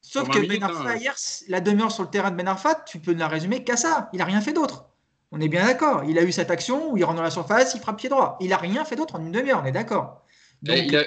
Sauf 0.00 0.28
que 0.28 0.46
Ben 0.46 0.62
Arfa, 0.62 0.90
hein. 0.90 0.96
hier, 0.96 1.14
la 1.48 1.60
demeure 1.60 1.90
sur 1.90 2.04
le 2.04 2.10
terrain 2.10 2.30
de 2.30 2.36
Ben 2.36 2.46
Arfa, 2.46 2.74
tu 2.86 2.98
peux 2.98 3.12
ne 3.12 3.18
la 3.18 3.28
résumer 3.28 3.64
qu'à 3.64 3.76
ça. 3.76 4.08
Il 4.12 4.18
n'a 4.18 4.24
rien 4.24 4.40
fait 4.40 4.52
d'autre. 4.52 4.86
On 5.30 5.40
est 5.40 5.48
bien 5.48 5.66
d'accord. 5.66 6.04
Il 6.04 6.18
a 6.18 6.22
eu 6.22 6.32
cette 6.32 6.50
action 6.50 6.92
où 6.92 6.96
il 6.96 7.04
rentre 7.04 7.16
dans 7.16 7.22
la 7.22 7.30
surface, 7.30 7.74
il 7.74 7.80
frappe 7.80 7.98
pied 7.98 8.08
droit. 8.08 8.38
Il 8.40 8.48
n'a 8.48 8.56
rien 8.56 8.84
fait 8.84 8.96
d'autre 8.96 9.16
en 9.16 9.20
une 9.20 9.32
demi-heure, 9.32 9.60
on 9.62 9.66
est 9.66 9.72
d'accord. 9.72 10.24
Il, 10.62 10.96
a, 10.96 11.04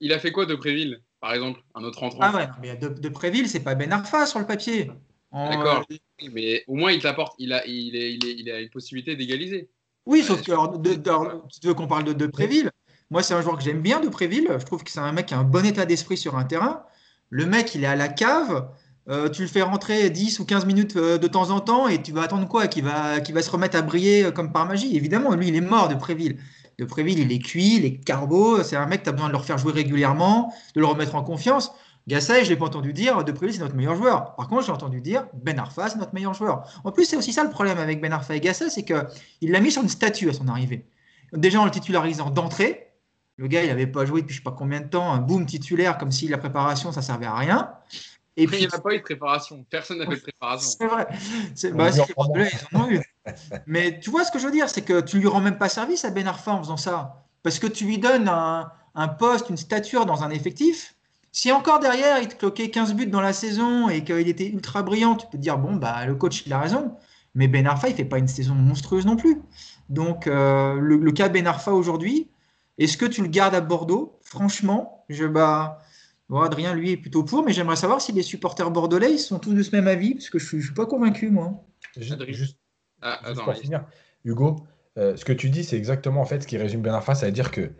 il, 0.00 0.12
a, 0.12 0.18
fait 0.18 0.30
quoi 0.30 0.44
de 0.44 0.54
Préville, 0.54 1.00
par 1.20 1.34
exemple 1.34 1.60
Un 1.74 1.84
autre 1.84 2.02
entrant 2.02 2.18
Ah 2.22 2.34
ouais, 2.34 2.48
mais 2.60 2.76
de, 2.76 2.88
de 2.88 3.08
Préville, 3.08 3.48
c'est 3.48 3.60
pas 3.60 3.74
Ben 3.74 3.92
Arfa 3.92 4.26
sur 4.26 4.38
le 4.38 4.46
papier. 4.46 4.90
D'accord, 5.32 5.84
mais 6.32 6.64
au 6.66 6.74
moins 6.74 6.90
il 6.92 7.00
t'apporte, 7.00 7.34
il 7.38 7.52
a, 7.52 7.64
il, 7.66 7.94
il, 7.94 8.24
il 8.24 8.50
a 8.50 8.60
une 8.60 8.70
possibilité 8.70 9.14
d'égaliser. 9.16 9.70
Oui, 10.06 10.22
sauf 10.22 10.42
que 10.42 11.58
tu 11.60 11.66
veux 11.66 11.74
qu'on 11.74 11.86
parle 11.86 12.04
de, 12.04 12.12
de 12.12 12.26
Préville? 12.26 12.70
Moi, 13.10 13.22
c'est 13.22 13.34
un 13.34 13.42
joueur 13.42 13.56
que 13.58 13.64
j'aime 13.64 13.80
bien 13.80 14.00
de 14.00 14.08
Préville. 14.08 14.48
Je 14.58 14.64
trouve 14.64 14.84
que 14.84 14.90
c'est 14.90 15.00
un 15.00 15.12
mec 15.12 15.26
qui 15.26 15.34
a 15.34 15.38
un 15.38 15.44
bon 15.44 15.64
état 15.66 15.84
d'esprit 15.84 16.16
sur 16.16 16.36
un 16.36 16.44
terrain. 16.44 16.84
Le 17.28 17.44
mec, 17.44 17.74
il 17.74 17.84
est 17.84 17.88
à 17.88 17.96
la 17.96 18.08
cave. 18.08 18.68
Euh, 19.08 19.28
tu 19.28 19.42
le 19.42 19.48
fais 19.48 19.62
rentrer 19.62 20.10
10 20.10 20.38
ou 20.38 20.44
15 20.44 20.66
minutes 20.66 20.96
euh, 20.96 21.18
de 21.18 21.26
temps 21.26 21.50
en 21.50 21.60
temps 21.60 21.88
et 21.88 22.00
tu 22.00 22.12
vas 22.12 22.22
attendre 22.22 22.46
quoi? 22.46 22.68
Qu'il 22.68 22.84
va, 22.84 23.18
va 23.18 23.42
se 23.42 23.50
remettre 23.50 23.76
à 23.76 23.82
briller 23.82 24.24
euh, 24.24 24.30
comme 24.30 24.52
par 24.52 24.66
magie. 24.66 24.96
Évidemment, 24.96 25.34
lui, 25.34 25.48
il 25.48 25.56
est 25.56 25.60
mort 25.60 25.88
de 25.88 25.94
Préville. 25.94 26.38
De 26.80 26.86
Préville, 26.86 27.18
il 27.18 27.30
est 27.30 27.40
cuit, 27.40 27.76
il 27.76 27.84
est 27.84 27.98
carbo. 27.98 28.62
C'est 28.62 28.74
un 28.74 28.86
mec, 28.86 29.02
tu 29.02 29.10
as 29.10 29.12
besoin 29.12 29.28
de 29.28 29.32
le 29.32 29.38
refaire 29.38 29.58
jouer 29.58 29.72
régulièrement, 29.72 30.50
de 30.74 30.80
le 30.80 30.86
remettre 30.86 31.14
en 31.14 31.22
confiance. 31.22 31.72
Gasset, 32.08 32.40
je 32.40 32.44
ne 32.44 32.54
l'ai 32.54 32.56
pas 32.56 32.64
entendu 32.64 32.94
dire, 32.94 33.22
De 33.22 33.32
Préville, 33.32 33.54
c'est 33.54 33.60
notre 33.60 33.74
meilleur 33.74 33.94
joueur. 33.94 34.34
Par 34.34 34.48
contre, 34.48 34.64
j'ai 34.64 34.72
entendu 34.72 35.02
dire, 35.02 35.26
Ben 35.34 35.58
Arfa, 35.58 35.90
c'est 35.90 35.98
notre 35.98 36.14
meilleur 36.14 36.32
joueur. 36.32 36.66
En 36.82 36.90
plus, 36.90 37.04
c'est 37.04 37.16
aussi 37.16 37.34
ça 37.34 37.44
le 37.44 37.50
problème 37.50 37.76
avec 37.76 38.00
Ben 38.00 38.10
Arfa 38.10 38.34
et 38.34 38.40
Gasset, 38.40 38.70
c'est 38.70 38.82
qu'il 38.82 39.50
l'a 39.50 39.60
mis 39.60 39.70
sur 39.70 39.82
une 39.82 39.90
statue 39.90 40.30
à 40.30 40.32
son 40.32 40.48
arrivée. 40.48 40.86
Déjà 41.34 41.60
en 41.60 41.66
le 41.66 41.70
titularisant 41.70 42.30
d'entrée, 42.30 42.94
le 43.36 43.46
gars, 43.46 43.62
il 43.62 43.68
n'avait 43.68 43.86
pas 43.86 44.06
joué 44.06 44.22
depuis 44.22 44.34
je 44.34 44.40
ne 44.40 44.44
sais 44.44 44.50
pas 44.50 44.56
combien 44.56 44.80
de 44.80 44.88
temps, 44.88 45.12
un 45.12 45.18
boom 45.18 45.44
titulaire, 45.44 45.98
comme 45.98 46.10
si 46.10 46.28
la 46.28 46.38
préparation, 46.38 46.92
ça 46.92 47.02
servait 47.02 47.26
à 47.26 47.34
rien. 47.34 47.74
Et 48.42 48.46
puis, 48.46 48.56
il 48.58 48.68
n'y 48.68 48.74
a 48.74 48.78
pas 48.78 48.94
eu 48.94 48.98
de 48.98 49.02
préparation. 49.02 49.64
Personne 49.68 49.98
n'a 49.98 50.06
fait 50.06 50.16
de 50.16 50.20
préparation. 50.20 50.76
C'est 50.78 50.86
vrai. 50.86 51.06
C'est, 51.54 51.72
bah, 51.72 51.90
ils 51.90 52.00
en 52.00 52.80
ont 52.80 52.90
eu. 52.90 53.00
Mais 53.66 54.00
tu 54.00 54.10
vois 54.10 54.24
ce 54.24 54.32
que 54.32 54.38
je 54.38 54.46
veux 54.46 54.52
dire, 54.52 54.68
c'est 54.68 54.82
que 54.82 55.00
tu 55.00 55.18
lui 55.18 55.26
rends 55.26 55.40
même 55.40 55.58
pas 55.58 55.68
service 55.68 56.04
à 56.04 56.10
Ben 56.10 56.26
Arfa 56.26 56.52
en 56.52 56.62
faisant 56.62 56.76
ça. 56.76 57.24
Parce 57.42 57.58
que 57.58 57.66
tu 57.66 57.84
lui 57.84 57.98
donnes 57.98 58.28
un, 58.28 58.70
un 58.94 59.08
poste, 59.08 59.50
une 59.50 59.56
stature 59.56 60.06
dans 60.06 60.22
un 60.22 60.30
effectif 60.30 60.94
si 61.32 61.52
encore 61.52 61.78
derrière, 61.78 62.18
il 62.20 62.28
te 62.28 62.34
cloquait 62.34 62.70
15 62.70 62.94
buts 62.94 63.06
dans 63.06 63.20
la 63.20 63.32
saison 63.32 63.88
et 63.88 64.02
qu'il 64.02 64.28
était 64.28 64.48
ultra 64.48 64.82
brillant, 64.82 65.14
tu 65.14 65.26
peux 65.26 65.38
te 65.38 65.42
dire, 65.42 65.58
bon, 65.58 65.76
bah, 65.76 66.04
le 66.06 66.14
coach, 66.14 66.44
il 66.46 66.52
a 66.52 66.58
raison. 66.58 66.96
Mais 67.34 67.46
Ben 67.46 67.66
Arfa, 67.66 67.88
il 67.88 67.94
fait 67.94 68.04
pas 68.04 68.18
une 68.18 68.28
saison 68.28 68.54
monstrueuse 68.54 69.06
non 69.06 69.16
plus. 69.16 69.40
Donc, 69.88 70.26
euh, 70.26 70.74
le, 70.80 71.12
cas 71.12 71.28
Ben 71.28 71.46
Arfa 71.46 71.72
aujourd'hui, 71.72 72.28
est-ce 72.78 72.96
que 72.96 73.06
tu 73.06 73.22
le 73.22 73.28
gardes 73.28 73.54
à 73.54 73.60
Bordeaux? 73.60 74.18
Franchement, 74.22 75.04
je, 75.08 75.24
bah, 75.26 75.78
Adrien, 76.38 76.74
lui, 76.74 76.92
est 76.92 76.96
plutôt 76.96 77.24
pour, 77.24 77.44
mais 77.44 77.52
j'aimerais 77.52 77.76
savoir 77.76 78.00
si 78.00 78.12
les 78.12 78.22
supporters 78.22 78.70
bordelais, 78.70 79.12
ils 79.12 79.18
sont 79.18 79.38
tous 79.38 79.54
de 79.54 79.62
ce 79.62 79.74
même 79.74 79.88
avis, 79.88 80.14
parce 80.14 80.30
que 80.30 80.38
je 80.38 80.56
ne 80.56 80.62
suis, 80.62 80.74
pas 80.74 80.86
convaincu, 80.86 81.30
moi. 81.30 81.64
Juste, 81.96 82.58
ah, 83.02 83.20
pour 83.44 83.54
finir, 83.54 83.84
Hugo, 84.24 84.56
euh, 84.98 85.16
ce 85.16 85.24
que 85.24 85.32
tu 85.32 85.50
dis, 85.50 85.64
c'est 85.64 85.76
exactement 85.76 86.20
en 86.20 86.24
fait 86.24 86.42
ce 86.42 86.46
qui 86.46 86.56
résume 86.56 86.82
Ben 86.82 86.92
Arfa, 86.92 87.14
c'est-à-dire 87.14 87.50
que 87.50 87.72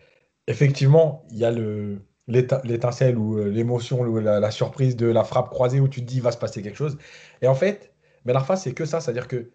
effectivement, 0.46 1.24
il 1.30 1.38
y 1.38 1.44
a 1.44 1.50
le, 1.50 2.02
l'étincelle 2.26 3.18
ou 3.18 3.38
euh, 3.38 3.48
l'émotion 3.48 4.00
ou 4.00 4.18
la, 4.18 4.50
surprise 4.50 4.96
de 4.96 5.06
la 5.06 5.24
frappe 5.24 5.50
croisée 5.50 5.80
où 5.80 5.88
tu 5.88 6.00
te 6.00 6.06
dis 6.06 6.16
il 6.16 6.22
va 6.22 6.32
se 6.32 6.38
passer 6.38 6.62
quelque 6.62 6.76
chose. 6.76 6.98
Et 7.42 7.48
en 7.48 7.54
fait, 7.54 7.92
mais 8.24 8.32
la 8.32 8.56
c'est 8.56 8.72
que 8.72 8.84
ça, 8.84 9.00
c'est-à-dire 9.00 9.28
que 9.28 9.50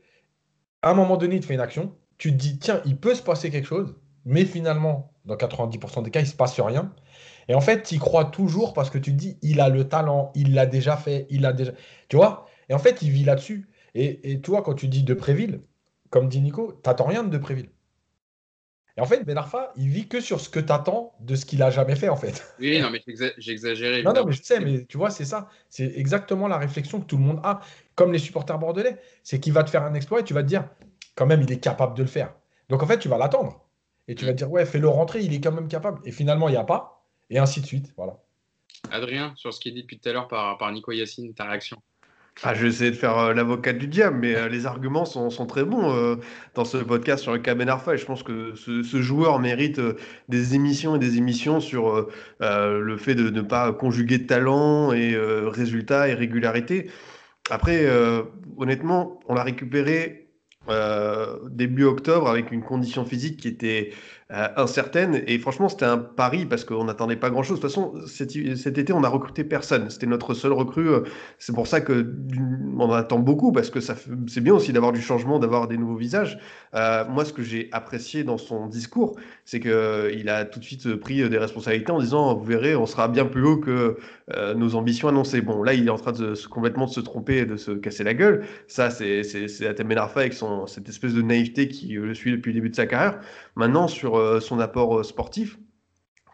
à 0.82 0.92
un 0.92 0.94
moment 0.94 1.18
donné, 1.18 1.36
il 1.36 1.42
te 1.42 1.46
fait 1.46 1.56
une 1.56 1.60
action, 1.60 1.96
tu 2.18 2.32
te 2.32 2.38
dis 2.38 2.60
tiens, 2.60 2.82
il 2.86 2.98
peut 2.98 3.16
se 3.16 3.24
passer 3.24 3.50
quelque 3.50 3.68
chose, 3.68 3.96
mais 4.26 4.46
finalement, 4.46 5.12
dans 5.26 5.36
90% 5.36 6.04
des 6.04 6.12
cas, 6.12 6.20
il 6.20 6.28
se 6.28 6.36
passe 6.36 6.60
rien. 6.60 6.94
Et 7.48 7.56
en 7.56 7.62
fait, 7.62 7.84
tu 7.84 7.96
y 7.96 7.98
crois 8.00 8.26
toujours 8.26 8.74
parce 8.74 8.90
que 8.90 8.98
tu 8.98 9.12
te 9.12 9.18
dis 9.18 9.38
il 9.42 9.62
a 9.62 9.70
le 9.70 9.88
talent, 9.88 10.32
il 10.36 10.54
l'a 10.54 10.66
déjà 10.66 10.98
fait, 10.98 11.28
il 11.30 11.46
a 11.46 11.54
déjà. 11.54 11.72
Tu 12.10 12.16
vois? 12.16 12.48
Et 12.70 12.74
en 12.74 12.80
fait, 12.80 13.02
il 13.02 13.12
vit 13.12 13.24
là-dessus. 13.24 13.68
Et, 13.94 14.32
et 14.32 14.42
toi, 14.42 14.62
quand 14.62 14.74
tu 14.74 14.88
dis 14.88 15.04
de 15.04 15.14
Préville, 15.14 15.62
comme 16.10 16.28
dit 16.28 16.42
Nico, 16.42 16.74
t'attends 16.84 17.06
rien 17.06 17.24
de 17.24 17.38
Préville. 17.38 17.70
Et 18.98 19.02
en 19.02 19.06
fait, 19.06 19.24
Ben 19.26 19.38
Arfa, 19.38 19.74
il 19.76 19.90
vit 19.90 20.08
que 20.08 20.22
sur 20.22 20.40
ce 20.40 20.48
que 20.48 20.60
tu 20.60 20.72
attends 20.72 21.14
de 21.20 21.36
ce 21.36 21.46
qu'il 21.46 21.62
a 21.62 21.70
jamais 21.70 21.96
fait, 21.96 22.08
en 22.08 22.16
fait. 22.16 22.56
Oui, 22.60 22.80
non, 22.80 22.90
mais 22.90 23.04
j'ai 23.38 23.52
exagéré. 23.52 24.04
non, 24.04 24.14
non, 24.14 24.26
mais 24.26 24.32
je 24.32 24.42
sais, 24.42 24.60
mais 24.62 24.86
tu 24.86 24.98
vois, 24.98 25.10
c'est 25.10 25.26
ça. 25.26 25.50
C'est 25.70 25.92
exactement 25.98 26.48
la 26.48 26.58
réflexion 26.58 27.02
que 27.02 27.06
tout 27.06 27.18
le 27.18 27.24
monde 27.24 27.42
a, 27.44 27.60
comme 27.96 28.14
les 28.14 28.20
supporters 28.20 28.58
bordelais. 28.58 28.98
C'est 29.24 29.40
qu'il 29.42 29.52
va 29.52 29.64
te 29.64 29.70
faire 29.70 29.84
un 29.84 29.94
exploit 29.96 30.22
et 30.22 30.24
tu 30.24 30.34
vas 30.34 30.44
te 30.44 30.48
dire, 30.48 30.70
quand 31.16 31.26
même, 31.26 31.42
il 31.42 31.52
est 31.52 31.60
capable 31.60 31.98
de 31.98 32.04
le 32.04 32.08
faire. 32.08 32.34
Donc, 32.70 32.84
en 32.84 32.88
fait, 32.88 32.98
tu 32.98 33.10
vas 33.10 33.18
l'attendre. 33.18 33.68
Et 34.08 34.16
tu 34.16 34.24
vas 34.24 34.32
te 34.32 34.38
dire, 34.38 34.50
ouais, 34.50 34.66
fais-le 34.66 34.88
rentrer, 34.88 35.20
il 35.22 35.34
est 35.34 35.42
quand 35.42 35.52
même 35.52 35.68
capable. 35.68 36.00
Et 36.06 36.12
finalement, 36.12 36.48
il 36.48 36.52
n'y 36.52 36.58
a 36.58 36.64
pas. 36.64 36.95
Et 37.30 37.40
ainsi 37.40 37.62
de 37.62 37.66
suite. 37.66 37.94
Voilà. 37.98 38.18
Adrien, 38.92 39.34
sur 39.36 39.54
ce 39.54 39.60
qui 39.60 39.70
est 39.70 39.72
dit 39.72 39.82
depuis 39.82 40.00
tout 40.00 40.10
à 40.10 40.14
l'heure 40.14 40.28
par, 40.28 40.58
par 40.58 40.72
Nico 40.72 40.92
Yacine, 40.92 41.34
ta 41.34 41.46
réaction? 41.46 41.78
Ah, 42.44 42.54
je 42.54 42.64
vais 42.64 42.68
essayer 42.68 42.92
de 42.92 42.96
faire 42.98 43.18
euh, 43.18 43.34
l'avocat 43.34 43.72
du 43.72 43.88
diable, 43.88 44.18
mais 44.20 44.36
euh, 44.36 44.50
les 44.50 44.66
arguments 44.66 45.06
sont, 45.06 45.30
sont 45.30 45.46
très 45.46 45.64
bons 45.64 45.96
euh, 45.96 46.18
dans 46.54 46.66
ce 46.66 46.76
podcast 46.78 47.24
sur 47.24 47.32
le 47.32 47.40
Kaben 47.40 47.70
Arfa. 47.70 47.96
Et 47.96 47.98
je 47.98 48.06
pense 48.06 48.24
que 48.24 48.54
ce, 48.56 48.84
ce 48.84 49.02
joueur 49.02 49.40
mérite 49.40 49.80
des 50.28 50.54
émissions 50.54 50.98
et 50.98 51.00
des 51.00 51.18
émissions 51.18 51.62
sur 51.62 52.10
le 52.42 52.98
fait 52.98 53.16
de 53.16 53.30
ne 53.30 53.42
pas 53.42 53.72
conjuguer 53.72 54.26
talent 54.26 54.92
et 54.92 55.16
résultats 55.18 56.10
et 56.10 56.14
régularité. 56.14 56.92
Après, 57.50 57.88
honnêtement, 58.58 59.20
on 59.28 59.34
l'a 59.34 59.44
récupéré 59.44 60.28
début 61.50 61.84
octobre 61.84 62.28
avec 62.30 62.52
une 62.52 62.64
condition 62.64 63.06
physique 63.06 63.40
qui 63.40 63.48
était 63.48 63.92
euh, 64.32 64.48
incertaine. 64.58 65.22
Et 65.28 65.38
franchement, 65.38 65.70
c'était 65.70 65.86
un 65.86 66.00
pari 66.00 66.48
parce 66.48 66.66
qu'on 66.66 66.86
n'attendait 66.86 67.16
pas 67.16 67.30
grand-chose. 67.30 67.60
De 67.60 67.62
toute 67.62 67.70
façon, 67.70 67.94
cet, 68.08 68.36
été, 68.80 68.92
on 68.92 69.02
n'a 69.02 69.08
recruté 69.08 69.44
personne. 69.44 69.92
C'était 69.92 70.08
notre 70.08 70.34
seul 70.34 70.52
recrue. 70.52 70.90
C'est 71.38 71.54
pour 71.54 71.68
ça 71.68 71.80
que 71.80 72.12
on 72.80 72.92
attend 72.92 73.20
beaucoup 73.20 73.52
parce 73.52 73.70
que 73.70 73.80
c'est 73.80 74.42
bien 74.42 74.56
aussi 74.56 74.74
d'avoir 74.74 74.94
du 74.94 75.02
changement, 75.02 75.38
d'avoir 75.38 75.68
des 75.68 75.78
nouveaux 75.78 75.96
visages. 75.96 76.40
Euh, 76.74 77.06
moi, 77.08 77.24
ce 77.24 77.34
que 77.34 77.44
j'ai 77.44 77.70
apprécié 77.72 78.24
dans 78.24 78.40
son 78.40 78.66
discours, 78.66 79.16
c'est 79.46 79.60
qu'il 79.60 79.70
euh, 79.70 80.24
a 80.28 80.44
tout 80.46 80.58
de 80.58 80.66
suite 80.66 80.96
pris 80.96 81.30
des 81.30 81.38
responsabilités 81.38 81.92
en 81.92 82.00
disant, 82.00 82.36
vous 82.36 82.46
verrez, 82.46 82.76
on 82.76 82.88
sera 82.88 83.08
bien 83.08 83.26
plus 83.26 83.44
haut 83.44 83.58
que 83.58 84.00
nos 84.56 84.74
ambitions 84.74 85.08
annoncées. 85.08 85.42
Bon, 85.42 85.62
là, 85.62 85.76
il 85.76 85.86
est 85.86 85.92
en 85.92 86.00
train 86.00 86.14
de 86.14 86.34
se, 86.34 86.48
complètement 86.48 86.88
de 86.88 86.92
se 86.92 87.00
tromper 87.00 87.38
et 87.38 87.46
de 87.46 87.58
se 87.58 87.70
casser 87.70 88.04
la 88.04 88.16
gueule. 88.16 88.44
Ça, 88.66 88.90
c'est 88.90 89.22
Atem 89.68 89.88
Ben 89.88 90.00
Arfa 90.00 90.22
avec 90.22 90.34
son, 90.34 90.66
cette 90.66 90.90
espèce 90.90 91.14
de 91.14 91.22
naïveté 91.22 91.68
qui 91.68 91.90
le 91.90 92.16
suit 92.16 92.32
depuis 92.32 92.50
le 92.50 92.56
début 92.56 92.72
de 92.72 92.76
sa 92.76 92.88
carrière. 92.88 93.20
Maintenant, 93.56 93.88
sur 93.88 94.15
euh, 94.18 94.40
son 94.40 94.60
apport 94.60 95.00
euh, 95.00 95.04
sportif, 95.04 95.58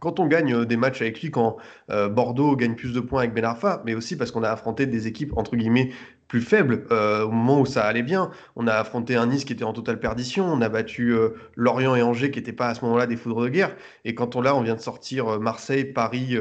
quand 0.02 0.20
on 0.20 0.28
gagne 0.28 0.54
euh, 0.54 0.66
des 0.66 0.78
matchs 0.78 1.02
avec 1.02 1.22
lui, 1.22 1.32
quand 1.32 1.58
Bordeaux 1.90 2.56
gagne 2.56 2.76
plus 2.76 2.94
de 2.94 3.00
points 3.00 3.22
avec 3.22 3.34
Ben 3.34 3.44
Arfa, 3.44 3.82
mais 3.86 3.94
aussi 3.94 4.18
parce 4.18 4.32
qu'on 4.32 4.44
a 4.44 4.50
affronté 4.50 4.86
des 4.86 5.08
équipes 5.08 5.38
entre 5.38 5.56
guillemets 5.56 5.92
plus 6.28 6.42
faibles 6.42 6.86
au 6.90 7.30
moment 7.30 7.60
où 7.60 7.66
ça 7.66 7.84
allait 7.84 8.04
bien. 8.04 8.32
On 8.56 8.66
a 8.66 8.74
affronté 8.74 9.18
un 9.18 9.26
Nice 9.28 9.44
qui 9.44 9.52
était 9.52 9.66
en 9.66 9.74
totale 9.74 10.00
perdition, 10.00 10.46
on 10.46 10.62
a 10.62 10.70
battu 10.70 11.14
Lorient 11.58 11.94
et 11.96 12.02
Angers 12.02 12.32
qui 12.32 12.40
n'étaient 12.40 12.54
pas 12.54 12.70
à 12.70 12.74
ce 12.74 12.86
moment-là 12.86 13.06
des 13.06 13.18
foudres 13.18 13.42
de 13.42 13.50
guerre. 13.50 13.76
Et 14.06 14.16
quand 14.16 14.38
on 14.38 14.42
là, 14.42 14.56
on 14.56 14.62
vient 14.62 14.76
de 14.76 14.80
sortir 14.80 15.40
Marseille, 15.40 15.86
Paris. 15.86 16.38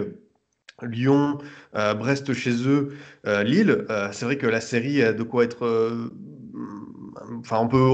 Lyon, 0.83 1.37
Brest 1.75 2.33
chez 2.33 2.67
eux, 2.67 2.95
Lille, 3.25 3.85
c'est 4.13 4.25
vrai 4.25 4.39
que 4.39 4.47
la 4.47 4.61
série 4.61 5.03
a 5.03 5.13
de 5.13 5.23
quoi 5.25 5.45
être 5.45 6.09
enfin, 7.39 7.59
on 7.61 7.69
peut 7.69 7.91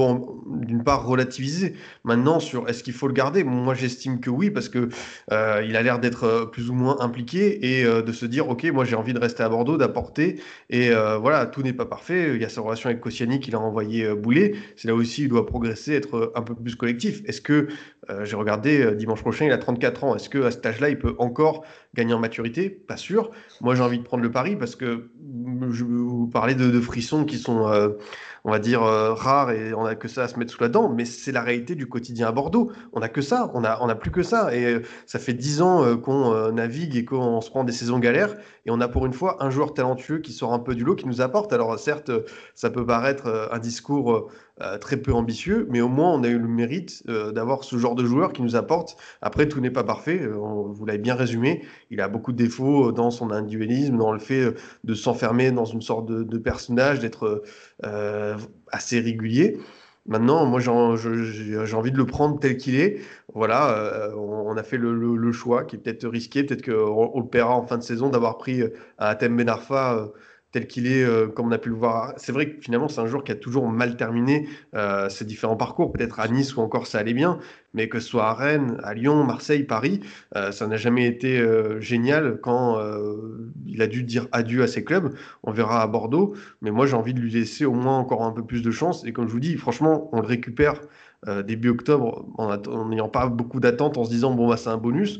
d'une 0.49 0.83
part 0.83 1.05
relativiser. 1.05 1.75
Maintenant, 2.03 2.39
sur 2.39 2.69
est-ce 2.69 2.83
qu'il 2.83 2.93
faut 2.93 3.07
le 3.07 3.13
garder? 3.13 3.43
Moi, 3.43 3.73
j'estime 3.73 4.19
que 4.19 4.29
oui, 4.29 4.49
parce 4.49 4.69
que 4.69 4.89
euh, 5.31 5.63
il 5.67 5.75
a 5.75 5.83
l'air 5.83 5.99
d'être 5.99 6.23
euh, 6.23 6.45
plus 6.45 6.69
ou 6.69 6.73
moins 6.73 6.97
impliqué 6.99 7.79
et 7.79 7.85
euh, 7.85 8.01
de 8.01 8.11
se 8.11 8.25
dire, 8.25 8.49
ok, 8.49 8.65
moi 8.73 8.85
j'ai 8.85 8.95
envie 8.95 9.13
de 9.13 9.19
rester 9.19 9.43
à 9.43 9.49
Bordeaux, 9.49 9.77
d'apporter. 9.77 10.41
Et 10.69 10.89
voilà, 11.19 11.45
tout 11.45 11.61
n'est 11.61 11.73
pas 11.73 11.85
parfait. 11.85 12.35
Il 12.35 12.41
y 12.41 12.45
a 12.45 12.49
sa 12.49 12.61
relation 12.61 12.89
avec 12.89 13.01
Koscielny 13.01 13.39
qu'il 13.39 13.55
a 13.55 13.59
envoyé 13.59 14.13
bouler. 14.15 14.55
C'est 14.75 14.87
là 14.87 14.95
aussi 14.95 15.23
il 15.23 15.29
doit 15.29 15.45
progresser, 15.45 15.93
être 15.93 16.31
un 16.35 16.41
peu 16.41 16.55
plus 16.55 16.75
collectif. 16.75 17.21
Est-ce 17.25 17.41
que 17.41 17.67
j'ai 18.23 18.35
regardé 18.35 18.95
dimanche 18.95 19.21
prochain, 19.21 19.45
il 19.45 19.51
a 19.51 19.57
34 19.57 20.03
ans. 20.03 20.15
Est-ce 20.15 20.29
que 20.29 20.43
à 20.43 20.51
cet 20.51 20.65
âge-là, 20.65 20.89
il 20.89 20.99
peut 20.99 21.15
encore 21.19 21.65
gagner 21.95 22.13
en 22.13 22.19
maturité? 22.19 22.69
Pas 22.69 22.97
sûr. 22.97 23.31
Moi, 23.61 23.75
j'ai 23.75 23.83
envie 23.83 23.99
de 23.99 24.03
prendre 24.03 24.23
le 24.23 24.31
pari 24.31 24.55
parce 24.55 24.75
que 24.75 25.09
je 25.71 25.83
vous 25.83 26.27
parlais 26.27 26.55
de, 26.55 26.69
de 26.69 26.81
frissons 26.81 27.25
qui 27.25 27.37
sont 27.37 27.67
on 28.47 28.51
va 28.51 28.59
dire, 28.59 28.81
euh, 28.81 29.13
rare 29.13 29.51
et 29.51 29.73
on 29.73 29.83
n'a 29.83 29.95
que 29.95 30.07
ça 30.07 30.23
à 30.23 30.27
se 30.29 30.39
mettre 30.39 30.53
sous 30.53 30.63
la 30.63 30.69
dent, 30.69 30.87
mais 30.87 31.03
c'est 31.03 31.33
la 31.33 31.41
réalité 31.41 31.75
du 31.75 31.85
quotidien 31.85 32.29
à 32.29 32.31
Bordeaux. 32.31 32.71
On 32.93 33.01
n'a 33.01 33.09
que 33.09 33.21
ça, 33.21 33.51
on 33.53 33.59
n'a 33.59 33.95
plus 33.95 34.09
que 34.09 34.23
ça. 34.23 34.55
Et 34.55 34.63
euh, 34.63 34.83
ça 35.05 35.19
fait 35.19 35.33
dix 35.33 35.61
ans 35.61 35.83
euh, 35.83 35.97
qu'on 35.97 36.53
navigue 36.53 36.95
et 36.95 37.03
qu'on 37.03 37.41
se 37.41 37.49
prend 37.49 37.65
des 37.65 37.73
saisons 37.73 37.99
galères, 37.99 38.37
et 38.65 38.71
on 38.71 38.79
a 38.79 38.87
pour 38.87 39.05
une 39.05 39.11
fois 39.11 39.43
un 39.43 39.49
joueur 39.49 39.73
talentueux 39.73 40.19
qui 40.19 40.31
sort 40.31 40.53
un 40.53 40.59
peu 40.59 40.75
du 40.75 40.85
lot, 40.85 40.95
qui 40.95 41.07
nous 41.07 41.19
apporte. 41.19 41.51
Alors 41.51 41.77
certes, 41.77 42.09
ça 42.55 42.69
peut 42.69 42.85
paraître 42.85 43.49
un 43.51 43.59
discours 43.59 44.31
euh, 44.61 44.79
très 44.79 44.97
peu 44.97 45.13
ambitieux, 45.13 45.67
mais 45.69 45.81
au 45.81 45.87
moins 45.87 46.11
on 46.13 46.23
a 46.23 46.27
eu 46.29 46.39
le 46.39 46.47
mérite 46.47 47.03
euh, 47.09 47.31
d'avoir 47.31 47.63
ce 47.63 47.77
genre 47.77 47.93
de 47.93 48.03
joueur 48.03 48.33
qui 48.33 48.41
nous 48.41 48.55
apporte. 48.55 48.97
Après, 49.21 49.47
tout 49.47 49.61
n'est 49.61 49.69
pas 49.69 49.83
parfait, 49.83 50.19
euh, 50.19 50.33
vous 50.35 50.83
l'avez 50.83 50.97
bien 50.97 51.13
résumé, 51.13 51.63
il 51.91 52.01
a 52.01 52.07
beaucoup 52.07 52.31
de 52.31 52.37
défauts 52.37 52.91
dans 52.91 53.11
son 53.11 53.29
individualisme, 53.29 53.97
dans 53.97 54.11
le 54.11 54.17
fait 54.17 54.55
de 54.83 54.93
s'enfermer 54.95 55.51
dans 55.51 55.65
une 55.65 55.83
sorte 55.83 56.07
de, 56.07 56.37
personnage, 56.39 56.99
d'être 56.99 57.43
assez 58.71 58.99
régulier. 58.99 59.59
Maintenant, 60.07 60.45
moi, 60.45 60.59
j'ai 60.59 60.71
envie 60.71 61.91
de 61.91 61.97
le 61.97 62.05
prendre 62.05 62.39
tel 62.39 62.57
qu'il 62.57 62.79
est. 62.79 63.01
Voilà, 63.33 64.11
on, 64.17 64.55
a 64.57 64.63
fait 64.63 64.77
le, 64.77 65.31
choix 65.31 65.65
qui 65.65 65.75
est 65.75 65.79
peut-être 65.79 66.07
risqué. 66.07 66.43
Peut-être 66.43 66.65
qu'on 66.65 67.11
on 67.13 67.19
le 67.19 67.27
paiera 67.27 67.55
en 67.55 67.67
fin 67.67 67.77
de 67.77 67.83
saison 67.83 68.09
d'avoir 68.09 68.37
pris 68.37 68.63
à 68.97 69.09
Atem 69.09 69.35
Benarfa 69.35 70.09
tel 70.51 70.67
qu'il 70.67 70.87
est, 70.87 71.03
euh, 71.03 71.27
comme 71.27 71.47
on 71.47 71.51
a 71.51 71.57
pu 71.57 71.69
le 71.69 71.75
voir. 71.75 72.13
C'est 72.17 72.31
vrai 72.31 72.49
que 72.49 72.61
finalement, 72.61 72.87
c'est 72.87 73.01
un 73.01 73.05
joueur 73.05 73.23
qui 73.23 73.31
a 73.31 73.35
toujours 73.35 73.67
mal 73.69 73.97
terminé 73.97 74.47
euh, 74.75 75.09
ses 75.09 75.25
différents 75.25 75.57
parcours. 75.57 75.91
Peut-être 75.91 76.19
à 76.19 76.27
Nice 76.27 76.55
ou 76.55 76.61
encore 76.61 76.87
ça 76.87 76.99
allait 76.99 77.13
bien, 77.13 77.39
mais 77.73 77.89
que 77.89 77.99
ce 77.99 78.07
soit 78.07 78.27
à 78.27 78.33
Rennes, 78.33 78.79
à 78.83 78.93
Lyon, 78.93 79.25
Marseille, 79.25 79.63
Paris, 79.63 79.99
euh, 80.35 80.51
ça 80.51 80.67
n'a 80.67 80.77
jamais 80.77 81.05
été 81.05 81.27
génial 81.79 82.39
quand 82.41 82.79
il 83.65 83.81
a 83.81 83.87
dû 83.87 84.03
dire 84.03 84.27
adieu 84.31 84.63
à 84.63 84.67
ses 84.67 84.83
clubs. 84.83 85.13
On 85.43 85.51
verra 85.51 85.81
à 85.81 85.87
Bordeaux, 85.87 86.35
mais 86.61 86.71
moi 86.71 86.85
j'ai 86.85 86.95
envie 86.95 87.13
de 87.13 87.19
lui 87.19 87.31
laisser 87.31 87.65
au 87.65 87.73
moins 87.73 87.97
encore 87.97 88.23
un 88.23 88.31
peu 88.31 88.45
plus 88.45 88.61
de 88.61 88.71
chance. 88.71 89.03
Et 89.05 89.13
comme 89.13 89.27
je 89.27 89.33
vous 89.33 89.39
dis, 89.39 89.57
franchement, 89.57 90.09
on 90.13 90.21
le 90.21 90.27
récupère 90.27 90.81
début 91.45 91.69
octobre 91.69 92.25
en 92.37 92.89
n'ayant 92.89 93.09
pas 93.09 93.27
beaucoup 93.27 93.59
d'attentes, 93.59 93.97
en 93.97 94.05
se 94.05 94.09
disant 94.09 94.33
bon 94.33 94.47
bah 94.47 94.57
c'est 94.57 94.69
un 94.69 94.77
bonus 94.77 95.19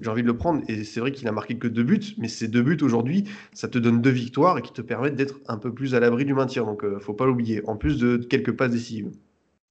j'ai 0.00 0.10
envie 0.10 0.22
de 0.22 0.26
le 0.26 0.36
prendre. 0.36 0.62
Et 0.68 0.84
c'est 0.84 1.00
vrai 1.00 1.12
qu'il 1.12 1.24
n'a 1.24 1.32
marqué 1.32 1.56
que 1.56 1.68
deux 1.68 1.82
buts, 1.82 2.14
mais 2.18 2.28
ces 2.28 2.48
deux 2.48 2.62
buts 2.62 2.78
aujourd'hui, 2.82 3.24
ça 3.52 3.68
te 3.68 3.78
donne 3.78 4.00
deux 4.00 4.10
victoires 4.10 4.58
et 4.58 4.62
qui 4.62 4.72
te 4.72 4.82
permettent 4.82 5.16
d'être 5.16 5.36
un 5.46 5.58
peu 5.58 5.72
plus 5.72 5.94
à 5.94 6.00
l'abri 6.00 6.24
du 6.24 6.34
maintien. 6.34 6.64
Donc, 6.64 6.82
ne 6.82 6.88
euh, 6.88 7.00
faut 7.00 7.14
pas 7.14 7.26
l'oublier. 7.26 7.62
En 7.66 7.76
plus 7.76 7.98
de 7.98 8.16
quelques 8.16 8.52
passes 8.52 8.72
décisives. 8.72 9.10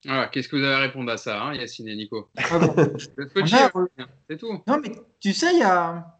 Voilà, 0.06 0.28
qu'est-ce 0.28 0.48
que 0.48 0.56
vous 0.56 0.64
avez 0.64 0.76
à 0.76 0.80
répondre 0.80 1.12
à 1.12 1.18
ça, 1.18 1.42
hein, 1.42 1.54
Yacine 1.54 1.88
et 1.88 1.96
Nico? 1.96 2.30
Ah 2.38 2.44
C'est 4.30 4.38
tout. 4.38 4.62
Non, 4.68 4.80
mais 4.82 4.92
tu 5.20 5.34
sais, 5.34 5.54
il 5.54 5.60
y 5.60 5.64
a. 5.64 6.14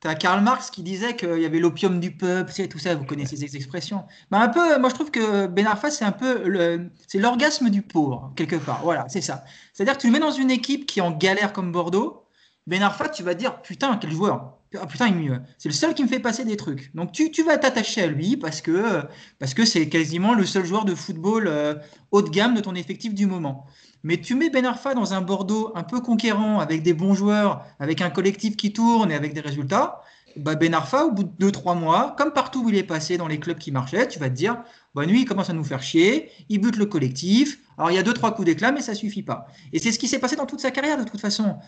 Tu 0.00 0.08
as 0.08 0.14
Karl 0.14 0.42
Marx 0.42 0.70
qui 0.70 0.82
disait 0.82 1.16
qu'il 1.16 1.40
y 1.40 1.46
avait 1.46 1.58
l'opium 1.58 1.98
du 1.98 2.10
peuple, 2.14 2.52
c'est 2.52 2.68
tout 2.68 2.78
ça, 2.78 2.94
vous 2.94 3.06
connaissez 3.06 3.36
ces 3.36 3.56
expressions. 3.56 4.04
Ben 4.30 4.38
un 4.38 4.48
peu, 4.48 4.78
moi 4.78 4.90
je 4.90 4.94
trouve 4.94 5.10
que 5.10 5.46
Ben 5.46 5.66
Arfa, 5.66 5.90
c'est 5.90 6.04
un 6.04 6.12
peu 6.12 6.46
le, 6.46 6.90
c'est 7.08 7.18
l'orgasme 7.18 7.70
du 7.70 7.80
pauvre, 7.80 8.30
quelque 8.36 8.56
part. 8.56 8.82
Voilà, 8.82 9.06
c'est 9.08 9.22
ça. 9.22 9.44
C'est-à-dire 9.72 9.96
que 9.96 10.02
tu 10.02 10.08
le 10.08 10.12
mets 10.12 10.18
dans 10.18 10.30
une 10.30 10.50
équipe 10.50 10.84
qui 10.84 10.98
est 10.98 11.02
en 11.02 11.10
galère 11.10 11.54
comme 11.54 11.72
Bordeaux, 11.72 12.23
ben 12.66 12.82
Arfa, 12.82 13.08
tu 13.08 13.22
vas 13.22 13.34
dire 13.34 13.60
putain, 13.62 13.96
quel 13.98 14.10
joueur. 14.10 14.58
Ah, 14.80 14.86
putain, 14.86 15.14
c'est 15.58 15.68
le 15.68 15.74
seul 15.74 15.94
qui 15.94 16.02
me 16.02 16.08
fait 16.08 16.18
passer 16.18 16.44
des 16.44 16.56
trucs. 16.56 16.94
Donc 16.96 17.12
tu, 17.12 17.30
tu 17.30 17.44
vas 17.44 17.58
t'attacher 17.58 18.02
à 18.02 18.06
lui 18.06 18.36
parce 18.36 18.60
que 18.60 19.02
parce 19.38 19.54
que 19.54 19.64
c'est 19.64 19.88
quasiment 19.88 20.34
le 20.34 20.44
seul 20.44 20.64
joueur 20.64 20.84
de 20.84 20.94
football 20.94 21.46
euh, 21.46 21.74
haut 22.10 22.22
de 22.22 22.30
gamme 22.30 22.54
de 22.54 22.60
ton 22.60 22.74
effectif 22.74 23.14
du 23.14 23.26
moment. 23.26 23.66
Mais 24.02 24.20
tu 24.20 24.34
mets 24.34 24.50
Ben 24.50 24.64
Arfa 24.66 24.94
dans 24.94 25.14
un 25.14 25.20
Bordeaux 25.20 25.72
un 25.74 25.82
peu 25.82 26.00
conquérant, 26.00 26.58
avec 26.58 26.82
des 26.82 26.92
bons 26.92 27.14
joueurs, 27.14 27.64
avec 27.78 28.00
un 28.00 28.10
collectif 28.10 28.56
qui 28.56 28.72
tourne 28.72 29.12
et 29.12 29.14
avec 29.14 29.32
des 29.34 29.40
résultats. 29.40 30.02
Bah 30.36 30.56
ben 30.56 30.74
Arfa, 30.74 31.04
au 31.04 31.12
bout 31.12 31.24
de 31.24 31.50
2-3 31.50 31.78
mois, 31.78 32.14
comme 32.18 32.32
partout 32.32 32.64
où 32.64 32.68
il 32.68 32.76
est 32.76 32.82
passé 32.82 33.16
dans 33.16 33.28
les 33.28 33.38
clubs 33.38 33.58
qui 33.58 33.70
marchaient, 33.70 34.08
tu 34.08 34.18
vas 34.18 34.28
te 34.28 34.34
dire 34.34 34.62
Bonne 34.94 35.08
nuit, 35.08 35.22
il 35.22 35.24
commence 35.24 35.50
à 35.50 35.52
nous 35.52 35.64
faire 35.64 35.82
chier, 35.82 36.30
il 36.48 36.60
bute 36.60 36.76
le 36.76 36.86
collectif. 36.86 37.60
Alors 37.78 37.90
il 37.90 37.94
y 37.94 37.98
a 37.98 38.02
deux, 38.02 38.12
trois 38.12 38.34
coups 38.34 38.46
d'éclat, 38.46 38.72
mais 38.72 38.80
ça 38.80 38.94
suffit 38.94 39.22
pas. 39.22 39.46
Et 39.72 39.78
c'est 39.78 39.92
ce 39.92 39.98
qui 39.98 40.08
s'est 40.08 40.18
passé 40.18 40.36
dans 40.36 40.46
toute 40.46 40.60
sa 40.60 40.70
carrière 40.70 40.98
de 40.98 41.04
toute 41.04 41.20
façon. 41.20 41.58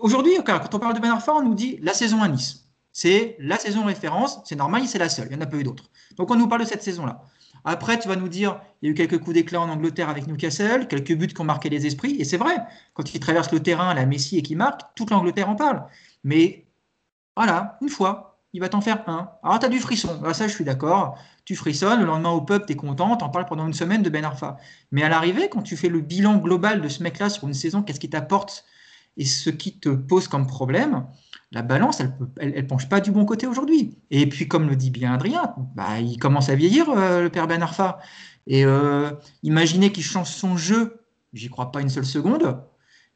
Aujourd'hui, 0.00 0.32
quand 0.44 0.74
on 0.74 0.78
parle 0.78 0.94
de 0.94 1.00
Ben 1.00 1.10
Arfa, 1.10 1.34
on 1.34 1.42
nous 1.42 1.54
dit 1.54 1.78
la 1.82 1.94
saison 1.94 2.22
à 2.22 2.28
Nice. 2.28 2.68
C'est 2.92 3.36
la 3.38 3.56
saison 3.56 3.84
référence, 3.84 4.40
c'est 4.44 4.56
normal, 4.56 4.86
c'est 4.86 4.98
la 4.98 5.08
seule, 5.08 5.28
il 5.30 5.36
n'y 5.36 5.42
en 5.42 5.46
a 5.46 5.46
pas 5.46 5.56
eu 5.56 5.62
d'autres. 5.62 5.90
Donc 6.16 6.30
on 6.30 6.36
nous 6.36 6.46
parle 6.46 6.62
de 6.62 6.66
cette 6.66 6.82
saison-là. 6.82 7.22
Après, 7.64 7.98
tu 7.98 8.08
vas 8.08 8.16
nous 8.16 8.28
dire, 8.28 8.60
il 8.80 8.86
y 8.86 8.88
a 8.88 8.92
eu 8.92 8.94
quelques 8.94 9.18
coups 9.18 9.34
d'éclat 9.34 9.60
en 9.60 9.68
Angleterre 9.68 10.08
avec 10.08 10.26
Newcastle, 10.26 10.88
quelques 10.88 11.14
buts 11.14 11.28
qui 11.28 11.40
ont 11.40 11.44
marqué 11.44 11.68
les 11.70 11.86
esprits, 11.86 12.16
et 12.20 12.24
c'est 12.24 12.36
vrai, 12.36 12.56
quand 12.92 13.14
il 13.14 13.20
traverse 13.20 13.52
le 13.52 13.60
terrain, 13.60 13.94
la 13.94 14.04
Messi 14.04 14.36
et 14.36 14.42
qui 14.42 14.56
marque, 14.56 14.82
toute 14.96 15.10
l'Angleterre 15.10 15.48
en 15.48 15.54
parle. 15.54 15.84
Mais 16.24 16.66
voilà, 17.36 17.78
une 17.80 17.88
fois, 17.88 18.31
il 18.52 18.60
va 18.60 18.68
t'en 18.68 18.80
faire 18.80 19.02
un. 19.08 19.30
Alors, 19.42 19.58
tu 19.58 19.66
as 19.66 19.68
du 19.68 19.80
frisson. 19.80 20.20
Ah, 20.24 20.34
ça, 20.34 20.46
je 20.46 20.52
suis 20.52 20.64
d'accord. 20.64 21.18
Tu 21.44 21.56
frissonnes, 21.56 22.00
le 22.00 22.06
lendemain 22.06 22.30
au 22.30 22.42
pub, 22.42 22.66
tu 22.66 22.72
es 22.72 22.76
content, 22.76 23.16
t'en 23.16 23.30
parles 23.30 23.46
pendant 23.46 23.66
une 23.66 23.72
semaine 23.72 24.02
de 24.02 24.10
Ben 24.10 24.24
Arfa. 24.24 24.58
Mais 24.90 25.02
à 25.02 25.08
l'arrivée, 25.08 25.48
quand 25.48 25.62
tu 25.62 25.76
fais 25.76 25.88
le 25.88 26.00
bilan 26.00 26.36
global 26.36 26.80
de 26.80 26.88
ce 26.88 27.02
mec-là 27.02 27.30
sur 27.30 27.48
une 27.48 27.54
saison, 27.54 27.82
qu'est-ce 27.82 28.00
qu'il 28.00 28.10
t'apporte 28.10 28.64
et 29.16 29.24
ce 29.24 29.50
qui 29.50 29.78
te 29.78 29.90
pose 29.90 30.28
comme 30.28 30.46
problème, 30.46 31.06
la 31.50 31.62
balance, 31.62 32.00
elle 32.00 32.54
ne 32.54 32.62
penche 32.62 32.88
pas 32.88 33.00
du 33.00 33.10
bon 33.10 33.24
côté 33.26 33.46
aujourd'hui. 33.46 33.98
Et 34.10 34.26
puis, 34.26 34.48
comme 34.48 34.68
le 34.68 34.76
dit 34.76 34.90
bien 34.90 35.12
Adrien, 35.12 35.54
bah, 35.74 36.00
il 36.00 36.18
commence 36.18 36.48
à 36.48 36.54
vieillir, 36.54 36.88
euh, 36.88 37.22
le 37.22 37.28
père 37.28 37.46
Ben 37.46 37.62
Arfa. 37.62 37.98
Et 38.46 38.64
euh, 38.64 39.12
imaginez 39.42 39.92
qu'il 39.92 40.02
change 40.02 40.28
son 40.28 40.56
jeu, 40.56 41.04
j'y 41.34 41.48
crois 41.48 41.70
pas 41.72 41.80
une 41.80 41.90
seule 41.90 42.06
seconde. 42.06 42.62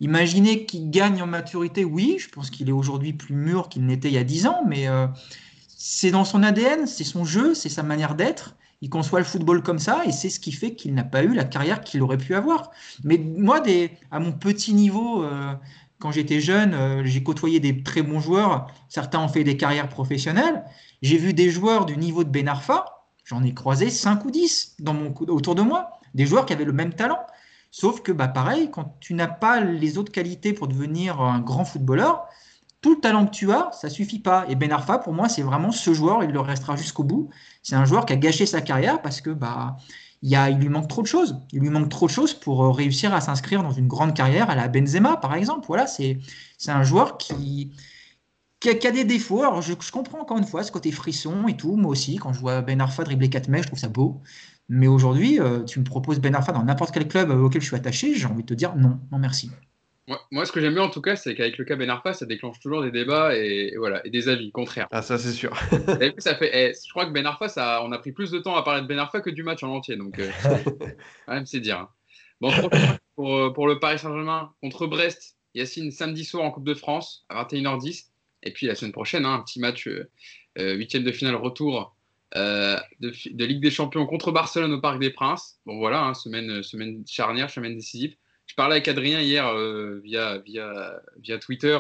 Imaginer 0.01 0.67
qu'il 0.67 0.91
gagne 0.91 1.23
en 1.23 1.27
maturité, 1.27 1.85
oui, 1.85 2.17
je 2.19 2.29
pense 2.29 2.51
qu'il 2.51 2.69
est 2.69 2.73
aujourd'hui 2.73 3.13
plus 3.13 3.35
mûr 3.35 3.69
qu'il 3.69 3.87
n'était 3.87 4.09
il 4.09 4.15
y 4.15 4.19
a 4.19 4.25
10 4.25 4.47
ans, 4.47 4.63
mais 4.67 4.89
euh, 4.89 5.07
c'est 5.69 6.11
dans 6.11 6.25
son 6.25 6.43
ADN, 6.43 6.87
c'est 6.87 7.05
son 7.05 7.25
jeu, 7.25 7.55
c'est 7.55 7.69
sa 7.71 7.83
manière 7.83 8.15
d'être. 8.15 8.57
Il 8.83 8.91
conçoit 8.91 9.21
le 9.21 9.25
football 9.25 9.63
comme 9.63 9.79
ça 9.79 10.03
et 10.05 10.13
c'est 10.13 10.29
ce 10.29 10.39
qui 10.39 10.53
fait 10.53 10.75
qu'il 10.75 10.93
n'a 10.95 11.05
pas 11.05 11.23
eu 11.23 11.33
la 11.33 11.45
carrière 11.45 11.81
qu'il 11.81 12.03
aurait 12.03 12.19
pu 12.19 12.35
avoir. 12.35 12.71
Mais 13.05 13.17
moi, 13.17 13.63
à 14.11 14.21
mon 14.21 14.33
petit 14.33 14.75
niveau, 14.75 15.25
euh, 15.25 15.55
quand 15.99 16.13
j'étais 16.13 16.41
jeune, 16.41 16.75
euh, 16.75 17.03
j'ai 17.05 17.23
côtoyé 17.23 17.59
des 17.59 17.83
très 17.83 18.03
bons 18.03 18.21
joueurs. 18.21 18.67
Certains 18.89 19.21
ont 19.21 19.29
fait 19.29 19.45
des 19.45 19.57
carrières 19.57 19.89
professionnelles. 19.89 20.65
J'ai 21.01 21.17
vu 21.17 21.33
des 21.33 21.51
joueurs 21.51 21.87
du 21.87 21.97
niveau 21.97 22.23
de 22.23 22.29
Ben 22.29 22.49
Arfa. 22.49 22.85
J'en 23.25 23.43
ai 23.43 23.55
croisé 23.55 23.89
5 23.89 24.25
ou 24.27 24.31
10 24.31 24.77
dans 24.79 24.93
mon, 24.93 25.15
autour 25.29 25.55
de 25.55 25.63
moi. 25.63 25.91
Des 26.15 26.27
joueurs 26.27 26.45
qui 26.45 26.53
avaient 26.53 26.65
le 26.65 26.73
même 26.73 26.93
talent. 26.93 27.19
Sauf 27.79 28.01
que, 28.01 28.11
bah, 28.11 28.27
pareil, 28.27 28.71
quand 28.71 28.97
tu 29.01 29.13
n'as 29.13 29.27
pas 29.27 29.61
les 29.61 29.99
autres 29.99 30.11
qualités 30.11 30.55
pour 30.55 30.67
devenir 30.67 31.21
un 31.21 31.41
grand 31.41 31.67
footballeur, 31.67 32.25
tout 32.81 32.95
le 32.95 33.01
talent 33.01 33.27
que 33.27 33.33
tu 33.33 33.53
as, 33.53 33.71
ça 33.73 33.91
suffit 33.91 34.19
pas. 34.19 34.47
Et 34.49 34.55
Ben 34.55 34.73
Arfa, 34.73 34.97
pour 34.97 35.13
moi, 35.13 35.29
c'est 35.29 35.43
vraiment 35.43 35.73
ce 35.73 35.93
joueur, 35.93 36.25
il 36.25 36.31
le 36.31 36.41
restera 36.41 36.75
jusqu'au 36.75 37.05
bout. 37.05 37.29
C'est 37.63 37.75
un 37.75 37.85
joueur 37.85 38.07
qui 38.07 38.15
a 38.15 38.17
gâché 38.17 38.47
sa 38.47 38.63
carrière 38.63 39.03
parce 39.03 39.21
que 39.21 39.29
bah, 39.29 39.77
il, 40.23 40.39
lui 40.59 40.71
manque 40.71 40.89
trop 40.89 41.03
de 41.03 41.07
choses. 41.07 41.37
Il 41.53 41.61
lui 41.61 41.69
manque 41.69 41.91
trop 41.91 42.07
de 42.07 42.11
choses 42.11 42.33
pour 42.33 42.65
euh, 42.65 42.71
réussir 42.71 43.13
à 43.13 43.21
s'inscrire 43.21 43.63
dans 43.63 43.73
une 43.73 43.89
grande 43.89 44.15
carrière 44.15 44.49
à 44.49 44.55
la 44.55 44.69
Benzema, 44.69 45.19
par 45.19 45.35
exemple. 45.35 45.67
Voilà, 45.67 45.87
c'est 45.87 46.19
un 46.69 46.83
joueur 46.83 47.19
qui, 47.19 47.73
qui 48.59 48.71
a, 48.71 48.91
des 48.91 49.05
défauts. 49.05 49.43
Alors, 49.43 49.61
je, 49.61 49.75
comprends 49.93 50.21
encore 50.23 50.39
une 50.39 50.47
fois 50.47 50.63
ce 50.63 50.73
côté 50.73 50.93
frisson 50.93 51.47
et 51.47 51.59
tout. 51.59 51.77
Moi 51.77 51.91
aussi, 51.91 52.17
quand 52.17 52.33
je 52.33 52.41
vois 52.41 52.63
Ben 52.63 52.81
Arfa 52.81 53.05
dribbler 53.05 53.29
4 53.29 53.49
mecs, 53.49 53.65
je 53.65 53.69
trouve 53.69 53.79
ça 53.79 53.89
beau. 53.89 54.23
Mais 54.69 54.89
aujourd'hui, 54.89 55.41
euh, 55.41 55.63
tu 55.65 55.79
me 55.79 55.85
proposes 55.85 56.21
Ben 56.21 56.35
Arfa 56.35 56.53
dans 56.53 56.65
n'importe 56.65 56.93
quel 56.93 57.07
club 57.07 57.31
auquel 57.31 57.61
je 57.61 57.67
suis 57.67 57.77
attaché, 57.77 58.15
j'ai 58.15 58.27
envie 58.27 58.43
de 58.43 58.49
te 58.49 58.55
dire 58.55 58.75
non, 58.77 58.99
non 59.13 59.19
merci. 59.19 59.51
Moi, 60.31 60.47
ce 60.47 60.53
que 60.53 60.61
j'aime 60.61 60.75
bien 60.75 60.85
en 60.85 60.89
tout 60.89 61.01
cas, 61.01 61.17
c'est 61.17 61.35
qu'avec 61.35 61.59
le 61.59 61.65
cas 61.65 61.75
Ben 61.75 61.91
Arfa, 61.91 62.13
ça 62.13 62.27
déclenche 62.27 62.61
toujours 62.61 62.83
des 62.83 62.93
débats 62.93 63.37
et, 63.37 63.75
voilà, 63.77 64.07
et 64.07 64.11
des 64.11 64.29
avis 64.29 64.53
contraires. 64.53 64.87
Ah, 64.93 65.03
ça, 65.03 65.19
c'est 65.19 65.33
sûr. 65.33 65.53
ça 66.19 66.37
fait, 66.37 66.51
eh, 66.53 66.73
je 66.75 66.91
crois 66.91 67.07
que 67.07 67.11
Ben 67.11 67.27
Arfa, 67.27 67.49
ça, 67.49 67.83
on 67.83 67.91
a 67.91 67.99
pris 67.99 68.13
plus 68.13 68.31
de 68.31 68.39
temps 68.39 68.55
à 68.55 68.63
parler 68.63 68.83
de 68.83 68.87
Ben 68.87 68.99
Arfa 68.99 69.21
que 69.21 69.31
du 69.31 69.43
match 69.43 69.65
en 69.65 69.75
entier. 69.75 69.97
Donc, 69.97 70.21
euh, 70.21 70.31
quand 71.27 71.35
même, 71.35 71.47
c'est 71.47 71.59
dire. 71.59 71.81
Hein. 71.81 71.89
Bon, 72.41 72.53
pour, 73.17 73.37
euh, 73.37 73.51
pour, 73.51 73.67
le 73.67 73.81
Paris 73.81 73.99
Saint-Germain 73.99 74.53
contre 74.61 74.87
Brest, 74.87 75.37
Yacine, 75.55 75.91
samedi 75.91 76.25
soir 76.25 76.45
en 76.45 76.53
Coupe 76.53 76.67
de 76.67 76.75
France 76.75 77.25
à 77.29 77.43
21h10. 77.43 78.11
Et 78.45 78.53
puis 78.53 78.67
la 78.69 78.77
semaine 78.77 78.93
prochaine, 78.93 79.25
hein, 79.25 79.35
un 79.35 79.41
petit 79.41 79.59
match 79.59 79.89
euh, 79.89 80.75
huitième 80.75 81.03
de 81.03 81.11
finale 81.11 81.35
retour 81.35 81.96
de, 82.35 82.77
de, 83.01 83.45
Ligue 83.45 83.63
des 83.63 83.71
Champions 83.71 84.07
contre 84.07 84.33
Barcelone 84.33 84.73
au 84.73 84.81
Parc 84.81 84.99
des 84.99 85.11
Princes. 85.11 85.59
Bon, 85.65 85.79
voilà, 85.79 86.05
hein, 86.05 86.15
semaine, 86.15 86.63
semaine 86.63 87.05
charnière, 87.07 87.51
semaine 87.51 87.75
décisive 87.75 88.17
je 88.47 88.55
parlais 88.55 88.77
avec 88.77 88.89
Adrien 88.89 89.21
hier 89.21 89.47
euh, 89.49 90.01
via, 90.03 90.39
via, 90.39 91.01
via 91.19 91.39
Twitter. 91.39 91.79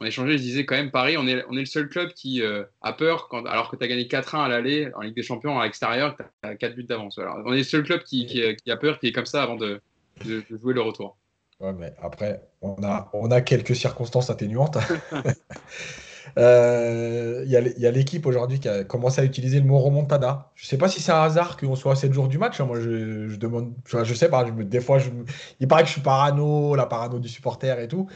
On 0.00 0.04
échangeait, 0.04 0.36
je 0.36 0.42
disais 0.42 0.66
quand 0.66 0.74
même, 0.74 0.90
Paris, 0.90 1.16
on 1.16 1.26
est, 1.26 1.44
on 1.48 1.52
est 1.56 1.60
le 1.60 1.66
seul 1.66 1.88
club 1.88 2.12
qui 2.12 2.42
euh, 2.42 2.64
a 2.82 2.92
peur, 2.92 3.28
quand, 3.28 3.46
alors 3.46 3.70
que 3.70 3.76
tu 3.76 3.84
as 3.84 3.88
gagné 3.88 4.04
4-1 4.04 4.44
à 4.44 4.48
l'aller 4.48 4.90
en 4.94 5.00
Ligue 5.00 5.14
des 5.14 5.22
Champions 5.22 5.58
à 5.58 5.64
l'extérieur, 5.64 6.16
tu 6.16 6.48
as 6.48 6.54
4 6.54 6.74
buts 6.74 6.84
d'avance. 6.84 7.18
on 7.18 7.52
est 7.52 7.58
le 7.58 7.64
seul 7.64 7.82
club 7.82 8.02
qui, 8.02 8.26
qui, 8.26 8.70
a 8.70 8.76
peur, 8.76 8.98
qui 8.98 9.06
est 9.06 9.12
comme 9.12 9.26
ça 9.26 9.42
avant 9.42 9.56
de, 9.56 9.80
de, 10.24 10.44
jouer 10.50 10.74
le 10.74 10.82
retour. 10.82 11.16
Ouais, 11.60 11.72
mais 11.72 11.94
après, 12.02 12.42
on 12.60 12.82
a, 12.82 13.10
on 13.14 13.30
a 13.30 13.40
quelques 13.40 13.74
circonstances 13.74 14.28
atténuantes. 14.28 14.76
Euh, 16.38 17.42
il 17.46 17.50
y 17.50 17.86
a 17.86 17.90
l'équipe 17.90 18.26
aujourd'hui 18.26 18.60
qui 18.60 18.68
a 18.68 18.84
commencé 18.84 19.20
à 19.20 19.24
utiliser 19.24 19.58
le 19.58 19.66
mot 19.66 19.78
remontada. 19.78 20.50
Je 20.54 20.66
ne 20.66 20.68
sais 20.68 20.78
pas 20.78 20.88
si 20.88 21.00
c'est 21.00 21.12
un 21.12 21.22
hasard 21.22 21.56
qu'on 21.56 21.76
soit 21.76 21.92
à 21.92 21.96
7 21.96 22.12
jours 22.12 22.28
du 22.28 22.38
match. 22.38 22.60
Hein. 22.60 22.66
Moi, 22.66 22.80
je, 22.80 23.36
demande, 23.36 23.72
je, 23.86 24.14
sais 24.14 24.28
pas. 24.28 24.44
des 24.44 24.80
fois, 24.80 24.98
je, 24.98 25.10
il 25.60 25.68
paraît 25.68 25.82
que 25.82 25.88
je 25.88 25.94
suis 25.94 26.02
parano, 26.02 26.74
la 26.74 26.86
parano 26.86 27.18
du 27.18 27.28
supporter 27.28 27.78
et 27.80 27.88
tout. 27.88 28.06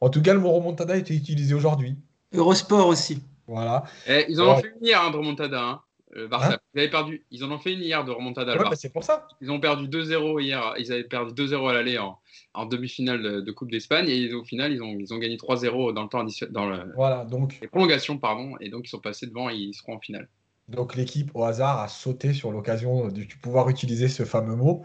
En 0.00 0.08
tout 0.08 0.22
cas, 0.22 0.34
le 0.34 0.40
mot 0.40 0.52
remontada 0.52 0.94
a 0.94 0.96
été 0.96 1.14
utilisé 1.14 1.54
aujourd'hui. 1.54 1.96
Eurosport 2.32 2.86
aussi. 2.86 3.22
Voilà. 3.46 3.84
Eh, 4.06 4.24
ils 4.28 4.40
en 4.40 4.52
ont 4.52 4.56
fait 4.56 4.72
une 4.80 4.86
hier 4.86 5.00
hein, 5.02 5.10
de 5.10 5.16
remontada. 5.16 5.60
Hein. 5.60 5.80
Euh, 6.16 6.28
hein 6.32 6.58
perdu. 6.90 7.24
Ils 7.30 7.44
en 7.44 7.50
ont 7.50 7.58
fait 7.58 7.72
une 7.72 7.80
hier 7.80 8.04
de 8.04 8.10
remontada. 8.10 8.56
Ouais, 8.56 8.76
c'est 8.76 8.92
pour 8.92 9.04
ça. 9.04 9.26
Ils 9.40 9.50
ont 9.50 9.60
perdu 9.60 9.88
2-0 9.88 10.40
hier. 10.40 10.74
Ils 10.78 10.92
avaient 10.92 11.04
perdu 11.04 11.32
2-0 11.32 11.70
à 11.70 11.72
l'aller 11.74 11.98
en, 11.98 12.18
en 12.54 12.66
demi-finale 12.66 13.44
de, 13.44 13.52
Coupe 13.52 13.70
d'Espagne 13.70 14.08
et 14.08 14.32
au 14.32 14.44
final 14.44 14.72
ils 14.72 14.82
ont, 14.82 14.96
ils 14.98 15.12
ont 15.12 15.18
gagné 15.18 15.36
3-0 15.36 15.92
dans 15.92 16.02
le 16.02 16.08
temps 16.08 16.24
dans 16.50 16.68
le, 16.68 16.92
voilà 16.94 17.24
donc 17.24 17.58
les 17.60 17.68
prolongations 17.68 18.18
pardon 18.18 18.54
et 18.60 18.68
donc 18.70 18.86
ils 18.86 18.90
sont 18.90 19.00
passés 19.00 19.26
devant 19.26 19.50
et 19.50 19.54
ils 19.54 19.74
seront 19.74 19.96
en 19.96 20.00
finale. 20.00 20.28
Donc 20.68 20.96
l'équipe 20.96 21.30
au 21.34 21.44
hasard 21.44 21.80
a 21.80 21.88
sauté 21.88 22.32
sur 22.32 22.50
l'occasion 22.50 23.08
de 23.08 23.22
pouvoir 23.42 23.68
utiliser 23.68 24.08
ce 24.08 24.24
fameux 24.24 24.56
mot. 24.56 24.82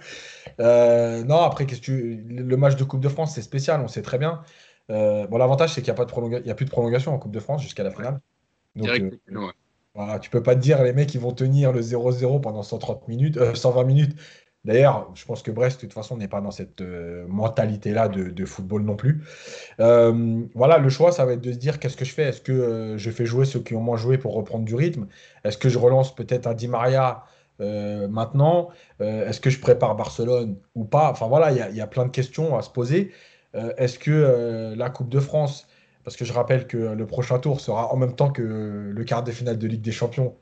Euh, 0.59 1.23
non 1.23 1.41
après 1.41 1.65
qu'est-ce 1.65 1.91
le 1.91 2.57
match 2.57 2.75
de 2.75 2.84
Coupe 2.84 3.01
de 3.01 3.09
France 3.09 3.36
c'est 3.36 3.41
spécial 3.41 3.82
on 3.82 3.88
sait 3.88 4.01
très 4.01 4.17
bien. 4.17 4.41
Euh, 4.91 5.27
bon 5.27 5.38
l'avantage 5.38 5.73
c'est 5.73 5.82
qu'il 5.82 5.93
n'y 5.93 5.99
a 5.99 6.05
pas 6.05 6.05
de 6.05 6.43
il 6.43 6.51
a 6.51 6.55
plus 6.55 6.65
de 6.65 6.71
prolongation 6.71 7.13
en 7.13 7.19
Coupe 7.19 7.32
de 7.32 7.39
France 7.39 7.61
jusqu'à 7.61 7.84
la 7.84 7.91
finale. 7.91 8.19
Donc, 8.75 8.86
Direct, 8.86 9.19
euh, 9.32 9.51
voilà, 9.95 10.19
tu 10.19 10.29
peux 10.29 10.43
pas 10.43 10.55
te 10.55 10.61
dire 10.61 10.83
les 10.83 10.93
mecs 10.93 11.13
ils 11.13 11.19
vont 11.19 11.33
tenir 11.33 11.71
le 11.71 11.81
0-0 11.81 12.41
pendant 12.41 12.63
130 12.63 13.07
minutes, 13.07 13.39
120 13.55 13.83
minutes. 13.83 14.15
D'ailleurs, 14.65 15.09
je 15.15 15.25
pense 15.25 15.41
que 15.41 15.51
Brest, 15.51 15.77
de 15.77 15.81
toute 15.85 15.93
façon, 15.93 16.17
n'est 16.17 16.27
pas 16.27 16.41
dans 16.41 16.51
cette 16.51 16.81
euh, 16.81 17.25
mentalité-là 17.29 18.09
de, 18.09 18.45
football 18.45 18.83
non 18.83 18.97
plus. 18.97 19.23
Euh, 19.79 20.43
voilà, 20.53 20.79
le 20.79 20.89
choix, 20.89 21.13
ça 21.13 21.25
va 21.25 21.33
être 21.33 21.41
de 21.41 21.53
se 21.53 21.57
dire 21.57 21.79
qu'est-ce 21.79 21.95
que 21.95 22.03
je 22.03 22.13
fais? 22.13 22.23
Est-ce 22.23 22.41
que 22.41 22.51
euh, 22.51 22.97
je 22.97 23.09
fais 23.09 23.25
jouer 23.25 23.45
ceux 23.45 23.61
qui 23.61 23.73
ont 23.75 23.81
moins 23.81 23.95
joué 23.95 24.17
pour 24.17 24.33
reprendre 24.33 24.65
du 24.65 24.75
rythme? 24.75 25.07
Est-ce 25.45 25.57
que 25.57 25.69
je 25.69 25.79
relance 25.79 26.13
peut-être 26.13 26.45
un 26.47 26.53
Di 26.53 26.67
Maria 26.67 27.23
maintenant? 27.59 28.69
Est-ce 29.01 29.41
que 29.41 29.49
je 29.49 29.59
prépare 29.59 29.95
Barcelone 29.95 30.55
ou 30.75 30.85
pas? 30.85 31.11
Enfin 31.11 31.27
voilà, 31.27 31.51
il 31.51 31.75
y, 31.75 31.81
a 31.81 31.87
plein 31.87 32.05
de 32.05 32.11
questions 32.11 32.57
à 32.57 32.61
se 32.61 32.69
poser. 32.69 33.11
Est-ce 33.53 33.99
que 33.99 34.73
la 34.77 34.89
Coupe 34.89 35.09
de 35.09 35.19
France, 35.19 35.67
parce 36.10 36.18
que 36.18 36.26
je 36.26 36.34
rappelle 36.34 36.66
que 36.66 36.78
le 36.78 37.05
prochain 37.05 37.39
tour 37.39 37.62
sera 37.62 37.93
en 37.93 37.97
même 37.97 38.16
temps 38.16 38.32
que 38.32 38.41
le 38.41 39.03
quart 39.03 39.24
de 39.24 39.32
finale 39.32 39.57
de 39.60 39.68
Ligue 39.68 39.82
des 39.82 39.91
Champions, 39.91 40.36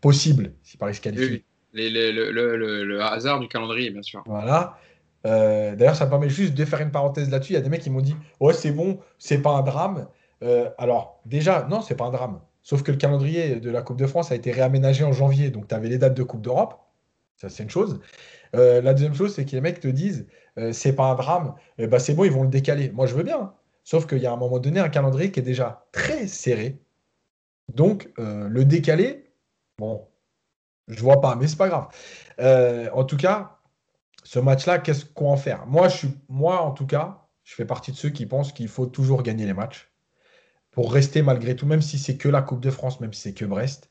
possible 0.00 0.52
si 0.62 0.76
Paris 0.76 0.94
se 0.94 1.00
qualifie 1.00 1.44
le, 1.72 3.00
hasard 3.00 3.40
du 3.40 3.48
calendrier, 3.48 3.90
bien 3.90 4.02
sûr. 4.02 4.22
Voilà. 4.26 4.78
Euh, 5.26 5.76
d'ailleurs, 5.76 5.96
ça 5.96 6.06
me 6.06 6.10
permet 6.10 6.28
juste 6.28 6.54
de 6.54 6.64
faire 6.64 6.80
une 6.80 6.90
parenthèse 6.90 7.30
là-dessus. 7.30 7.52
Il 7.52 7.56
y 7.56 7.58
a 7.58 7.62
des 7.62 7.68
mecs 7.68 7.82
qui 7.82 7.90
m'ont 7.90 8.00
dit 8.00 8.16
Ouais, 8.40 8.54
c'est 8.54 8.72
bon, 8.72 9.00
c'est 9.18 9.42
pas 9.42 9.50
un 9.50 9.62
drame. 9.62 10.08
Euh, 10.42 10.70
alors, 10.78 11.20
déjà, 11.26 11.66
non, 11.68 11.82
c'est 11.82 11.96
pas 11.96 12.06
un 12.06 12.10
drame. 12.10 12.40
Sauf 12.62 12.82
que 12.82 12.90
le 12.90 12.96
calendrier 12.96 13.56
de 13.56 13.70
la 13.70 13.82
Coupe 13.82 13.98
de 13.98 14.06
France 14.06 14.32
a 14.32 14.34
été 14.34 14.52
réaménagé 14.52 15.04
en 15.04 15.12
janvier. 15.12 15.50
Donc, 15.50 15.68
tu 15.68 15.74
avais 15.74 15.88
les 15.88 15.98
dates 15.98 16.14
de 16.14 16.22
Coupe 16.22 16.42
d'Europe. 16.42 16.78
Ça, 17.36 17.48
c'est 17.48 17.62
une 17.62 17.70
chose. 17.70 18.00
Euh, 18.54 18.82
la 18.82 18.92
deuxième 18.94 19.14
chose, 19.14 19.34
c'est 19.34 19.44
que 19.44 19.52
les 19.52 19.60
mecs 19.60 19.80
te 19.80 19.88
disent 19.88 20.26
C'est 20.72 20.94
pas 20.94 21.04
un 21.04 21.14
drame. 21.14 21.54
bah, 21.78 21.98
c'est 21.98 22.14
bon, 22.14 22.24
ils 22.24 22.32
vont 22.32 22.42
le 22.42 22.48
décaler. 22.48 22.90
Moi, 22.90 23.06
je 23.06 23.14
veux 23.14 23.22
bien. 23.22 23.52
Sauf 23.90 24.06
qu'il 24.06 24.18
y 24.18 24.26
a 24.26 24.32
un 24.32 24.36
moment 24.36 24.60
donné 24.60 24.78
un 24.78 24.88
calendrier 24.88 25.32
qui 25.32 25.40
est 25.40 25.42
déjà 25.42 25.84
très 25.90 26.28
serré. 26.28 26.80
Donc, 27.74 28.08
le 28.18 28.64
décaler, 28.64 29.32
bon, 29.78 30.06
je 30.86 31.02
vois 31.02 31.20
pas, 31.20 31.34
mais 31.34 31.48
c'est 31.48 31.56
pas 31.56 31.66
grave. 31.66 31.88
Euh, 32.38 32.88
en 32.92 33.02
tout 33.02 33.16
cas, 33.16 33.58
ce 34.22 34.38
match-là, 34.38 34.78
qu'est-ce 34.78 35.06
qu'on 35.06 35.32
en 35.32 35.36
faire? 35.36 35.66
Moi, 35.66 36.60
en 36.60 36.70
tout 36.70 36.86
cas, 36.86 37.26
je 37.42 37.56
fais 37.56 37.64
partie 37.64 37.90
de 37.90 37.96
ceux 37.96 38.10
qui 38.10 38.26
pensent 38.26 38.52
qu'il 38.52 38.68
faut 38.68 38.86
toujours 38.86 39.24
gagner 39.24 39.44
les 39.44 39.54
matchs 39.54 39.90
pour 40.70 40.92
rester 40.92 41.22
malgré 41.22 41.56
tout, 41.56 41.66
même 41.66 41.82
si 41.82 41.98
c'est 41.98 42.16
que 42.16 42.28
la 42.28 42.42
Coupe 42.42 42.60
de 42.60 42.70
France, 42.70 43.00
même 43.00 43.12
si 43.12 43.22
c'est 43.22 43.34
que 43.34 43.44
Brest. 43.44 43.90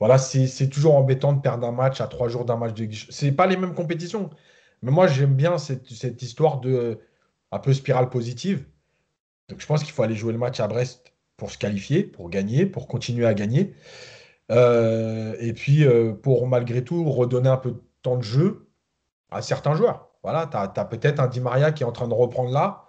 Voilà, 0.00 0.16
c'est 0.16 0.70
toujours 0.70 0.94
embêtant 0.94 1.34
de 1.34 1.42
perdre 1.42 1.66
un 1.66 1.72
match 1.72 2.00
à 2.00 2.06
trois 2.06 2.30
jours 2.30 2.46
d'un 2.46 2.56
match 2.56 2.72
de 2.72 2.88
C'est 3.10 3.32
pas 3.32 3.46
les 3.46 3.58
mêmes 3.58 3.74
compétitions. 3.74 4.30
Mais 4.80 4.90
moi, 4.90 5.06
j'aime 5.06 5.34
bien 5.34 5.58
cette, 5.58 5.86
cette, 5.90 6.22
histoire 6.22 6.60
de 6.60 6.98
un 7.50 7.58
peu 7.58 7.74
spirale 7.74 8.08
positive. 8.08 8.64
Donc, 9.52 9.60
je 9.60 9.66
pense 9.66 9.84
qu'il 9.84 9.92
faut 9.92 10.02
aller 10.02 10.14
jouer 10.14 10.32
le 10.32 10.38
match 10.38 10.60
à 10.60 10.66
Brest 10.66 11.12
pour 11.36 11.50
se 11.50 11.58
qualifier, 11.58 12.04
pour 12.04 12.30
gagner, 12.30 12.64
pour 12.64 12.88
continuer 12.88 13.26
à 13.26 13.34
gagner. 13.34 13.74
Euh, 14.50 15.36
et 15.40 15.52
puis, 15.52 15.84
euh, 15.84 16.14
pour 16.14 16.46
malgré 16.46 16.82
tout 16.82 17.04
redonner 17.10 17.50
un 17.50 17.58
peu 17.58 17.72
de 17.72 17.82
temps 18.00 18.16
de 18.16 18.22
jeu 18.22 18.70
à 19.30 19.42
certains 19.42 19.74
joueurs. 19.74 20.08
Voilà, 20.22 20.46
tu 20.50 20.56
as, 20.56 20.84
peut-être 20.86 21.20
un 21.20 21.26
Di 21.26 21.40
Maria 21.40 21.70
qui 21.70 21.82
est 21.82 21.86
en 21.86 21.92
train 21.92 22.08
de 22.08 22.14
reprendre 22.14 22.50
là. 22.50 22.88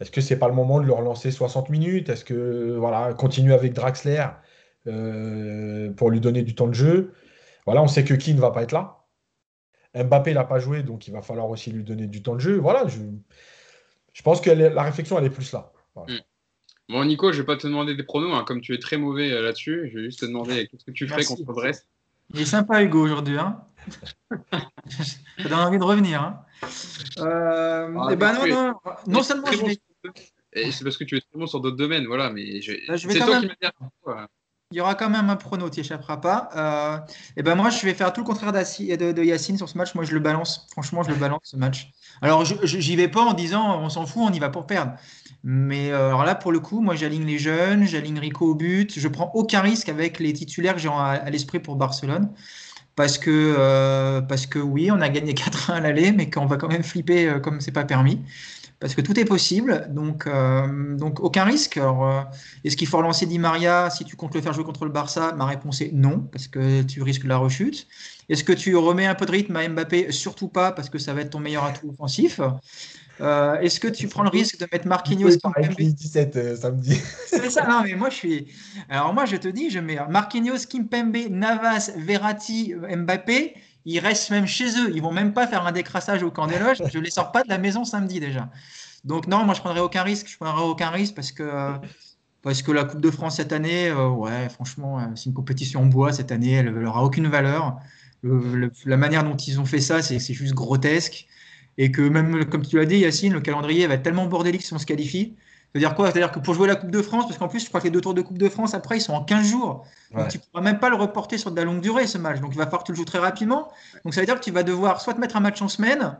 Est-ce 0.00 0.10
que 0.10 0.22
c'est 0.22 0.38
pas 0.38 0.48
le 0.48 0.54
moment 0.54 0.80
de 0.80 0.86
le 0.86 0.94
relancer 0.94 1.30
60 1.30 1.68
minutes? 1.68 2.08
Est-ce 2.08 2.24
que 2.24 2.74
voilà, 2.78 3.12
continuer 3.12 3.52
avec 3.52 3.74
Draxler 3.74 4.26
euh, 4.86 5.92
pour 5.92 6.10
lui 6.10 6.20
donner 6.20 6.42
du 6.42 6.54
temps 6.54 6.68
de 6.68 6.74
jeu? 6.74 7.12
Voilà, 7.66 7.82
on 7.82 7.88
sait 7.88 8.04
que 8.04 8.14
qui 8.14 8.32
ne 8.32 8.40
va 8.40 8.50
pas 8.50 8.62
être 8.62 8.72
là. 8.72 9.04
Mbappé 9.94 10.32
n'a 10.32 10.44
pas 10.44 10.58
joué, 10.58 10.82
donc 10.82 11.06
il 11.06 11.12
va 11.12 11.20
falloir 11.20 11.50
aussi 11.50 11.70
lui 11.70 11.84
donner 11.84 12.06
du 12.06 12.22
temps 12.22 12.34
de 12.34 12.40
jeu. 12.40 12.56
Voilà, 12.56 12.86
je, 12.88 13.00
je 14.14 14.22
pense 14.22 14.40
que 14.40 14.50
la 14.50 14.82
réflexion, 14.82 15.18
elle 15.18 15.26
est 15.26 15.30
plus 15.30 15.52
là. 15.52 15.70
Mm. 15.96 16.18
Bon, 16.88 17.04
Nico, 17.04 17.32
je 17.32 17.38
vais 17.38 17.46
pas 17.46 17.56
te 17.56 17.66
demander 17.66 17.94
des 17.94 18.02
pronos, 18.02 18.34
hein, 18.34 18.44
comme 18.46 18.60
tu 18.60 18.74
es 18.74 18.78
très 18.78 18.96
mauvais 18.96 19.32
euh, 19.32 19.42
là-dessus. 19.42 19.90
Je 19.92 19.98
vais 19.98 20.04
juste 20.04 20.20
te 20.20 20.26
demander 20.26 20.66
qu'est-ce 20.68 20.84
que 20.84 20.90
tu 20.90 21.08
ferais 21.08 21.24
contre 21.24 21.44
Brest. 21.44 21.88
Il 22.34 22.40
est 22.40 22.46
sympa, 22.46 22.82
Hugo, 22.82 23.04
aujourd'hui. 23.04 23.38
Hein 23.38 23.60
Ça 24.50 25.48
donne 25.48 25.54
envie 25.54 25.78
de 25.78 25.84
revenir. 25.84 26.22
Hein 26.22 26.44
euh, 27.18 27.94
ah, 27.98 28.08
eh 28.10 28.16
ben 28.16 28.32
non, 28.32 28.46
non, 28.46 28.74
non 29.06 29.22
seulement 29.22 29.50
je 29.50 29.64
vais... 29.66 29.78
C'est 30.70 30.84
parce 30.84 30.96
que 30.96 31.04
tu 31.04 31.16
es 31.16 31.20
très 31.20 31.38
bon 31.38 31.46
sur 31.46 31.60
d'autres 31.60 31.76
domaines, 31.76 32.06
voilà, 32.06 32.30
mais 32.30 32.60
je, 32.60 32.72
bah, 32.86 32.98
c'est 32.98 33.18
toi 33.18 33.40
qui 33.40 33.46
m'as 33.46 33.54
dit. 33.60 34.26
Il 34.72 34.76
y 34.78 34.80
aura 34.80 34.94
quand 34.94 35.10
même 35.10 35.28
un 35.28 35.36
prono, 35.36 35.68
tu 35.68 35.80
échapperas 35.80 36.16
pas. 36.16 36.48
Euh, 36.56 36.98
et 37.36 37.42
ben 37.42 37.54
moi, 37.54 37.68
je 37.68 37.84
vais 37.84 37.92
faire 37.92 38.10
tout 38.12 38.22
le 38.22 38.26
contraire 38.26 38.52
de, 38.52 39.12
de, 39.12 39.22
Yacine 39.22 39.58
sur 39.58 39.68
ce 39.68 39.76
match. 39.76 39.94
Moi, 39.94 40.04
je 40.04 40.14
le 40.14 40.20
balance. 40.20 40.66
Franchement, 40.70 41.02
je 41.02 41.10
le 41.10 41.16
balance 41.16 41.40
ce 41.44 41.56
match. 41.58 41.90
Alors, 42.22 42.44
j'y 42.44 42.96
vais 42.96 43.08
pas 43.08 43.20
en 43.20 43.34
disant 43.34 43.82
on 43.82 43.90
s'en 43.90 44.06
fout, 44.06 44.22
on 44.24 44.32
y 44.32 44.38
va 44.38 44.48
pour 44.48 44.66
perdre. 44.66 44.94
Mais 45.44 45.90
euh, 45.90 46.08
alors 46.08 46.24
là, 46.24 46.34
pour 46.34 46.52
le 46.52 46.60
coup, 46.60 46.80
moi, 46.80 46.94
j'aligne 46.94 47.24
les 47.26 47.38
jeunes, 47.38 47.86
j'aligne 47.86 48.18
Rico 48.18 48.46
au 48.50 48.54
but. 48.54 48.98
Je 48.98 49.08
prends 49.08 49.30
aucun 49.34 49.60
risque 49.60 49.88
avec 49.88 50.20
les 50.20 50.32
titulaires 50.32 50.74
que 50.74 50.80
j'ai 50.80 50.88
à, 50.88 51.28
l'esprit 51.30 51.58
pour 51.58 51.76
Barcelone. 51.76 52.30
Parce 52.94 53.18
que, 53.18 53.54
euh, 53.58 54.20
oui, 54.62 54.90
on 54.90 55.00
a 55.00 55.08
gagné 55.08 55.32
4-1 55.34 55.72
à 55.72 55.80
l'aller, 55.80 56.12
mais 56.12 56.30
qu'on 56.30 56.46
va 56.46 56.56
quand 56.56 56.68
même 56.68 56.84
flipper 56.84 57.28
euh, 57.28 57.40
comme 57.40 57.60
c'est 57.60 57.72
pas 57.72 57.84
permis 57.84 58.20
parce 58.82 58.96
que 58.96 59.00
tout 59.00 59.18
est 59.20 59.24
possible, 59.24 59.86
donc, 59.90 60.26
euh, 60.26 60.96
donc 60.96 61.20
aucun 61.20 61.44
risque. 61.44 61.78
Est-ce 62.64 62.76
qu'il 62.76 62.88
faut 62.88 62.96
relancer 62.96 63.26
Di 63.26 63.38
Maria 63.38 63.88
si 63.90 64.04
tu 64.04 64.16
comptes 64.16 64.34
le 64.34 64.40
faire 64.40 64.52
jouer 64.52 64.64
contre 64.64 64.84
le 64.84 64.90
Barça? 64.90 65.34
Ma 65.36 65.46
réponse 65.46 65.80
est 65.82 65.92
non, 65.92 66.18
parce 66.32 66.48
que 66.48 66.82
tu 66.82 67.00
risques 67.00 67.22
la 67.22 67.36
rechute. 67.36 67.86
Est-ce 68.28 68.42
que 68.42 68.52
tu 68.52 68.74
remets 68.74 69.06
un 69.06 69.14
peu 69.14 69.24
de 69.24 69.30
rythme 69.30 69.54
à 69.54 69.68
Mbappé? 69.68 70.10
Surtout 70.10 70.48
pas, 70.48 70.72
parce 70.72 70.90
que 70.90 70.98
ça 70.98 71.14
va 71.14 71.20
être 71.20 71.30
ton 71.30 71.38
meilleur 71.38 71.62
atout 71.62 71.90
offensif. 71.90 72.40
Euh, 73.20 73.60
est-ce 73.60 73.78
que 73.78 73.88
tu 73.88 74.08
prends 74.08 74.22
le 74.22 74.30
risque 74.30 74.58
de 74.58 74.66
mettre 74.72 74.86
Marquinhos 74.86 75.36
Kimpembe 75.38 75.74
17 75.76 76.56
samedi. 76.56 77.00
C'est 77.26 77.50
ça, 77.50 77.66
non, 77.68 77.82
mais 77.84 77.94
moi 77.94 78.10
je 78.10 78.14
suis. 78.14 78.48
Alors 78.88 79.12
moi 79.14 79.26
je 79.26 79.36
te 79.36 79.48
dis, 79.48 79.70
je 79.70 79.78
mets 79.78 79.98
Marquinhos, 80.08 80.66
Kimpembe, 80.68 81.28
Navas, 81.30 81.90
Verratti, 81.96 82.74
Mbappé 82.74 83.54
ils 83.84 83.98
restent 83.98 84.30
même 84.30 84.46
chez 84.46 84.68
eux. 84.78 84.92
Ils 84.94 85.02
vont 85.02 85.12
même 85.12 85.32
pas 85.32 85.46
faire 85.46 85.66
un 85.66 85.72
décrassage 85.72 86.22
au 86.22 86.30
camp 86.30 86.46
des 86.46 86.58
loges. 86.58 86.82
Je 86.92 86.98
les 86.98 87.10
sors 87.10 87.32
pas 87.32 87.42
de 87.42 87.48
la 87.48 87.58
maison 87.58 87.84
samedi 87.84 88.20
déjà. 88.20 88.48
Donc 89.04 89.26
non, 89.26 89.44
moi 89.44 89.54
je 89.54 89.60
prendrai 89.60 89.80
aucun 89.80 90.02
risque. 90.02 90.28
Je 90.28 90.36
prendrai 90.36 90.62
aucun 90.62 90.90
risque 90.90 91.14
parce 91.14 91.32
que 91.32 91.72
parce 92.42 92.62
que 92.62 92.72
la 92.72 92.84
Coupe 92.84 93.00
de 93.00 93.10
France 93.10 93.36
cette 93.36 93.52
année, 93.52 93.88
euh, 93.88 94.08
ouais, 94.08 94.48
franchement, 94.48 94.98
euh, 94.98 95.04
c'est 95.14 95.26
une 95.26 95.34
compétition 95.34 95.82
en 95.82 95.86
bois 95.86 96.12
cette 96.12 96.32
année. 96.32 96.52
Elle 96.52 96.72
n'aura 96.72 97.04
aucune 97.04 97.28
valeur. 97.28 97.78
la 98.22 98.96
manière 98.96 99.24
dont 99.24 99.36
ils 99.36 99.60
ont 99.60 99.64
fait 99.64 99.80
ça, 99.80 100.02
c'est 100.02 100.18
juste 100.20 100.54
grotesque. 100.54 101.26
Et 101.78 101.90
que 101.90 102.02
même, 102.02 102.44
comme 102.46 102.62
tu 102.62 102.76
l'as 102.76 102.84
dit, 102.84 102.98
Yacine, 102.98 103.32
le 103.32 103.40
calendrier 103.40 103.86
va 103.86 103.94
être 103.94 104.02
tellement 104.02 104.26
bordélique 104.26 104.62
si 104.62 104.72
on 104.74 104.78
se 104.78 104.86
qualifie 104.86 105.34
c'est-à-dire 105.72 105.94
quoi? 105.94 106.10
C'est-à-dire 106.10 106.30
que 106.30 106.38
pour 106.38 106.52
jouer 106.52 106.68
la 106.68 106.76
Coupe 106.76 106.90
de 106.90 107.00
France, 107.00 107.26
parce 107.26 107.38
qu'en 107.38 107.48
plus, 107.48 107.60
je 107.60 107.68
crois 107.68 107.80
que 107.80 107.86
les 107.86 107.90
deux 107.90 108.02
tours 108.02 108.12
de 108.12 108.20
Coupe 108.20 108.36
de 108.36 108.48
France, 108.50 108.74
après, 108.74 108.98
ils 108.98 109.00
sont 109.00 109.14
en 109.14 109.24
15 109.24 109.46
jours. 109.46 109.86
Donc, 110.14 110.28
tu 110.28 110.36
ne 110.36 110.42
pourras 110.42 110.62
même 110.62 110.78
pas 110.78 110.90
le 110.90 110.96
reporter 110.96 111.38
sur 111.38 111.50
de 111.50 111.56
la 111.56 111.64
longue 111.64 111.80
durée, 111.80 112.06
ce 112.06 112.18
match. 112.18 112.40
Donc, 112.40 112.50
il 112.52 112.58
va 112.58 112.64
falloir 112.64 112.82
que 112.82 112.86
tu 112.86 112.92
le 112.92 112.96
joues 112.96 113.06
très 113.06 113.18
rapidement. 113.18 113.68
Donc, 114.04 114.12
ça 114.12 114.20
veut 114.20 114.26
dire 114.26 114.34
que 114.34 114.44
tu 114.44 114.50
vas 114.50 114.64
devoir 114.64 115.00
soit 115.00 115.14
te 115.14 115.20
mettre 115.20 115.36
un 115.36 115.40
match 115.40 115.62
en 115.62 115.68
semaine, 115.68 116.18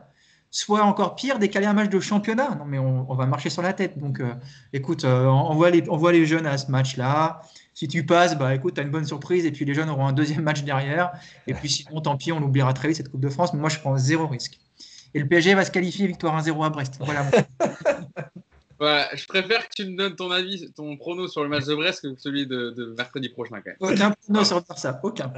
soit 0.49 0.81
encore 0.81 1.13
pire, 1.13 1.37
décaler 1.37 1.67
un 1.67 1.73
match 1.73 1.89
de 1.89 1.99
championnat. 1.99 2.55
Non, 2.55 2.65
mais 2.65 2.79
on, 2.79 3.13
va 3.13 3.27
marcher 3.27 3.51
sur 3.51 3.61
la 3.61 3.73
tête. 3.73 3.99
Donc, 3.99 4.21
euh, 4.21 4.33
écoute, 4.73 5.05
euh, 5.05 5.25
on, 5.25 5.53
voit 5.53 5.69
les, 5.69 5.83
on 5.87 5.97
voit 5.97 6.13
les 6.13 6.25
jeunes 6.25 6.47
à 6.47 6.57
ce 6.57 6.71
match-là. 6.71 7.41
Si 7.75 7.87
tu 7.87 8.03
passes, 8.03 8.35
bah 8.35 8.55
écoute, 8.55 8.73
tu 8.73 8.81
as 8.81 8.83
une 8.83 8.91
bonne 8.91 9.05
surprise 9.05 9.45
et 9.45 9.51
puis 9.51 9.65
les 9.65 9.75
jeunes 9.75 9.89
auront 9.89 10.07
un 10.07 10.13
deuxième 10.13 10.41
match 10.41 10.63
derrière. 10.63 11.11
Et 11.45 11.53
puis 11.53 11.69
sinon, 11.69 12.01
tant 12.01 12.17
pis, 12.17 12.31
on 12.31 12.41
oubliera 12.41 12.73
très 12.73 12.87
vite 12.87 12.97
cette 12.97 13.09
Coupe 13.09 13.21
de 13.21 13.29
France. 13.29 13.53
Mais 13.53 13.59
moi, 13.59 13.69
je 13.69 13.77
prends 13.77 13.95
zéro 13.97 14.25
risque. 14.25 14.59
Et 15.13 15.19
le 15.19 15.27
PSG 15.27 15.53
va 15.53 15.63
se 15.65 15.71
qualifier 15.71 16.07
victoire 16.07 16.41
1-0 16.41 16.65
à 16.65 16.69
Brest. 16.69 16.95
Voilà. 16.99 17.29
je 19.15 19.25
préfère 19.27 19.67
que 19.69 19.73
tu 19.75 19.85
me 19.85 19.95
donnes 19.95 20.15
ton 20.15 20.31
avis, 20.31 20.71
ton 20.73 20.97
prono 20.97 21.27
sur 21.27 21.43
le 21.43 21.49
match 21.49 21.65
de 21.65 21.75
Brest 21.75 22.01
que 22.01 22.19
celui 22.19 22.47
de, 22.47 22.93
mercredi 22.97 23.29
prochain. 23.29 23.61
Quand 23.61 23.71
même. 23.71 23.77
Aucun 23.79 24.11
prono 24.11 24.43
sur 24.43 24.63
ça, 24.75 24.99
aucun. 25.03 25.31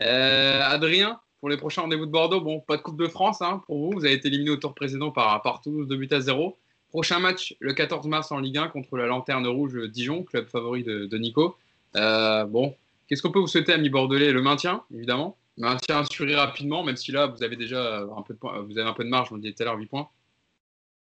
Euh, 0.00 0.60
Adrien, 0.62 1.20
pour 1.40 1.48
les 1.48 1.56
prochains 1.56 1.82
rendez-vous 1.82 2.06
de 2.06 2.10
Bordeaux, 2.10 2.40
bon, 2.40 2.60
pas 2.60 2.76
de 2.76 2.82
Coupe 2.82 2.98
de 2.98 3.08
France 3.08 3.42
hein, 3.42 3.62
pour 3.66 3.78
vous. 3.78 3.98
Vous 3.98 4.04
avez 4.04 4.14
été 4.14 4.28
éliminé 4.28 4.50
au 4.50 4.56
tour 4.56 4.74
précédent 4.74 5.10
par, 5.10 5.40
par 5.42 5.60
Toulouse 5.60 5.88
de 5.88 5.96
but 5.96 6.12
à 6.12 6.20
0. 6.20 6.56
Prochain 6.90 7.20
match 7.20 7.54
le 7.60 7.72
14 7.72 8.06
mars 8.08 8.32
en 8.32 8.40
Ligue 8.40 8.58
1 8.58 8.68
contre 8.68 8.96
la 8.96 9.06
Lanterne 9.06 9.46
Rouge 9.46 9.78
Dijon, 9.90 10.24
club 10.24 10.48
favori 10.48 10.82
de, 10.82 11.18
Nico. 11.18 11.56
Euh, 11.96 12.44
bon, 12.44 12.74
qu'est-ce 13.08 13.22
qu'on 13.22 13.30
peut 13.30 13.38
vous 13.38 13.46
souhaiter, 13.46 13.72
ami 13.72 13.90
bordelais? 13.90 14.32
Le 14.32 14.42
maintien, 14.42 14.82
évidemment. 14.92 15.36
Le 15.58 15.68
maintien 15.68 16.00
assuré 16.00 16.34
rapidement, 16.34 16.82
même 16.82 16.96
si 16.96 17.12
là, 17.12 17.26
vous 17.26 17.42
avez 17.42 17.56
déjà 17.56 18.00
un 18.00 18.22
peu 18.22 18.34
de, 18.34 18.38
vous 18.66 18.78
avez 18.78 18.88
un 18.88 18.94
peu 18.94 19.04
de 19.04 19.08
marge, 19.08 19.28
on 19.30 19.36
le 19.36 19.42
disait 19.42 19.54
tout 19.54 19.62
à 19.62 19.66
l'heure, 19.66 19.78
8 19.78 19.86
points. 19.86 20.08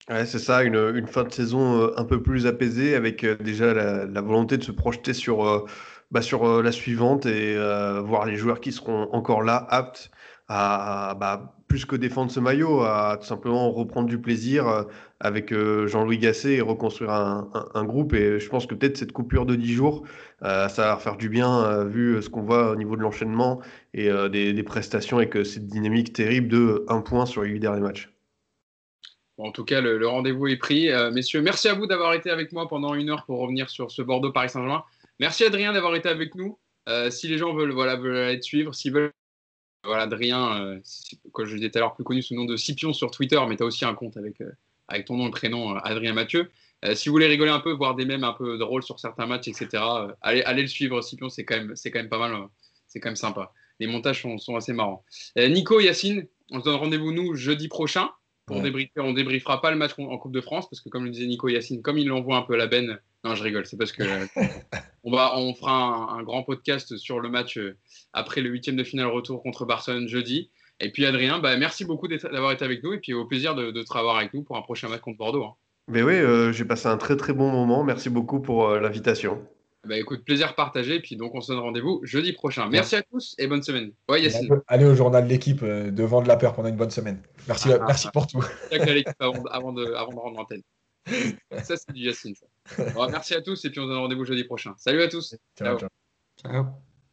Ouais, 0.10 0.26
c'est 0.28 0.40
ça, 0.40 0.64
une, 0.64 0.76
une, 0.76 1.08
fin 1.08 1.24
de 1.24 1.34
saison 1.34 1.82
euh, 1.82 1.94
un 1.98 2.06
peu 2.06 2.22
plus 2.22 2.46
apaisée 2.46 2.96
avec 2.96 3.24
euh, 3.24 3.36
déjà 3.38 3.74
la, 3.74 4.22
volonté 4.22 4.56
de 4.58 4.64
se 4.64 4.72
projeter 4.72 5.14
sur, 5.14 5.48
euh, 5.48 5.66
bah, 6.12 6.22
sur 6.22 6.62
la 6.62 6.72
suivante 6.72 7.26
et 7.26 7.56
voir 8.04 8.26
les 8.26 8.36
joueurs 8.36 8.60
qui 8.60 8.72
seront 8.72 9.10
encore 9.14 9.42
là, 9.42 9.66
aptes 9.70 10.12
à, 10.48 11.16
bah, 11.20 11.56
plus 11.68 11.86
que 11.86 11.96
défendre 11.96 12.32
ce 12.32 12.40
maillot, 12.40 12.82
à 12.82 13.18
tout 13.20 13.26
simplement 13.26 13.72
reprendre 13.72 14.08
du 14.08 14.22
plaisir 14.22 14.86
avec 15.20 15.54
Jean-Louis 15.54 16.18
Gasset 16.18 16.56
et 16.56 16.62
reconstruire 16.62 17.12
un, 17.12 17.84
groupe. 17.86 18.14
Et 18.14 18.40
je 18.40 18.50
pense 18.50 18.66
que 18.66 18.76
peut-être 18.76 18.98
cette 18.98 19.12
coupure 19.12 19.46
de 19.46 19.56
10 19.56 19.74
jours, 19.74 20.04
ça 20.42 20.68
va 20.68 20.98
faire 20.98 21.16
du 21.16 21.30
bien 21.30 21.84
vu 21.86 22.22
ce 22.22 22.30
qu'on 22.30 22.42
voit 22.42 22.72
au 22.72 22.76
niveau 22.76 22.96
de 22.96 23.02
l'enchaînement 23.02 23.62
et 23.94 24.10
des, 24.30 24.64
prestations 24.64 25.20
et 25.22 25.30
que 25.30 25.44
cette 25.44 25.68
dynamique 25.68 26.14
terrible 26.14 26.50
de 26.50 26.86
1 26.90 27.02
point 27.02 27.26
sur 27.26 27.44
les 27.44 27.50
8 27.50 27.60
derniers 27.60 27.82
matchs 27.82 28.10
en 29.38 29.52
tout 29.52 29.66
cas, 29.66 29.82
le, 29.82 30.08
rendez-vous 30.08 30.48
est 30.48 30.58
pris. 30.58 30.90
Euh, 30.90 31.12
messieurs, 31.12 31.42
merci 31.42 31.68
à 31.68 31.74
vous 31.74 31.88
d'avoir 31.88 32.14
été 32.14 32.30
avec 32.30 32.52
moi 32.52 32.68
pendant 32.68 32.94
une 32.94 33.10
heure 33.10 33.26
pour 33.26 33.40
revenir 33.40 33.70
sur 33.70 33.92
ce 33.92 34.02
Bordeaux-Paris 34.02 34.50
Saint-Germain. 34.50 34.84
Merci 35.20 35.44
Adrien 35.44 35.74
d'avoir 35.74 35.96
été 35.96 36.10
avec 36.10 36.36
nous. 36.36 36.58
Euh, 36.88 37.10
si 37.10 37.28
les 37.28 37.38
gens 37.38 37.54
veulent, 37.54 37.74
voilà, 37.74 37.96
veulent 37.96 38.16
aller 38.16 38.40
te 38.40 38.46
suivre, 38.46 38.74
s'ils 38.74 38.94
veulent. 38.94 39.12
Voilà, 39.84 40.04
Adrien, 40.04 40.62
euh, 40.62 40.80
je 40.84 41.56
disais 41.56 41.70
tout 41.70 41.78
à 41.78 41.82
l'heure, 41.82 41.96
plus 41.96 42.04
connu 42.04 42.22
sous 42.22 42.34
le 42.34 42.40
nom 42.40 42.46
de 42.46 42.56
Scipion 42.56 42.94
sur 42.94 43.12
Twitter, 43.12 43.40
mais 43.48 43.58
tu 43.58 43.64
as 43.64 43.66
aussi 43.66 43.86
un 43.86 43.94
compte 43.94 44.18
avec, 44.18 44.42
avec 44.88 45.06
ton 45.06 45.18
nom 45.18 45.28
et 45.28 45.32
prénom, 45.32 45.76
Adrien 45.78 46.14
Mathieu. 46.14 46.52
si 46.94 47.10
vous 47.10 47.14
voulez 47.14 47.28
rigoler 47.28 47.52
un 47.52 47.60
peu, 47.60 47.72
voir 47.72 47.96
des 47.96 48.06
mèmes 48.06 48.24
un 48.24 48.34
peu 48.34 48.58
drôles 48.58 48.84
sur 48.84 49.00
certains 49.00 49.26
matchs, 49.26 49.48
etc., 49.48 49.84
allez, 50.22 50.42
allez 50.44 50.62
le 50.62 50.68
suivre, 50.68 51.02
Scipion, 51.02 51.30
c'est 51.30 51.46
quand, 51.46 51.56
même, 51.56 51.74
quand 51.76 52.00
même 52.00 52.10
pas 52.10 52.20
mal, 52.20 52.36
c'est 52.88 53.00
quand 53.00 53.10
même 53.10 53.16
sympa. 53.16 53.52
Les 53.80 53.88
montages 53.88 54.22
sont, 54.22 54.38
sont 54.38 54.56
assez 54.56 54.74
marrants. 54.74 55.04
Nico, 55.36 55.80
Yacine, 55.80 56.28
on 56.52 56.60
se 56.60 56.66
donne 56.66 56.76
rendez-vous, 56.76 57.12
nous, 57.12 57.36
jeudi 57.36 57.68
prochain 57.68 58.10
pour 58.46 58.62
débriefer. 58.62 59.00
On 59.00 59.14
débriefera 59.14 59.62
pas 59.62 59.72
le 59.72 59.78
match 59.78 59.94
en 59.98 60.18
Coupe 60.18 60.34
de 60.34 60.42
France 60.42 60.70
parce 60.70 60.82
que, 60.82 60.90
comme 60.90 61.06
le 61.06 61.10
disait 61.10 61.26
Nico 61.26 61.48
Yacine, 61.50 61.82
comme 61.82 61.98
il 61.98 62.08
l'envoie 62.08 62.38
un 62.38 62.44
peu 62.44 62.54
à 62.54 62.58
la 62.58 62.68
benne, 62.68 63.00
non, 63.24 63.36
je 63.36 63.44
rigole, 63.44 63.66
c'est 63.66 63.78
parce 63.78 63.92
que 63.92 64.04
on, 65.04 65.12
va, 65.12 65.38
on 65.38 65.54
fera 65.56 66.14
un, 66.14 66.24
grand 66.24 66.44
podcast 66.44 66.96
sur 66.98 67.20
le 67.20 67.30
match 67.30 67.58
euh, 67.58 67.76
après 68.14 68.42
le 68.42 68.50
huitième 68.50 68.76
de 68.76 68.84
finale 68.84 69.08
retour 69.08 69.42
contre 69.42 69.66
Barcelone 69.66 70.08
jeudi. 70.08 70.52
Et 70.80 70.92
puis 70.92 71.06
Adrien, 71.06 71.40
bah, 71.40 71.56
merci 71.58 71.86
beaucoup 71.86 72.08
d'avoir 72.08 72.52
été 72.52 72.66
avec 72.66 72.84
nous 72.84 72.94
et 72.94 73.00
puis 73.00 73.14
au 73.14 73.26
plaisir 73.26 73.56
de, 73.56 73.72
de 73.72 73.84
travailler 73.84 74.20
avec 74.20 74.34
nous 74.34 74.44
pour 74.44 74.58
un 74.58 74.62
prochain 74.62 74.90
match 74.90 75.02
contre 75.02 75.18
Bordeaux. 75.18 75.44
Hein. 75.44 75.56
Mais 75.88 76.02
oui, 76.02 76.14
euh, 76.14 76.52
j'ai 76.52 76.66
passé 76.66 76.88
un 76.88 76.98
très 76.98 77.16
très 77.16 77.34
bon 77.34 77.52
moment. 77.52 77.84
Merci 77.84 78.10
beaucoup 78.10 78.40
pour 78.40 78.68
euh, 78.68 78.80
l'invitation. 78.80 79.46
Bah 79.88 79.98
écoute, 79.98 80.26
plaisir 80.26 80.56
partagé. 80.56 81.00
Puis 81.00 81.16
donc, 81.16 81.36
on 81.36 81.42
se 81.42 81.52
donne 81.52 81.62
rendez-vous 81.62 82.02
jeudi 82.04 82.34
prochain. 82.34 82.68
Merci 82.70 82.96
à 82.96 83.04
tous 83.04 83.36
et 83.38 83.46
bonne 83.46 83.62
semaine. 83.62 83.92
Ouais, 84.10 84.28
Allez 84.68 84.86
au 84.86 84.96
journal 84.96 85.26
de 85.26 85.30
l'équipe 85.30 85.62
euh, 85.62 85.92
de 85.92 86.04
vendre 86.04 86.28
la 86.28 86.38
peur 86.38 86.54
pendant 86.56 86.70
une 86.70 86.76
bonne 86.76 86.90
semaine. 86.90 87.22
Merci, 87.48 87.72
ah, 87.72 87.84
merci 87.86 88.08
pour 88.12 88.26
tout. 88.26 88.44
avant, 88.72 89.74
de, 89.74 89.94
avant 89.94 90.12
de 90.12 90.20
rendre 90.20 90.38
l'antenne. 90.38 90.64
Ça, 91.64 91.78
c'est 91.78 91.92
du 91.92 92.02
Yacine. 92.02 92.34
merci 93.12 93.36
à 93.36 93.42
tous 93.42 93.64
et 93.66 93.70
puis 93.70 93.80
on 93.80 93.84
se 93.84 93.90
donne 93.90 94.00
rendez-vous 94.00 94.26
jeudi 94.26 94.44
prochain. 94.44 94.74
Salut 94.78 95.04
à 95.04 95.08
tous. 95.08 95.36
ciao. 95.56 95.78
ciao. 96.42 96.85